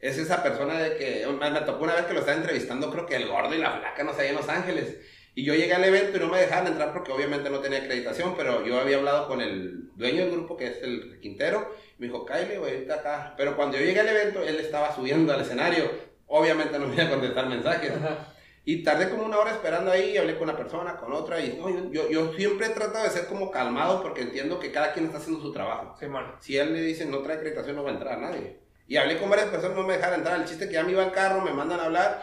es 0.00 0.18
esa 0.18 0.42
persona 0.42 0.78
de 0.78 0.96
que, 0.96 1.26
me 1.26 1.50
me 1.50 1.60
tocó 1.60 1.84
una 1.84 1.94
vez 1.94 2.04
que 2.04 2.14
lo 2.14 2.20
estaba 2.20 2.36
entrevistando, 2.36 2.90
creo 2.90 3.06
que 3.06 3.16
el 3.16 3.28
gordo 3.28 3.54
y 3.54 3.58
la 3.58 3.72
flaca, 3.72 4.04
no 4.04 4.14
sé, 4.14 4.28
en 4.28 4.36
Los 4.36 4.48
Ángeles. 4.48 4.96
Y 5.34 5.44
yo 5.44 5.54
llegué 5.54 5.74
al 5.74 5.84
evento 5.84 6.16
y 6.16 6.20
no 6.20 6.28
me 6.28 6.40
dejaban 6.40 6.66
entrar 6.66 6.92
porque 6.94 7.12
obviamente 7.12 7.50
no 7.50 7.60
tenía 7.60 7.80
acreditación, 7.80 8.34
pero 8.36 8.64
yo 8.64 8.80
había 8.80 8.96
hablado 8.96 9.28
con 9.28 9.42
el 9.42 9.90
dueño 9.94 10.22
del 10.22 10.30
grupo, 10.30 10.56
que 10.56 10.66
es 10.68 10.82
el 10.82 11.18
Quintero, 11.20 11.74
y 11.98 12.00
me 12.00 12.06
dijo, 12.06 12.24
Kyle, 12.24 12.58
güey, 12.58 12.74
ahorita 12.74 12.94
acá. 12.94 13.34
Pero 13.36 13.54
cuando 13.54 13.76
yo 13.76 13.84
llegué 13.84 14.00
al 14.00 14.08
evento, 14.08 14.42
él 14.42 14.56
estaba 14.56 14.94
subiendo 14.94 15.32
al 15.32 15.42
escenario. 15.42 15.90
Obviamente 16.26 16.78
no 16.78 16.86
me 16.86 16.94
iba 16.94 17.04
a 17.04 17.10
contestar 17.10 17.48
mensajes. 17.48 17.90
Ajá. 17.90 18.32
Y 18.68 18.82
tardé 18.82 19.10
como 19.10 19.24
una 19.24 19.38
hora 19.38 19.52
esperando 19.52 19.92
ahí, 19.92 20.16
hablé 20.16 20.34
con 20.34 20.48
una 20.48 20.56
persona, 20.56 20.96
con 20.96 21.12
otra, 21.12 21.38
y 21.38 21.56
no, 21.56 21.70
yo, 21.70 21.92
yo, 21.92 22.10
yo 22.10 22.32
siempre 22.32 22.66
he 22.66 22.70
tratado 22.70 23.04
de 23.04 23.10
ser 23.10 23.26
como 23.26 23.50
calmado 23.50 24.02
porque 24.02 24.22
entiendo 24.22 24.58
que 24.58 24.72
cada 24.72 24.92
quien 24.92 25.06
está 25.06 25.18
haciendo 25.18 25.40
su 25.40 25.52
trabajo. 25.52 25.96
Simón. 26.00 26.34
Si 26.40 26.56
él 26.56 26.72
le 26.72 26.80
dice 26.80 27.06
no 27.06 27.18
trae 27.18 27.36
acreditación, 27.36 27.76
no 27.76 27.84
va 27.84 27.90
a 27.90 27.94
entrar 27.94 28.18
nadie. 28.18 28.65
Y 28.88 28.96
hablé 28.96 29.18
con 29.18 29.28
varias 29.30 29.48
personas, 29.48 29.76
no 29.76 29.82
me 29.84 29.94
dejaron 29.94 30.20
entrar. 30.20 30.38
El 30.40 30.46
chiste 30.46 30.66
que 30.68 30.74
ya 30.74 30.82
me 30.84 30.92
iba 30.92 31.02
al 31.02 31.12
carro, 31.12 31.40
me 31.40 31.52
mandan 31.52 31.80
a 31.80 31.84
hablar. 31.84 32.22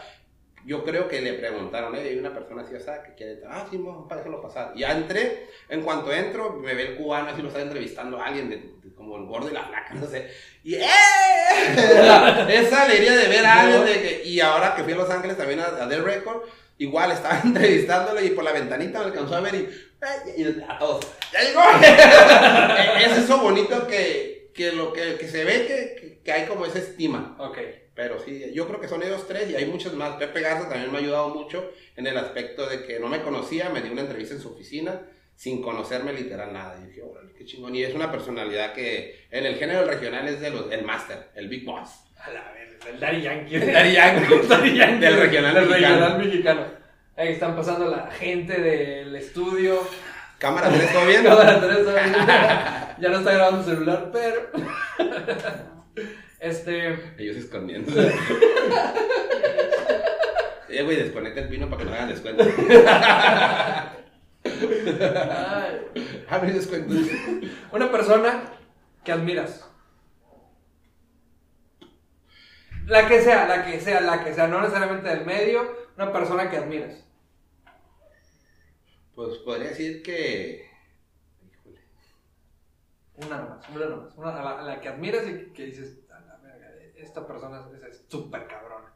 Yo 0.66 0.82
creo 0.82 1.08
que 1.08 1.20
le 1.20 1.34
preguntaron, 1.34 1.94
eh, 1.94 2.00
hay 2.00 2.18
una 2.18 2.32
persona 2.32 2.62
así, 2.62 2.74
o 2.74 2.80
sea, 2.80 3.02
que 3.02 3.14
quiere 3.14 3.32
entrar. 3.34 3.52
Ah, 3.54 3.66
sí, 3.70 3.76
vamos 3.76 4.08
para 4.08 4.22
déjalo 4.22 4.40
pasar. 4.40 4.72
Ya 4.74 4.92
entré, 4.92 5.46
en 5.68 5.82
cuanto 5.82 6.10
entro, 6.10 6.54
me 6.54 6.72
ve 6.74 6.86
el 6.92 6.96
cubano, 6.96 7.28
así 7.28 7.42
lo 7.42 7.48
está 7.48 7.60
entrevistando 7.60 8.18
a 8.18 8.24
alguien, 8.26 8.48
de, 8.48 8.56
de- 8.82 8.94
como 8.94 9.18
el 9.18 9.26
gordo 9.26 9.50
y 9.50 9.52
la 9.52 9.64
flaca, 9.64 9.92
no 9.92 10.06
sé. 10.06 10.30
Y 10.62 10.76
¡eh! 10.76 10.86
Esa 12.48 12.82
alegría 12.84 13.14
de 13.14 13.28
ver 13.28 13.44
a 13.44 13.60
alguien 13.60 13.84
de 13.84 14.22
y 14.24 14.40
ahora 14.40 14.74
que 14.74 14.84
fui 14.84 14.94
a 14.94 14.96
Los 14.96 15.10
Ángeles 15.10 15.36
también 15.36 15.60
a, 15.60 15.66
a 15.66 15.86
The 15.88 16.00
Record, 16.00 16.44
igual 16.78 17.10
estaba 17.12 17.40
entrevistándolo 17.44 18.22
y 18.22 18.30
por 18.30 18.44
la 18.44 18.52
ventanita 18.52 19.00
me 19.00 19.06
alcanzó 19.06 19.34
a 19.36 19.40
ver 19.40 19.54
y, 19.54 19.68
y 20.40 20.64
a 20.66 20.78
todos, 20.78 21.06
¡ya 21.30 21.42
llegó! 21.42 21.60
es 23.12 23.18
eso 23.18 23.38
bonito 23.38 23.86
que, 23.86 24.33
que 24.54 24.72
lo 24.72 24.92
que, 24.92 25.16
que 25.16 25.28
se 25.28 25.44
ve 25.44 25.66
que, 25.66 26.20
que, 26.24 26.32
hay 26.32 26.46
como 26.46 26.64
esa 26.66 26.78
estima. 26.78 27.36
Ok. 27.38 27.58
Pero 27.94 28.18
sí, 28.18 28.50
yo 28.52 28.66
creo 28.66 28.80
que 28.80 28.88
son 28.88 29.02
ellos 29.02 29.26
tres 29.28 29.50
y 29.50 29.56
hay 29.56 29.66
muchos 29.66 29.94
más. 29.94 30.16
Pepe 30.16 30.40
Garza 30.40 30.68
también 30.68 30.90
me 30.90 30.98
ha 30.98 31.00
ayudado 31.00 31.28
mucho 31.28 31.70
en 31.96 32.06
el 32.06 32.16
aspecto 32.16 32.66
de 32.68 32.84
que 32.84 32.98
no 32.98 33.08
me 33.08 33.22
conocía, 33.22 33.68
me 33.68 33.82
dio 33.82 33.92
una 33.92 34.02
entrevista 34.02 34.34
en 34.34 34.40
su 34.40 34.52
oficina 34.52 35.00
sin 35.36 35.62
conocerme 35.62 36.12
literal 36.12 36.52
nada. 36.52 36.76
Y 36.82 36.88
dije, 36.88 37.02
órale, 37.02 37.32
qué 37.36 37.44
chingón. 37.44 37.74
Y 37.74 37.82
es 37.82 37.94
una 37.94 38.10
personalidad 38.10 38.72
que 38.72 39.26
en 39.30 39.46
el 39.46 39.56
género 39.56 39.84
regional 39.84 40.26
es 40.28 40.40
de 40.40 40.50
los, 40.50 40.70
el 40.72 40.84
máster, 40.84 41.30
el 41.34 41.48
Big 41.48 41.64
Boss. 41.64 41.90
A 42.18 42.30
la 42.30 42.52
verga, 42.52 42.88
el 42.88 43.00
Daddy 43.00 43.22
Yankee. 43.22 43.54
El 43.56 43.72
Daddy 43.72 43.92
Yankee. 43.92 44.46
Daddy 44.48 44.76
Yankee. 44.76 45.00
Del 45.00 45.16
regional 45.16 45.54
Del 45.54 45.68
mexicano. 45.68 45.94
regional 45.94 46.18
mexicano. 46.26 46.66
Ahí 47.16 47.28
están 47.28 47.54
pasando 47.54 47.90
la 47.90 48.10
gente 48.10 48.60
del 48.60 49.14
estudio. 49.14 49.80
Cámara 50.38 50.68
3, 50.68 50.92
¿todo 50.92 51.06
bien? 51.06 51.22
Cámara 51.22 51.60
tres, 51.60 51.86
ya 51.86 52.80
ya 53.00 53.08
no 53.10 53.18
está 53.18 53.32
grabando 53.32 53.60
el 53.60 53.64
celular, 53.66 54.10
pero. 54.12 54.50
Este. 56.40 57.14
Ellos 57.18 57.36
escondiendo. 57.36 57.90
Eh, 60.66 60.82
güey, 60.82 60.96
desconecta 60.96 61.40
el 61.40 61.48
pino 61.48 61.70
para 61.70 61.84
que 61.84 61.88
no 61.88 61.94
hagan 61.94 62.08
descuento. 62.08 62.42
ay, 64.44 65.80
Abre 66.28 66.52
descuento. 66.52 66.94
una 67.70 67.92
persona 67.92 68.42
que 69.04 69.12
admiras. 69.12 69.64
La 72.86 73.06
que 73.06 73.22
sea, 73.22 73.46
la 73.46 73.64
que 73.64 73.80
sea, 73.80 74.00
la 74.00 74.24
que 74.24 74.34
sea, 74.34 74.48
no 74.48 74.60
necesariamente 74.62 75.08
del 75.08 75.24
medio, 75.24 75.62
una 75.96 76.12
persona 76.12 76.50
que 76.50 76.56
admiras. 76.56 77.04
Pues 79.14 79.38
podría 79.38 79.68
decir 79.68 80.02
que. 80.02 80.68
Una 83.16 83.38
nomás, 83.38 83.68
una 83.68 83.86
nomás. 83.86 84.14
Una, 84.16 84.40
a, 84.40 84.42
la, 84.44 84.60
a 84.60 84.62
la 84.62 84.80
que 84.80 84.88
admiras 84.88 85.24
y 85.28 85.52
que 85.52 85.66
dices, 85.66 85.98
a 86.10 86.20
la 86.20 86.36
verga, 86.38 86.68
esta 86.96 87.26
persona 87.26 87.64
es- 87.90 88.04
súper 88.08 88.46
cabrona. 88.46 88.92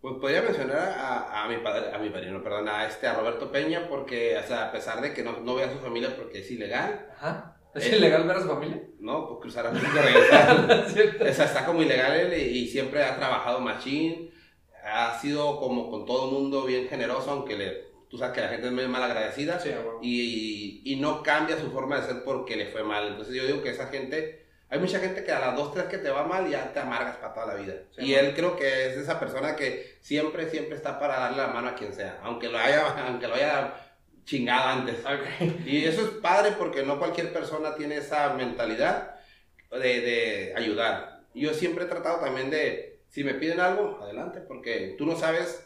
Pues 0.00 0.14
podría 0.20 0.42
mencionar 0.42 0.76
a, 0.96 1.44
a 1.44 1.48
mi 1.48 1.56
padre, 1.58 1.92
a 1.92 1.98
mi 1.98 2.08
padrino, 2.10 2.42
perdón, 2.42 2.68
a 2.68 2.86
este, 2.86 3.06
a 3.08 3.14
Roberto 3.14 3.50
Peña, 3.50 3.88
porque, 3.88 4.36
o 4.38 4.42
sea, 4.46 4.68
a 4.68 4.72
pesar 4.72 5.00
de 5.00 5.12
que 5.12 5.22
no, 5.24 5.40
no 5.40 5.54
ve 5.56 5.64
a 5.64 5.72
su 5.72 5.78
familia 5.78 6.14
porque 6.16 6.40
es 6.40 6.50
ilegal, 6.50 7.08
Ajá. 7.16 7.54
¿Es 7.74 7.92
ilegal 7.92 8.26
ver 8.26 8.36
a 8.36 8.40
su 8.42 8.48
familia? 8.48 8.82
¿no? 8.98 9.28
Pues 9.28 9.40
cruzar 9.40 9.66
a 9.66 9.70
México 9.70 9.92
regresar. 10.00 10.86
O 11.28 11.32
sea, 11.32 11.44
está 11.44 11.64
como 11.66 11.82
ilegal 11.82 12.12
él 12.18 12.32
y, 12.32 12.58
y 12.60 12.68
siempre 12.68 13.04
ha 13.04 13.16
trabajado 13.16 13.60
machín, 13.60 14.30
ha 14.84 15.18
sido 15.20 15.58
como 15.60 15.90
con 15.90 16.06
todo 16.06 16.30
mundo 16.30 16.64
bien 16.64 16.88
generoso, 16.88 17.30
aunque 17.30 17.56
le, 17.56 17.87
tú 18.08 18.18
sabes 18.18 18.34
que 18.34 18.40
la 18.40 18.48
gente 18.48 18.66
es 18.68 18.72
muy 18.72 18.86
mal 18.88 19.02
agradecida. 19.02 19.58
Sí, 19.58 19.70
huevo. 19.70 20.00
y, 20.02 20.82
y 20.84 20.96
no 20.96 21.22
cambia 21.22 21.58
su 21.58 21.70
forma 21.70 22.00
de 22.00 22.06
ser 22.06 22.24
porque 22.24 22.56
le 22.56 22.66
fue 22.66 22.82
mal. 22.82 23.06
Entonces 23.08 23.34
yo 23.34 23.46
digo 23.46 23.62
que 23.62 23.70
esa 23.70 23.88
gente, 23.88 24.46
hay 24.68 24.78
mucha 24.78 24.98
gente 25.00 25.24
que 25.24 25.32
a 25.32 25.40
las 25.40 25.56
dos, 25.56 25.72
tres 25.72 25.86
que 25.86 25.98
te 25.98 26.10
va 26.10 26.24
mal 26.26 26.48
ya 26.48 26.72
te 26.72 26.80
amargas 26.80 27.16
para 27.16 27.34
toda 27.34 27.46
la 27.46 27.54
vida. 27.54 27.74
Sí, 27.96 28.02
y 28.06 28.14
él 28.14 28.34
creo 28.34 28.56
que 28.56 28.86
es 28.88 28.96
esa 28.96 29.18
persona 29.20 29.56
que 29.56 29.98
siempre, 30.00 30.48
siempre 30.50 30.76
está 30.76 30.98
para 30.98 31.20
darle 31.20 31.38
la 31.38 31.48
mano 31.48 31.68
a 31.68 31.74
quien 31.74 31.92
sea, 31.94 32.18
aunque 32.22 32.48
lo 32.48 32.58
haya, 32.58 32.86
aunque 33.06 33.28
lo 33.28 33.34
haya 33.34 33.74
chingado 34.24 34.68
antes. 34.68 35.00
Ok. 35.04 35.64
Y 35.66 35.84
eso 35.84 36.02
es 36.02 36.08
padre 36.22 36.52
porque 36.58 36.82
no 36.82 36.98
cualquier 36.98 37.32
persona 37.32 37.74
tiene 37.74 37.96
esa 37.96 38.34
mentalidad 38.34 39.16
de, 39.70 40.00
de 40.00 40.54
ayudar. 40.56 41.22
Yo 41.34 41.54
siempre 41.54 41.84
he 41.84 41.88
tratado 41.88 42.20
también 42.20 42.50
de, 42.50 43.00
si 43.08 43.24
me 43.24 43.34
piden 43.34 43.60
algo, 43.60 43.98
adelante, 44.02 44.40
porque 44.40 44.94
tú 44.98 45.06
no 45.06 45.16
sabes 45.16 45.64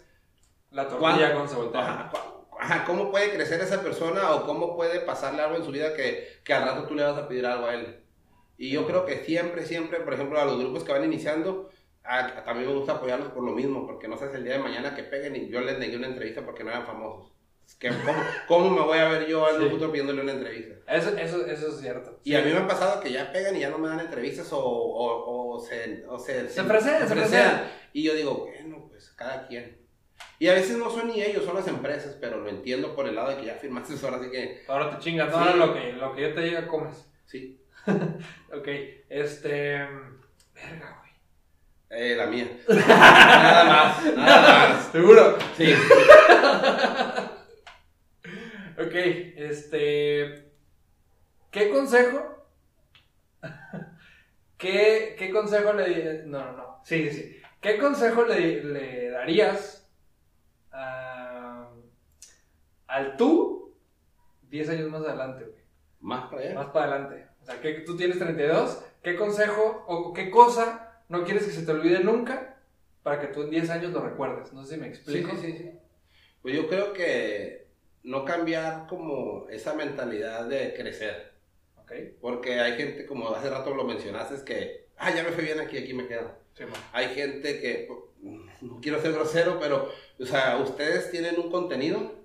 La 0.71 0.89
tortilla 0.89 1.33
¿Cuándo? 1.35 1.39
con. 1.73 2.32
Ajá, 2.63 2.85
¿Cómo 2.85 3.11
puede 3.11 3.33
crecer 3.33 3.61
esa 3.61 3.83
persona 3.83 4.35
o 4.37 4.47
cómo 4.47 4.77
puede 4.77 5.01
pasarle 5.01 5.43
algo 5.43 5.57
en 5.57 5.65
su 5.65 5.73
vida 5.73 5.95
que, 5.95 6.29
que 6.45 6.55
al 6.55 6.63
rato 6.65 6.85
tú 6.87 6.95
le 6.95 7.03
vas 7.03 7.19
a 7.19 7.27
pedir 7.27 7.45
algo 7.45 7.67
a 7.67 7.75
él? 7.75 8.05
Y 8.57 8.71
yo 8.71 8.87
creo 8.87 9.05
que 9.05 9.25
siempre, 9.25 9.67
siempre, 9.67 9.99
por 10.01 10.15
ejemplo, 10.15 10.41
a 10.41 10.45
los 10.45 10.61
grupos 10.61 10.85
que 10.85 10.93
van 10.93 11.03
iniciando, 11.05 11.71
a- 12.05 12.45
también 12.45 12.69
me 12.69 12.75
gusta 12.77 12.93
apoyarlos 12.93 13.33
por 13.33 13.43
lo 13.43 13.51
mismo, 13.51 13.85
porque 13.85 14.07
no 14.07 14.17
sé 14.17 14.31
si 14.31 14.37
el 14.37 14.45
día 14.45 14.53
de 14.53 14.59
mañana 14.61 14.95
que 14.95 15.03
peguen 15.03 15.35
y 15.35 15.49
yo 15.49 15.61
les 15.61 15.77
negué 15.81 15.97
una 15.97 16.07
entrevista 16.07 16.43
porque 16.45 16.63
no 16.63 16.71
eran 16.71 16.87
famosos. 16.87 17.33
Es 17.67 17.75
que, 17.75 17.89
¿cómo, 17.89 18.23
cómo 18.47 18.71
me 18.71 18.83
voy 18.83 18.99
a 18.99 19.09
ver 19.09 19.27
yo 19.27 19.45
un 19.45 19.61
Sí. 19.61 19.69
futuro 19.69 19.91
pidiéndole 19.91 20.23
una 20.23 20.33
entrevista? 20.33 20.75
Eso, 20.87 21.17
eso, 21.19 21.45
eso 21.47 21.69
es 21.69 21.81
cierto. 21.81 22.21
Y 22.23 22.37
a 22.37 22.43
mí 22.43 22.53
me 22.53 22.59
ha 22.59 22.67
pasado 22.69 23.01
que 23.01 23.11
ya 23.11 23.33
pegan 23.33 23.57
y 23.57 23.61
ya 23.61 23.71
no 23.71 23.79
me 23.79 23.89
dan 23.89 23.99
entrevistas 23.99 24.53
o, 24.53 24.61
o, 24.61 25.57
o 25.57 25.61
se, 25.61 26.05
o 26.09 26.17
se, 26.17 26.49
Se 26.49 26.63
fresean, 26.63 27.09
se 27.09 27.15
fresean. 27.15 27.63
Y 27.93 28.05
yo 28.05 28.15
digo, 28.15 28.47
bueno, 28.47 28.87
pues 28.89 29.11
cada 29.11 29.49
quien. 29.49 29.82
Y 30.43 30.49
a 30.49 30.55
veces 30.55 30.77
no 30.77 30.91
son 30.91 31.07
ni 31.07 31.23
ellos, 31.23 31.45
son 31.45 31.55
las 31.55 31.69
empresas, 31.69 32.17
pero 32.21 32.39
lo 32.41 32.49
entiendo 32.49 32.97
por 32.97 33.07
el 33.07 33.15
lado 33.15 33.31
de 33.31 33.37
que 33.37 33.45
ya 33.47 33.55
firmaste 33.55 33.95
ahora 34.05 34.17
así 34.17 34.29
que 34.29 34.65
Ahora 34.67 34.91
te 34.91 34.99
chingas, 34.99 35.29
Sí. 35.29 35.35
ahora 35.39 35.55
lo 35.55 35.73
que, 35.73 35.93
lo 35.93 36.13
que 36.17 36.23
yo 36.23 36.35
te 36.35 36.41
diga 36.41 36.67
comes. 36.67 37.09
sí, 37.27 37.61
Ok, 38.53 38.67
este. 39.09 39.87
Verga, 40.53 40.99
güey. 40.99 41.13
eh, 41.91 42.17
la 42.17 42.27
mía. 42.27 42.49
nada 42.69 43.65
más, 43.67 44.17
nada 44.17 44.69
más. 44.71 44.87
¿Seguro? 44.91 45.39
Sí. 45.57 45.73
Ok, 48.79 48.95
este. 49.37 50.51
¿Qué 51.53 51.71
consejo? 51.71 52.49
¿Qué, 54.59 55.15
qué 55.17 55.31
consejo 55.31 55.73
le... 55.73 56.25
No, 56.27 56.39
no, 56.47 56.53
no. 56.57 56.81
Sí, 56.85 57.11
sí. 57.13 57.41
¿Qué 57.61 57.79
consejo 57.79 58.25
le, 58.25 58.65
le 58.65 59.11
darías 59.11 59.82
a- 60.73 61.69
al 62.87 63.17
tú 63.17 63.75
10 64.49 64.69
años 64.69 64.91
más 64.91 65.03
adelante, 65.03 65.45
güey? 65.45 65.63
Más 66.01 66.31
para 66.31 66.43
allá. 66.43 66.55
Más 66.55 66.67
para 66.67 66.93
adelante. 66.97 67.27
O 67.43 67.45
sea, 67.47 67.61
que 67.61 67.73
tú 67.81 67.97
tienes 67.97 68.19
32, 68.19 68.83
¿qué 69.03 69.17
consejo 69.17 69.85
o 69.87 70.13
qué 70.13 70.31
cosa 70.31 71.01
no 71.09 71.25
quieres 71.25 71.45
que 71.45 71.51
se 71.53 71.65
te 71.65 71.73
olvide 71.73 72.01
nunca 72.05 72.57
para 73.03 73.21
que 73.21 73.29
tú 73.29 73.43
en 73.43 73.51
10 73.51 73.71
años 73.71 73.93
lo 73.93 74.01
recuerdes? 74.01 74.53
No 74.53 74.65
sé 74.65 74.75
si 74.75 74.81
me 74.81 74.89
explico. 74.89 75.31
sí, 75.37 75.53
sí, 75.53 75.59
sí. 75.59 75.71
Pues 76.43 76.55
yo 76.57 76.69
creo 76.69 76.93
que 76.93 77.69
no 78.03 78.25
cambiar 78.25 78.87
como 78.89 79.49
esa 79.49 79.75
mentalidad 79.75 80.47
de 80.47 80.75
crecer. 80.75 81.33
Ok. 81.81 81.93
Porque 82.21 82.61
hay 82.61 82.77
gente, 82.77 83.07
como 83.07 83.29
hace 83.31 83.49
rato 83.49 83.75
lo 83.75 83.85
mencionaste, 83.85 84.35
es 84.35 84.43
que, 84.43 84.89
ah, 84.97 85.15
ya 85.15 85.23
me 85.23 85.31
fue 85.31 85.45
bien 85.45 85.61
aquí, 85.61 85.79
aquí 85.79 85.95
me 85.95 86.07
quedo. 86.07 86.33
Sí. 86.55 86.65
Hay 86.93 87.09
gente 87.15 87.61
que, 87.61 87.89
no 88.23 88.81
quiero 88.81 89.01
ser 89.01 89.13
grosero, 89.13 89.59
pero, 89.61 89.91
o 90.19 90.25
sea, 90.25 90.59
ustedes 90.63 91.11
tienen 91.11 91.39
un 91.39 91.51
contenido 91.51 92.23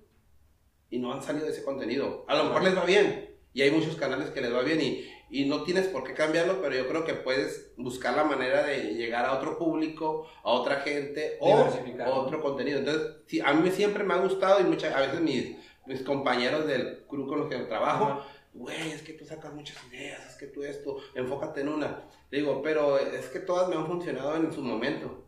y 0.90 1.00
no 1.00 1.12
han 1.12 1.24
salido 1.24 1.46
de 1.46 1.52
ese 1.52 1.64
contenido. 1.64 2.24
A 2.28 2.36
lo 2.36 2.46
mejor 2.46 2.64
les 2.64 2.78
va 2.78 2.86
bien 2.86 3.36
y 3.54 3.62
hay 3.62 3.72
muchos 3.72 3.96
canales 3.96 4.30
que 4.30 4.42
les 4.42 4.54
va 4.54 4.62
bien 4.62 4.80
y, 4.82 5.10
y 5.30 5.46
no 5.46 5.64
tienes 5.64 5.88
por 5.88 6.04
qué 6.04 6.14
cambiarlo, 6.14 6.62
pero 6.62 6.76
yo 6.76 6.88
creo 6.88 7.04
que 7.04 7.16
puedes 7.16 7.72
buscar 7.76 8.16
la 8.16 8.24
manera 8.24 8.64
de 8.64 8.94
llegar 8.94 9.26
a 9.26 9.34
otro 9.34 9.58
público, 9.58 10.28
a 10.44 10.52
otra 10.52 10.82
gente 10.82 11.38
o 11.40 11.52
otro 12.06 12.42
contenido. 12.42 12.80
Entonces, 12.80 13.08
sí, 13.26 13.42
a 13.42 13.54
mí 13.54 13.72
siempre 13.72 14.04
me 14.04 14.14
ha 14.14 14.18
gustado 14.18 14.60
y 14.62 14.64
muchas, 14.64 14.96
a 14.96 15.02
veces 15.02 15.20
mis, 15.20 15.56
mis 15.88 16.02
compañeros 16.04 16.68
del 16.68 17.06
crew 17.08 17.28
con 17.28 17.40
los 17.40 17.50
que 17.50 17.58
trabajo, 17.58 18.22
güey, 18.54 18.92
es 18.92 19.02
que 19.02 19.14
tú 19.14 19.26
sacas 19.26 19.54
muchas 19.54 19.78
ideas, 19.92 20.32
es 20.32 20.36
que 20.36 20.48
tú 20.48 20.64
esto, 20.64 20.98
enfócate 21.16 21.62
en 21.62 21.70
una. 21.70 22.04
Digo, 22.32 22.62
pero 22.62 22.98
es 23.00 23.28
que 23.28 23.40
todas 23.40 23.68
me 23.70 23.76
han 23.76 23.88
funcionado 23.88 24.36
en 24.36 24.52
su 24.54 24.62
momento. 24.62 25.27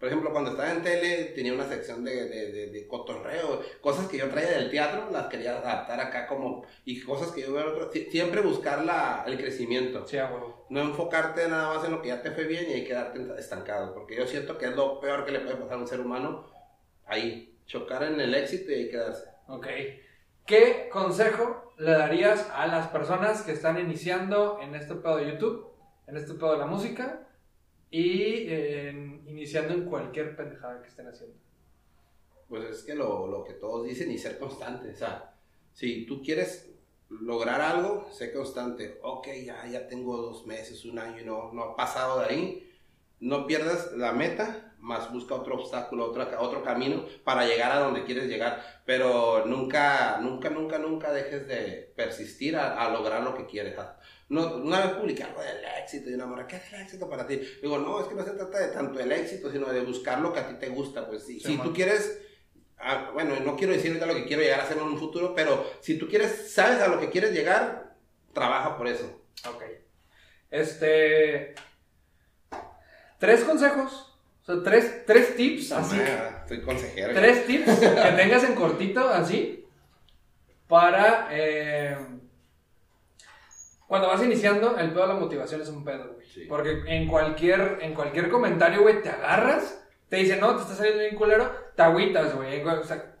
Por 0.00 0.08
ejemplo, 0.08 0.32
cuando 0.32 0.52
estaba 0.52 0.72
en 0.72 0.82
tele 0.82 1.24
tenía 1.36 1.52
una 1.52 1.68
sección 1.68 2.02
de, 2.02 2.24
de, 2.28 2.50
de- 2.52 2.66
de 2.68 2.88
cotorreo, 2.88 3.60
cosas 3.82 4.08
que 4.08 4.16
yo 4.16 4.28
traía 4.30 4.52
del 4.52 4.70
teatro, 4.70 5.10
las 5.12 5.26
quería 5.26 5.58
adaptar 5.58 6.00
acá 6.00 6.26
como, 6.26 6.64
y 6.86 7.00
cosas 7.02 7.30
que 7.32 7.42
yo 7.42 7.52
veo 7.52 7.62
en 7.64 7.68
otro, 7.74 7.92
si- 7.92 8.10
siempre 8.10 8.40
buscar 8.40 8.82
la, 8.84 9.24
el 9.26 9.36
crecimiento. 9.36 10.06
Sí, 10.08 10.16
a 10.16 10.30
huevo. 10.32 10.64
No 10.70 10.80
enfocarte 10.80 11.46
nada 11.48 11.74
más 11.74 11.84
en 11.84 11.92
lo 11.92 12.00
que 12.00 12.08
ya 12.08 12.22
te 12.22 12.30
fue 12.30 12.44
bien 12.44 12.64
y 12.70 12.72
ahí 12.72 12.84
quedarte 12.84 13.20
estancado, 13.38 13.92
porque 13.92 14.16
yo 14.16 14.26
siento 14.26 14.56
que 14.56 14.66
es 14.66 14.74
lo 14.74 15.00
peor 15.00 15.26
que 15.26 15.32
le 15.32 15.40
puede 15.40 15.56
pasar 15.56 15.74
a 15.74 15.80
un 15.82 15.86
ser 15.88 16.00
humano, 16.00 16.46
ahí, 17.06 17.58
chocar 17.66 18.02
en 18.04 18.18
el 18.20 18.34
éxito 18.34 18.72
y 18.72 18.76
ahí 18.76 18.90
quedarse. 18.90 19.24
Ok. 19.48 19.66
¿Qué 20.46 20.88
consejo 20.90 21.74
le 21.76 21.92
darías 21.92 22.48
a 22.54 22.66
las 22.66 22.88
personas 22.88 23.42
que 23.42 23.52
están 23.52 23.78
iniciando 23.78 24.58
en 24.62 24.74
este 24.74 24.94
pedo 24.94 25.16
de 25.18 25.30
YouTube, 25.32 25.66
en 26.06 26.16
este 26.16 26.34
pedo 26.34 26.52
de 26.52 26.58
la 26.58 26.66
música 26.66 27.26
y 27.90 28.46
en- 28.48 29.22
iniciando 29.28 29.74
en 29.74 29.84
cualquier 29.84 30.36
pendejada 30.36 30.82
que 30.82 30.88
estén 30.88 31.08
haciendo? 31.08 31.36
Pues 32.48 32.64
es 32.64 32.82
que 32.82 32.94
lo, 32.94 33.26
lo 33.28 33.44
que 33.44 33.54
todos 33.54 33.86
dicen 33.86 34.10
y 34.10 34.18
ser 34.18 34.38
constante. 34.38 34.90
O 34.90 34.96
sea, 34.96 35.34
si 35.72 36.04
tú 36.06 36.22
quieres 36.22 36.70
lograr 37.08 37.60
algo, 37.60 38.08
sé 38.12 38.32
constante. 38.32 38.98
Ok, 39.02 39.28
ya, 39.44 39.66
ya 39.66 39.86
tengo 39.88 40.16
dos 40.16 40.46
meses, 40.46 40.84
un 40.84 40.98
año 40.98 41.20
y 41.20 41.24
no, 41.24 41.52
no 41.52 41.62
ha 41.62 41.76
pasado 41.76 42.20
de 42.20 42.26
ahí. 42.26 42.72
No 43.20 43.46
pierdas 43.46 43.92
la 43.92 44.12
meta, 44.12 44.69
más 44.80 45.12
busca 45.12 45.34
otro 45.34 45.54
obstáculo, 45.56 46.06
otro, 46.06 46.26
otro 46.38 46.62
camino 46.62 47.04
para 47.24 47.46
llegar 47.46 47.72
a 47.72 47.80
donde 47.80 48.04
quieres 48.04 48.26
llegar. 48.28 48.82
Pero 48.84 49.44
nunca, 49.46 50.18
nunca, 50.20 50.50
nunca, 50.50 50.78
nunca 50.78 51.12
dejes 51.12 51.46
de 51.46 51.92
persistir 51.96 52.56
a, 52.56 52.80
a 52.80 52.90
lograr 52.90 53.22
lo 53.22 53.34
que 53.34 53.46
quieres. 53.46 53.76
No, 54.28 54.56
una 54.56 54.80
vez 54.80 54.90
publiqué 54.92 55.24
algo 55.24 55.42
del 55.42 55.64
éxito 55.82 56.08
y 56.08 56.14
una 56.14 56.26
morra, 56.26 56.46
¿qué 56.46 56.56
es 56.56 56.72
el 56.72 56.82
éxito 56.82 57.08
para 57.08 57.26
ti? 57.26 57.40
Digo, 57.60 57.78
no, 57.78 58.00
es 58.00 58.06
que 58.06 58.14
no 58.14 58.24
se 58.24 58.30
trata 58.30 58.58
de 58.58 58.68
tanto 58.68 59.00
el 59.00 59.10
éxito, 59.10 59.50
sino 59.50 59.66
de 59.72 59.80
buscar 59.80 60.20
lo 60.20 60.32
que 60.32 60.40
a 60.40 60.48
ti 60.48 60.54
te 60.54 60.68
gusta. 60.68 61.06
Pues 61.08 61.26
si, 61.26 61.40
Sí, 61.40 61.46
si 61.48 61.56
man. 61.56 61.66
tú 61.66 61.72
quieres 61.72 62.20
ah, 62.78 63.10
bueno, 63.12 63.34
no 63.40 63.56
quiero 63.56 63.72
decir 63.72 63.90
ahorita 63.90 64.06
lo 64.06 64.14
que 64.14 64.26
quiero 64.26 64.42
llegar 64.42 64.60
a 64.60 64.62
hacer 64.64 64.76
en 64.78 64.84
un 64.84 64.98
futuro, 64.98 65.34
pero 65.34 65.64
si 65.80 65.98
tú 65.98 66.08
quieres, 66.08 66.52
sabes 66.52 66.80
a 66.80 66.88
lo 66.88 66.98
que 67.00 67.10
quieres 67.10 67.32
llegar, 67.32 67.96
trabaja 68.32 68.76
por 68.76 68.86
eso. 68.88 69.20
Ok. 69.48 69.62
Este. 70.50 71.54
Tres 73.18 73.44
consejos. 73.44 74.09
Tres, 74.62 75.04
tres 75.06 75.36
tips 75.36 75.72
así. 75.72 75.98
Ah, 76.00 76.44
soy 76.48 76.60
consejero. 76.62 77.14
Tres 77.14 77.46
tips 77.46 77.78
que 77.78 78.12
tengas 78.16 78.44
en 78.44 78.54
cortito, 78.54 79.08
así. 79.08 79.64
Para. 80.68 81.28
eh, 81.30 81.96
cuando 83.86 84.06
vas 84.08 84.22
iniciando, 84.22 84.76
el 84.78 84.90
pedo 84.92 85.02
de 85.02 85.08
la 85.14 85.18
motivación 85.20 85.60
es 85.60 85.68
un 85.68 85.84
pedo, 85.84 86.12
güey. 86.14 86.26
Sí. 86.26 86.44
Porque 86.48 86.82
en 86.86 87.08
cualquier, 87.08 87.78
en 87.80 87.92
cualquier 87.94 88.28
comentario, 88.30 88.82
güey, 88.82 89.02
te 89.02 89.08
agarras, 89.10 89.84
te 90.08 90.16
dicen, 90.16 90.38
no, 90.38 90.54
te 90.54 90.62
está 90.62 90.74
saliendo 90.76 91.00
bien 91.00 91.16
culero, 91.16 91.50
te 91.74 91.82
agüitas, 91.82 92.36
güey. 92.36 92.62
O 92.64 92.84
sea, 92.84 93.16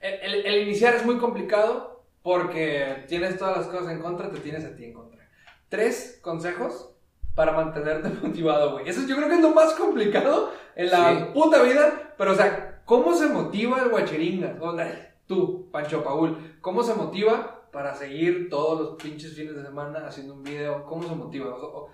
el, 0.00 0.14
el- 0.34 0.46
el 0.46 0.62
iniciar 0.62 0.94
es 0.96 1.04
muy 1.04 1.18
complicado 1.18 2.04
porque 2.22 3.04
tienes 3.08 3.38
todas 3.38 3.58
las 3.58 3.66
cosas 3.68 3.92
en 3.92 4.00
contra, 4.00 4.30
te 4.32 4.40
tienes 4.40 4.64
a 4.64 4.74
ti 4.74 4.84
en 4.84 4.94
contra. 4.94 5.28
Tres 5.68 6.18
consejos 6.22 6.92
para 7.34 7.52
mantenerte 7.52 8.08
motivado, 8.22 8.72
güey. 8.72 8.88
Eso 8.88 9.06
yo 9.06 9.16
creo 9.16 9.28
que 9.28 9.36
es 9.36 9.40
lo 9.42 9.50
más 9.50 9.72
complicado 9.74 10.52
en 10.76 10.90
la 10.90 11.18
Sí. 11.18 11.24
puta 11.34 11.62
vida. 11.62 12.14
Pero, 12.16 12.32
o 12.32 12.34
sea, 12.34 12.82
¿cómo 12.84 13.14
se 13.14 13.26
motiva 13.28 13.80
el 13.82 13.88
guachiringa? 13.90 14.58
Tú, 15.26 15.70
Pancho 15.70 16.02
Paul, 16.02 16.56
¿cómo 16.60 16.82
se 16.82 16.94
motiva 16.94 17.68
para 17.70 17.94
seguir 17.94 18.48
todos 18.50 18.80
los 18.80 19.02
pinches 19.02 19.34
fines 19.36 19.54
de 19.54 19.62
semana 19.62 20.06
haciendo 20.06 20.34
un 20.34 20.42
video? 20.42 20.84
¿Cómo 20.86 21.08
se 21.08 21.14
motiva? 21.14 21.54
O- 21.54 21.76
o- 21.84 21.90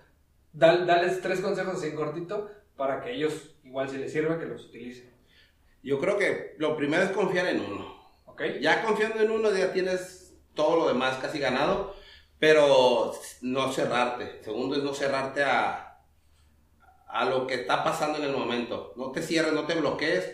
dal- 0.54 0.86
dales 0.86 1.20
tres 1.20 1.40
consejos 1.40 1.74
así 1.76 1.88
en 1.88 1.96
cortito 1.96 2.48
para 2.76 3.00
que 3.02 3.12
ellos, 3.12 3.54
igual 3.62 3.88
si 3.90 3.98
les 3.98 4.10
sirve, 4.12 4.38
que 4.38 4.46
los 4.46 4.64
utilicen. 4.66 5.10
Yo 5.82 6.00
creo 6.00 6.16
que 6.16 6.54
lo 6.58 6.76
primero 6.76 7.02
es 7.04 7.10
confiar 7.10 7.46
en 7.46 7.60
uno. 7.60 7.94
¿Ok? 8.24 8.42
Ya 8.60 8.82
confiando 8.82 9.20
en 9.20 9.30
uno 9.30 9.50
ya 9.52 9.72
tienes 9.72 10.34
todo 10.54 10.76
lo 10.78 10.88
demás 10.88 11.16
casi 11.18 11.38
ganado, 11.38 11.94
pero 12.38 13.12
no 13.42 13.72
cerrarte. 13.72 14.42
Segundo 14.42 14.76
es 14.76 14.82
no 14.82 14.94
cerrarte 14.94 15.42
a, 15.42 16.02
a 17.08 17.24
lo 17.24 17.46
que 17.46 17.54
está 17.54 17.82
pasando 17.82 18.18
en 18.18 18.24
el 18.24 18.32
momento. 18.32 18.92
No 18.96 19.10
te 19.12 19.22
cierres, 19.22 19.52
no 19.52 19.66
te 19.66 19.74
bloquees, 19.74 20.32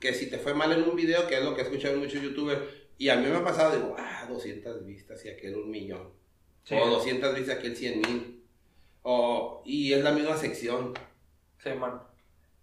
que 0.00 0.14
si 0.14 0.28
te 0.30 0.38
fue 0.38 0.54
mal 0.54 0.72
en 0.72 0.82
un 0.82 0.96
video, 0.96 1.26
que 1.26 1.38
es 1.38 1.44
lo 1.44 1.54
que 1.54 1.62
en 1.62 1.98
muchos 1.98 2.22
youtubers, 2.22 2.60
y 2.98 3.08
a 3.08 3.16
mí 3.16 3.26
me 3.26 3.36
ha 3.36 3.44
pasado, 3.44 3.74
digo, 3.74 3.96
ah, 3.98 4.26
200 4.28 4.84
vistas 4.86 5.24
y 5.24 5.28
aquel 5.28 5.56
un 5.56 5.70
millón. 5.70 6.10
Sí. 6.64 6.74
O 6.74 6.86
200 6.86 7.34
vistas 7.34 7.56
y 7.56 7.58
aquel 7.58 7.76
100 7.76 8.00
mil. 8.00 8.44
O, 9.02 9.62
y 9.64 9.92
es 9.92 10.02
la 10.02 10.12
misma 10.12 10.36
sección. 10.36 10.94
Sí, 11.58 11.70
man. 11.70 12.02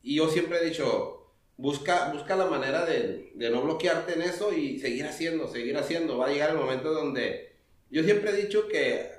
Y 0.02 0.16
yo 0.16 0.30
siempre 0.30 0.60
he 0.60 0.66
dicho, 0.66 1.34
busca, 1.58 2.12
busca 2.14 2.36
la 2.36 2.46
manera 2.46 2.86
de, 2.86 3.34
de 3.36 3.50
no 3.50 3.62
bloquearte 3.62 4.14
en 4.14 4.22
eso 4.22 4.54
y 4.54 4.80
seguir 4.80 5.06
haciendo, 5.06 5.48
seguir 5.48 5.78
haciendo. 5.78 6.18
Va 6.18 6.28
a 6.28 6.32
llegar 6.32 6.52
el 6.52 6.58
momento 6.58 6.94
donde... 6.94 7.49
Yo 7.90 8.04
siempre 8.04 8.32
he 8.32 8.36
dicho 8.36 8.68
que 8.68 9.12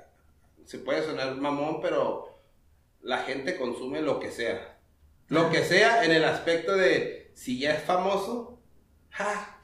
se 0.65 0.79
puede 0.79 1.03
sonar 1.03 1.35
mamón, 1.35 1.81
pero 1.81 2.39
la 3.01 3.19
gente 3.19 3.57
consume 3.57 4.01
lo 4.01 4.19
que 4.19 4.31
sea. 4.31 4.77
Lo 5.27 5.49
que 5.49 5.63
sea 5.63 6.03
en 6.05 6.11
el 6.11 6.23
aspecto 6.23 6.75
de 6.75 7.31
si 7.33 7.59
ya 7.59 7.73
es 7.73 7.83
famoso, 7.83 8.59
¡ja! 9.11 9.59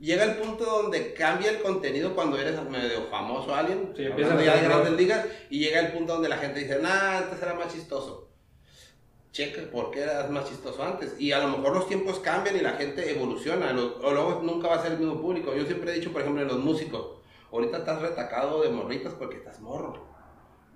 llega 0.00 0.24
el 0.24 0.36
punto 0.36 0.64
donde 0.64 1.12
cambia 1.12 1.50
el 1.50 1.60
contenido 1.60 2.14
cuando 2.14 2.38
eres 2.38 2.62
medio 2.62 3.06
famoso 3.10 3.54
alguien, 3.54 3.92
Sí, 3.96 4.04
empieza 4.04 4.34
a 4.34 4.42
ya 4.42 4.56
de 4.56 4.62
grandes 4.62 4.92
ligas, 4.92 5.26
y 5.50 5.58
llega 5.58 5.80
el 5.80 5.92
punto 5.92 6.12
donde 6.14 6.28
la 6.28 6.38
gente 6.38 6.60
dice, 6.60 6.78
nah, 6.78 7.18
antes 7.18 7.42
era 7.42 7.54
más 7.54 7.72
chistoso 7.72 8.28
checa 9.38 9.70
por 9.70 9.92
qué 9.92 10.00
eras 10.00 10.30
más 10.30 10.48
chistoso 10.48 10.82
antes. 10.82 11.14
Y 11.18 11.32
a 11.32 11.38
lo 11.38 11.48
mejor 11.48 11.74
los 11.74 11.86
tiempos 11.86 12.18
cambian 12.18 12.56
y 12.56 12.60
la 12.60 12.72
gente 12.72 13.10
evoluciona. 13.10 13.70
o 13.70 14.12
luego 14.12 14.40
nunca 14.42 14.68
va 14.68 14.76
a 14.76 14.82
ser 14.82 14.92
el 14.92 14.98
mismo 14.98 15.20
público. 15.20 15.54
Yo 15.54 15.64
siempre 15.64 15.92
he 15.92 15.94
dicho, 15.94 16.12
por 16.12 16.22
ejemplo, 16.22 16.42
en 16.42 16.48
los 16.48 16.58
músicos, 16.58 17.17
ahorita 17.52 17.78
estás 17.78 18.02
retacado 18.02 18.62
de 18.62 18.70
morritas 18.70 19.14
porque 19.14 19.36
estás 19.36 19.60
morro. 19.60 20.06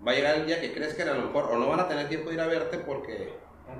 Va 0.07 0.13
a 0.13 0.15
llegar 0.15 0.37
el 0.37 0.47
día 0.47 0.61
que 0.61 0.73
crezcan 0.73 1.09
a 1.09 1.15
lo 1.15 1.27
mejor, 1.27 1.45
o 1.45 1.59
no 1.59 1.69
van 1.69 1.81
a 1.81 1.89
tener 1.89 2.09
tiempo 2.09 2.29
de 2.29 2.35
ir 2.35 2.41
a 2.41 2.47
verte 2.47 2.79
porque... 2.79 3.35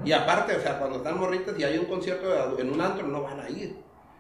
Y 0.05 0.13
aparte, 0.13 0.57
o 0.57 0.61
sea, 0.61 0.79
cuando 0.79 0.99
están 0.99 1.19
morritas 1.19 1.59
y 1.59 1.65
hay 1.65 1.77
un 1.77 1.87
concierto 1.87 2.59
en 2.59 2.71
un 2.71 2.81
antro, 2.81 3.07
no 3.09 3.23
van 3.23 3.41
a 3.41 3.51
ir. 3.51 3.77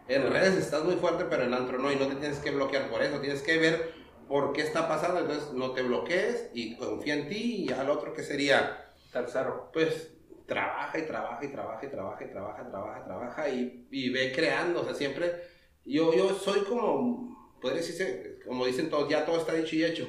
En 0.08 0.30
redes 0.30 0.56
estás 0.56 0.84
muy 0.84 0.96
fuerte, 0.96 1.24
pero 1.30 1.44
en 1.44 1.54
antro 1.54 1.78
no, 1.78 1.90
y 1.92 1.96
no 1.96 2.08
te 2.08 2.16
tienes 2.16 2.40
que 2.40 2.50
bloquear 2.50 2.90
por 2.90 3.02
eso. 3.02 3.20
Tienes 3.20 3.42
que 3.42 3.56
ver 3.58 3.94
por 4.28 4.52
qué 4.52 4.62
está 4.62 4.88
pasando, 4.88 5.20
entonces 5.20 5.52
no 5.52 5.70
te 5.72 5.82
bloquees 5.82 6.50
y 6.52 6.76
confía 6.76 7.14
en 7.14 7.28
ti. 7.28 7.66
Y 7.68 7.72
al 7.72 7.88
otro 7.88 8.12
que 8.12 8.22
sería, 8.22 8.92
Tercero. 9.12 9.70
pues 9.72 10.12
trabaja 10.46 10.98
y 10.98 11.06
trabaja 11.06 11.44
y 11.44 11.48
trabaja 11.48 11.86
y 11.86 11.88
trabaja 11.88 12.24
y 12.24 12.30
trabaja, 12.30 12.68
trabaja, 12.68 13.04
trabaja 13.04 13.48
y, 13.48 13.86
y 13.90 14.10
ve 14.10 14.32
creando, 14.34 14.82
o 14.82 14.84
sea, 14.84 14.94
siempre, 14.94 15.32
yo, 15.84 16.12
yo 16.14 16.34
soy 16.34 16.60
como, 16.64 17.41
podría 17.62 17.80
decirse, 17.80 18.40
como 18.46 18.66
dicen 18.66 18.90
todos, 18.90 19.08
ya 19.08 19.24
todo 19.24 19.38
está 19.38 19.54
dicho 19.54 19.74
y 19.76 19.84
hecho. 19.84 20.06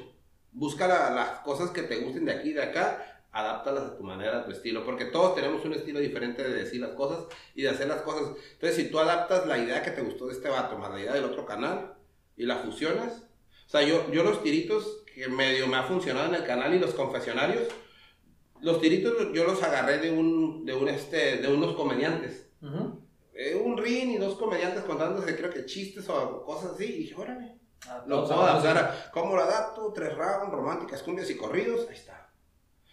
Busca 0.52 0.88
la- 0.88 1.12
las 1.12 1.30
cosas 1.40 1.70
que 1.72 1.84
te 1.84 1.98
gusten 1.98 2.26
de 2.26 2.34
aquí 2.34 2.50
y 2.50 2.54
de 2.54 2.64
acá, 2.64 3.22
adáptalas 3.32 3.84
a 3.84 3.98
tu 3.98 4.04
manera, 4.04 4.40
a 4.40 4.46
tu 4.46 4.52
estilo, 4.52 4.84
porque 4.86 5.06
todos 5.06 5.34
tenemos 5.36 5.64
un 5.66 5.74
estilo 5.74 6.00
diferente 6.00 6.44
de 6.44 6.54
decir 6.54 6.82
las 6.82 6.92
cosas 6.92 7.26
y 7.56 7.62
de 7.64 7.70
hacer 7.70 7.88
las 7.88 8.02
cosas. 8.02 8.36
Entonces, 8.54 8.76
si 8.76 8.92
tú 8.92 9.00
adaptas 9.00 9.48
la 9.48 9.58
idea 9.58 9.82
que 9.82 9.92
te 9.92 10.02
gustó 10.02 10.28
de 10.28 10.34
este 10.34 10.50
vato 10.50 10.78
más 10.78 10.92
la 10.92 11.00
idea 11.00 11.14
del 11.14 11.24
otro 11.24 11.46
canal 11.46 11.94
y 12.38 12.46
la 12.46 12.58
fusionas, 12.58 13.24
o 13.66 13.70
sea, 13.70 13.82
yo, 13.82 14.12
yo 14.12 14.24
los 14.24 14.44
tiritos 14.44 15.04
que 15.16 15.28
medio 15.30 15.66
me 15.68 15.78
ha 15.78 15.84
funcionado 15.84 16.28
en 16.30 16.36
el 16.36 16.44
canal 16.46 16.74
y 16.76 16.80
los 16.80 16.94
confesionarios, 16.94 17.64
los 18.62 18.80
tiritos 18.80 19.34
yo 19.34 19.44
los 19.46 19.62
agarré 19.64 19.98
de 19.98 20.12
un, 20.12 20.64
de 20.66 20.74
un 20.76 20.88
este, 20.90 21.38
de 21.38 21.48
unos 21.48 21.76
comediantes. 21.76 22.48
Eh, 23.36 23.56
un 23.56 23.78
ring 23.78 24.12
y 24.12 24.18
dos 24.18 24.36
comediantes 24.36 24.84
contándose, 24.84 25.36
creo 25.36 25.50
que 25.52 25.66
chistes 25.66 26.08
o 26.10 26.44
cosas 26.44 26.72
así. 26.74 26.86
Y 26.86 26.98
dije, 27.00 27.16
órale. 27.16 27.58
Ah, 27.88 28.04
Lo 28.08 28.24
puedo 28.26 28.42
adaptar 28.42 28.78
a 28.78 29.12
cómo 29.12 29.36
lo 29.36 29.44
adapto, 29.44 29.92
tres 29.94 30.16
rounds, 30.16 30.52
románticas, 30.54 31.04
cumbias 31.04 31.30
y 31.30 31.36
corridos, 31.38 31.88
ahí 31.90 31.96
está. 31.96 32.30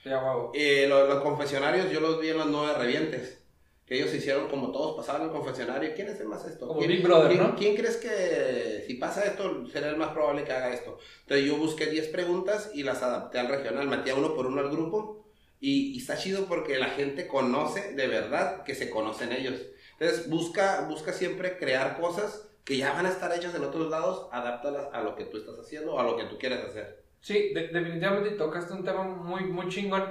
Ya, 0.05 0.19
huevo. 0.25 0.51
Eh, 0.55 0.87
los, 0.89 1.09
los 1.09 1.23
confesionarios 1.23 1.91
yo 1.93 2.01
los 2.01 2.21
vi 2.21 2.31
en 2.31 2.39
los 2.39 2.47
nueve 2.47 2.75
revientes. 2.79 3.39
Que 3.87 3.97
ellos 3.97 4.15
hicieron 4.15 4.49
como 4.49 4.71
todos 4.71 4.97
pasaban 4.97 5.23
el 5.23 5.31
confesionario. 5.33 5.93
¿Quién 5.97 6.09
hace 6.11 6.25
más 6.25 6.45
esto? 6.47 6.69
Como 6.69 6.79
¿Quién, 6.79 6.93
Big 6.93 7.03
Brother, 7.03 7.29
quién- 7.29 7.43
¿no? 7.43 7.57
quién 7.57 7.75
crees 7.77 7.97
que 7.97 8.85
si 8.87 8.95
pasa 8.95 9.25
esto 9.25 9.67
será 9.67 9.89
el 9.91 9.97
más 9.97 10.11
probable 10.13 10.45
que 10.45 10.53
haga 10.53 10.73
esto? 10.73 10.97
Entonces 11.23 11.45
yo 11.47 11.57
busqué 11.57 11.87
10 11.87 12.07
preguntas 12.09 12.71
y 12.73 12.85
las 12.85 13.03
adapté 13.03 13.41
al 13.41 13.49
regional. 13.49 13.89
Metí 13.89 14.11
a 14.11 14.15
uno 14.15 14.35
por 14.35 14.47
uno 14.47 14.61
al 14.61 14.71
grupo. 14.71 15.27
Y, 15.59 15.93
y 15.95 15.99
está 15.99 16.17
chido 16.17 16.47
porque 16.47 16.79
la 16.79 16.87
gente 16.91 17.27
conoce 17.27 17.93
de 17.95 18.07
verdad 18.07 18.63
que 18.63 18.75
se 18.77 18.89
conocen 18.91 19.33
ellos. 19.33 19.61
Entonces 20.01 20.31
busca, 20.31 20.87
busca 20.89 21.13
siempre 21.13 21.59
crear 21.59 22.01
cosas 22.01 22.49
que 22.65 22.79
ya 22.79 22.93
van 22.95 23.07
a 23.07 23.11
estar 23.11 23.33
hechas 23.35 23.55
en 23.55 23.65
otros 23.65 23.91
lados, 23.91 24.29
adáptalas 24.33 24.89
a 24.93 25.03
lo 25.03 25.17
que 25.17 25.27
tú 25.27 25.39
estás 25.39 25.59
haciendo 25.61 25.95
o 25.95 26.01
a 26.01 26.05
lo 26.05 26.17
que 26.17 26.25
tú 26.25 26.39
quieres 26.39 26.65
hacer. 26.65 27.05
Sí, 27.21 27.53
de- 27.55 27.69
definitivamente 27.69 28.31
tocaste 28.33 28.73
un 28.75 28.85
tema 28.85 29.05
muy, 29.05 29.45
muy 29.45 29.69
chingón. 29.69 30.05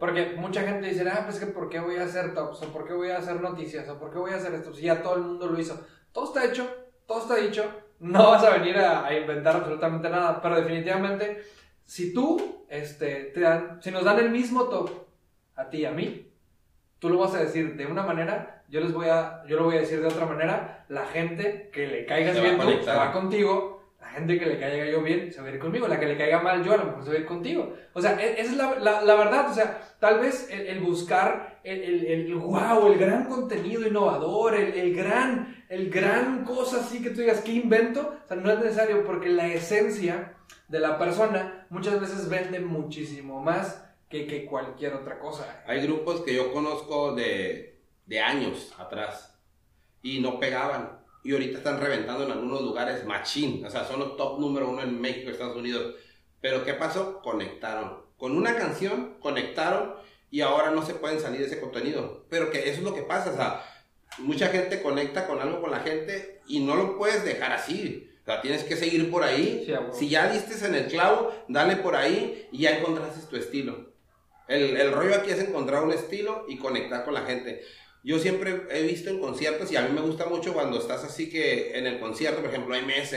Porque 0.00 0.34
mucha 0.36 0.62
gente 0.62 0.88
dice, 0.88 1.08
ah, 1.08 1.22
pues 1.26 1.38
que 1.38 1.46
¿por 1.46 1.68
qué 1.68 1.78
voy 1.80 1.96
a 1.96 2.04
hacer 2.04 2.34
tops? 2.34 2.62
¿O 2.62 2.72
por 2.72 2.86
qué 2.86 2.94
voy 2.94 3.10
a 3.10 3.18
hacer 3.18 3.40
noticias? 3.40 3.88
¿O 3.88 3.98
por 3.98 4.10
qué 4.12 4.18
voy 4.18 4.32
a 4.32 4.36
hacer 4.36 4.54
esto? 4.54 4.72
Si 4.74 4.82
ya 4.82 5.02
todo 5.02 5.16
el 5.16 5.22
mundo 5.22 5.46
lo 5.46 5.58
hizo. 5.60 5.78
Todo 6.12 6.26
está 6.26 6.44
hecho, 6.44 6.68
todo 7.06 7.20
está 7.22 7.36
dicho. 7.36 7.64
No 8.00 8.30
vas 8.30 8.44
a 8.44 8.50
venir 8.58 8.76
a, 8.78 9.06
a 9.06 9.14
inventar 9.16 9.56
absolutamente 9.56 10.08
nada. 10.10 10.40
Pero 10.42 10.56
definitivamente, 10.56 11.44
si 11.84 12.12
tú, 12.12 12.66
este, 12.68 13.26
te 13.34 13.40
dan, 13.40 13.80
si 13.82 13.90
nos 13.90 14.04
dan 14.04 14.18
el 14.18 14.30
mismo 14.30 14.64
top 14.68 14.90
a 15.56 15.70
ti 15.70 15.78
y 15.78 15.84
a 15.84 15.92
mí, 15.92 16.32
tú 16.98 17.08
lo 17.10 17.18
vas 17.18 17.34
a 17.34 17.40
decir 17.40 17.76
de 17.76 17.86
una 17.86 18.02
manera, 18.02 18.53
yo 18.68 18.80
les 18.80 18.92
voy 18.92 19.06
a, 19.08 19.42
yo 19.46 19.56
lo 19.56 19.64
voy 19.64 19.76
a 19.76 19.80
decir 19.80 20.00
de 20.00 20.06
otra 20.06 20.26
manera. 20.26 20.84
La 20.88 21.06
gente 21.06 21.70
que 21.72 21.86
le 21.86 22.06
caigas 22.06 22.40
bien 22.40 22.58
tú, 22.58 22.70
se 22.82 22.90
va 22.90 23.12
contigo. 23.12 23.74
La 24.00 24.10
gente 24.10 24.38
que 24.38 24.46
le 24.46 24.58
caiga 24.58 24.84
yo 24.86 25.02
bien 25.02 25.32
se 25.32 25.40
va 25.40 25.48
a 25.48 25.50
ir 25.50 25.58
conmigo. 25.58 25.88
La 25.88 25.98
que 25.98 26.06
le 26.06 26.16
caiga 26.16 26.40
mal 26.40 26.62
yo 26.62 26.74
a 26.74 26.76
lo 26.76 26.84
mejor 26.84 27.04
se 27.04 27.10
va 27.10 27.16
a 27.16 27.20
ir 27.20 27.26
contigo. 27.26 27.72
O 27.94 28.00
sea, 28.00 28.20
e- 28.22 28.40
esa 28.40 28.50
es 28.50 28.56
la, 28.56 28.78
la, 28.78 29.02
la 29.02 29.14
verdad. 29.14 29.50
O 29.50 29.54
sea, 29.54 29.80
tal 29.98 30.20
vez 30.20 30.48
el, 30.50 30.66
el 30.66 30.80
buscar 30.80 31.60
el, 31.64 31.82
el, 31.82 32.06
el 32.06 32.34
wow, 32.34 32.92
el 32.92 32.98
gran 32.98 33.24
contenido 33.24 33.86
innovador, 33.86 34.54
el, 34.54 34.74
el 34.74 34.94
gran, 34.94 35.64
el 35.68 35.90
gran 35.90 36.44
cosa 36.44 36.80
así 36.80 37.02
que 37.02 37.10
tú 37.10 37.20
digas, 37.22 37.40
¿qué 37.40 37.52
invento? 37.52 38.14
O 38.24 38.28
sea, 38.28 38.36
no 38.36 38.50
es 38.52 38.58
necesario 38.58 39.04
porque 39.04 39.30
la 39.30 39.46
esencia 39.48 40.34
de 40.68 40.80
la 40.80 40.98
persona 40.98 41.66
muchas 41.70 42.00
veces 42.00 42.28
vende 42.28 42.60
muchísimo 42.60 43.40
más 43.42 43.82
que, 44.10 44.26
que 44.26 44.44
cualquier 44.44 44.94
otra 44.94 45.18
cosa. 45.18 45.62
Hay 45.66 45.82
grupos 45.82 46.20
que 46.20 46.34
yo 46.34 46.52
conozco 46.52 47.14
de, 47.14 47.73
de 48.06 48.20
años 48.20 48.72
atrás 48.78 49.38
y 50.02 50.20
no 50.20 50.38
pegaban. 50.38 51.00
Y 51.22 51.32
ahorita 51.32 51.58
están 51.58 51.80
reventando 51.80 52.24
en 52.24 52.32
algunos 52.32 52.60
lugares 52.60 53.04
machín. 53.06 53.64
O 53.64 53.70
sea, 53.70 53.84
son 53.84 54.00
los 54.00 54.16
top 54.16 54.38
número 54.38 54.68
uno 54.68 54.82
en 54.82 55.00
México, 55.00 55.30
Estados 55.30 55.56
Unidos. 55.56 55.94
Pero 56.40 56.64
¿qué 56.64 56.74
pasó? 56.74 57.22
Conectaron. 57.22 58.04
Con 58.18 58.36
una 58.36 58.54
canción 58.56 59.16
conectaron 59.20 59.94
y 60.30 60.42
ahora 60.42 60.70
no 60.70 60.84
se 60.84 60.94
pueden 60.94 61.20
salir 61.20 61.40
de 61.40 61.46
ese 61.46 61.60
contenido. 61.60 62.26
Pero 62.28 62.50
que 62.50 62.68
eso 62.68 62.78
es 62.78 62.82
lo 62.82 62.94
que 62.94 63.02
pasa. 63.02 63.30
O 63.30 63.36
sea, 63.36 63.64
mucha 64.18 64.48
gente 64.48 64.82
conecta 64.82 65.26
con 65.26 65.40
algo 65.40 65.62
con 65.62 65.70
la 65.70 65.80
gente 65.80 66.42
y 66.46 66.60
no 66.60 66.76
lo 66.76 66.98
puedes 66.98 67.24
dejar 67.24 67.52
así. 67.52 68.10
O 68.22 68.24
sea, 68.26 68.42
tienes 68.42 68.64
que 68.64 68.76
seguir 68.76 69.10
por 69.10 69.22
ahí. 69.22 69.64
Sí, 69.66 69.74
si 69.98 70.08
ya 70.08 70.30
diste 70.30 70.66
en 70.66 70.74
el 70.74 70.86
clavo, 70.86 71.32
dale 71.48 71.76
por 71.76 71.96
ahí 71.96 72.48
y 72.52 72.58
ya 72.58 72.78
encontraste 72.78 73.26
tu 73.28 73.36
estilo. 73.36 73.92
El, 74.48 74.76
el 74.76 74.92
rollo 74.92 75.14
aquí 75.14 75.30
es 75.30 75.40
encontrar 75.40 75.82
un 75.82 75.92
estilo 75.92 76.44
y 76.48 76.58
conectar 76.58 77.04
con 77.04 77.14
la 77.14 77.22
gente. 77.22 77.62
Yo 78.04 78.18
siempre 78.18 78.66
he 78.70 78.82
visto 78.82 79.08
en 79.08 79.18
conciertos 79.18 79.72
y 79.72 79.76
a 79.76 79.82
mí 79.82 79.88
me 79.90 80.02
gusta 80.02 80.26
mucho 80.26 80.52
cuando 80.52 80.78
estás 80.78 81.02
así 81.04 81.30
que 81.30 81.78
en 81.78 81.86
el 81.86 81.98
concierto, 81.98 82.42
por 82.42 82.50
ejemplo, 82.50 82.76
MS, 82.76 83.16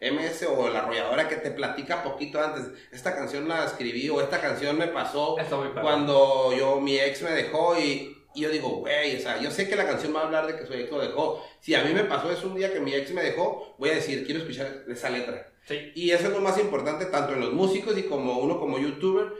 MS 0.00 0.46
o 0.56 0.68
la 0.68 0.78
arrolladora 0.78 1.28
que 1.28 1.34
te 1.34 1.50
platica 1.50 2.04
poquito 2.04 2.40
antes, 2.40 2.66
esta 2.92 3.16
canción 3.16 3.48
la 3.48 3.64
escribí 3.64 4.08
o 4.08 4.20
esta 4.20 4.40
canción 4.40 4.78
me 4.78 4.86
pasó 4.86 5.36
cuando 5.82 6.54
yo, 6.56 6.80
mi 6.80 6.96
ex 7.00 7.22
me 7.22 7.32
dejó 7.32 7.76
y, 7.80 8.16
y 8.32 8.42
yo 8.42 8.50
digo, 8.50 8.68
güey, 8.76 9.16
o 9.16 9.20
sea, 9.20 9.42
yo 9.42 9.50
sé 9.50 9.68
que 9.68 9.74
la 9.74 9.86
canción 9.86 10.14
va 10.14 10.20
a 10.20 10.26
hablar 10.26 10.46
de 10.46 10.56
que 10.56 10.66
su 10.66 10.72
ex 10.72 10.88
lo 10.88 11.00
dejó. 11.00 11.44
Si 11.60 11.74
a 11.74 11.82
mí 11.82 11.92
me 11.92 12.04
pasó 12.04 12.30
eso 12.30 12.46
un 12.46 12.54
día 12.54 12.72
que 12.72 12.78
mi 12.78 12.94
ex 12.94 13.10
me 13.10 13.24
dejó, 13.24 13.74
voy 13.76 13.90
a 13.90 13.94
decir, 13.96 14.24
quiero 14.24 14.40
escuchar 14.40 14.84
esa 14.86 15.10
letra. 15.10 15.50
Sí. 15.66 15.90
Y 15.96 16.12
eso 16.12 16.28
es 16.28 16.32
lo 16.32 16.40
más 16.40 16.60
importante, 16.60 17.06
tanto 17.06 17.32
en 17.32 17.40
los 17.40 17.52
músicos 17.52 17.98
y 17.98 18.04
como 18.04 18.38
uno 18.38 18.60
como 18.60 18.78
youtuber, 18.78 19.32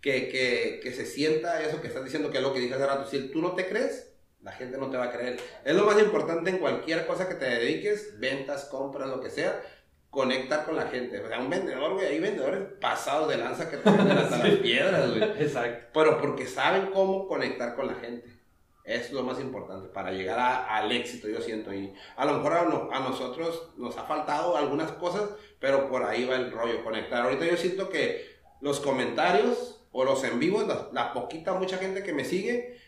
que, 0.00 0.28
que, 0.28 0.80
que 0.82 0.92
se 0.92 1.06
sienta 1.06 1.62
eso 1.62 1.80
que 1.80 1.86
estás 1.86 2.02
diciendo, 2.02 2.32
que 2.32 2.38
es 2.38 2.42
lo 2.42 2.52
que 2.52 2.58
dije 2.58 2.74
hace 2.74 2.86
rato. 2.86 3.08
Si 3.08 3.28
tú 3.28 3.40
no 3.40 3.52
te 3.52 3.68
crees, 3.68 4.09
la 4.42 4.52
gente 4.52 4.78
no 4.78 4.90
te 4.90 4.96
va 4.96 5.04
a 5.04 5.12
creer. 5.12 5.38
Es 5.64 5.74
lo 5.74 5.84
más 5.84 5.98
importante 6.00 6.50
en 6.50 6.58
cualquier 6.58 7.06
cosa 7.06 7.28
que 7.28 7.34
te 7.34 7.44
dediques, 7.44 8.18
ventas, 8.18 8.64
compras, 8.66 9.08
lo 9.08 9.20
que 9.20 9.30
sea, 9.30 9.60
conectar 10.08 10.64
con 10.64 10.76
la 10.76 10.86
gente. 10.86 11.20
O 11.20 11.28
sea, 11.28 11.38
un 11.38 11.50
vendedor, 11.50 11.92
güey, 11.94 12.06
hay 12.06 12.20
vendedores 12.20 12.60
pasados 12.80 13.28
de 13.28 13.36
lanza 13.36 13.70
que 13.70 13.76
te 13.76 13.90
venden 13.90 14.18
hasta 14.18 14.38
las 14.44 14.56
piedras, 14.56 15.10
güey. 15.10 15.22
Exacto. 15.42 15.86
Pero 15.92 16.20
porque 16.20 16.46
saben 16.46 16.90
cómo 16.92 17.28
conectar 17.28 17.74
con 17.76 17.86
la 17.86 17.94
gente. 17.94 18.40
Es 18.82 19.12
lo 19.12 19.22
más 19.22 19.38
importante 19.38 19.88
para 19.90 20.10
llegar 20.10 20.38
a- 20.38 20.76
al 20.78 20.90
éxito, 20.90 21.28
yo 21.28 21.40
siento. 21.40 21.72
Y 21.72 21.92
a 22.16 22.24
lo 22.24 22.32
mejor 22.32 22.54
a, 22.54 22.62
no- 22.64 22.88
a 22.90 22.98
nosotros 23.00 23.70
nos 23.76 23.96
ha 23.98 24.04
faltado 24.04 24.56
algunas 24.56 24.90
cosas, 24.92 25.30
pero 25.60 25.88
por 25.88 26.02
ahí 26.02 26.24
va 26.24 26.36
el 26.36 26.50
rollo, 26.50 26.82
conectar. 26.82 27.22
Ahorita 27.22 27.44
yo 27.44 27.56
siento 27.56 27.88
que 27.88 28.40
los 28.60 28.80
comentarios 28.80 29.86
o 29.92 30.04
los 30.04 30.24
en 30.24 30.38
vivos, 30.40 30.66
la, 30.66 30.88
la 30.92 31.12
poquita, 31.12 31.52
mucha 31.52 31.76
gente 31.78 32.02
que 32.02 32.12
me 32.12 32.24
sigue, 32.24 32.78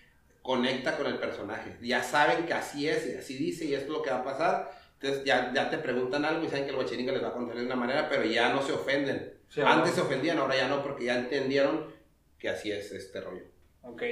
conecta 0.43 0.97
con 0.97 1.07
el 1.07 1.19
personaje. 1.19 1.77
Ya 1.81 2.03
saben 2.03 2.45
que 2.45 2.53
así 2.53 2.89
es 2.89 3.07
y 3.07 3.17
así 3.17 3.37
dice 3.37 3.65
y 3.65 3.75
esto 3.75 3.87
es 3.87 3.99
lo 3.99 4.03
que 4.03 4.11
va 4.11 4.19
a 4.19 4.25
pasar. 4.25 4.71
Entonces 5.01 5.25
ya, 5.25 5.53
ya 5.55 5.71
te 5.71 5.79
preguntan 5.79 6.25
algo 6.25 6.45
y 6.45 6.49
saben 6.49 6.65
que 6.65 6.71
el 6.71 6.77
guachiringa 6.77 7.13
les 7.13 7.25
va 7.25 7.29
a 7.29 7.33
contar 7.33 7.57
de 7.57 7.67
una 7.67 7.77
manera, 7.77 8.09
pero 8.09 8.25
ya 8.25 8.53
no 8.53 8.63
se 8.63 8.73
ofenden. 8.73 9.35
Sí, 9.49 9.61
Antes 9.61 9.95
se 9.95 10.01
ofendían, 10.01 10.39
ahora 10.39 10.57
ya 10.57 10.69
no, 10.69 10.83
porque 10.83 11.05
ya 11.05 11.19
entendieron 11.19 11.93
que 12.39 12.49
así 12.49 12.71
es 12.73 12.93
este 12.93 13.21
rollo. 13.21 13.45
Ok. 13.83 14.03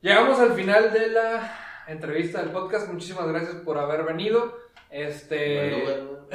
Llegamos 0.00 0.38
al 0.40 0.52
final 0.52 0.92
de 0.92 1.08
la 1.08 1.84
entrevista 1.86 2.40
del 2.40 2.50
podcast. 2.50 2.88
Muchísimas 2.88 3.28
gracias 3.28 3.56
por 3.56 3.78
haber 3.78 4.04
venido. 4.04 4.58
Este. 4.90 5.68
El 5.68 5.82
Uber, 5.82 6.02
¿no? 6.02 6.28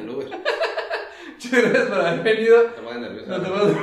El 0.00 0.10
Uber. 0.10 0.30
Muchas 1.44 1.62
gracias 1.62 1.84
por 1.88 2.00
haber 2.00 2.20
venido. 2.22 2.62
Te 2.62 2.82
pones 2.82 3.00
nervioso. 3.00 3.26
No 3.30 3.40
te 3.40 3.48
puedo- 3.50 3.78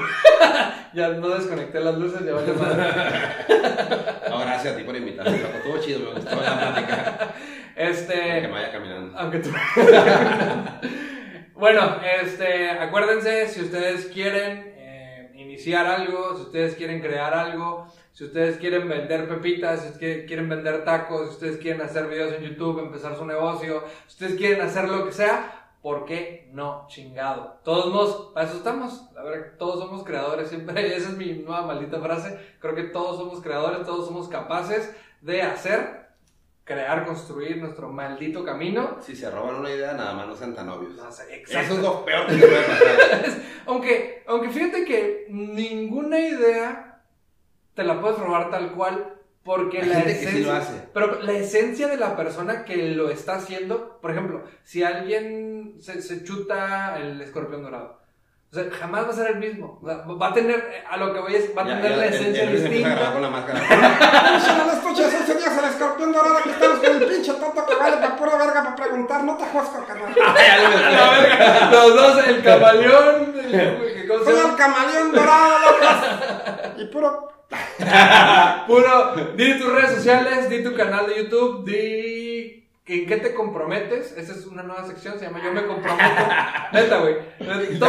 ya 0.93 1.07
no 1.09 1.29
desconecté 1.29 1.79
las 1.79 1.95
luces, 1.95 2.25
ya 2.25 2.33
vale 2.33 2.53
madre. 2.53 2.83
No, 4.29 4.39
gracias 4.39 4.73
a 4.73 4.77
ti 4.77 4.83
por 4.83 4.95
invitarme. 4.95 5.37
Estuvo 5.37 5.77
chido, 5.79 5.99
me 5.99 6.11
gustó 6.19 6.35
la 6.35 6.57
plática. 6.59 7.33
Que 7.75 7.89
Este. 7.89 8.41
me 8.41 8.47
vaya 8.51 8.71
caminando. 8.71 9.17
Aunque 9.17 9.39
tú. 9.39 9.49
bueno, 11.55 11.97
este, 12.21 12.69
acuérdense, 12.71 13.47
si 13.47 13.61
ustedes 13.61 14.05
quieren 14.07 14.73
eh, 14.77 15.31
iniciar 15.35 15.85
algo, 15.87 16.35
si 16.37 16.43
ustedes 16.43 16.75
quieren 16.75 17.01
crear 17.01 17.33
algo, 17.33 17.87
si 18.13 18.25
ustedes 18.25 18.57
quieren 18.57 18.87
vender 18.87 19.27
pepitas, 19.27 19.81
si 19.81 19.89
ustedes 19.89 20.25
quieren 20.27 20.49
vender 20.49 20.83
tacos, 20.83 21.29
si 21.29 21.33
ustedes 21.35 21.57
quieren 21.57 21.81
hacer 21.81 22.07
videos 22.07 22.33
en 22.33 22.43
YouTube, 22.43 22.79
empezar 22.79 23.15
su 23.15 23.25
negocio, 23.25 23.83
si 24.07 24.13
ustedes 24.13 24.35
quieren 24.37 24.61
hacer 24.61 24.87
lo 24.89 25.05
que 25.05 25.11
sea, 25.11 25.58
¿por 25.81 26.05
qué 26.05 26.49
no 26.53 26.85
chingado? 26.87 27.59
Todos 27.63 27.93
nos, 27.93 28.33
para 28.33 28.47
eso 28.47 28.57
estamos, 28.57 29.09
la 29.13 29.23
verdad, 29.23 29.53
todos 29.57 29.79
somos 29.79 30.03
creadores, 30.03 30.49
siempre, 30.49 30.95
esa 30.95 31.09
es 31.09 31.17
mi 31.17 31.33
nueva 31.33 31.61
maldita 31.63 31.99
frase, 31.99 32.37
creo 32.59 32.75
que 32.75 32.83
todos 32.83 33.17
somos 33.17 33.41
creadores, 33.41 33.85
todos 33.85 34.05
somos 34.07 34.27
capaces 34.27 34.93
de 35.21 35.41
hacer, 35.41 36.07
crear, 36.63 37.05
construir 37.05 37.57
nuestro 37.57 37.89
maldito 37.89 38.43
camino. 38.43 38.97
Si 39.01 39.15
se 39.15 39.31
roban 39.31 39.55
una 39.55 39.71
idea, 39.71 39.93
nada 39.93 40.13
más 40.13 40.27
no 40.27 40.35
sean 40.35 40.53
tan 40.53 40.69
obvios. 40.69 40.93
No 40.93 41.11
sé, 41.11 41.23
Eso 41.23 41.33
exacto. 41.59 41.73
es 41.75 41.79
lo 41.81 42.05
peor 42.05 42.27
que 42.27 42.35
puede 42.37 42.63
pasar. 42.63 43.25
Aunque, 43.65 44.23
aunque 44.25 44.49
fíjate 44.49 44.83
que 44.83 45.27
ninguna 45.29 46.19
idea 46.19 47.03
te 47.75 47.83
la 47.83 48.01
puedes 48.01 48.17
robar 48.17 48.49
tal 48.49 48.71
cual 48.71 49.18
porque 49.51 49.81
Hay 49.81 49.89
la 49.89 49.95
gente 49.95 50.11
que 50.13 50.19
sí 50.19 50.25
esencia, 50.27 50.53
lo 50.53 50.59
hace. 50.59 50.73
pero 50.93 51.21
la 51.23 51.31
esencia 51.31 51.87
de 51.87 51.97
la 51.97 52.15
persona 52.15 52.63
que 52.65 52.77
lo 52.89 53.09
está 53.09 53.33
haciendo, 53.37 53.97
por 53.99 54.11
ejemplo, 54.11 54.43
si 54.63 54.83
alguien 54.83 55.73
se, 55.79 56.03
se 56.03 56.23
chuta 56.23 56.95
el 56.99 57.19
escorpión 57.19 57.63
dorado, 57.63 57.97
o 58.51 58.55
sea, 58.55 58.65
jamás 58.79 59.05
va 59.05 59.09
a 59.09 59.13
ser 59.13 59.31
el 59.31 59.37
mismo, 59.37 59.79
O 59.81 59.87
sea, 59.87 59.97
va 60.05 60.27
a 60.27 60.33
tener, 60.35 60.83
a 60.87 60.97
lo 60.97 61.11
que 61.13 61.19
voy 61.19 61.33
es, 61.35 61.49
va 61.57 61.63
a 61.63 61.67
Ya- 61.67 61.75
tener 61.81 61.91
ya 61.91 61.97
la 61.97 62.05
el- 62.05 62.13
esencia 62.13 62.43
el 62.43 62.49
Luis 62.51 62.61
a 62.63 62.67
grabar 62.69 62.89
distinta. 62.97 63.13
con 63.13 63.21
la 63.23 63.29
máscara. 63.31 64.39
Si 64.39 64.51
no 64.57 64.65
lo 64.65 64.71
escuchas, 64.73 65.13
ese 65.13 65.35
día 65.35 65.47
es 65.47 65.57
el 65.57 65.65
escorpión 65.65 66.11
dorado 66.11 66.35
que 66.43 66.49
estamos 66.51 66.79
con 66.79 66.91
el 67.01 67.03
pinche 67.07 67.33
tonto 67.33 67.65
que 67.65 67.75
vale 67.75 67.97
para 67.97 68.15
pura 68.15 68.37
verga 68.37 68.63
para 68.63 68.75
preguntar. 68.75 69.23
No 69.23 69.35
te 69.37 69.45
carnal. 69.45 70.15
A 70.25 70.91
la 70.91 71.11
verga, 71.21 71.71
Los 71.71 71.95
dos, 71.95 72.27
el 72.27 72.43
camaleón, 72.49 73.33
el, 73.35 73.77
¿cómo 73.77 73.83
se 73.89 73.98
Soy 74.23 74.49
el 74.49 74.55
camaleón 74.55 75.11
dorado, 75.11 75.59
locos. 75.59 76.81
Y 76.81 76.85
puro. 76.85 77.29
Puro, 78.67 79.15
di 79.35 79.57
tus 79.57 79.73
redes 79.73 79.95
sociales, 79.95 80.49
di 80.49 80.61
tu 80.63 80.75
canal 80.75 81.07
de 81.07 81.23
YouTube, 81.23 81.65
di 81.65 82.59
¿En 82.89 83.05
qué 83.05 83.17
te 83.17 83.35
comprometes? 83.35 84.17
Esa 84.17 84.33
es 84.33 84.47
una 84.47 84.63
nueva 84.63 84.83
sección, 84.83 85.19
se 85.19 85.25
llama 85.25 85.39
Yo 85.43 85.53
me 85.53 85.63
comprometo. 85.67 86.23
Neta, 86.73 86.97
güey. 86.97 87.17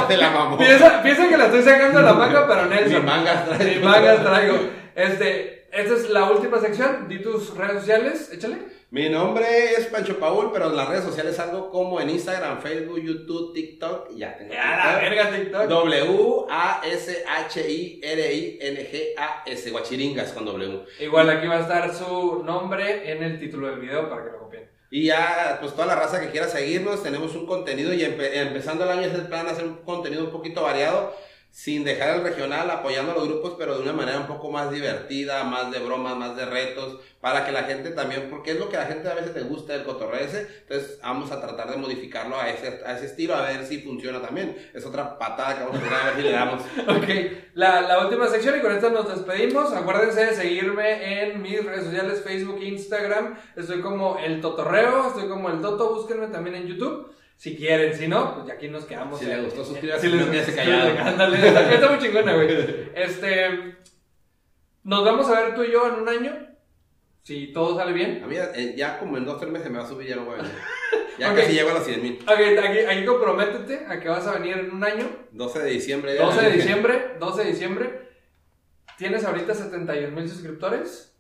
Te 0.09 0.17
la 0.19 0.31
mamó. 0.31 0.59
Piensa, 0.59 1.03
piensa 1.03 1.27
que 1.27 1.39
la 1.39 1.47
estoy 1.47 1.63
sacando 1.63 2.01
de 2.01 2.05
la 2.05 2.13
manga, 2.13 2.47
pero 2.47 2.67
Nelson. 2.67 3.01
Ni 3.01 3.11
mangas 3.11 3.47
traigo. 3.47 3.65
Ni 3.65 3.83
mangas 3.83 4.23
traigo. 4.23 4.59
Este, 4.95 5.69
esta 5.73 5.95
es 5.95 6.11
la 6.11 6.31
última 6.31 6.59
sección. 6.59 7.09
Di 7.09 7.23
tus 7.23 7.57
redes 7.57 7.79
sociales, 7.79 8.31
échale. 8.31 8.59
Mi 8.93 9.09
nombre 9.09 9.47
es 9.77 9.87
Pancho 9.87 10.19
Paul, 10.19 10.51
pero 10.53 10.67
en 10.71 10.77
las 10.77 10.89
redes 10.89 11.05
sociales 11.05 11.39
algo 11.39 11.71
como 11.71 12.01
en 12.01 12.11
Instagram, 12.11 12.61
Facebook, 12.61 13.01
YouTube, 13.01 13.55
TikTok. 13.55 14.09
y 14.13 14.19
Ya 14.19 14.37
tengo. 14.37 14.53
La 14.53 14.99
verga, 15.01 15.31
TikTok. 15.31 15.69
W-A-S-H-I-R-I-N-G-A-S, 18.41 19.71
Guachiringas 19.71 20.33
con 20.33 20.45
W. 20.45 20.81
Igual 20.99 21.31
aquí 21.31 21.47
va 21.47 21.59
a 21.59 21.61
estar 21.61 21.95
su 21.95 22.43
nombre 22.45 23.13
en 23.13 23.23
el 23.23 23.39
título 23.39 23.69
del 23.71 23.79
video 23.81 24.09
para 24.11 24.25
que 24.25 24.31
lo 24.33 24.39
copien. 24.41 24.69
Y 24.91 25.05
ya, 25.07 25.59
pues 25.61 25.73
toda 25.75 25.87
la 25.87 25.95
raza 25.95 26.21
que 26.21 26.31
quiera 26.31 26.49
seguirnos, 26.49 27.03
tenemos 27.05 27.35
un 27.37 27.47
contenido 27.47 27.95
y 27.95 28.01
empe- 28.01 28.33
empezando 28.35 28.83
el 28.85 28.91
año 28.91 29.03
es 29.03 29.15
el 29.15 29.29
plan 29.29 29.47
hacer 29.47 29.65
un 29.67 29.77
contenido 29.85 30.25
un 30.25 30.31
poquito 30.33 30.63
variado, 30.63 31.15
sin 31.51 31.85
dejar 31.85 32.17
el 32.17 32.23
regional, 32.23 32.71
apoyando 32.71 33.13
a 33.13 33.17
los 33.17 33.29
grupos, 33.29 33.55
pero 33.59 33.77
de 33.77 33.83
una 33.83 33.93
manera 33.93 34.19
un 34.19 34.27
poco 34.27 34.51
más 34.51 34.71
divertida, 34.71 35.43
más 35.45 35.71
de 35.71 35.81
bromas, 35.81 36.17
más 36.17 36.37
de 36.37 36.47
retos, 36.47 37.01
para 37.21 37.45
que 37.45 37.53
la 37.53 37.65
gente 37.65 37.91
también, 37.91 38.29
porque 38.31 38.53
es 38.53 38.59
lo 38.59 38.69
que 38.69 38.77
a 38.77 38.81
la 38.81 38.87
gente 38.87 39.09
a 39.09 39.15
veces 39.15 39.35
le 39.35 39.43
gusta 39.43 39.75
el 39.75 39.85
cotorreo 39.85 40.21
ese, 40.21 40.47
entonces 40.63 40.99
vamos 41.03 41.31
a 41.33 41.41
tratar 41.41 41.71
de 41.71 41.77
modificarlo 41.77 42.39
a 42.41 42.49
ese, 42.49 42.81
a 42.87 42.97
ese 42.97 43.07
estilo, 43.07 43.35
a 43.35 43.43
ver 43.43 43.67
si 43.67 43.81
funciona 43.81 44.23
también. 44.23 44.57
Es 44.73 44.87
otra 44.87 45.19
patada 45.19 45.59
que 45.59 45.65
vamos 45.65 45.79
a 45.79 45.83
tirar 45.83 46.01
a 46.01 46.05
ver 46.07 46.17
si 46.17 46.23
le 46.23 46.31
damos. 46.31 46.63
Ok, 46.91 47.09
la, 47.55 47.83
la 47.83 48.05
última 48.05 48.27
sección 48.29 48.59
y 48.59 48.61
con 48.61 48.73
esta 48.73 48.91
nos 48.91 49.09
despedimos. 49.09 49.73
Acuérdense 49.73 50.27
de 50.27 50.35
seguirme 50.35 51.23
en 51.23 51.43
mis 51.43 51.65
redes 51.65 51.85
sociales, 51.85 52.23
Facebook 52.25 52.61
Instagram. 52.63 53.39
Estoy 53.57 53.81
como 53.81 54.19
el 54.19 54.41
Totorreo, 54.41 55.09
estoy 55.09 55.29
como 55.29 55.51
el 55.51 55.61
Toto, 55.61 55.95
búsquenme 55.95 56.29
también 56.29 56.57
en 56.57 56.67
YouTube. 56.67 57.13
Si 57.41 57.57
quieren, 57.57 57.97
si 57.97 58.07
no, 58.07 58.35
pues 58.35 58.49
ya 58.49 58.53
aquí 58.53 58.69
nos 58.69 58.85
quedamos. 58.85 59.19
Si 59.19 59.25
les 59.25 59.43
gustó, 59.43 59.65
suscríbase, 59.65 60.03
Si 60.03 60.15
les 60.15 60.27
gustó, 60.27 60.55
callado. 60.55 60.91
ándale, 61.09 61.49
está, 61.75 61.89
muy 61.89 61.99
chingona, 61.99 62.35
güey. 62.35 62.91
Este, 62.95 63.79
nos 64.83 65.03
vamos 65.03 65.27
a 65.31 65.41
ver 65.41 65.55
tú 65.55 65.63
y 65.63 65.73
yo 65.73 65.89
en 65.89 66.03
un 66.03 66.09
año. 66.11 66.49
Si 67.23 67.51
todo 67.51 67.79
sale 67.79 67.95
bien. 67.95 68.23
A 68.23 68.27
mí 68.27 68.37
eh, 68.37 68.75
ya 68.77 68.99
como 68.99 69.17
en 69.17 69.25
dos 69.25 69.41
tres 69.41 69.51
meses 69.51 69.71
me 69.71 69.79
va 69.79 69.85
a 69.85 69.89
subir, 69.89 70.09
ya 70.09 70.17
no 70.17 70.27
voy 70.27 70.35
a 70.35 70.43
venir. 70.43 70.53
Ya 71.19 71.35
casi 71.35 71.55
llego 71.55 71.71
a 71.71 71.75
los 71.75 71.85
100 71.85 72.03
mil. 72.03 72.19
Ok, 72.25 72.59
aquí, 72.63 72.79
aquí 72.81 73.05
comprométete 73.07 73.87
a 73.89 73.99
que 73.99 74.11
vas 74.11 74.27
a 74.27 74.33
venir 74.35 74.59
en 74.59 74.75
un 74.75 74.85
año. 74.85 75.07
12 75.33 75.61
de 75.61 75.71
diciembre. 75.71 76.17
ya 76.17 76.27
12 76.27 76.43
de 76.43 76.51
diciembre, 76.51 77.17
12 77.19 77.43
de 77.43 77.51
diciembre. 77.51 78.09
Tienes 78.99 79.25
ahorita 79.25 79.55
71 79.55 80.15
mil 80.15 80.29
suscriptores. 80.29 81.19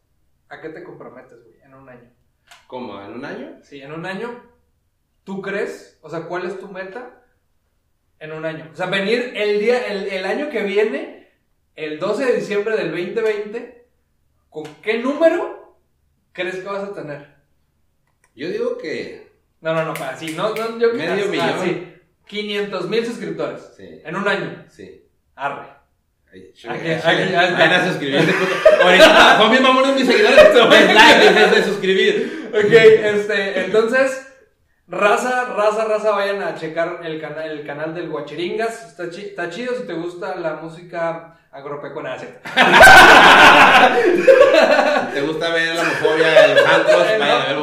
¿A 0.51 0.61
qué 0.61 0.69
te 0.69 0.85
comprometes, 0.85 1.43
güey, 1.43 1.63
en 1.65 1.73
un 1.73 1.89
año? 1.89 2.13
¿Cómo? 2.67 3.01
¿En 3.01 3.13
un 3.13 3.25
año? 3.25 3.59
Sí, 3.63 3.81
en 3.81 3.93
un 3.93 4.05
año. 4.05 4.49
¿Tú 5.31 5.40
crees? 5.43 5.97
O 6.02 6.11
sea, 6.11 6.23
¿cuál 6.23 6.44
es 6.44 6.59
tu 6.59 6.66
meta 6.66 7.23
en 8.19 8.32
un 8.32 8.44
año? 8.44 8.69
O 8.73 8.77
sea, 8.77 8.86
venir 8.86 9.32
el 9.36 9.61
día, 9.61 9.86
el, 9.86 10.09
el 10.09 10.24
año 10.24 10.51
que 10.51 10.65
viene, 10.65 11.28
el 11.77 12.01
12 12.01 12.24
de 12.24 12.32
diciembre 12.32 12.77
del 12.77 12.90
2020, 12.90 13.86
¿con 14.48 14.65
qué 14.82 14.98
número 14.98 15.78
crees 16.32 16.57
que 16.57 16.65
vas 16.65 16.82
a 16.82 16.93
tener? 16.94 17.28
Yo 18.35 18.48
digo 18.48 18.77
que. 18.77 19.31
No, 19.61 19.73
no, 19.73 19.85
no, 19.85 19.94
para 19.94 20.16
sí, 20.16 20.35
no, 20.36 20.52
no, 20.52 20.81
yo 20.81 20.94
Medio 20.94 21.27
ah, 21.27 21.28
millón. 21.28 21.61
sí, 21.62 21.94
500 22.27 22.89
mil 22.89 23.07
suscriptores 23.07 23.62
Sí. 23.77 24.01
en 24.05 24.16
un 24.16 24.27
año. 24.27 24.65
Sí. 24.69 25.07
Arre. 25.36 25.69
Ay, 26.32 26.52
Aquí, 26.69 26.90
aquí, 26.90 27.35
a 27.35 27.89
suscribirse. 27.89 28.35
Ahorita 28.82 29.39
son 29.39 29.51
bien 29.52 29.62
mamones 29.62 29.94
mis 29.94 30.07
seguidores. 30.09 30.55
Like, 30.93 31.20
dejes 31.20 31.51
de 31.55 31.62
suscribir. 31.62 32.51
Ok, 32.52 32.73
este, 32.73 33.61
entonces, 33.66 34.30
raza, 34.91 35.45
raza, 35.57 35.85
raza, 35.85 36.11
vayan 36.11 36.43
a 36.43 36.55
checar 36.57 37.01
el 37.05 37.21
canal, 37.21 37.51
el 37.51 37.67
canal 37.67 37.95
del 37.95 38.09
Guachiringas. 38.09 38.89
Está, 38.89 39.11
chi- 39.11 39.27
está 39.27 39.49
chido 39.51 39.75
si 39.75 39.87
te 39.87 39.93
gusta 39.95 40.35
la 40.37 40.55
música 40.55 41.35
agropecuaria. 41.53 42.19
¿cierto? 42.19 42.39
¿Te 45.15 45.21
gusta 45.23 45.51
ver 45.51 45.75
la 45.75 45.83
homofobia 45.83 46.45
en 46.47 46.55
los 46.55 46.67
antros? 46.67 46.99
Vayan 46.99 47.23
a 47.23 47.47
ver 47.47 47.57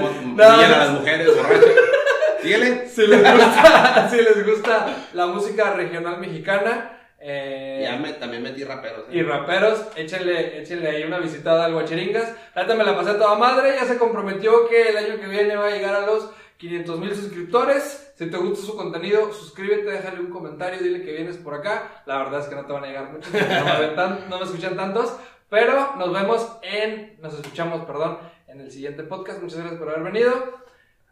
No, 0.00 0.06
humillan 0.06 0.72
a 0.72 0.78
las 0.78 0.90
mujeres 0.90 1.36
borrachas. 1.36 1.70
Síguele. 2.42 2.88
Si 2.88 3.06
les 3.06 3.22
gusta, 3.22 4.08
si 4.10 4.16
les 4.16 4.46
gusta 4.46 4.86
la 5.14 5.26
música 5.26 5.72
regional 5.72 6.18
mexicana 6.18 6.95
eh, 7.28 7.80
Ya 7.82 7.96
me, 7.96 8.12
también 8.12 8.42
metí 8.42 8.62
raperos. 8.62 9.00
¿eh? 9.10 9.16
y 9.16 9.22
raperos, 9.22 9.84
échenle, 9.96 10.60
échenle 10.62 10.88
ahí 10.88 11.02
una 11.02 11.18
visitada 11.18 11.64
al 11.64 11.72
Guachiringas. 11.72 12.32
La 12.54 12.62
neta 12.62 12.74
me 12.76 12.84
la 12.84 12.96
pasé 12.96 13.10
a 13.10 13.18
toda 13.18 13.34
madre, 13.36 13.74
ya 13.74 13.84
se 13.84 13.98
comprometió 13.98 14.68
que 14.68 14.90
el 14.90 14.96
año 14.96 15.20
que 15.20 15.26
viene 15.26 15.56
va 15.56 15.66
a 15.66 15.70
llegar 15.70 15.94
a 15.96 16.06
los 16.06 16.30
500 16.58 16.98
mil 17.00 17.14
suscriptores. 17.14 18.12
Si 18.16 18.30
te 18.30 18.36
gusta 18.36 18.64
su 18.64 18.76
contenido, 18.76 19.32
suscríbete, 19.32 19.90
déjale 19.90 20.20
un 20.20 20.30
comentario, 20.30 20.80
dile 20.80 21.02
que 21.02 21.12
vienes 21.12 21.36
por 21.36 21.54
acá. 21.54 22.02
La 22.06 22.18
verdad 22.18 22.40
es 22.40 22.46
que 22.46 22.54
no 22.54 22.64
te 22.64 22.72
van 22.72 22.84
a 22.84 22.86
llegar 22.86 23.12
muchos, 23.12 23.30
no 24.28 24.38
me 24.38 24.44
escuchan 24.44 24.76
tantos. 24.76 25.16
Pero 25.50 25.94
nos 25.96 26.12
vemos 26.12 26.58
en, 26.62 27.18
nos 27.20 27.34
escuchamos, 27.34 27.84
perdón, 27.84 28.18
en 28.48 28.60
el 28.60 28.70
siguiente 28.70 29.02
podcast. 29.02 29.42
Muchas 29.42 29.58
gracias 29.58 29.78
por 29.78 29.90
haber 29.90 30.12
venido. 30.12 30.65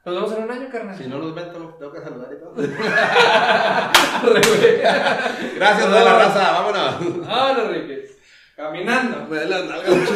Nos 0.04 0.14
vemos 0.14 0.32
en 0.32 0.42
un 0.44 0.50
año, 0.50 0.68
carnal. 0.70 0.98
Si 0.98 1.06
no 1.06 1.18
los 1.18 1.34
ven, 1.34 1.50
tengo 1.50 1.92
que 1.92 2.00
saludar 2.02 2.28
y 2.30 2.38
todo. 2.38 2.52
Gracias 5.56 5.86
a 5.86 6.04
la 6.04 6.18
raza. 6.18 6.52
Vámonos. 6.52 7.26
Ahora, 7.26 7.62
Enrique. 7.62 8.10
Caminando. 8.54 9.26
Me 9.30 9.38
da 9.38 9.46
las 9.46 9.64
nalgas 9.64 9.96
mucho. 9.96 10.12